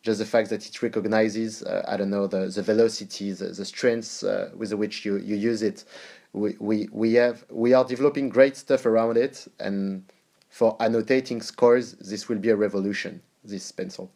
just 0.06 0.18
the 0.18 0.30
fact 0.34 0.48
that 0.50 0.62
it 0.68 0.82
recognizes 0.82 1.62
uh, 1.62 1.84
I 1.92 1.94
don't 1.98 2.10
know 2.16 2.26
the 2.26 2.42
the 2.56 2.62
velocity 2.62 3.32
the, 3.32 3.48
the 3.60 3.64
strengths 3.64 4.22
uh, 4.22 4.50
with 4.60 4.72
which 4.82 5.04
you 5.04 5.12
you 5.30 5.36
use 5.36 5.62
it 5.62 5.84
we, 6.32 6.50
we 6.68 6.88
we 6.92 7.14
have 7.14 7.44
we 7.50 7.74
are 7.74 7.84
developing 7.84 8.26
great 8.28 8.56
stuff 8.56 8.86
around 8.86 9.16
it 9.16 9.36
and 9.58 10.04
for 10.48 10.76
annotating 10.80 11.40
scores 11.42 11.86
this 12.10 12.28
will 12.28 12.40
be 12.46 12.50
a 12.50 12.56
revolution 12.66 13.20
this 13.44 13.72
pencil 13.72 14.10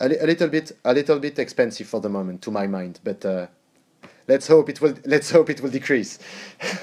a, 0.00 0.06
a 0.06 0.26
little 0.26 0.48
bit 0.48 0.72
a 0.84 0.92
little 0.92 1.18
bit 1.18 1.38
expensive 1.38 1.86
for 1.86 2.00
the 2.00 2.08
moment 2.08 2.42
to 2.42 2.50
my 2.50 2.66
mind, 2.66 3.00
but 3.04 3.24
uh, 3.24 3.46
let's 4.26 4.46
hope 4.48 4.68
it 4.68 4.80
will 4.80 4.94
let's 5.04 5.30
hope 5.30 5.50
it 5.50 5.60
will 5.60 5.70
decrease. 5.70 6.18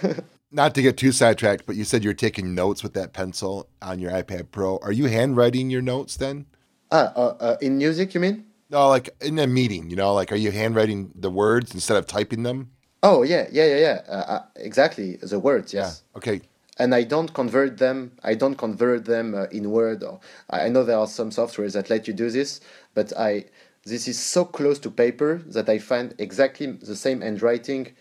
Not 0.51 0.75
to 0.75 0.81
get 0.81 0.95
too 0.95 1.11
sidetracked, 1.11 1.65
but 1.65 1.75
you 1.75 1.83
said 1.83 2.03
you're 2.05 2.13
taking 2.13 2.55
notes 2.55 2.81
with 2.81 2.93
that 2.93 3.11
pencil 3.11 3.67
on 3.81 3.99
your 3.99 4.11
iPad 4.11 4.51
Pro. 4.51 4.77
Are 4.77 4.93
you 4.93 5.07
handwriting 5.07 5.69
your 5.69 5.81
notes 5.81 6.15
then? 6.15 6.45
Ah, 6.91 7.11
uh, 7.15 7.35
uh, 7.39 7.57
in 7.61 7.79
Newzik, 7.79 8.13
you 8.13 8.19
mean? 8.19 8.45
No, 8.69 8.87
like 8.89 9.09
in 9.21 9.39
a 9.39 9.47
meeting. 9.47 9.89
You 9.89 9.95
know, 9.95 10.13
like 10.13 10.31
are 10.31 10.37
you 10.37 10.51
handwriting 10.51 11.11
the 11.15 11.29
words 11.29 11.73
instead 11.73 11.97
of 11.97 12.07
typing 12.07 12.43
them? 12.43 12.71
Oh 13.03 13.23
yeah, 13.23 13.47
yeah, 13.51 13.65
yeah, 13.65 13.77
yeah. 13.77 14.01
Uh, 14.07 14.25
uh 14.35 14.43
exactly 14.55 15.17
the 15.17 15.39
words. 15.39 15.73
Yes. 15.73 16.03
Yeah. 16.13 16.17
Okay 16.17 16.41
and 16.79 16.93
I 16.93 17.03
don't 17.03 17.33
convert 17.33 17.77
them. 17.77 18.11
I 18.23 18.35
don't 18.35 18.55
convert 18.55 19.05
them 19.05 19.35
uh, 19.35 19.45
in 19.45 19.71
Word. 19.71 20.03
Or 20.03 20.19
I 20.49 20.69
know 20.69 20.83
there 20.83 20.97
are 20.97 21.07
some 21.07 21.31
softwares 21.31 21.73
that 21.73 21.89
let 21.89 22.07
you 22.07 22.13
do 22.13 22.29
this, 22.29 22.61
but 22.93 23.11
I 23.17 23.45
this 23.83 24.07
is 24.07 24.19
so 24.19 24.43
close 24.43 24.79
to 24.79 24.91
paper 24.91 25.41
that 25.47 25.69
I 25.69 25.79
find 25.79 26.13
exactly 26.17 26.67
the 26.67 26.95
same 26.95 27.21
handwriting 27.21 27.93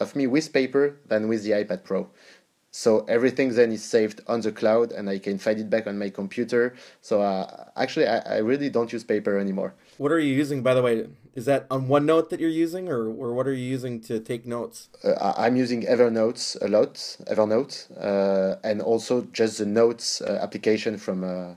of 0.00 0.16
me 0.16 0.26
with 0.26 0.52
paper 0.52 0.96
than 1.06 1.28
with 1.28 1.44
the 1.44 1.52
iPad 1.52 1.84
Pro. 1.84 2.08
So 2.70 3.04
everything 3.08 3.54
then 3.54 3.72
is 3.72 3.82
saved 3.82 4.20
on 4.26 4.40
the 4.42 4.52
cloud, 4.52 4.92
and 4.92 5.08
I 5.08 5.18
can 5.18 5.38
find 5.38 5.58
it 5.58 5.70
back 5.70 5.86
on 5.86 5.98
my 5.98 6.10
computer. 6.10 6.74
So 7.00 7.22
uh, 7.22 7.64
actually, 7.76 8.06
I, 8.06 8.18
I 8.18 8.38
really 8.38 8.68
don't 8.70 8.92
use 8.92 9.04
paper 9.04 9.38
anymore. 9.38 9.74
What 9.96 10.12
are 10.12 10.18
you 10.18 10.34
using, 10.34 10.62
by 10.62 10.74
the 10.74 10.82
way? 10.82 11.06
Is 11.34 11.46
that 11.46 11.66
on 11.70 11.88
OneNote 11.88 12.28
that 12.28 12.40
you're 12.40 12.50
using, 12.50 12.88
or, 12.88 13.08
or 13.08 13.32
what 13.32 13.46
are 13.46 13.54
you 13.54 13.64
using 13.64 14.00
to 14.02 14.20
take 14.20 14.44
notes? 14.46 14.90
Uh, 15.02 15.32
I'm 15.36 15.56
using 15.56 15.82
Evernote 15.82 16.60
a 16.60 16.68
lot, 16.68 16.94
Evernote, 17.30 17.86
uh, 17.98 18.56
and 18.62 18.82
also 18.82 19.22
just 19.32 19.58
the 19.58 19.66
Notes 19.66 20.20
uh, 20.20 20.38
application 20.42 20.98
from 20.98 21.24
uh, 21.24 21.54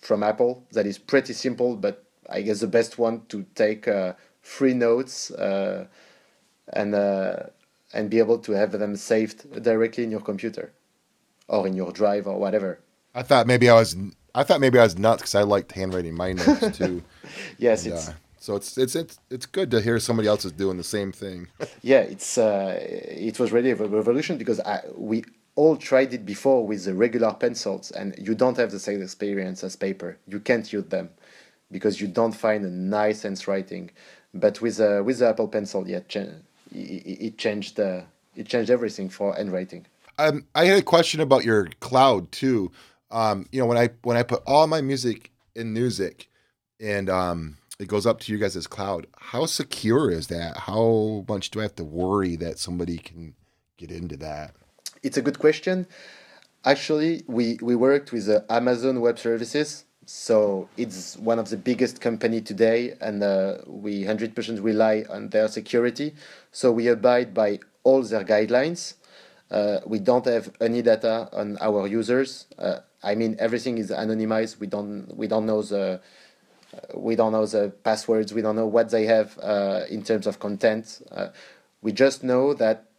from 0.00 0.22
Apple. 0.22 0.64
That 0.72 0.86
is 0.86 0.98
pretty 0.98 1.32
simple, 1.32 1.76
but 1.76 2.04
I 2.28 2.42
guess 2.42 2.60
the 2.60 2.66
best 2.66 2.98
one 2.98 3.22
to 3.28 3.44
take 3.54 3.86
uh, 3.86 4.14
free 4.40 4.74
notes 4.74 5.30
uh, 5.30 5.86
and 6.72 6.94
and 7.92 8.10
be 8.10 8.18
able 8.18 8.38
to 8.38 8.52
have 8.52 8.72
them 8.72 8.96
saved 8.96 9.62
directly 9.62 10.04
in 10.04 10.10
your 10.10 10.20
computer 10.20 10.72
or 11.48 11.66
in 11.66 11.74
your 11.74 11.92
drive 11.92 12.26
or 12.26 12.38
whatever. 12.38 12.80
I 13.14 13.22
thought 13.22 13.46
maybe 13.46 13.68
I 13.68 13.74
was 13.74 13.96
I 14.34 14.44
thought 14.44 14.60
maybe 14.60 14.78
I 14.78 14.84
was 14.84 14.98
nuts 14.98 15.22
because 15.22 15.34
I 15.34 15.42
liked 15.42 15.72
handwriting 15.72 16.14
my 16.14 16.32
notes 16.32 16.78
too. 16.78 17.02
yes, 17.58 17.84
and, 17.84 17.94
it's 17.94 18.08
uh, 18.08 18.14
so 18.38 18.56
it's 18.56 18.78
it's 18.78 18.94
it's 18.94 19.18
it's 19.30 19.46
good 19.46 19.70
to 19.72 19.80
hear 19.80 19.98
somebody 19.98 20.28
else 20.28 20.44
is 20.44 20.52
doing 20.52 20.76
the 20.76 20.84
same 20.84 21.12
thing. 21.12 21.48
yeah, 21.82 22.00
it's 22.00 22.38
uh, 22.38 22.78
it 22.80 23.38
was 23.38 23.52
really 23.52 23.70
a 23.70 23.76
revolution 23.76 24.38
because 24.38 24.60
I, 24.60 24.82
we 24.96 25.24
all 25.56 25.76
tried 25.76 26.14
it 26.14 26.24
before 26.24 26.66
with 26.66 26.84
the 26.84 26.94
regular 26.94 27.32
pencils, 27.34 27.90
and 27.90 28.14
you 28.18 28.34
don't 28.34 28.56
have 28.56 28.70
the 28.70 28.78
same 28.78 29.02
experience 29.02 29.64
as 29.64 29.76
paper. 29.76 30.16
You 30.26 30.40
can't 30.40 30.72
use 30.72 30.86
them 30.86 31.10
because 31.70 32.00
you 32.00 32.06
don't 32.06 32.32
find 32.32 32.64
a 32.64 32.70
nice 32.70 33.22
handwriting. 33.22 33.90
But 34.32 34.60
with 34.60 34.80
uh, 34.80 35.02
with 35.04 35.18
the 35.18 35.28
Apple 35.28 35.48
Pencil, 35.48 35.88
yeah, 35.88 36.00
it, 36.72 37.38
changed 37.38 37.78
uh, 37.80 38.02
it 38.36 38.46
changed 38.46 38.70
everything 38.70 39.08
for 39.08 39.34
handwriting. 39.34 39.86
Um, 40.18 40.46
I 40.54 40.66
had 40.66 40.78
a 40.78 40.82
question 40.82 41.20
about 41.20 41.44
your 41.44 41.68
cloud 41.80 42.30
too 42.30 42.70
um, 43.10 43.46
you 43.50 43.60
know, 43.60 43.66
when 43.66 43.78
I 43.78 43.90
when 44.02 44.16
I 44.16 44.22
put 44.22 44.42
all 44.46 44.66
my 44.66 44.80
music 44.80 45.30
in 45.54 45.74
Newzik, 45.74 46.26
and 46.78 47.10
um, 47.10 47.56
it 47.78 47.88
goes 47.88 48.06
up 48.06 48.20
to 48.20 48.32
you 48.32 48.38
guys' 48.38 48.56
as 48.56 48.66
cloud, 48.66 49.06
how 49.18 49.46
secure 49.46 50.10
is 50.10 50.28
that? 50.28 50.56
How 50.56 51.24
much 51.28 51.50
do 51.50 51.60
I 51.60 51.62
have 51.62 51.74
to 51.76 51.84
worry 51.84 52.36
that 52.36 52.58
somebody 52.58 52.98
can 52.98 53.34
get 53.76 53.90
into 53.90 54.16
that? 54.18 54.54
It's 55.02 55.16
a 55.16 55.22
good 55.22 55.38
question. 55.38 55.86
Actually, 56.64 57.24
we 57.26 57.58
we 57.60 57.74
worked 57.74 58.12
with 58.12 58.28
uh, 58.28 58.40
Amazon 58.48 59.00
Web 59.00 59.18
Services, 59.18 59.84
so 60.12 60.68
it's 60.76 61.16
one 61.18 61.38
of 61.38 61.50
the 61.50 61.56
biggest 61.56 62.00
company 62.00 62.40
today, 62.40 62.96
and 63.00 63.22
uh, 63.22 63.58
we 63.66 64.04
hundred 64.04 64.34
percent 64.34 64.60
rely 64.60 65.04
on 65.08 65.28
their 65.28 65.46
security. 65.46 66.16
So 66.50 66.72
we 66.72 66.88
abide 66.88 67.32
by 67.32 67.60
all 67.84 68.02
their 68.02 68.24
guidelines. 68.24 68.94
Uh, 69.52 69.78
we 69.86 70.00
don't 70.00 70.24
have 70.24 70.50
any 70.60 70.82
data 70.82 71.28
on 71.32 71.58
our 71.60 71.86
users. 71.86 72.46
Uh, 72.58 72.80
I 73.04 73.14
mean, 73.14 73.36
everything 73.38 73.78
is 73.78 73.90
anonymized. 73.90 74.58
We 74.58 74.66
don't 74.66 75.16
we 75.16 75.28
don't 75.28 75.46
know 75.46 75.62
the 75.62 76.00
we 76.92 77.14
don't 77.14 77.30
know 77.30 77.46
the 77.46 77.72
passwords. 77.84 78.34
We 78.34 78.42
don't 78.42 78.56
know 78.56 78.66
what 78.66 78.90
they 78.90 79.04
have 79.06 79.38
uh, 79.40 79.82
in 79.88 80.02
terms 80.02 80.26
of 80.26 80.40
content. 80.40 81.02
Uh, 81.12 81.28
we 81.82 81.92
just 81.92 82.24
know 82.24 82.52
that 82.54 82.89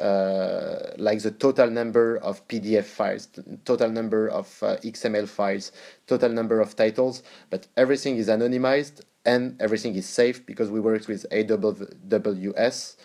uh, 0.00 0.94
like 0.98 1.22
the 1.22 1.30
total 1.30 1.70
number 1.70 2.16
of 2.18 2.46
PDF 2.48 2.84
files, 2.84 3.28
total 3.64 3.90
number 3.90 4.28
of 4.28 4.62
uh, 4.62 4.76
XML 4.78 5.28
files, 5.28 5.72
total 6.06 6.30
number 6.30 6.60
of 6.60 6.74
titles, 6.74 7.22
but 7.50 7.66
everything 7.76 8.16
is 8.16 8.28
anonymized 8.28 9.02
and 9.24 9.60
everything 9.60 9.94
is 9.94 10.08
safe 10.08 10.44
because 10.46 10.70
we 10.70 10.80
worked 10.80 11.08
with 11.08 11.26
AWS. 11.30 12.96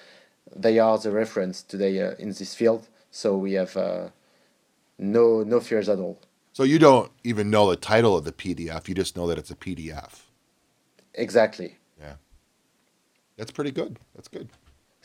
They 0.56 0.80
are 0.80 0.98
the 0.98 1.12
reference 1.12 1.62
today 1.62 2.02
uh, 2.02 2.16
in 2.18 2.30
this 2.30 2.56
field, 2.56 2.88
so 3.12 3.38
we 3.38 3.54
have 3.54 3.76
uh, 3.76 4.10
no 4.98 5.44
no 5.44 5.60
fears 5.60 5.90
at 5.90 6.00
all. 6.00 6.20
So 6.54 6.64
you 6.64 6.80
don't 6.80 7.12
even 7.24 7.50
know 7.50 7.70
the 7.70 7.76
title 7.76 8.16
of 8.16 8.24
the 8.24 8.32
PDF. 8.32 8.88
You 8.88 8.96
just 8.96 9.18
know 9.18 9.28
that 9.28 9.38
it's 9.38 9.52
a 9.52 9.56
PDF. 9.56 10.22
Exactly. 11.14 11.78
Yeah. 12.00 12.14
That's 13.38 13.52
pretty 13.52 13.72
good. 13.72 14.00
That's 14.16 14.30
good. 14.30 14.50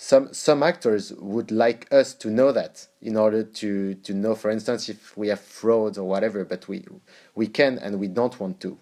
Some 0.02 0.32
some 0.32 0.62
actors 0.62 1.12
would 1.12 1.50
like 1.50 1.86
us 1.92 2.14
to 2.14 2.30
know 2.30 2.52
that 2.52 2.88
in 3.02 3.16
order 3.16 3.42
to 3.42 3.94
to 3.94 4.14
know, 4.14 4.34
for 4.34 4.50
instance, 4.50 4.88
if 4.88 5.16
we 5.16 5.28
have 5.28 5.40
frauds 5.40 5.98
or 5.98 6.08
whatever. 6.08 6.44
But 6.44 6.68
we 6.68 6.86
we 7.34 7.46
can 7.46 7.78
and 7.78 8.00
we 8.00 8.08
don't 8.08 8.40
want 8.40 8.60
to. 8.60 8.78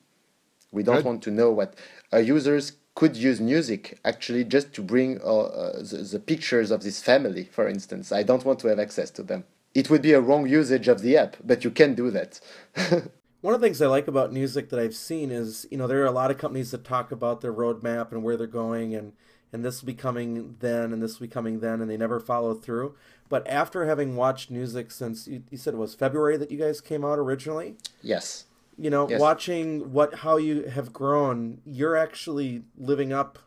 We 0.70 0.82
don't 0.82 1.04
want 1.04 1.22
to 1.22 1.30
know 1.30 1.50
what 1.50 1.74
our 2.12 2.20
users 2.20 2.72
could 2.94 3.16
use 3.16 3.40
Newzik 3.40 3.98
actually 4.04 4.44
just 4.44 4.72
to 4.74 4.82
bring 4.82 5.20
uh, 5.22 5.40
uh, 5.62 5.82
the, 5.82 5.96
the 6.12 6.20
pictures 6.20 6.70
of 6.70 6.82
this 6.82 7.00
family, 7.00 7.44
for 7.44 7.66
instance. 7.68 8.12
I 8.12 8.22
don't 8.22 8.44
want 8.44 8.58
to 8.60 8.68
have 8.68 8.78
access 8.78 9.10
to 9.12 9.22
them 9.22 9.44
it 9.74 9.90
would 9.90 10.02
be 10.02 10.12
a 10.12 10.20
wrong 10.20 10.48
usage 10.48 10.88
of 10.88 11.02
the 11.02 11.16
app, 11.16 11.36
but 11.44 11.62
you 11.64 11.70
can 11.70 11.94
do 11.94 12.10
that. 12.10 12.40
One 13.40 13.54
of 13.54 13.60
the 13.60 13.66
things 13.66 13.80
I 13.80 13.86
like 13.86 14.08
about 14.08 14.32
Newzik 14.32 14.70
that 14.70 14.80
I've 14.80 14.94
seen 14.94 15.30
is, 15.30 15.66
you 15.70 15.78
know, 15.78 15.86
there 15.86 16.02
are 16.02 16.06
a 16.06 16.10
lot 16.10 16.32
of 16.32 16.38
companies 16.38 16.72
that 16.72 16.84
talk 16.84 17.12
about 17.12 17.40
their 17.40 17.52
roadmap 17.52 18.10
and 18.10 18.24
where 18.24 18.36
they're 18.36 18.48
going 18.48 18.94
and 18.96 19.12
and 19.52 19.64
this 19.64 19.80
will 19.80 19.86
be 19.86 19.94
coming 19.94 20.56
then 20.60 20.92
and 20.92 21.02
this 21.02 21.18
will 21.18 21.26
be 21.26 21.32
coming 21.32 21.60
then 21.60 21.80
and 21.80 21.90
they 21.90 21.96
never 21.96 22.20
follow 22.20 22.54
through. 22.54 22.94
But 23.28 23.46
after 23.48 23.86
having 23.86 24.16
watched 24.16 24.52
Newzik 24.52 24.92
since 24.92 25.26
you, 25.28 25.42
you 25.50 25.58
said 25.58 25.74
it 25.74 25.78
was 25.78 25.94
February 25.94 26.36
that 26.36 26.50
you 26.50 26.58
guys 26.58 26.80
came 26.80 27.04
out 27.04 27.18
originally? 27.18 27.76
Yes. 28.02 28.44
You 28.76 28.90
know, 28.90 29.08
yes. 29.08 29.20
watching 29.20 29.92
what 29.92 30.16
how 30.16 30.36
you 30.36 30.64
have 30.64 30.92
grown, 30.92 31.60
you're 31.64 31.96
actually 31.96 32.62
living 32.76 33.12
up 33.12 33.38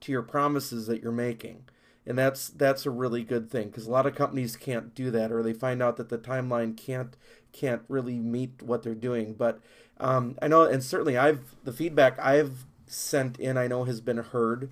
to 0.00 0.12
your 0.12 0.22
promises 0.22 0.86
that 0.86 1.02
you're 1.02 1.12
making 1.12 1.64
and 2.06 2.16
that's 2.16 2.48
that's 2.48 2.86
a 2.86 2.90
really 2.90 3.24
good 3.24 3.50
thing 3.50 3.68
because 3.68 3.86
a 3.86 3.90
lot 3.90 4.06
of 4.06 4.14
companies 4.14 4.56
can't 4.56 4.94
do 4.94 5.10
that 5.10 5.32
or 5.32 5.42
they 5.42 5.52
find 5.52 5.82
out 5.82 5.96
that 5.96 6.08
the 6.08 6.18
timeline 6.18 6.76
can't 6.76 7.16
can't 7.52 7.82
really 7.88 8.18
meet 8.18 8.62
what 8.62 8.82
they're 8.82 8.94
doing. 8.94 9.34
But 9.34 9.60
um, 9.98 10.36
I 10.40 10.48
know, 10.48 10.62
and 10.62 10.84
certainly 10.84 11.16
I've 11.16 11.56
the 11.64 11.72
feedback 11.72 12.18
I've 12.18 12.64
sent 12.86 13.40
in, 13.40 13.56
I 13.56 13.66
know 13.66 13.84
has 13.84 14.00
been 14.00 14.18
heard 14.18 14.70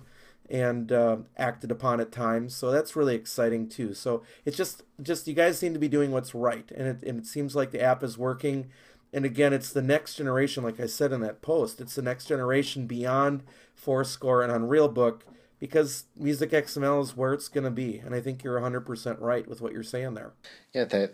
and 0.49 0.91
uh, 0.91 1.17
acted 1.37 1.71
upon 1.71 1.99
at 1.99 2.11
times. 2.11 2.55
So 2.55 2.71
that's 2.71 2.95
really 2.95 3.15
exciting 3.15 3.67
too. 3.67 3.93
So 3.93 4.23
it's 4.45 4.57
just 4.57 4.83
just 5.01 5.27
you 5.27 5.33
guys 5.33 5.57
seem 5.57 5.73
to 5.73 5.79
be 5.79 5.87
doing 5.87 6.11
what's 6.11 6.35
right, 6.35 6.69
and 6.75 6.87
it 6.87 7.03
and 7.07 7.19
it 7.19 7.27
seems 7.27 7.55
like 7.55 7.71
the 7.71 7.81
app 7.81 8.03
is 8.03 8.17
working. 8.17 8.69
And 9.13 9.23
again, 9.23 9.53
it's 9.53 9.71
the 9.71 9.81
next 9.81 10.15
generation, 10.15 10.63
like 10.63 10.79
I 10.79 10.87
said 10.87 11.13
in 11.13 11.21
that 11.21 11.41
post. 11.41 11.79
It's 11.79 11.95
the 11.95 12.01
next 12.01 12.25
generation 12.25 12.85
beyond 12.85 13.43
forScore 13.81 14.43
and 14.43 14.51
unrealBook 14.51 15.21
because 15.57 16.05
Music 16.17 16.51
XML 16.51 17.01
is 17.01 17.15
where 17.15 17.33
it's 17.33 17.47
going 17.47 17.63
to 17.63 17.71
be. 17.71 17.97
And 17.97 18.13
I 18.13 18.19
think 18.19 18.43
you're 18.43 18.59
100% 18.59 19.21
right 19.21 19.47
with 19.47 19.61
what 19.61 19.71
you're 19.71 19.83
saying 19.83 20.15
there. 20.15 20.33
Yeah, 20.73 20.83
that, 20.85 21.13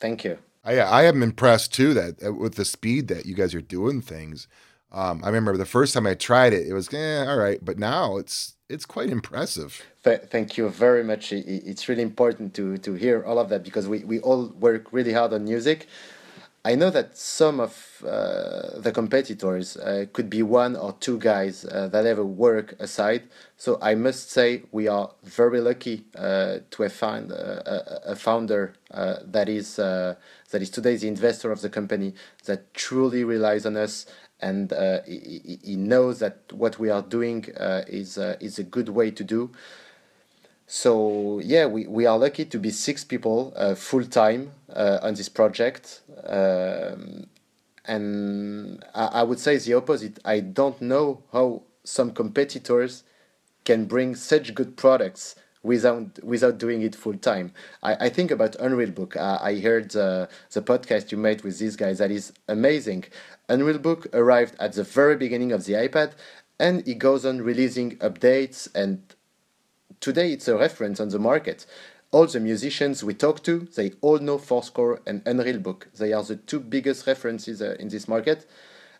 thank 0.00 0.24
you. 0.24 0.38
I, 0.64 0.78
I 0.78 1.02
am 1.04 1.22
impressed 1.22 1.74
too 1.74 1.92
that 1.94 2.34
with 2.34 2.54
the 2.54 2.64
speed 2.64 3.08
that 3.08 3.26
you 3.26 3.34
guys 3.34 3.54
are 3.54 3.60
doing 3.60 4.00
things. 4.00 4.48
Um, 4.94 5.22
I 5.24 5.26
remember 5.26 5.56
the 5.56 5.66
first 5.66 5.92
time 5.92 6.06
I 6.06 6.14
tried 6.14 6.52
it, 6.52 6.68
it 6.68 6.72
was 6.72 6.92
eh, 6.94 7.26
all 7.26 7.36
right, 7.36 7.58
but 7.62 7.78
now 7.78 8.16
it's 8.16 8.54
it's 8.68 8.86
quite 8.86 9.10
impressive. 9.10 9.82
Th- 10.04 10.22
thank 10.30 10.56
you 10.56 10.68
very 10.68 11.02
much. 11.02 11.32
It's 11.32 11.88
really 11.88 12.02
important 12.02 12.54
to 12.54 12.78
to 12.78 12.94
hear 12.94 13.24
all 13.24 13.40
of 13.40 13.48
that 13.48 13.64
because 13.64 13.88
we, 13.88 14.04
we 14.04 14.20
all 14.20 14.52
work 14.60 14.92
really 14.92 15.12
hard 15.12 15.32
on 15.32 15.46
Newzik. 15.46 15.86
I 16.66 16.76
know 16.76 16.88
that 16.88 17.18
some 17.18 17.60
of 17.60 18.02
uh, 18.06 18.80
the 18.80 18.90
competitors 18.90 19.76
uh, 19.76 20.06
could 20.14 20.30
be 20.30 20.42
one 20.42 20.76
or 20.76 20.94
two 20.98 21.18
guys 21.18 21.66
uh, 21.66 21.88
that 21.88 22.06
ever 22.06 22.24
work 22.24 22.74
aside. 22.78 23.24
So 23.58 23.78
I 23.82 23.94
must 23.94 24.30
say 24.30 24.62
we 24.72 24.88
are 24.88 25.10
very 25.22 25.60
lucky 25.60 26.06
uh, 26.16 26.60
to 26.70 26.82
have 26.84 26.94
found 26.94 27.32
a, 27.32 28.12
a 28.12 28.16
founder 28.16 28.72
uh, 28.90 29.16
that 29.26 29.50
is 29.50 29.78
uh, 29.78 30.14
that 30.52 30.62
is 30.62 30.70
today 30.70 30.96
the 30.96 31.08
investor 31.08 31.52
of 31.52 31.60
the 31.60 31.68
company 31.68 32.14
that 32.46 32.72
truly 32.72 33.24
relies 33.24 33.66
on 33.66 33.76
us 33.76 34.06
and 34.44 34.72
uh, 34.74 35.00
he, 35.06 35.58
he, 35.62 35.76
knows 35.76 36.18
that 36.18 36.36
what 36.52 36.78
we 36.78 36.90
are 36.90 37.00
doing 37.00 37.46
uh, 37.56 37.82
is 37.88 38.18
uh, 38.18 38.36
is 38.40 38.58
a 38.58 38.62
good 38.62 38.90
way 38.90 39.10
to 39.10 39.24
do. 39.24 39.50
So 40.66 41.40
yeah, 41.42 41.64
we, 41.66 41.86
we 41.86 42.04
are 42.04 42.18
lucky 42.18 42.44
to 42.44 42.58
be 42.58 42.70
six 42.70 43.04
people 43.04 43.54
uh, 43.56 43.74
full 43.74 44.04
time 44.04 44.52
uh, 44.68 44.98
on 45.02 45.14
this 45.14 45.30
project, 45.30 46.02
um, 46.26 47.26
and 47.86 48.84
I, 48.94 49.06
I 49.20 49.22
would 49.22 49.38
say 49.38 49.56
the 49.56 49.74
opposite. 49.74 50.18
I 50.24 50.40
don't 50.40 50.80
know 50.80 51.22
how 51.32 51.62
some 51.82 52.12
competitors 52.12 53.04
can 53.64 53.86
bring 53.86 54.14
such 54.14 54.54
good 54.54 54.76
products 54.76 55.36
without 55.64 56.22
without 56.22 56.58
doing 56.58 56.82
it 56.82 56.94
full 56.94 57.16
time. 57.16 57.52
I, 57.82 58.06
I 58.06 58.08
think 58.10 58.30
about 58.30 58.52
unrealBook. 58.58 59.16
Uh, 59.16 59.38
I 59.42 59.58
heard 59.58 59.96
uh, 59.96 60.26
the 60.52 60.62
podcast 60.62 61.10
you 61.10 61.18
made 61.18 61.42
with 61.42 61.58
these 61.58 61.74
guys. 61.74 61.98
That 61.98 62.12
is 62.12 62.32
amazing. 62.46 63.04
unrealBook 63.48 64.14
arrived 64.14 64.54
at 64.60 64.74
the 64.74 64.84
very 64.84 65.16
beginning 65.16 65.50
of 65.50 65.64
the 65.64 65.72
iPad, 65.72 66.12
and 66.60 66.86
it 66.86 66.98
goes 66.98 67.24
on 67.26 67.40
releasing 67.40 67.96
updates. 67.96 68.68
And 68.74 69.02
today 70.00 70.32
it's 70.32 70.46
a 70.46 70.56
reference 70.56 71.00
on 71.00 71.08
the 71.08 71.18
market. 71.18 71.66
All 72.12 72.26
the 72.28 72.38
musicians 72.38 73.02
we 73.02 73.14
talk 73.14 73.42
to, 73.42 73.66
they 73.74 73.92
all 74.00 74.18
know 74.18 74.38
forScore 74.38 75.00
and 75.04 75.24
unrealBook. 75.24 75.92
They 75.96 76.12
are 76.12 76.22
the 76.22 76.36
two 76.36 76.60
biggest 76.60 77.08
references 77.08 77.60
uh, 77.60 77.74
in 77.80 77.88
this 77.88 78.06
market. 78.06 78.46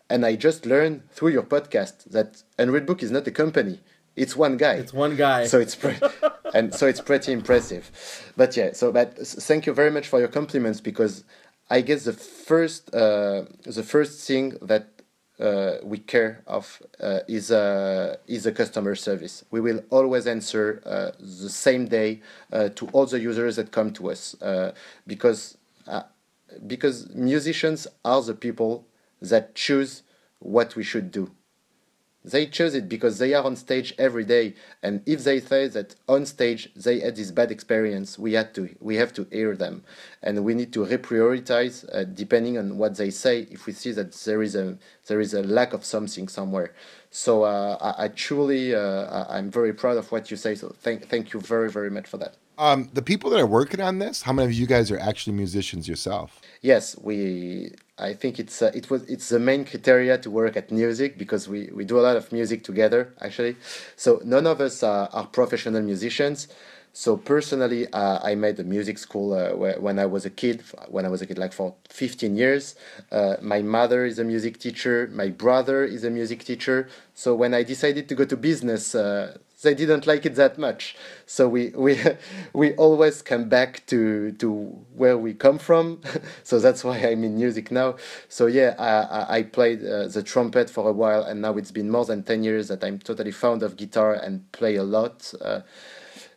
And 0.09 0.25
I 0.25 0.35
just 0.35 0.65
learned 0.65 1.09
through 1.11 1.29
your 1.29 1.43
podcast 1.43 2.03
that 2.11 2.43
unrealBook 2.59 3.01
is 3.01 3.11
not 3.11 3.25
a 3.25 3.31
company 3.31 3.79
it's 4.15 4.35
one 4.35 4.57
guy. 4.57 4.73
It's 4.75 4.93
one 4.93 5.15
guy. 5.15 5.45
So 5.47 5.59
it's 5.59 5.75
pre- 5.75 5.99
and 6.53 6.73
so 6.73 6.87
it's 6.87 7.01
pretty 7.01 7.31
impressive. 7.31 7.91
But 8.37 8.55
yeah, 8.55 8.73
so 8.73 8.91
but 8.91 9.17
thank 9.17 9.65
you 9.65 9.73
very 9.73 9.91
much 9.91 10.07
for 10.07 10.19
your 10.19 10.29
compliments 10.29 10.81
because 10.81 11.23
I 11.69 11.81
guess 11.81 12.05
the 12.05 12.13
first 12.13 12.93
uh, 12.93 13.43
the 13.63 13.83
first 13.83 14.25
thing 14.27 14.57
that 14.61 14.89
uh, 15.39 15.77
we 15.83 15.97
care 15.97 16.43
of 16.47 16.81
uh, 17.01 17.19
is 17.27 17.51
uh, 17.51 18.15
is 18.27 18.45
a 18.45 18.51
customer 18.51 18.95
service. 18.95 19.43
We 19.51 19.59
will 19.59 19.83
always 19.89 20.27
answer 20.27 20.81
uh, 20.85 21.11
the 21.19 21.49
same 21.49 21.87
day 21.87 22.21
uh, 22.53 22.69
to 22.75 22.87
all 22.93 23.05
the 23.05 23.19
users 23.19 23.57
that 23.57 23.71
come 23.71 23.91
to 23.93 24.11
us 24.11 24.41
uh, 24.41 24.71
because 25.05 25.57
uh, 25.87 26.03
because 26.65 27.13
musicians 27.13 27.87
are 28.05 28.21
the 28.21 28.33
people 28.33 28.87
that 29.21 29.55
choose 29.55 30.03
what 30.39 30.75
we 30.75 30.83
should 30.83 31.11
do 31.11 31.31
they 32.25 32.47
chose 32.47 32.73
it 32.73 32.89
because 32.89 33.19
they 33.19 33.33
are 33.33 33.43
on 33.43 33.55
stage 33.55 33.93
every 33.97 34.25
day, 34.25 34.55
and 34.81 35.01
if 35.05 35.23
they 35.23 35.39
say 35.39 35.67
that 35.67 35.95
on 36.07 36.25
stage 36.25 36.69
they 36.75 36.99
had 36.99 37.15
this 37.15 37.31
bad 37.31 37.51
experience, 37.51 38.17
we 38.17 38.33
had 38.33 38.53
to 38.55 38.69
we 38.79 38.95
have 38.95 39.13
to 39.13 39.27
hear 39.31 39.55
them, 39.55 39.83
and 40.23 40.43
we 40.43 40.53
need 40.55 40.73
to 40.73 40.85
reprioritize 40.85 41.87
uh, 41.93 42.03
depending 42.03 42.57
on 42.57 42.77
what 42.77 42.97
they 42.97 43.11
say. 43.11 43.47
If 43.51 43.65
we 43.67 43.73
see 43.73 43.91
that 43.91 44.11
there 44.13 44.41
is 44.41 44.55
a 44.55 44.77
there 45.07 45.19
is 45.19 45.33
a 45.33 45.43
lack 45.43 45.73
of 45.73 45.85
something 45.85 46.27
somewhere, 46.27 46.73
so 47.11 47.43
uh, 47.43 47.77
I, 47.79 48.05
I, 48.05 48.07
truly 48.09 48.73
uh, 48.73 49.25
I'm 49.29 49.51
very 49.51 49.73
proud 49.73 49.97
of 49.97 50.11
what 50.11 50.31
you 50.31 50.37
say. 50.37 50.55
So 50.55 50.75
thank 50.81 51.07
thank 51.07 51.33
you 51.33 51.39
very 51.39 51.69
very 51.69 51.91
much 51.91 52.07
for 52.07 52.17
that. 52.17 52.35
Um, 52.57 52.89
the 52.93 53.01
people 53.01 53.29
that 53.31 53.39
are 53.39 53.45
working 53.45 53.81
on 53.81 53.99
this, 53.99 54.21
how 54.21 54.33
many 54.33 54.45
of 54.45 54.53
you 54.53 54.65
guys 54.65 54.89
are 54.89 54.99
actually 54.99 55.33
musicians 55.33 55.87
yourself? 55.87 56.41
Yes, 56.61 56.97
we. 57.01 57.73
I 57.97 58.13
think 58.13 58.39
it's 58.39 58.61
uh, 58.61 58.71
it 58.73 58.89
was 58.89 59.03
it's 59.03 59.29
the 59.29 59.39
main 59.39 59.63
criteria 59.63 60.17
to 60.17 60.29
work 60.29 60.57
at 60.57 60.69
Newzik 60.69 61.17
because 61.17 61.47
we, 61.47 61.69
we 61.73 61.85
do 61.85 61.97
a 61.97 62.01
lot 62.01 62.17
of 62.17 62.31
music 62.31 62.63
together 62.63 63.13
actually. 63.21 63.55
So 63.95 64.21
none 64.25 64.45
of 64.47 64.59
us 64.59 64.83
are, 64.83 65.09
are 65.13 65.27
professional 65.27 65.81
musicians. 65.81 66.49
So 66.91 67.17
personally, 67.17 67.91
uh, 67.91 68.19
I 68.23 68.35
made 68.35 68.57
a 68.59 68.63
music 68.63 68.97
school 68.97 69.33
uh, 69.33 69.75
when 69.79 69.99
I 69.99 70.05
was 70.05 70.25
a 70.25 70.29
kid. 70.29 70.63
When 70.87 71.05
I 71.05 71.09
was 71.09 71.21
a 71.21 71.25
kid, 71.25 71.37
like 71.37 71.53
for 71.53 71.75
fifteen 71.89 72.35
years. 72.37 72.75
Uh, 73.11 73.35
my 73.41 73.61
mother 73.61 74.05
is 74.05 74.17
a 74.19 74.23
music 74.23 74.59
teacher. 74.59 75.09
My 75.13 75.29
brother 75.29 75.83
is 75.83 76.03
a 76.05 76.09
music 76.09 76.43
teacher. 76.45 76.89
So 77.13 77.35
when 77.35 77.53
I 77.53 77.63
decided 77.63 78.07
to 78.09 78.15
go 78.15 78.25
to 78.25 78.37
business, 78.37 78.95
uh, 78.95 79.37
they 79.61 79.73
didn't 79.73 80.05
like 80.07 80.25
it 80.25 80.35
that 80.35 80.57
much. 80.57 80.95
So 81.25 81.47
we 81.47 81.69
we 81.69 81.99
we 82.53 82.73
always 82.75 83.21
come 83.21 83.49
back 83.49 83.85
to 83.87 84.31
to 84.33 84.51
where 84.95 85.17
we 85.17 85.33
come 85.33 85.57
from. 85.57 86.01
so 86.43 86.59
that's 86.59 86.83
why 86.83 86.97
I'm 86.97 87.23
in 87.23 87.35
music 87.35 87.71
now. 87.71 87.95
So 88.29 88.47
yeah, 88.47 88.75
I 88.79 89.37
I 89.39 89.43
played 89.43 89.85
uh, 89.85 90.07
the 90.07 90.23
trumpet 90.23 90.69
for 90.69 90.89
a 90.89 90.93
while, 90.93 91.23
and 91.23 91.41
now 91.41 91.57
it's 91.57 91.71
been 91.71 91.89
more 91.89 92.05
than 92.05 92.23
ten 92.23 92.43
years 92.43 92.67
that 92.67 92.83
I'm 92.83 92.99
totally 92.99 93.31
fond 93.31 93.63
of 93.63 93.77
guitar 93.77 94.13
and 94.13 94.51
play 94.51 94.75
a 94.75 94.83
lot. 94.83 95.33
Uh, 95.41 95.61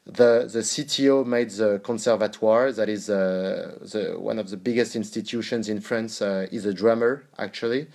the 0.08 0.48
the 0.50 0.60
CTO 0.60 1.26
made 1.26 1.50
the 1.50 1.80
conservatoire 1.80 2.72
that 2.72 2.88
is 2.88 3.10
uh, 3.10 3.76
the 3.82 4.16
one 4.18 4.38
of 4.38 4.48
the 4.48 4.56
biggest 4.56 4.96
institutions 4.96 5.68
in 5.68 5.80
France 5.82 6.22
uh, 6.22 6.46
is 6.50 6.64
a 6.64 6.72
drummer 6.72 7.24
actually 7.38 7.88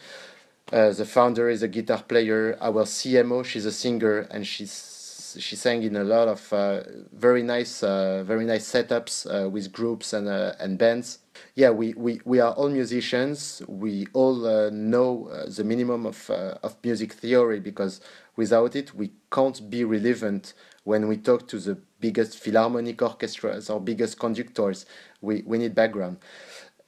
uh, 0.72 0.92
the 0.92 1.06
founder 1.06 1.50
is 1.50 1.64
a 1.64 1.68
guitar 1.68 2.04
player 2.04 2.56
our 2.62 2.84
CMO 2.84 3.44
she's 3.44 3.66
a 3.66 3.72
singer 3.72 4.20
and 4.30 4.46
she's 4.46 4.93
she 5.40 5.56
sang 5.56 5.84
in 5.84 5.96
a 5.96 6.04
lot 6.04 6.28
of 6.28 6.54
uh, 6.54 6.82
very 7.12 7.44
nice 7.44 7.84
uh, 7.84 8.24
very 8.24 8.46
nice 8.46 8.70
setups 8.72 9.26
uh, 9.26 9.50
with 9.50 9.72
groups 9.72 10.14
and 10.14 10.28
and 10.28 10.78
bands. 10.78 11.20
Yeah 11.56 11.72
we, 11.72 11.94
we, 11.96 12.22
we 12.26 12.40
are 12.40 12.54
all 12.54 12.70
musicians. 12.70 13.62
We 13.68 14.08
all 14.14 14.36
know 14.72 15.30
the 15.48 15.64
minimum 15.64 16.06
of 16.06 16.30
of 16.30 16.76
music 16.84 17.14
theory 17.14 17.60
because 17.60 18.02
without 18.36 18.76
it 18.76 18.94
we 18.96 19.12
can't 19.32 19.70
be 19.70 19.84
relevant 19.84 20.54
when 20.84 21.08
we 21.08 21.18
talk 21.18 21.48
to 21.48 21.60
the 21.60 21.78
biggest 22.00 22.38
philharmonic 22.38 23.02
orchestras 23.02 23.70
or 23.70 23.80
biggest 23.80 24.20
conductors. 24.20 24.86
We, 25.22 25.42
we 25.46 25.58
need 25.58 25.74
background 25.74 26.18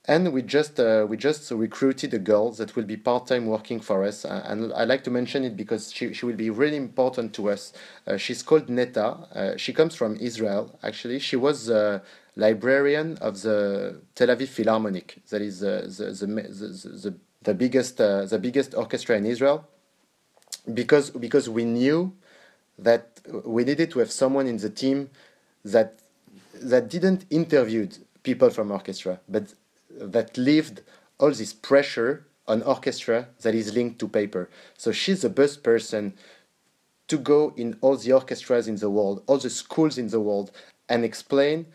and 0.07 0.31
we 0.31 0.41
just 0.41 0.79
uh, 0.79 1.05
we 1.09 1.17
just 1.17 1.49
recruited 1.51 2.13
a 2.13 2.19
girl 2.19 2.51
that 2.51 2.75
will 2.75 2.83
be 2.83 2.97
part-time 2.97 3.45
working 3.47 3.79
for 3.79 4.03
us. 4.03 4.23
Uh, 4.25 4.43
and 4.45 4.71
i 4.73 4.83
like 4.83 5.03
to 5.03 5.11
mention 5.11 5.43
it 5.43 5.57
because 5.57 5.91
she, 5.91 6.13
she 6.13 6.25
will 6.25 6.35
be 6.35 6.49
really 6.49 6.77
important 6.77 7.33
to 7.33 7.49
us. 7.49 7.73
Uh, 8.07 8.17
she's 8.17 8.43
called 8.43 8.69
neta 8.69 9.07
uh, 9.35 9.57
she 9.57 9.73
comes 9.73 9.95
from 9.95 10.15
israel 10.17 10.77
actually. 10.83 11.19
She 11.19 11.35
was 11.35 11.69
a 11.69 12.01
librarian 12.35 13.17
of 13.17 13.41
the 13.41 14.01
tel 14.13 14.27
aviv 14.27 14.47
philharmonic 14.47 15.21
that 15.29 15.41
is 15.41 15.61
the 15.61 15.83
the, 15.97 16.05
the, 16.11 16.25
the, 16.25 16.89
the, 16.89 17.15
the 17.43 17.53
biggest 17.53 17.99
uh, 18.01 18.25
the 18.25 18.37
biggest 18.39 18.75
orchestra 18.75 19.15
in 19.17 19.25
israel 19.25 19.67
because 20.73 21.11
because 21.11 21.49
we 21.49 21.63
knew 21.63 22.13
that 22.77 23.21
we 23.45 23.63
needed 23.63 23.89
to 23.91 23.99
have 23.99 24.11
someone 24.11 24.47
in 24.47 24.57
the 24.57 24.69
team 24.69 25.09
that 25.63 25.99
that 26.61 26.89
didn't 26.89 27.25
interviewed 27.29 27.97
people 28.23 28.49
from 28.49 28.69
orchestra 28.69 29.19
but 29.29 29.53
that 29.99 30.37
lived 30.37 30.81
all 31.19 31.31
this 31.31 31.53
pressure 31.53 32.25
on 32.47 32.61
orchestra 32.63 33.27
that 33.41 33.55
is 33.55 33.73
linked 33.73 33.99
to 33.99 34.07
paper. 34.07 34.49
So 34.77 34.91
she's 34.91 35.21
the 35.21 35.29
best 35.29 35.63
person 35.63 36.13
to 37.07 37.17
go 37.17 37.53
in 37.55 37.77
all 37.81 37.97
the 37.97 38.11
orchestras 38.13 38.67
in 38.67 38.75
the 38.77 38.89
world, 38.89 39.23
all 39.27 39.37
the 39.37 39.49
schools 39.49 39.97
in 39.97 40.07
the 40.07 40.19
world, 40.19 40.51
and 40.89 41.03
explain 41.03 41.67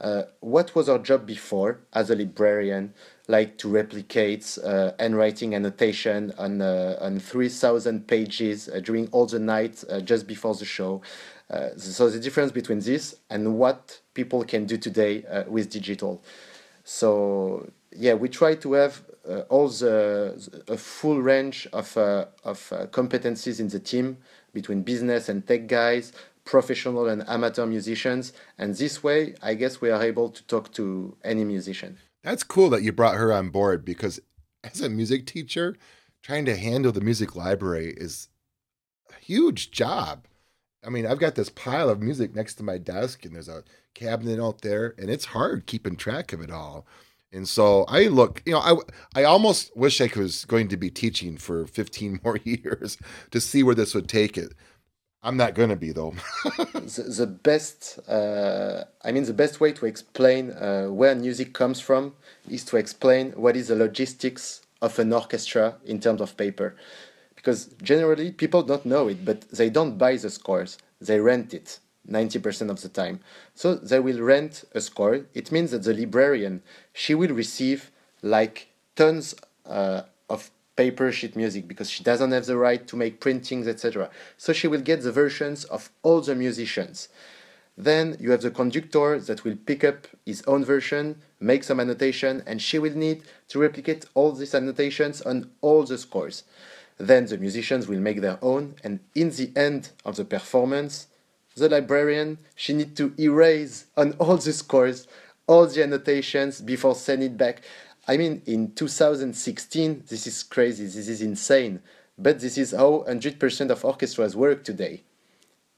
uh, 0.00 0.22
what 0.40 0.74
was 0.74 0.88
our 0.88 0.98
job 0.98 1.26
before 1.26 1.80
as 1.92 2.10
a 2.10 2.16
librarian, 2.16 2.92
like 3.28 3.56
to 3.58 3.68
replicate 3.68 4.58
uh, 4.64 4.90
handwriting 4.98 5.54
annotation 5.54 6.32
on 6.36 6.60
uh, 6.60 6.98
on 7.00 7.18
three 7.18 7.48
thousand 7.48 8.06
pages 8.06 8.68
uh, 8.68 8.80
during 8.80 9.08
all 9.12 9.26
the 9.26 9.38
night 9.38 9.82
uh, 9.88 10.00
just 10.00 10.26
before 10.26 10.54
the 10.54 10.64
show. 10.64 11.00
Uh, 11.48 11.68
so 11.76 12.10
the 12.10 12.18
difference 12.18 12.50
between 12.50 12.80
this 12.80 13.14
and 13.30 13.56
what 13.56 14.00
people 14.14 14.42
can 14.44 14.66
do 14.66 14.76
today 14.76 15.24
with 15.46 15.70
digital. 15.70 16.22
So 16.84 17.70
yeah, 17.90 18.14
we 18.14 18.28
try 18.28 18.54
to 18.56 18.72
have 18.74 19.02
uh, 19.28 19.40
all 19.48 19.68
the 19.68 20.62
a 20.68 20.76
full 20.76 21.20
range 21.20 21.66
of 21.72 21.96
uh, 21.96 22.26
of 22.44 22.72
uh, 22.72 22.86
competencies 22.86 23.58
in 23.58 23.68
the 23.68 23.80
team 23.80 24.18
between 24.52 24.82
business 24.82 25.28
and 25.28 25.46
tech 25.46 25.66
guys, 25.66 26.12
professional 26.44 27.08
and 27.08 27.24
amateur 27.26 27.66
musicians, 27.66 28.32
and 28.58 28.74
this 28.76 29.02
way, 29.02 29.34
I 29.42 29.54
guess 29.54 29.80
we 29.80 29.90
are 29.90 30.02
able 30.02 30.28
to 30.28 30.42
talk 30.44 30.72
to 30.74 31.16
any 31.24 31.44
musician. 31.44 31.98
That's 32.22 32.42
cool 32.42 32.70
that 32.70 32.82
you 32.82 32.92
brought 32.92 33.16
her 33.16 33.32
on 33.32 33.50
board 33.50 33.84
because 33.84 34.20
as 34.62 34.80
a 34.80 34.88
music 34.88 35.26
teacher, 35.26 35.76
trying 36.22 36.44
to 36.46 36.56
handle 36.56 36.92
the 36.92 37.00
music 37.00 37.34
library 37.34 37.94
is 37.96 38.28
a 39.10 39.18
huge 39.22 39.70
job. 39.70 40.26
I 40.86 40.90
mean, 40.90 41.06
I've 41.06 41.18
got 41.18 41.34
this 41.34 41.50
pile 41.50 41.88
of 41.88 42.02
music 42.02 42.34
next 42.34 42.54
to 42.54 42.62
my 42.62 42.78
desk, 42.78 43.24
and 43.24 43.34
there's 43.34 43.48
a 43.48 43.64
cabinet 43.94 44.40
out 44.40 44.62
there, 44.62 44.94
and 44.98 45.10
it's 45.10 45.26
hard 45.26 45.66
keeping 45.66 45.96
track 45.96 46.32
of 46.32 46.40
it 46.40 46.50
all. 46.50 46.86
And 47.32 47.48
so 47.48 47.84
I 47.88 48.06
look, 48.06 48.42
you 48.46 48.52
know, 48.52 48.60
I 48.60 49.20
I 49.20 49.24
almost 49.24 49.76
wish 49.76 50.00
I 50.00 50.08
was 50.14 50.44
going 50.44 50.68
to 50.68 50.76
be 50.76 50.90
teaching 50.90 51.36
for 51.36 51.66
15 51.66 52.20
more 52.24 52.38
years 52.44 52.96
to 53.32 53.40
see 53.40 53.62
where 53.62 53.74
this 53.74 53.94
would 53.94 54.08
take 54.08 54.38
it. 54.38 54.54
I'm 55.24 55.38
not 55.38 55.54
going 55.54 55.70
to 55.70 55.76
be 55.76 55.90
though. 55.90 56.14
the, 56.44 57.14
the, 57.16 57.26
best, 57.26 57.98
uh, 58.06 58.84
I 59.02 59.10
mean, 59.10 59.24
the 59.24 59.32
best 59.32 59.58
way 59.58 59.72
to 59.72 59.86
explain 59.86 60.50
uh, 60.50 60.88
where 60.88 61.16
Newzik 61.16 61.54
comes 61.54 61.80
from 61.80 62.12
is 62.48 62.62
to 62.66 62.76
explain 62.76 63.32
what 63.32 63.56
is 63.56 63.68
the 63.68 63.74
logistics 63.74 64.60
of 64.82 64.98
an 64.98 65.14
orchestra 65.14 65.76
in 65.86 65.98
terms 65.98 66.20
of 66.20 66.36
paper 66.36 66.76
because 67.44 67.66
generally 67.82 68.32
people 68.32 68.62
don't 68.62 68.86
know 68.86 69.06
it, 69.08 69.22
but 69.22 69.42
they 69.50 69.68
don't 69.68 69.98
buy 69.98 70.16
the 70.16 70.30
scores, 70.30 70.78
they 70.98 71.20
rent 71.20 71.52
it 71.52 71.78
90% 72.10 72.70
of 72.70 72.80
the 72.80 72.88
time. 72.88 73.20
So 73.54 73.74
they 73.74 74.00
will 74.00 74.22
rent 74.22 74.64
a 74.72 74.80
score. 74.80 75.26
It 75.34 75.52
means 75.52 75.70
that 75.72 75.82
the 75.82 75.92
librarian, 75.92 76.62
she 76.94 77.14
will 77.14 77.34
receive 77.34 77.90
like 78.22 78.68
tons 78.96 79.34
uh, 79.66 80.02
of 80.30 80.50
paper 80.76 81.12
sheet 81.12 81.36
music 81.36 81.68
because 81.68 81.90
she 81.90 82.02
doesn't 82.02 82.32
have 82.32 82.46
the 82.46 82.56
right 82.56 82.88
to 82.88 82.96
make 82.96 83.20
printings, 83.20 83.68
etc. 83.68 84.08
So 84.38 84.54
she 84.54 84.66
will 84.66 84.80
get 84.80 85.02
the 85.02 85.12
versions 85.12 85.64
of 85.64 85.90
all 86.02 86.22
the 86.22 86.34
musicians. 86.34 87.08
Then 87.76 88.16
you 88.18 88.30
have 88.30 88.40
the 88.40 88.52
conductor 88.52 89.20
that 89.20 89.44
will 89.44 89.56
pick 89.66 89.84
up 89.84 90.06
his 90.24 90.42
own 90.46 90.64
version, 90.64 91.20
make 91.40 91.62
some 91.64 91.80
annotation, 91.80 92.42
and 92.46 92.62
she 92.62 92.78
will 92.78 92.96
need 92.96 93.22
to 93.48 93.58
replicate 93.58 94.06
all 94.14 94.32
these 94.32 94.54
annotations 94.54 95.20
on 95.20 95.50
all 95.60 95.82
the 95.84 95.98
scores. 95.98 96.44
Then 96.98 97.26
the 97.26 97.38
musicians 97.38 97.88
will 97.88 98.00
make 98.00 98.20
their 98.20 98.38
own, 98.42 98.76
and 98.84 99.00
in 99.14 99.30
the 99.30 99.50
end 99.56 99.90
of 100.04 100.16
the 100.16 100.24
performance, 100.24 101.08
the 101.56 101.68
librarian, 101.68 102.38
she 102.54 102.72
need 102.72 102.96
to 102.96 103.14
erase 103.18 103.86
on 103.96 104.12
all 104.12 104.36
the 104.36 104.52
scores 104.52 105.06
all 105.46 105.66
the 105.66 105.82
annotations 105.82 106.60
before 106.60 106.94
sending 106.94 107.32
it 107.32 107.36
back. 107.36 107.62
I 108.06 108.16
mean, 108.16 108.42
in 108.46 108.72
2016, 108.72 110.04
this 110.08 110.26
is 110.26 110.42
crazy, 110.42 110.84
this 110.84 111.08
is 111.08 111.22
insane. 111.22 111.80
But 112.16 112.40
this 112.40 112.56
is 112.58 112.72
how 112.72 113.04
100% 113.08 113.70
of 113.70 113.84
orchestras 113.84 114.36
work 114.36 114.64
today. 114.64 115.02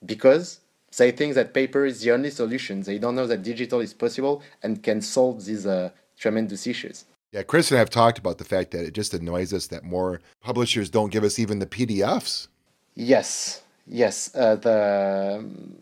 Because 0.04 0.60
they 0.96 1.10
think 1.10 1.34
that 1.34 1.54
paper 1.54 1.86
is 1.86 2.02
the 2.02 2.12
only 2.12 2.30
solution. 2.30 2.82
They 2.82 2.98
don't 2.98 3.14
know 3.14 3.26
that 3.26 3.42
digital 3.42 3.80
is 3.80 3.94
possible 3.94 4.42
and 4.62 4.82
can 4.82 5.00
solve 5.00 5.44
these 5.44 5.66
uh, 5.66 5.90
tremendous 6.18 6.66
issues. 6.66 7.04
Yeah, 7.32 7.42
Chris 7.42 7.70
and 7.70 7.76
I 7.76 7.80
have 7.80 7.90
talked 7.90 8.18
about 8.18 8.38
the 8.38 8.44
fact 8.44 8.70
that 8.70 8.84
it 8.84 8.94
just 8.94 9.12
annoys 9.12 9.52
us 9.52 9.66
that 9.68 9.84
more 9.84 10.20
publishers 10.42 10.88
don't 10.88 11.10
give 11.10 11.24
us 11.24 11.38
even 11.38 11.58
the 11.58 11.66
PDFs. 11.66 12.48
Yes, 12.94 13.62
yes. 13.86 14.34
Uh, 14.34 14.56
the 14.56 15.36
um, 15.38 15.76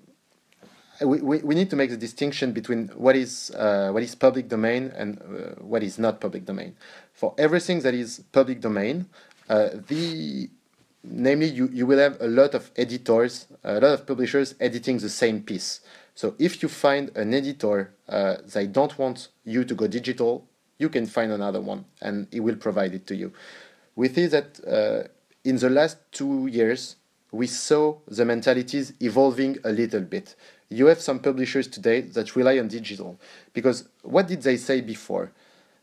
we, 1.03 1.21
we, 1.21 1.39
we 1.39 1.55
need 1.55 1.71
to 1.71 1.77
make 1.77 1.91
the 1.91 1.97
distinction 1.97 2.53
between 2.53 2.89
what 2.89 3.17
is 3.17 3.51
uh, 3.53 3.91
what 3.93 4.03
is 4.03 4.15
public 4.15 4.49
domain 4.49 4.93
and 4.97 5.21
uh, 5.21 5.61
what 5.63 5.83
is 5.83 5.99
not 5.99 6.21
public 6.21 6.45
domain. 6.45 6.77
For 7.13 7.35
everything 7.39 7.81
that 7.81 7.95
is 7.95 8.23
public 8.33 8.61
domain, 8.61 9.07
uh, 9.49 9.71
the 9.89 10.49
namely 11.03 11.47
you, 11.47 11.69
you 11.73 11.87
will 11.87 11.99
have 11.99 12.17
a 12.21 12.27
lot 12.27 12.55
of 12.55 12.71
editors, 12.77 13.47
a 13.63 13.75
lot 13.75 13.93
of 13.93 14.07
publishers 14.07 14.55
editing 14.59 14.99
the 14.99 15.11
same 15.11 15.43
piece. 15.43 15.81
So 16.15 16.35
if 16.39 16.63
you 16.63 16.69
find 16.69 17.15
an 17.17 17.35
editor 17.35 17.93
uh, 18.09 18.37
they 18.47 18.67
don't 18.67 18.97
want 18.99 19.29
you 19.45 19.65
to 19.65 19.75
go 19.75 19.87
digital 19.87 20.47
you 20.85 20.91
can 20.91 21.07
find 21.07 21.33
another 21.33 21.63
one 21.73 21.85
and 22.07 22.17
it 22.31 22.41
will 22.41 22.57
provide 22.57 22.93
it 22.95 23.07
to 23.07 23.17
you. 23.17 23.33
We 23.97 24.09
see 24.09 24.27
that 24.27 24.49
uh, 24.67 25.09
in 25.51 25.57
the 25.57 25.71
last 25.71 25.97
two 26.13 26.47
years, 26.59 26.97
we 27.33 27.47
saw 27.47 27.97
the 28.07 28.25
mentalities 28.25 28.93
evolving 29.01 29.59
a 29.65 29.73
little 29.73 30.03
bit. 30.15 30.37
You 30.69 30.87
have 30.87 31.01
some 31.01 31.19
publishers 31.29 31.67
today 31.69 32.03
that 32.17 32.37
rely 32.37 32.59
on 32.59 32.69
digital 32.69 33.19
because 33.53 33.89
what 34.03 34.29
did 34.29 34.43
they 34.43 34.57
say 34.57 34.81
before? 34.83 35.33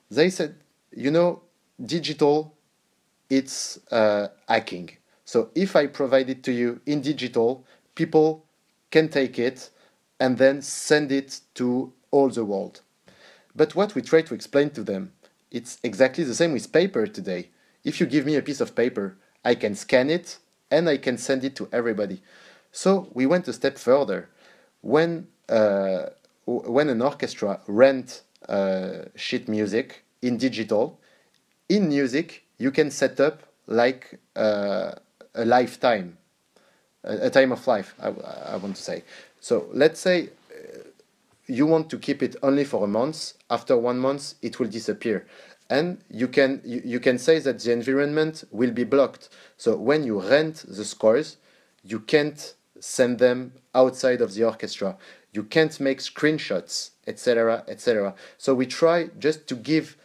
They 0.10 0.30
said, 0.30 0.56
you 0.96 1.12
know, 1.12 1.42
digital, 1.84 2.54
it's 3.30 3.80
uh, 3.92 4.28
hacking. 4.48 4.90
So 5.26 5.50
if 5.56 5.76
I 5.76 5.88
provide 5.88 6.30
it 6.30 6.44
to 6.44 6.52
you 6.52 6.80
in 6.86 7.02
digital, 7.02 7.66
people 7.96 8.46
can 8.92 9.10
take 9.10 9.40
it 9.40 9.70
and 10.20 10.38
then 10.38 10.62
send 10.62 11.12
it 11.12 11.40
to 11.56 11.92
all 12.12 12.30
the 12.30 12.46
world. 12.46 12.82
But 13.56 13.76
what 13.76 13.96
we 13.96 14.02
try 14.02 14.22
to 14.22 14.34
explain 14.34 14.70
to 14.72 14.84
them, 14.84 15.14
it's 15.50 15.78
exactly 15.84 16.24
the 16.24 16.36
same 16.36 16.54
with 16.54 16.72
paper 16.72 17.08
today. 17.08 17.50
If 17.84 18.00
you 18.00 18.06
give 18.06 18.26
me 18.26 18.36
a 18.36 18.42
piece 18.42 18.62
of 18.62 18.76
paper, 18.76 19.18
I 19.44 19.56
can 19.56 19.76
scan 19.76 20.10
it 20.10 20.38
and 20.70 20.88
I 20.88 20.98
can 20.98 21.18
send 21.18 21.44
it 21.44 21.56
to 21.58 21.68
everybody. 21.72 22.22
So 22.72 23.10
we 23.14 23.26
went 23.26 23.48
a 23.48 23.54
step 23.54 23.78
further. 23.78 24.30
When 24.82 25.28
uh, 25.50 26.10
when 26.46 26.90
an 26.90 27.02
orchestra 27.02 27.60
rent 27.68 28.24
uh, 28.48 29.06
sheet 29.16 29.48
music 29.48 30.06
in 30.22 30.38
digital, 30.38 31.00
in 31.68 31.90
Newzik 31.90 32.42
you 32.58 32.72
can 32.72 32.90
set 32.92 33.20
up 33.20 33.44
like 33.68 34.20
uh, 34.36 34.92
a 35.36 35.46
lifetime, 35.46 36.18
a, 37.04 37.28
a, 37.28 37.30
time 37.30 37.52
of 37.52 37.66
life. 37.68 37.96
I, 38.00 38.08
I 38.54 38.56
want 38.58 38.76
to 38.76 38.82
say. 38.82 39.04
So 39.40 39.68
let's 39.74 40.00
say 40.00 40.30
you 41.52 41.66
want 41.66 41.90
to 41.90 41.98
keep 41.98 42.24
it 42.24 42.38
only 42.42 42.64
for 42.64 42.86
a 42.86 42.88
month 42.88 43.34
after 43.50 43.76
one 43.78 44.00
month 44.00 44.36
it 44.42 44.58
will 44.58 44.70
disappear. 44.70 45.28
And 45.70 46.02
you 46.10 46.28
can 46.30 46.62
you, 46.64 46.82
you 46.86 47.00
can 47.00 47.18
say 47.18 47.40
that 47.40 47.60
the 47.60 47.74
environment 47.74 48.46
will 48.52 48.72
be 48.72 48.86
blocked. 48.86 49.30
So 49.58 49.76
when 49.76 50.06
you 50.06 50.22
rent 50.22 50.66
the 50.68 50.86
scores 50.86 51.38
you 51.84 52.00
can't 52.00 52.54
send 52.80 53.20
them 53.20 53.54
outside 53.76 54.22
of 54.22 54.34
the 54.34 54.44
orchestra. 54.44 54.98
You 55.34 55.44
can't 55.44 55.78
make 55.80 56.00
screenshots 56.00 56.92
etc 57.06 57.64
etc 57.68 58.16
so 58.38 58.54
we 58.54 58.66
try 58.66 59.10
just 59.20 59.48
to 59.48 59.56
give 59.56 59.98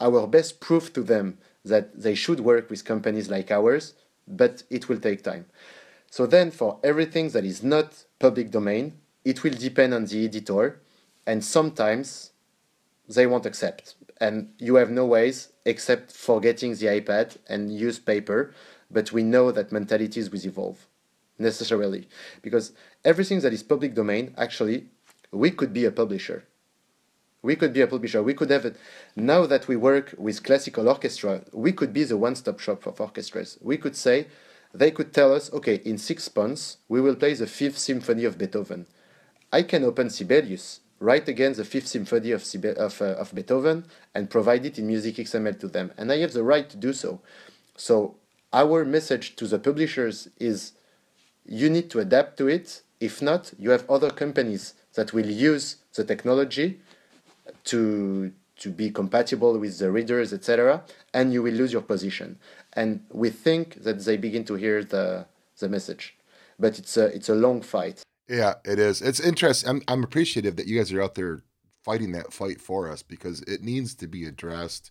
our 0.00 0.26
best 0.26 0.60
proof 0.60 0.92
to 0.94 1.02
them 1.02 1.38
that 1.64 2.00
they 2.00 2.14
should 2.14 2.40
work 2.40 2.70
with 2.70 2.84
companies 2.84 3.28
like 3.28 3.50
ours 3.50 3.94
but 4.26 4.62
it 4.70 4.88
will 4.88 4.98
take 4.98 5.22
time. 5.22 5.44
So 6.10 6.24
then 6.26 6.50
for 6.50 6.78
everything 6.82 7.28
that 7.30 7.44
is 7.44 7.62
not 7.62 8.04
public 8.18 8.50
domain 8.50 8.94
it 9.26 9.42
will 9.42 9.56
depend 9.68 9.92
on 9.92 10.06
the 10.06 10.24
editor 10.24 10.80
and 11.26 11.44
sometimes 11.44 12.30
they 13.08 13.26
won't 13.26 13.46
accept. 13.46 13.94
And 14.20 14.52
you 14.58 14.76
have 14.76 14.90
no 14.90 15.04
ways 15.04 15.52
except 15.64 16.12
forgetting 16.12 16.74
the 16.74 16.86
ipad 16.86 17.36
and 17.48 17.76
use 17.76 17.98
paper. 17.98 18.54
But 18.90 19.12
we 19.12 19.22
know 19.22 19.50
that 19.52 19.72
mentalities 19.72 20.30
will 20.30 20.44
evolve 20.44 20.86
necessarily. 21.38 22.08
Because 22.40 22.72
everything 23.04 23.40
that 23.40 23.52
is 23.52 23.62
public 23.62 23.94
domain 23.94 24.34
actually 24.38 24.86
we 25.32 25.50
could 25.50 25.72
be 25.72 25.84
a 25.84 25.90
publisher. 25.90 26.44
We 27.42 27.56
could 27.56 27.72
be 27.72 27.82
a 27.82 27.86
publisher. 27.86 28.22
We 28.22 28.34
could 28.34 28.50
have 28.50 28.64
it. 28.64 28.76
Now 29.14 29.44
that 29.46 29.68
we 29.68 29.76
work 29.76 30.14
with 30.16 30.42
classical 30.42 30.88
orchestra 30.88 31.42
we 31.52 31.72
could 31.72 31.92
be 31.92 32.04
the 32.04 32.16
one-stop 32.16 32.60
shop 32.60 32.86
of 32.86 33.00
orchestras. 33.00 33.58
We 33.60 33.76
could 33.76 33.96
say 33.96 34.28
they 34.72 34.90
could 34.90 35.12
tell 35.12 35.34
us 35.34 35.52
okay 35.52 35.76
in 35.84 35.98
six 35.98 36.34
months 36.34 36.78
we 36.88 37.00
will 37.00 37.16
play 37.16 37.34
the 37.34 37.46
fifth 37.46 37.78
symphony 37.78 38.24
of 38.24 38.38
beethoven. 38.38 38.86
I 39.52 39.62
can 39.62 39.84
open 39.84 40.10
sibelius 40.10 40.80
write 41.00 41.28
again 41.28 41.52
the 41.52 41.64
Fifth 41.64 41.88
Symphony 41.88 42.32
of, 42.32 42.42
of, 42.76 43.02
uh, 43.02 43.04
of 43.04 43.34
Beethoven 43.34 43.84
and 44.14 44.30
provide 44.30 44.64
it 44.64 44.78
in 44.78 44.86
Music 44.86 45.16
XML 45.16 45.58
to 45.60 45.68
them. 45.68 45.92
And 45.96 46.10
I 46.10 46.18
have 46.18 46.32
the 46.32 46.42
right 46.42 46.68
to 46.70 46.76
do 46.76 46.92
so. 46.92 47.20
So 47.76 48.16
our 48.52 48.84
message 48.84 49.36
to 49.36 49.46
the 49.46 49.58
publishers 49.58 50.28
is 50.38 50.72
you 51.44 51.68
need 51.70 51.90
to 51.90 52.00
adapt 52.00 52.38
to 52.38 52.48
it. 52.48 52.82
If 53.00 53.20
not, 53.20 53.52
you 53.58 53.70
have 53.70 53.88
other 53.90 54.10
companies 54.10 54.74
that 54.94 55.12
will 55.12 55.26
use 55.26 55.76
the 55.94 56.04
technology 56.04 56.80
to 57.64 58.32
to 58.58 58.70
be 58.70 58.90
compatible 58.90 59.58
with 59.58 59.78
the 59.78 59.90
readers, 59.90 60.32
etc., 60.32 60.82
and 61.12 61.30
you 61.30 61.42
will 61.42 61.52
lose 61.52 61.74
your 61.74 61.82
position. 61.82 62.38
And 62.72 63.04
we 63.12 63.28
think 63.28 63.82
that 63.84 64.02
they 64.02 64.16
begin 64.16 64.44
to 64.46 64.54
hear 64.54 64.82
the 64.82 65.26
the 65.58 65.68
message, 65.68 66.16
but 66.58 66.78
it's 66.78 66.96
a 66.96 67.06
it's 67.14 67.28
a 67.28 67.34
long 67.34 67.60
fight. 67.60 68.02
Yeah, 68.28 68.54
it 68.64 68.78
is. 68.78 69.02
It's 69.02 69.20
interesting. 69.20 69.70
I'm 69.70 69.82
I'm 69.88 70.04
appreciative 70.04 70.56
that 70.56 70.66
you 70.66 70.78
guys 70.78 70.92
are 70.92 71.02
out 71.02 71.14
there 71.14 71.42
fighting 71.84 72.12
that 72.12 72.32
fight 72.32 72.60
for 72.60 72.90
us 72.90 73.02
because 73.02 73.42
it 73.42 73.62
needs 73.62 73.94
to 73.94 74.08
be 74.08 74.24
addressed 74.24 74.90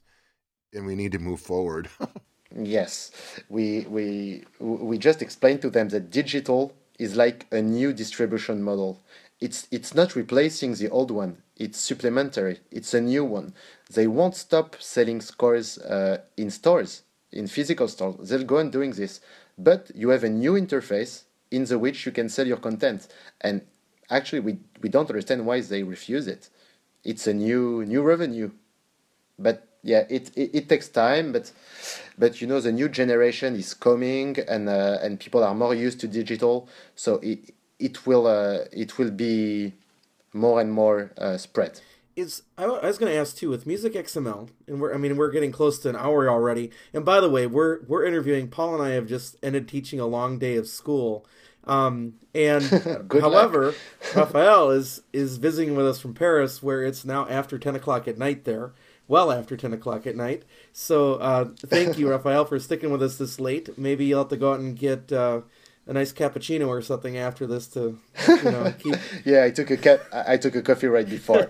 and 0.73 0.85
we 0.85 0.95
need 0.95 1.11
to 1.11 1.19
move 1.19 1.41
forward. 1.41 1.89
yes. 2.55 3.11
We 3.49 3.85
we 3.89 4.43
we 4.59 4.97
just 4.97 5.21
explained 5.21 5.61
to 5.63 5.69
them 5.69 5.89
that 5.89 6.11
digital 6.11 6.73
is 6.97 7.15
like 7.15 7.45
a 7.51 7.61
new 7.61 7.91
distribution 7.93 8.63
model. 8.63 9.01
it's 9.41 9.67
it's 9.71 9.93
not 9.93 10.15
replacing 10.15 10.75
the 10.75 10.89
old 10.89 11.11
one. 11.11 11.37
It's 11.57 11.79
supplementary. 11.79 12.59
It's 12.71 12.93
a 12.93 13.01
new 13.01 13.25
one. 13.25 13.53
They 13.91 14.07
won't 14.07 14.35
stop 14.35 14.77
selling 14.79 15.21
scores 15.21 15.77
uh, 15.77 16.19
in 16.37 16.49
stores, 16.49 17.03
in 17.31 17.47
physical 17.47 17.87
stores. 17.87 18.29
They'll 18.29 18.43
go 18.43 18.59
on 18.59 18.69
doing 18.71 18.91
this, 18.91 19.19
but 19.57 19.91
you 19.93 20.09
have 20.09 20.23
a 20.23 20.29
new 20.29 20.53
interface 20.53 21.23
in 21.55 21.63
the 21.65 21.79
which 21.79 22.05
you 22.05 22.11
can 22.11 22.27
sell 22.29 22.47
your 22.47 22.61
content. 22.67 23.07
And 23.41 23.61
actually, 24.09 24.41
we 24.47 24.53
we 24.81 24.89
don't 24.89 25.09
understand 25.09 25.45
why 25.45 25.61
they 25.61 25.83
refuse 25.83 26.27
it. 26.27 26.49
It's 27.03 27.25
a 27.27 27.33
new 27.33 27.85
new 27.85 28.01
revenue, 28.01 28.51
but 29.39 29.57
yeah, 29.83 30.03
it, 30.09 30.31
it, 30.35 30.49
it 30.59 30.69
takes 30.69 30.87
time, 30.89 31.31
but 31.31 31.51
but 32.17 32.41
you 32.41 32.47
know 32.47 32.59
the 32.59 32.71
new 32.71 32.89
generation 32.89 33.55
is 33.55 33.73
coming, 33.73 34.37
and 34.47 34.67
uh, 34.67 34.97
and 35.03 35.19
people 35.19 35.43
are 35.43 35.55
more 35.55 35.75
used 35.75 35.99
to 36.01 36.07
digital, 36.07 36.67
so 36.95 37.11
it 37.31 37.53
it 37.79 38.05
will 38.07 38.25
uh, 38.27 38.65
it 38.71 38.97
will 38.97 39.11
be 39.11 39.73
more 40.33 40.59
and 40.59 40.71
more 40.73 41.11
uh, 41.17 41.37
spread. 41.37 41.79
Is 42.15 42.43
I, 42.57 42.65
was 42.65 42.97
going 42.97 43.11
to 43.11 43.17
ask 43.17 43.35
too 43.35 43.49
with 43.49 43.67
Music 43.67 43.93
XML, 43.93 44.49
and 44.67 44.79
we're 44.79 44.93
I 44.93 44.97
mean 44.97 45.17
we're 45.17 45.31
getting 45.31 45.51
close 45.51 45.77
to 45.79 45.89
an 45.89 45.97
hour 45.97 46.29
already. 46.29 46.71
And 46.93 47.03
by 47.05 47.19
the 47.19 47.29
way, 47.29 47.45
we're 47.45 47.83
we're 47.87 48.05
interviewing 48.05 48.47
Paul 48.47 48.73
and 48.75 48.83
I 48.83 48.91
have 48.91 49.05
just 49.05 49.35
ended 49.43 49.67
teaching 49.67 49.99
a 49.99 50.07
long 50.07 50.39
day 50.39 50.55
of 50.55 50.67
school. 50.67 51.25
Um, 51.67 52.15
and 52.33 52.63
however, 53.11 53.73
Raphael 54.15 54.71
is 54.71 55.01
is 55.13 55.37
visiting 55.37 55.75
with 55.75 55.87
us 55.87 55.99
from 55.99 56.13
Paris, 56.13 56.61
where 56.61 56.83
it's 56.83 57.05
now 57.05 57.27
after 57.27 57.57
ten 57.57 57.75
o'clock 57.75 58.07
at 58.07 58.17
night 58.17 58.45
there 58.45 58.73
well 59.07 59.31
after 59.31 59.55
10 59.55 59.73
o'clock 59.73 60.07
at 60.07 60.15
night. 60.15 60.43
So 60.73 61.15
uh, 61.15 61.49
thank 61.57 61.97
you, 61.97 62.09
Raphael, 62.11 62.45
for 62.45 62.59
sticking 62.59 62.91
with 62.91 63.03
us 63.03 63.17
this 63.17 63.39
late. 63.39 63.77
Maybe 63.77 64.05
you'll 64.05 64.19
have 64.19 64.29
to 64.29 64.37
go 64.37 64.53
out 64.53 64.59
and 64.59 64.77
get 64.77 65.11
uh, 65.11 65.41
a 65.87 65.93
nice 65.93 66.11
cappuccino 66.11 66.67
or 66.67 66.81
something 66.81 67.17
after 67.17 67.45
this 67.45 67.67
to, 67.67 67.99
you 68.27 68.43
know, 68.43 68.73
keep. 68.79 68.95
yeah, 69.23 69.43
I 69.43 69.51
took 69.51 69.69
a 69.69 69.77
ca- 69.77 69.99
I 70.11 70.37
took 70.37 70.55
a 70.55 70.61
coffee 70.61 70.87
right 70.87 71.07
before. 71.07 71.47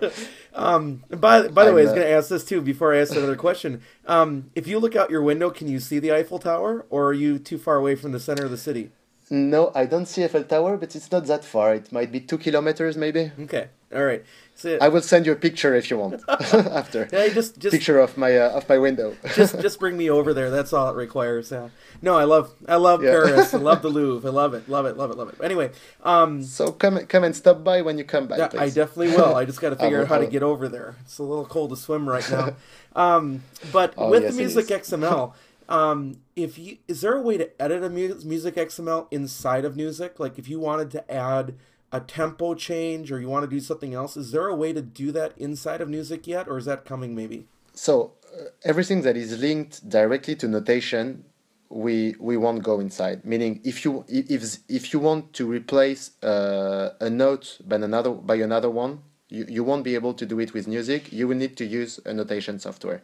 um, 0.54 1.02
by 1.08 1.48
by 1.48 1.64
the 1.64 1.70
I'm, 1.70 1.74
way, 1.76 1.82
I 1.82 1.84
was 1.84 1.92
going 1.94 2.06
to 2.06 2.10
ask 2.10 2.28
this 2.28 2.44
too 2.44 2.60
before 2.60 2.94
I 2.94 2.98
ask 2.98 3.12
another 3.12 3.36
question. 3.36 3.82
Um, 4.06 4.50
if 4.54 4.66
you 4.66 4.78
look 4.78 4.94
out 4.94 5.10
your 5.10 5.22
window, 5.22 5.50
can 5.50 5.68
you 5.68 5.80
see 5.80 5.98
the 5.98 6.12
Eiffel 6.12 6.38
Tower, 6.38 6.84
or 6.90 7.06
are 7.06 7.14
you 7.14 7.38
too 7.38 7.58
far 7.58 7.76
away 7.76 7.94
from 7.94 8.12
the 8.12 8.20
center 8.20 8.44
of 8.44 8.50
the 8.50 8.58
city? 8.58 8.90
No, 9.28 9.72
I 9.74 9.86
don't 9.86 10.06
see 10.06 10.24
Eiffel 10.24 10.44
Tower, 10.44 10.76
but 10.76 10.94
it's 10.94 11.10
not 11.10 11.26
that 11.26 11.44
far. 11.44 11.74
It 11.74 11.90
might 11.90 12.12
be 12.12 12.20
two 12.20 12.38
kilometers, 12.38 12.96
maybe. 12.96 13.32
Okay, 13.40 13.68
all 13.92 14.04
right. 14.04 14.24
So, 14.54 14.78
I 14.80 14.88
will 14.88 15.02
send 15.02 15.26
you 15.26 15.32
a 15.32 15.36
picture 15.36 15.74
if 15.74 15.90
you 15.90 15.98
want 15.98 16.22
after. 16.28 17.08
Yeah, 17.12 17.28
just 17.28 17.58
just 17.58 17.74
picture 17.74 17.98
of 17.98 18.16
my 18.16 18.38
uh, 18.38 18.50
of 18.50 18.68
my 18.68 18.78
window. 18.78 19.16
just 19.34 19.60
just 19.60 19.80
bring 19.80 19.96
me 19.96 20.08
over 20.08 20.32
there. 20.32 20.48
That's 20.48 20.72
all 20.72 20.88
it 20.88 20.96
requires. 20.96 21.50
Yeah. 21.50 21.68
No, 22.00 22.16
I 22.16 22.24
love 22.24 22.54
I 22.68 22.76
love 22.76 23.02
yeah. 23.02 23.10
Paris. 23.10 23.52
I 23.52 23.58
love 23.58 23.82
the 23.82 23.90
Louvre. 23.90 24.30
I 24.30 24.32
love 24.32 24.54
it. 24.54 24.68
Love 24.68 24.86
it. 24.86 24.96
Love 24.96 25.10
it. 25.10 25.18
Love 25.18 25.28
it. 25.28 25.34
Anyway, 25.42 25.72
um, 26.04 26.42
so 26.42 26.72
come 26.72 26.98
come 27.06 27.24
and 27.24 27.36
stop 27.36 27.64
by 27.64 27.82
when 27.82 27.98
you 27.98 28.04
come 28.04 28.28
back. 28.28 28.38
Yeah, 28.38 28.48
please. 28.48 28.60
I 28.60 28.70
definitely 28.70 29.08
will. 29.08 29.34
I 29.34 29.44
just 29.44 29.60
got 29.60 29.70
to 29.70 29.76
figure 29.76 30.02
out 30.02 30.08
how 30.08 30.18
to 30.18 30.26
get 30.26 30.42
over 30.42 30.68
there. 30.68 30.96
It's 31.02 31.18
a 31.18 31.24
little 31.24 31.46
cold 31.46 31.70
to 31.70 31.76
swim 31.76 32.08
right 32.08 32.28
now. 32.30 32.54
Um, 32.96 33.42
but 33.72 33.92
oh, 33.98 34.08
with 34.10 34.22
yes, 34.22 34.36
Music 34.36 34.66
XML, 34.68 35.34
um, 35.68 36.20
if 36.34 36.58
you 36.58 36.78
is 36.86 37.00
there 37.00 37.14
a 37.14 37.20
way 37.20 37.36
to 37.36 37.50
edit 37.60 37.82
a 37.82 37.90
Music 37.90 38.54
XML 38.54 39.08
inside 39.10 39.64
of 39.64 39.74
Newzik? 39.74 40.18
Like 40.18 40.38
if 40.38 40.48
you 40.48 40.60
wanted 40.60 40.90
to 40.92 41.10
add 41.10 41.54
a 41.92 42.00
tempo 42.00 42.54
change 42.54 43.10
or 43.10 43.20
you 43.20 43.28
want 43.28 43.44
to 43.44 43.50
do 43.50 43.60
something 43.60 43.94
else, 43.94 44.16
is 44.16 44.32
there 44.32 44.48
a 44.48 44.54
way 44.54 44.72
to 44.72 44.82
do 44.82 45.12
that 45.12 45.32
inside 45.36 45.80
of 45.80 45.88
Newzik 45.88 46.26
yet, 46.26 46.48
or 46.48 46.58
is 46.58 46.64
that 46.66 46.84
coming 46.84 47.14
maybe? 47.14 47.46
So 47.74 48.12
uh, 48.34 48.44
everything 48.64 49.02
that 49.02 49.16
is 49.16 49.38
linked 49.38 49.88
directly 49.88 50.36
to 50.36 50.48
notation, 50.48 51.24
we 51.68 52.14
we 52.20 52.36
won't 52.36 52.62
go 52.62 52.80
inside. 52.80 53.24
Meaning, 53.24 53.60
if 53.64 53.84
you 53.84 54.04
if 54.08 54.58
if 54.68 54.92
you 54.92 55.00
want 55.00 55.32
to 55.34 55.46
replace 55.46 56.22
uh, 56.22 56.90
a 57.00 57.10
note 57.10 57.58
by 57.66 57.76
another 57.76 58.10
by 58.10 58.36
another 58.36 58.70
one, 58.70 59.02
you, 59.28 59.44
you 59.48 59.64
won't 59.64 59.84
be 59.84 59.94
able 59.94 60.14
to 60.14 60.26
do 60.26 60.38
it 60.38 60.54
with 60.54 60.66
Newzik. 60.66 61.12
You 61.12 61.26
will 61.28 61.36
need 61.36 61.56
to 61.56 61.64
use 61.64 61.98
a 62.04 62.12
notation 62.12 62.58
software. 62.60 63.02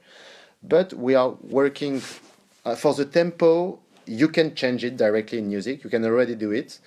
But 0.62 0.94
we 0.94 1.16
are 1.16 1.30
working 1.42 2.00
uh, 2.64 2.74
for 2.74 2.94
the 2.94 3.04
tempo. 3.04 3.78
You 4.04 4.28
can 4.28 4.54
change 4.54 4.84
it 4.84 4.96
directly 4.96 5.38
in 5.38 5.50
Newzik. 5.50 5.84
You 5.84 5.90
can 5.90 6.04
already 6.04 6.34
do 6.34 6.50
it. 6.50 6.80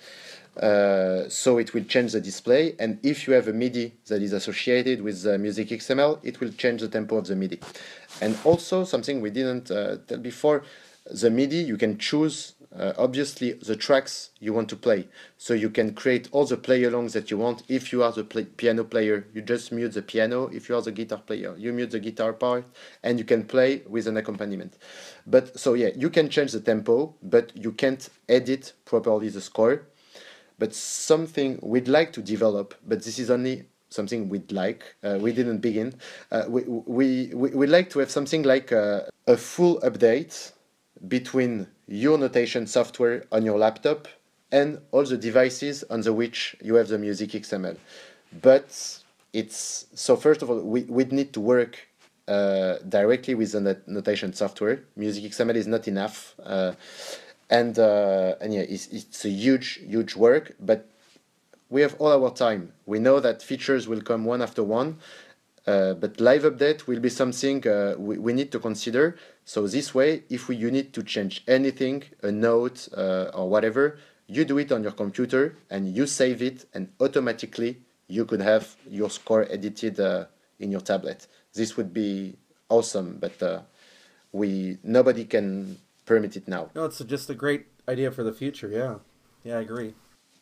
Uh, 0.56 1.28
so 1.28 1.58
it 1.58 1.74
will 1.74 1.84
change 1.84 2.12
the 2.12 2.20
display 2.20 2.74
and 2.78 2.98
if 3.02 3.28
you 3.28 3.34
have 3.34 3.46
a 3.46 3.52
MIDI 3.52 3.92
that 4.06 4.22
is 4.22 4.32
associated 4.32 5.02
with 5.02 5.22
the 5.22 5.36
Music 5.36 5.68
XML 5.68 6.18
it 6.22 6.40
will 6.40 6.50
change 6.50 6.80
the 6.80 6.88
tempo 6.88 7.18
of 7.18 7.26
the 7.26 7.36
MIDI 7.36 7.60
and 8.22 8.38
also 8.42 8.82
something 8.82 9.20
we 9.20 9.28
didn't 9.28 9.70
uh, 9.70 9.98
tell 10.08 10.16
before 10.16 10.64
the 11.10 11.28
MIDI 11.28 11.58
you 11.58 11.76
can 11.76 11.98
choose 11.98 12.54
uh, 12.78 12.92
obviously 12.98 13.52
the 13.52 13.76
tracks 13.76 14.30
you 14.40 14.52
want 14.52 14.68
to 14.68 14.76
play 14.76 15.08
so 15.36 15.54
you 15.54 15.70
can 15.70 15.94
create 15.94 16.28
all 16.32 16.44
the 16.44 16.56
play 16.56 16.82
alongs 16.82 17.12
that 17.12 17.30
you 17.30 17.38
want 17.38 17.62
if 17.68 17.92
you 17.92 18.02
are 18.02 18.12
the 18.12 18.24
play 18.24 18.44
piano 18.44 18.84
player 18.84 19.26
you 19.32 19.42
just 19.42 19.72
mute 19.72 19.92
the 19.92 20.02
piano 20.02 20.46
if 20.52 20.68
you 20.68 20.76
are 20.76 20.82
the 20.82 20.92
guitar 20.92 21.18
player 21.18 21.54
you 21.56 21.72
mute 21.72 21.90
the 21.90 22.00
guitar 22.00 22.32
part 22.32 22.64
and 23.02 23.18
you 23.18 23.24
can 23.24 23.44
play 23.44 23.82
with 23.88 24.06
an 24.06 24.16
accompaniment 24.16 24.76
but 25.26 25.58
so 25.58 25.74
yeah 25.74 25.90
you 25.96 26.10
can 26.10 26.28
change 26.28 26.52
the 26.52 26.60
tempo 26.60 27.14
but 27.22 27.50
you 27.56 27.72
can't 27.72 28.08
edit 28.28 28.72
properly 28.84 29.28
the 29.28 29.40
score 29.40 29.86
but 30.58 30.74
something 30.74 31.58
we'd 31.62 31.88
like 31.88 32.12
to 32.14 32.22
develop, 32.22 32.74
but 32.86 33.02
this 33.02 33.18
is 33.18 33.30
only 33.30 33.66
something 33.90 34.28
we'd 34.28 34.50
like. 34.52 34.96
Uh, 35.02 35.18
we 35.20 35.32
didn't 35.32 35.58
begin. 35.58 35.94
Uh, 36.30 36.44
we, 36.48 36.62
we, 36.62 37.34
we, 37.34 37.50
we'd 37.50 37.68
like 37.68 37.90
to 37.90 37.98
have 37.98 38.10
something 38.10 38.42
like 38.42 38.72
a, 38.72 39.08
a 39.26 39.36
full 39.36 39.80
update 39.80 40.52
between 41.08 41.66
your 41.86 42.18
notation 42.18 42.66
software 42.66 43.24
on 43.30 43.44
your 43.44 43.58
laptop 43.58 44.08
and 44.52 44.80
all 44.92 45.04
the 45.04 45.16
devices 45.16 45.84
on 45.90 46.00
the 46.00 46.12
which 46.12 46.56
you 46.62 46.74
have 46.74 46.88
the 46.88 46.98
music 46.98 47.30
XML. 47.30 47.76
But 48.42 49.00
it's 49.32 49.86
so 49.94 50.16
first 50.16 50.42
of 50.42 50.50
all, 50.50 50.60
we, 50.60 50.82
we'd 50.84 51.12
need 51.12 51.32
to 51.34 51.40
work 51.40 51.88
uh, 52.28 52.76
directly 52.88 53.34
with 53.34 53.52
the 53.52 53.80
notation 53.86 54.32
software. 54.32 54.82
Music 54.96 55.24
XML 55.24 55.54
is 55.54 55.66
not 55.66 55.86
enough. 55.86 56.34
Uh, 56.42 56.72
and 57.50 57.78
uh, 57.78 58.34
and 58.40 58.52
yeah, 58.54 58.62
it's, 58.62 58.88
it's 58.88 59.24
a 59.24 59.28
huge 59.28 59.80
huge 59.86 60.16
work, 60.16 60.54
but 60.60 60.88
we 61.68 61.80
have 61.82 61.94
all 61.98 62.12
our 62.12 62.32
time. 62.32 62.72
We 62.86 62.98
know 62.98 63.20
that 63.20 63.42
features 63.42 63.86
will 63.88 64.00
come 64.00 64.24
one 64.24 64.42
after 64.42 64.62
one, 64.62 64.98
uh, 65.66 65.94
but 65.94 66.20
live 66.20 66.42
update 66.42 66.86
will 66.86 67.00
be 67.00 67.08
something 67.08 67.66
uh, 67.66 67.94
we, 67.98 68.18
we 68.18 68.32
need 68.32 68.50
to 68.52 68.58
consider. 68.58 69.16
So 69.46 69.68
this 69.68 69.94
way, 69.94 70.24
if 70.28 70.48
we, 70.48 70.56
you 70.56 70.72
need 70.72 70.92
to 70.92 71.04
change 71.04 71.44
anything, 71.46 72.02
a 72.22 72.32
note 72.32 72.88
uh, 72.96 73.30
or 73.32 73.48
whatever, 73.48 73.96
you 74.26 74.44
do 74.44 74.58
it 74.58 74.72
on 74.72 74.82
your 74.82 74.90
computer 74.90 75.56
and 75.70 75.94
you 75.96 76.06
save 76.06 76.42
it, 76.42 76.66
and 76.74 76.88
automatically 77.00 77.78
you 78.08 78.24
could 78.24 78.40
have 78.40 78.74
your 78.90 79.08
score 79.08 79.46
edited 79.48 80.00
uh, 80.00 80.24
in 80.58 80.72
your 80.72 80.80
tablet. 80.80 81.28
This 81.54 81.76
would 81.76 81.94
be 81.94 82.36
awesome, 82.68 83.18
but 83.20 83.40
uh, 83.40 83.60
we 84.32 84.78
nobody 84.82 85.24
can 85.24 85.78
permit 86.04 86.36
it 86.36 86.48
now. 86.48 86.70
No, 86.74 86.86
it's 86.86 86.98
just 87.04 87.30
a 87.30 87.34
great 87.34 87.66
idea 87.88 88.10
for 88.10 88.24
the 88.24 88.32
future. 88.32 88.68
Yeah, 88.68 88.96
yeah, 89.44 89.58
I 89.58 89.60
agree. 89.60 89.94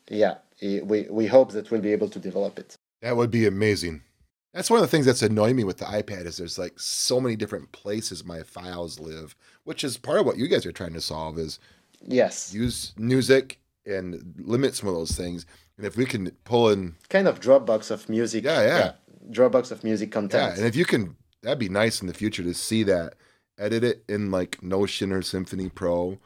Yeah, 0.09 0.37
we 0.63 1.09
we 1.11 1.27
hope 1.27 1.53
that 1.53 1.71
we'll 1.71 1.83
be 1.83 1.93
able 1.93 2.09
to 2.09 2.19
develop 2.19 2.59
it. 2.59 2.75
That 3.03 3.17
would 3.19 3.31
be 3.31 3.47
amazing. 3.47 4.03
That's 4.55 4.71
one 4.71 4.79
of 4.79 4.83
the 4.83 4.89
things 4.89 5.05
that's 5.05 5.23
annoying 5.23 5.57
me 5.57 5.65
with 5.65 5.79
the 5.79 5.85
iPad 5.85 6.27
is 6.27 6.37
there's 6.37 6.59
like 6.59 6.79
so 6.79 7.21
many 7.21 7.35
different 7.35 7.73
places 7.73 8.25
my 8.25 8.45
files 8.45 9.01
live, 9.01 9.35
which 9.65 9.83
is 9.83 9.97
part 9.97 10.21
of 10.21 10.27
what 10.27 10.39
you 10.39 10.47
guys 10.47 10.65
are 10.65 10.73
trying 10.73 10.95
to 10.95 11.01
solve 11.01 11.39
is 11.39 11.59
yes 12.07 12.55
use 12.55 12.93
Newzik 12.99 13.57
and 13.85 14.35
limit 14.39 14.77
some 14.77 14.89
of 14.89 14.95
those 14.95 15.13
things. 15.13 15.45
And 15.77 15.85
if 15.85 15.97
we 15.97 16.07
can 16.07 16.31
pull 16.45 16.71
in 16.71 16.95
kind 17.09 17.27
of 17.27 17.41
Dropbox 17.41 17.91
of 17.91 18.09
music, 18.09 18.45
yeah, 18.45 18.63
yeah, 18.63 18.79
yeah 18.79 18.93
Dropbox 19.31 19.73
of 19.73 19.83
music 19.83 20.13
content. 20.13 20.53
Yeah, 20.53 20.57
and 20.57 20.67
if 20.67 20.77
you 20.77 20.85
can, 20.85 21.17
that'd 21.43 21.59
be 21.59 21.69
nice 21.69 22.01
in 22.01 22.07
the 22.07 22.15
future 22.15 22.45
to 22.45 22.55
see 22.55 22.85
that 22.85 23.15
edit 23.59 23.83
it 23.83 24.05
in 24.09 24.31
like 24.31 24.63
Notion 24.63 25.11
or 25.11 25.23
Symphony 25.23 25.69
Pro, 25.69 26.19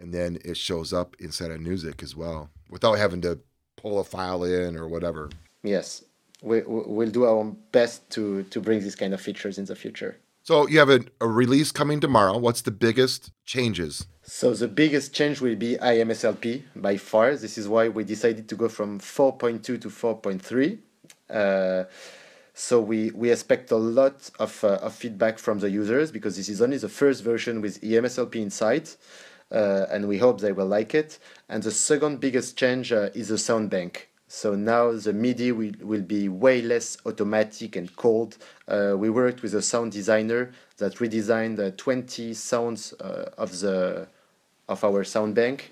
and 0.00 0.14
then 0.14 0.38
it 0.42 0.56
shows 0.56 0.94
up 0.94 1.16
inside 1.18 1.50
of 1.50 1.60
Newzik 1.60 2.02
as 2.02 2.16
well 2.16 2.48
without 2.70 2.94
having 2.94 3.20
to 3.22 3.40
pull 3.76 4.00
a 4.00 4.04
file 4.04 4.42
in 4.42 4.74
or 4.74 4.88
whatever. 4.88 5.28
Yes, 5.62 6.02
we, 6.44 6.62
we'll 6.66 7.10
do 7.10 7.24
our 7.24 7.44
best 7.72 8.08
to 8.10 8.42
to 8.44 8.60
bring 8.60 8.80
these 8.80 8.96
kind 8.96 9.12
of 9.14 9.20
features 9.20 9.58
in 9.58 9.64
the 9.64 9.76
future. 9.76 10.18
So 10.42 10.68
you 10.68 10.78
have 10.78 10.90
a, 10.90 11.00
a 11.22 11.26
release 11.26 11.72
coming 11.72 12.00
tomorrow. 12.00 12.36
What's 12.36 12.60
the 12.60 12.70
biggest 12.70 13.30
changes? 13.46 14.06
So 14.22 14.52
the 14.52 14.68
biggest 14.68 15.14
change 15.14 15.40
will 15.40 15.56
be 15.56 15.76
IMSLP 15.76 16.64
by 16.76 16.98
far. 16.98 17.34
This 17.34 17.56
is 17.56 17.66
why 17.66 17.88
we 17.88 18.04
decided 18.04 18.46
to 18.50 18.54
go 18.54 18.68
from 18.68 19.00
4.2 19.00 19.62
to 19.62 19.78
4.3. 19.78 20.78
Uh, 21.30 21.84
so 22.52 22.78
we, 22.80 23.10
we 23.12 23.30
expect 23.30 23.70
a 23.70 23.76
lot 23.76 24.30
of, 24.38 24.62
uh, 24.62 24.78
of 24.82 24.94
feedback 24.94 25.38
from 25.38 25.60
the 25.60 25.70
users 25.70 26.12
because 26.12 26.36
this 26.36 26.50
is 26.50 26.60
only 26.60 26.76
the 26.76 26.90
first 26.90 27.24
version 27.24 27.62
with 27.62 27.80
IMSLP 27.80 28.36
inside. 28.36 28.90
Uh, 29.50 29.86
and 29.90 30.08
we 30.08 30.18
hope 30.18 30.40
they 30.40 30.52
will 30.52 30.66
like 30.66 30.94
it. 30.94 31.18
And 31.48 31.62
the 31.62 31.70
second 31.70 32.20
biggest 32.20 32.56
change 32.58 32.92
uh, 32.92 33.08
is 33.14 33.28
the 33.28 33.38
sound 33.38 33.70
bank. 33.70 34.10
So 34.34 34.56
now 34.56 34.90
the 34.90 35.12
MIDI 35.12 35.52
will, 35.52 35.70
will 35.80 36.02
be 36.02 36.28
way 36.28 36.60
less 36.60 36.98
automatic 37.06 37.76
and 37.76 37.94
cold. 37.94 38.36
Uh, 38.66 38.94
we 38.96 39.08
worked 39.08 39.42
with 39.42 39.54
a 39.54 39.62
sound 39.62 39.92
designer 39.92 40.50
that 40.78 40.96
redesigned 40.96 41.60
uh, 41.60 41.70
20 41.76 42.34
sounds 42.34 42.94
uh, 42.94 43.30
of 43.38 43.60
the 43.60 44.08
of 44.68 44.82
our 44.82 45.04
sound 45.04 45.36
bank, 45.36 45.70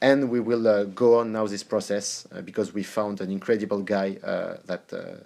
and 0.00 0.30
we 0.30 0.38
will 0.38 0.68
uh, 0.68 0.84
go 0.84 1.18
on 1.18 1.32
now 1.32 1.48
this 1.48 1.64
process 1.64 2.24
uh, 2.30 2.40
because 2.40 2.72
we 2.72 2.84
found 2.84 3.20
an 3.20 3.32
incredible 3.32 3.82
guy 3.82 4.16
uh, 4.22 4.58
that, 4.66 4.84
uh, 4.92 5.24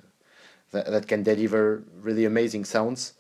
that 0.71 0.91
that 0.91 1.07
can 1.07 1.23
deliver 1.23 1.83
really 2.01 2.25
amazing 2.25 2.65
sounds. 2.65 3.13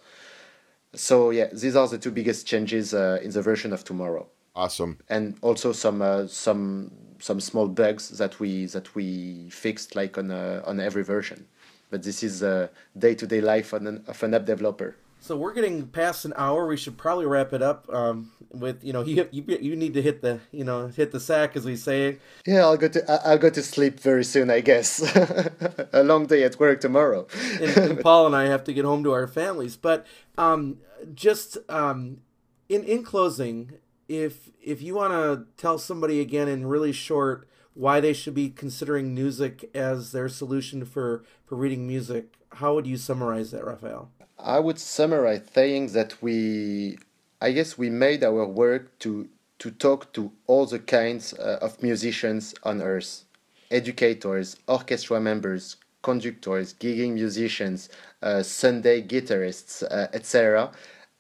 So 0.94 1.28
yeah, 1.28 1.48
these 1.52 1.76
are 1.76 1.86
the 1.88 1.98
two 1.98 2.10
biggest 2.10 2.46
changes 2.46 2.94
uh, 2.94 3.18
in 3.22 3.30
the 3.30 3.42
version 3.42 3.74
of 3.74 3.84
tomorrow. 3.84 4.26
Awesome. 4.54 4.98
And 5.08 5.36
also 5.42 5.72
some 5.72 6.00
uh, 6.00 6.26
some 6.26 6.90
some 7.22 7.40
small 7.40 7.68
bugs 7.68 8.08
that 8.18 8.40
we 8.40 8.66
that 8.66 8.94
we 8.94 9.48
fixed 9.50 9.94
like 9.94 10.18
on 10.18 10.30
on 10.30 10.80
every 10.80 11.04
version. 11.04 11.46
But 11.90 12.02
this 12.02 12.22
is 12.22 12.42
a 12.42 12.70
day 12.98 13.14
to 13.14 13.26
day 13.26 13.40
life 13.40 13.72
of 13.72 13.86
an, 13.86 14.02
of 14.06 14.22
an 14.22 14.34
app 14.34 14.46
developer. 14.46 14.96
So 15.20 15.36
we're 15.36 15.52
getting 15.52 15.86
past 15.86 16.24
an 16.24 16.32
hour. 16.36 16.66
We 16.66 16.76
should 16.76 16.98
probably 16.98 17.26
wrap 17.26 17.52
it 17.52 17.62
up 17.62 17.88
um, 17.94 18.32
with 18.50 18.82
you 18.82 18.92
know 18.92 19.02
you, 19.06 19.28
you 19.30 19.44
you 19.60 19.76
need 19.76 19.94
to 19.94 20.02
hit 20.02 20.20
the 20.20 20.40
you 20.50 20.64
know 20.64 20.88
hit 20.88 21.12
the 21.12 21.20
sack 21.20 21.54
as 21.54 21.64
we 21.64 21.76
say. 21.76 22.18
Yeah, 22.44 22.62
I'll 22.62 22.76
go 22.76 22.88
to 22.88 23.00
I'll 23.24 23.38
go 23.38 23.50
to 23.50 23.62
sleep 23.62 24.00
very 24.00 24.24
soon. 24.24 24.50
I 24.50 24.60
guess 24.60 25.00
a 25.92 26.02
long 26.02 26.26
day 26.26 26.42
at 26.42 26.58
work 26.58 26.80
tomorrow. 26.80 27.28
and, 27.60 27.76
and, 27.76 28.00
Paul 28.06 28.26
and 28.26 28.34
I 28.34 28.46
have 28.46 28.64
to 28.64 28.72
get 28.72 28.84
home 28.84 29.04
to 29.04 29.12
our 29.12 29.28
families. 29.28 29.76
But 29.76 30.06
um, 30.36 30.78
just 31.14 31.56
um, 31.68 32.22
in 32.68 32.82
in 32.82 33.04
closing, 33.04 33.74
if 34.08 34.50
if 34.62 34.82
you 34.82 34.94
want 34.94 35.12
to 35.12 35.46
tell 35.56 35.78
somebody 35.78 36.20
again 36.20 36.48
in 36.48 36.66
really 36.66 36.92
short 36.92 37.48
why 37.74 38.00
they 38.00 38.12
should 38.12 38.34
be 38.34 38.50
considering 38.50 39.16
Newzik 39.16 39.64
as 39.74 40.12
their 40.12 40.28
solution 40.28 40.84
for 40.84 41.24
for 41.44 41.56
reading 41.56 41.86
music, 41.86 42.34
how 42.52 42.74
would 42.74 42.86
you 42.86 42.96
summarize 42.96 43.50
that, 43.50 43.64
Raphael? 43.64 44.10
I 44.38 44.58
would 44.58 44.78
summarize 44.78 45.42
saying 45.54 45.88
that 45.88 46.20
we, 46.20 46.98
I 47.40 47.52
guess, 47.52 47.78
we 47.78 47.90
made 47.90 48.24
our 48.24 48.44
work 48.46 48.98
to 49.00 49.28
to 49.60 49.70
talk 49.70 50.12
to 50.12 50.32
all 50.46 50.66
the 50.66 50.80
kinds 50.80 51.34
uh, 51.34 51.58
of 51.62 51.82
musicians 51.82 52.54
on 52.64 52.82
earth, 52.82 53.24
educators, 53.70 54.56
orchestra 54.66 55.20
members, 55.20 55.76
conductors, 56.02 56.74
gigging 56.74 57.12
musicians, 57.12 57.88
uh, 58.22 58.42
Sunday 58.42 59.00
guitarists, 59.02 59.84
uh, 59.84 60.08
etc. 60.12 60.72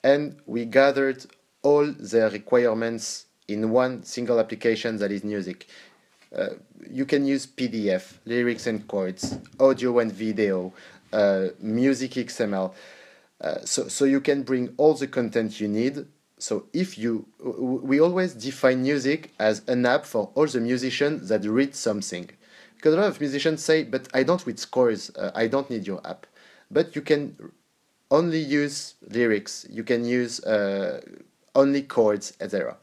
And 0.02 0.40
we 0.46 0.64
gathered 0.64 1.24
all 1.62 1.86
their 1.98 2.28
requirements 2.30 3.26
in 3.48 3.70
one 3.70 4.02
single 4.02 4.38
application 4.38 4.96
that 4.98 5.10
is 5.10 5.22
Newzik. 5.22 5.64
Uh, 6.36 6.50
you 6.90 7.04
can 7.04 7.26
use 7.26 7.46
PDF, 7.46 8.14
lyrics 8.24 8.66
and 8.66 8.86
chords, 8.88 9.38
audio 9.60 9.98
and 9.98 10.10
video, 10.12 10.72
uh, 11.12 11.48
music 11.60 12.12
XML. 12.12 12.72
Uh, 13.40 13.58
so, 13.64 13.88
so 13.88 14.04
you 14.04 14.20
can 14.20 14.42
bring 14.42 14.72
all 14.76 14.94
the 14.94 15.06
content 15.06 15.60
you 15.60 15.68
need. 15.68 16.06
So 16.38 16.66
if 16.72 16.96
you, 16.98 17.26
we 17.40 18.00
always 18.00 18.34
define 18.34 18.84
Newzik 18.84 19.26
as 19.38 19.62
an 19.68 19.84
app 19.86 20.06
for 20.06 20.30
all 20.34 20.46
the 20.46 20.60
musicians 20.60 21.28
that 21.28 21.44
read 21.44 21.74
something. 21.74 22.30
Because 22.76 22.94
a 22.94 22.96
lot 22.96 23.06
of 23.06 23.20
musicians 23.20 23.62
say, 23.62 23.84
but 23.84 24.08
I 24.12 24.22
don't 24.22 24.44
read 24.46 24.58
scores, 24.58 25.10
uh, 25.10 25.30
I 25.34 25.46
don't 25.46 25.68
need 25.70 25.86
your 25.86 26.04
app. 26.06 26.26
But 26.70 26.96
you 26.96 27.02
can 27.02 27.36
only 28.10 28.40
use 28.40 28.94
lyrics, 29.08 29.66
you 29.70 29.84
can 29.84 30.04
use 30.04 30.42
uh, 30.44 31.00
only 31.54 31.82
chords, 31.82 32.34
etc. 32.40 32.76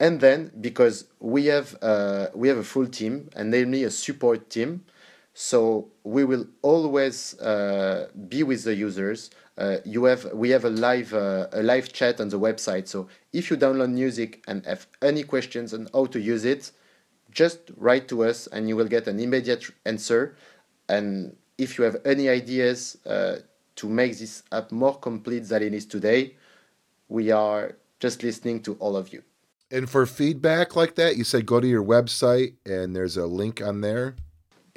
And 0.00 0.20
then 0.20 0.52
because 0.60 1.06
we 1.20 1.46
have 1.46 1.76
uh, 1.82 2.28
we 2.34 2.48
have 2.48 2.58
a 2.58 2.64
full 2.64 2.86
team 2.86 3.30
and 3.34 3.50
namely 3.50 3.84
a 3.84 3.90
support 3.90 4.50
team, 4.50 4.84
so 5.34 5.88
we 6.04 6.24
will 6.24 6.46
always 6.62 7.38
uh, 7.40 8.08
be 8.28 8.42
with 8.42 8.64
the 8.64 8.74
users 8.74 9.30
uh, 9.58 9.78
you 9.84 10.04
have 10.04 10.32
we 10.32 10.50
have 10.50 10.64
a 10.64 10.70
live 10.70 11.12
uh, 11.12 11.48
a 11.52 11.62
live 11.62 11.92
chat 11.92 12.20
on 12.20 12.28
the 12.28 12.38
website. 12.38 12.86
So 12.86 13.08
if 13.32 13.50
you 13.50 13.56
download 13.56 13.92
Newzik 13.92 14.42
and 14.46 14.64
have 14.64 14.86
any 15.02 15.24
questions 15.24 15.74
on 15.74 15.88
how 15.92 16.06
to 16.06 16.20
use 16.20 16.44
it, 16.44 16.70
just 17.32 17.58
write 17.76 18.06
to 18.08 18.24
us 18.24 18.46
and 18.46 18.68
you 18.68 18.76
will 18.76 18.86
get 18.86 19.08
an 19.08 19.18
immediate 19.18 19.68
answer. 19.84 20.36
And 20.88 21.36
if 21.58 21.76
you 21.76 21.84
have 21.84 21.96
any 22.04 22.28
ideas 22.28 22.98
uh, 23.04 23.38
to 23.76 23.88
make 23.88 24.16
this 24.16 24.44
app 24.52 24.70
more 24.70 24.96
complete 24.96 25.48
than 25.48 25.62
it 25.64 25.74
is 25.74 25.86
today, 25.86 26.36
we 27.08 27.32
are 27.32 27.76
just 28.00 28.22
listening 28.22 28.62
to 28.62 28.74
all 28.74 28.96
of 28.96 29.12
you. 29.12 29.22
And 29.70 29.88
for 29.88 30.06
feedback 30.06 30.76
like 30.76 30.94
that, 30.94 31.16
you 31.16 31.24
said 31.24 31.44
go 31.44 31.60
to 31.60 31.66
your 31.66 31.84
website 31.84 32.54
and 32.64 32.96
there's 32.96 33.16
a 33.16 33.26
link 33.26 33.60
on 33.60 33.80
there 33.80 34.14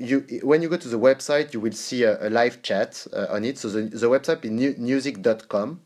you 0.02 0.22
when 0.44 0.62
you 0.62 0.70
go 0.70 0.78
to 0.78 0.88
the 0.88 1.00
website, 1.00 1.54
you 1.54 1.60
will 1.60 1.72
see 1.72 2.04
a, 2.04 2.28
a 2.28 2.30
live 2.30 2.62
chat 2.62 3.06
uh, 3.14 3.28
on 3.30 3.46
it. 3.46 3.58
So 3.58 3.70
the, 3.70 3.84
the 3.84 4.08
website 4.08 4.44
is 4.44 4.52
newzik.com. 4.52 5.82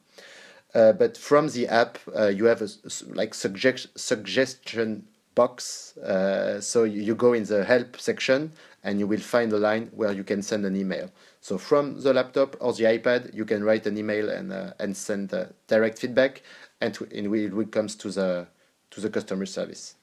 Uh, 0.73 0.91
but 0.91 1.17
from 1.17 1.47
the 1.49 1.67
app, 1.67 1.97
uh, 2.17 2.27
you 2.27 2.45
have 2.45 2.61
a 2.61 2.67
like 3.13 3.33
suggest, 3.33 3.97
suggestion 3.97 5.07
box. 5.33 5.97
Uh, 5.97 6.59
so 6.59 6.83
you, 6.83 7.01
you 7.01 7.15
go 7.15 7.33
in 7.33 7.43
the 7.45 7.63
help 7.63 7.99
section 7.99 8.51
and 8.83 8.99
you 8.99 9.07
will 9.07 9.19
find 9.19 9.51
a 9.53 9.57
line 9.57 9.89
where 9.93 10.11
you 10.11 10.23
can 10.23 10.41
send 10.41 10.65
an 10.65 10.75
email. 10.75 11.09
So 11.45 11.59
from 11.59 12.01
the 12.01 12.11
laptop 12.11 12.55
or 12.59 12.73
the 12.73 12.85
iPad, 12.85 13.21
you 13.33 13.45
can 13.45 13.63
write 13.63 13.85
an 13.85 13.95
email 13.97 14.29
and 14.29 14.47
uh, 14.51 14.73
and 14.79 14.97
send 14.97 15.33
uh, 15.33 15.45
direct 15.67 15.99
feedback, 15.99 16.41
and, 16.81 16.91
to, 16.95 17.03
and 17.15 17.23
it 17.35 17.53
will 17.53 17.67
comes 17.77 17.95
to 17.97 18.09
the 18.09 18.47
to 18.91 19.01
the 19.01 19.09
customer 19.09 19.45
service 19.45 19.95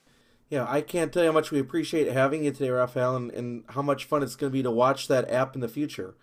yeah, 0.53 0.67
I 0.69 0.81
can't 0.81 1.11
tell 1.11 1.23
you 1.23 1.29
how 1.29 1.33
much 1.33 1.49
we 1.49 1.59
appreciate 1.59 2.05
having 2.11 2.43
you 2.43 2.51
today, 2.51 2.69
Raphael, 2.69 3.15
and, 3.15 3.31
and 3.31 3.63
how 3.69 3.81
much 3.81 4.05
fun 4.05 4.21
it's 4.21 4.35
going 4.35 4.51
to 4.51 4.53
be 4.53 4.61
to 4.61 4.69
watch 4.69 5.07
that 5.07 5.27
app 5.31 5.55
in 5.55 5.61
the 5.61 5.67
future. 5.67 6.13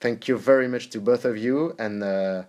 Thank 0.00 0.28
you 0.28 0.38
very 0.38 0.66
much 0.66 0.88
to 0.90 0.98
both 1.00 1.26
of 1.26 1.36
you, 1.36 1.74
and 1.78 2.02
uh, 2.02 2.44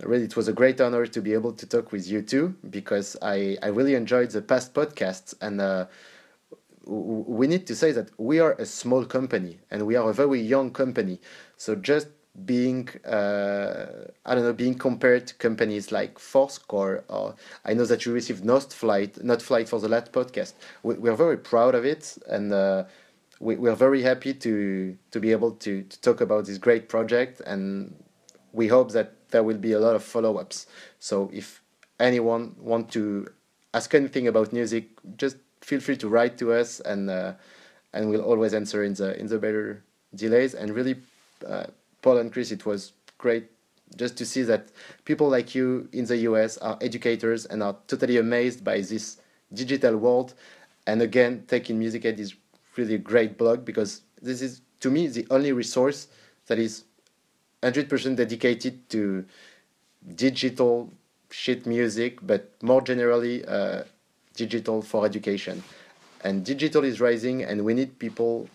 really, 0.00 0.24
it 0.24 0.34
was 0.34 0.48
a 0.48 0.54
great 0.54 0.80
honor 0.80 1.04
to 1.06 1.20
be 1.20 1.34
able 1.34 1.52
to 1.52 1.66
talk 1.66 1.92
with 1.92 2.08
you 2.08 2.22
too, 2.22 2.54
because 2.70 3.18
I, 3.20 3.58
I 3.62 3.66
really 3.66 3.94
enjoyed 3.94 4.30
the 4.30 4.40
past 4.40 4.72
podcasts, 4.72 5.34
and 5.42 5.60
uh, 5.60 5.84
we 6.86 7.46
need 7.46 7.66
to 7.66 7.74
say 7.74 7.92
that 7.92 8.08
we 8.18 8.40
are 8.40 8.52
a 8.52 8.64
small 8.64 9.04
company, 9.04 9.58
and 9.70 9.86
we 9.86 9.94
are 9.96 10.08
a 10.08 10.14
very 10.14 10.40
young 10.40 10.70
company, 10.70 11.20
so 11.62 11.76
just 11.76 12.08
being 12.44 12.88
uh, 13.06 13.86
I 14.26 14.34
don't 14.34 14.42
know 14.42 14.52
being 14.52 14.74
compared 14.74 15.28
to 15.28 15.34
companies 15.34 15.92
like 15.92 16.18
forScore 16.18 17.04
or 17.06 17.36
I 17.64 17.72
know 17.74 17.84
that 17.84 18.04
you 18.04 18.12
received 18.12 18.42
Nostflight 18.42 19.22
Notflight 19.22 19.68
for 19.68 19.78
the 19.78 19.88
last 19.88 20.10
podcast. 20.10 20.54
We, 20.82 20.96
we 20.96 21.08
are 21.08 21.14
very 21.14 21.36
proud 21.36 21.76
of 21.76 21.84
it 21.84 22.18
and 22.26 22.52
uh, 22.52 22.84
we, 23.38 23.54
we 23.54 23.70
are 23.70 23.76
very 23.76 24.02
happy 24.02 24.34
to 24.34 24.96
to 25.12 25.20
be 25.20 25.30
able 25.30 25.52
to, 25.64 25.84
to 25.84 26.00
talk 26.00 26.20
about 26.20 26.46
this 26.46 26.58
great 26.58 26.88
project 26.88 27.40
and 27.46 27.94
we 28.52 28.66
hope 28.66 28.90
that 28.90 29.30
there 29.30 29.44
will 29.44 29.58
be 29.68 29.72
a 29.72 29.78
lot 29.78 29.94
of 29.94 30.02
follow-ups. 30.02 30.66
So 30.98 31.30
if 31.32 31.62
anyone 32.00 32.56
want 32.58 32.90
to 32.92 33.28
ask 33.72 33.94
anything 33.94 34.26
about 34.26 34.50
Newzik, 34.50 34.86
just 35.16 35.36
feel 35.60 35.78
free 35.78 35.96
to 35.98 36.08
write 36.08 36.38
to 36.38 36.54
us 36.54 36.80
and 36.80 37.08
uh, 37.08 37.34
and 37.92 38.10
we'll 38.10 38.28
always 38.32 38.52
answer 38.52 38.82
in 38.82 38.94
the 38.94 39.16
in 39.16 39.28
the 39.28 39.38
better 39.38 39.84
delays 40.14 40.54
and 40.54 40.74
really 40.74 40.96
uh, 41.44 41.66
Paul 42.02 42.18
and 42.18 42.32
Chris, 42.32 42.50
it 42.50 42.66
was 42.66 42.92
great 43.18 43.48
just 43.96 44.16
to 44.16 44.26
see 44.26 44.42
that 44.42 44.68
people 45.04 45.28
like 45.28 45.54
you 45.54 45.88
in 45.92 46.04
the 46.06 46.16
US 46.28 46.58
are 46.58 46.78
educators 46.80 47.46
and 47.46 47.62
are 47.62 47.76
totally 47.86 48.18
amazed 48.18 48.64
by 48.64 48.80
this 48.80 49.18
digital 49.52 49.96
world. 49.96 50.34
And 50.86 51.02
again, 51.02 51.44
Taking 51.46 51.78
Music 51.78 52.04
Ed 52.04 52.18
is 52.18 52.34
really 52.76 52.94
a 52.94 52.98
great 52.98 53.36
blog 53.36 53.64
because 53.64 54.02
this 54.20 54.42
is, 54.42 54.62
to 54.80 54.90
me, 54.90 55.06
the 55.08 55.26
only 55.30 55.52
resource 55.52 56.08
that 56.46 56.58
is 56.58 56.84
100% 57.62 58.16
dedicated 58.16 58.88
to 58.90 59.24
digital 60.16 60.90
sheet 61.30 61.66
music, 61.66 62.18
but 62.22 62.50
more 62.62 62.80
generally, 62.80 63.44
uh, 63.44 63.84
digital 64.34 64.82
for 64.82 65.04
education. 65.06 65.62
And 66.24 66.44
digital 66.44 66.84
is 66.84 67.00
rising, 67.00 67.42
and 67.42 67.64
we 67.64 67.74
need 67.74 67.98
people 67.98 68.48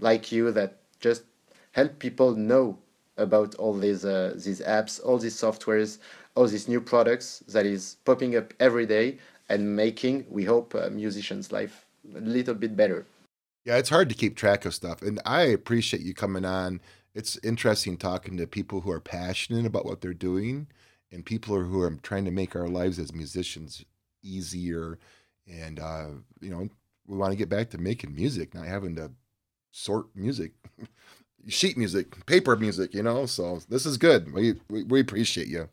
like 0.00 0.30
you 0.30 0.52
that 0.52 0.78
just 1.00 1.22
help 1.78 1.98
people 2.00 2.34
know 2.34 2.76
about 3.16 3.54
all 3.56 3.74
these 3.74 4.04
uh, 4.04 4.34
these 4.46 4.60
apps, 4.60 5.00
all 5.04 5.18
these 5.18 5.36
softwares, 5.44 5.98
all 6.34 6.46
these 6.46 6.68
new 6.68 6.80
products 6.80 7.26
that 7.54 7.66
is 7.66 7.96
popping 8.04 8.36
up 8.36 8.52
every 8.58 8.86
day 8.86 9.18
and 9.48 9.76
making, 9.84 10.26
we 10.28 10.44
hope, 10.44 10.74
uh, 10.74 10.90
musicians' 10.90 11.52
life 11.52 11.86
a 12.14 12.20
little 12.20 12.54
bit 12.54 12.76
better. 12.76 13.06
Yeah, 13.64 13.76
it's 13.76 13.88
hard 13.96 14.08
to 14.08 14.14
keep 14.14 14.36
track 14.36 14.64
of 14.64 14.74
stuff, 14.74 15.02
and 15.02 15.20
I 15.24 15.42
appreciate 15.58 16.02
you 16.02 16.14
coming 16.14 16.44
on. 16.44 16.80
It's 17.14 17.38
interesting 17.42 17.96
talking 17.96 18.36
to 18.36 18.46
people 18.46 18.80
who 18.82 18.90
are 18.90 19.00
passionate 19.00 19.66
about 19.66 19.86
what 19.86 20.00
they're 20.00 20.26
doing, 20.30 20.66
and 21.12 21.24
people 21.24 21.62
who 21.62 21.80
are 21.80 21.94
trying 22.02 22.24
to 22.24 22.30
make 22.40 22.56
our 22.56 22.68
lives 22.68 22.98
as 22.98 23.12
musicians 23.14 23.84
easier. 24.22 24.98
And 25.46 25.78
uh, 25.78 26.08
you 26.40 26.50
know, 26.50 26.68
we 27.06 27.16
want 27.16 27.32
to 27.32 27.42
get 27.42 27.48
back 27.48 27.70
to 27.70 27.78
making 27.78 28.14
music, 28.14 28.54
not 28.54 28.66
having 28.66 28.96
to 28.96 29.12
sort 29.70 30.06
music. 30.14 30.52
sheet 31.48 31.76
music, 31.76 32.24
paper 32.26 32.56
music, 32.56 32.94
you 32.94 33.02
know. 33.02 33.26
So 33.26 33.60
this 33.68 33.86
is 33.86 33.96
good. 33.96 34.32
We, 34.32 34.60
we, 34.68 34.84
we 34.84 35.00
appreciate 35.00 35.48
you. 35.48 35.68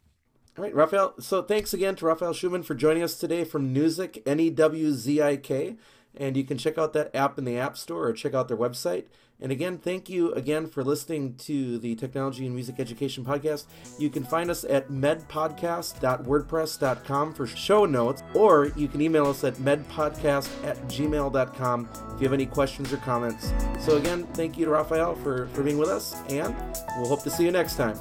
All 0.57 0.63
right, 0.63 0.73
Raphael. 0.73 1.15
So 1.19 1.41
thanks 1.41 1.73
again 1.73 1.95
to 1.97 2.05
Raphael 2.05 2.33
Schumann 2.33 2.63
for 2.63 2.75
joining 2.75 3.03
us 3.03 3.19
today 3.19 3.43
from 3.43 3.75
Newzik, 3.75 4.21
N 4.25 4.39
E 4.39 4.49
W 4.49 4.91
Z 4.91 5.21
I 5.21 5.37
K. 5.37 5.75
and 6.17 6.37
you 6.37 6.43
can 6.43 6.57
check 6.57 6.77
out 6.77 6.93
that 6.93 7.15
app 7.15 7.37
in 7.37 7.45
the 7.45 7.57
App 7.57 7.77
Store 7.77 8.07
or 8.07 8.13
check 8.13 8.33
out 8.33 8.47
their 8.47 8.57
website. 8.57 9.05
And 9.45 9.51
again, 9.51 9.77
thank 9.77 10.09
you 10.09 10.33
again 10.33 10.65
for 10.65 10.83
listening 10.83 11.35
to 11.35 11.77
the 11.77 11.93
Technology 11.93 12.47
and 12.47 12.55
Music 12.55 12.79
Education 12.79 13.23
Podcast. 13.23 13.65
You 13.99 14.09
can 14.09 14.23
find 14.23 14.49
us 14.49 14.63
at 14.63 14.89
medpodcast.wordpress.com 14.89 17.33
for 17.35 17.45
show 17.45 17.85
notes, 17.85 18.23
or 18.33 18.71
you 18.75 18.87
can 18.87 19.01
email 19.01 19.27
us 19.27 19.43
at 19.43 19.53
medpodcast 19.57 20.49
at 20.65 20.75
gmail.com 20.87 21.89
if 22.15 22.19
you 22.19 22.25
have 22.25 22.33
any 22.33 22.47
questions 22.47 22.91
or 22.91 22.97
comments. 22.97 23.53
So 23.79 23.97
again, 23.97 24.25
thank 24.33 24.57
you 24.57 24.65
to 24.65 24.71
Raphael 24.71 25.13
for, 25.13 25.45
for 25.49 25.61
being 25.61 25.77
with 25.77 25.89
us, 25.89 26.15
and 26.29 26.55
we'll 26.97 27.09
hope 27.09 27.21
to 27.21 27.29
see 27.29 27.45
you 27.45 27.51
next 27.51 27.75
time. 27.75 27.99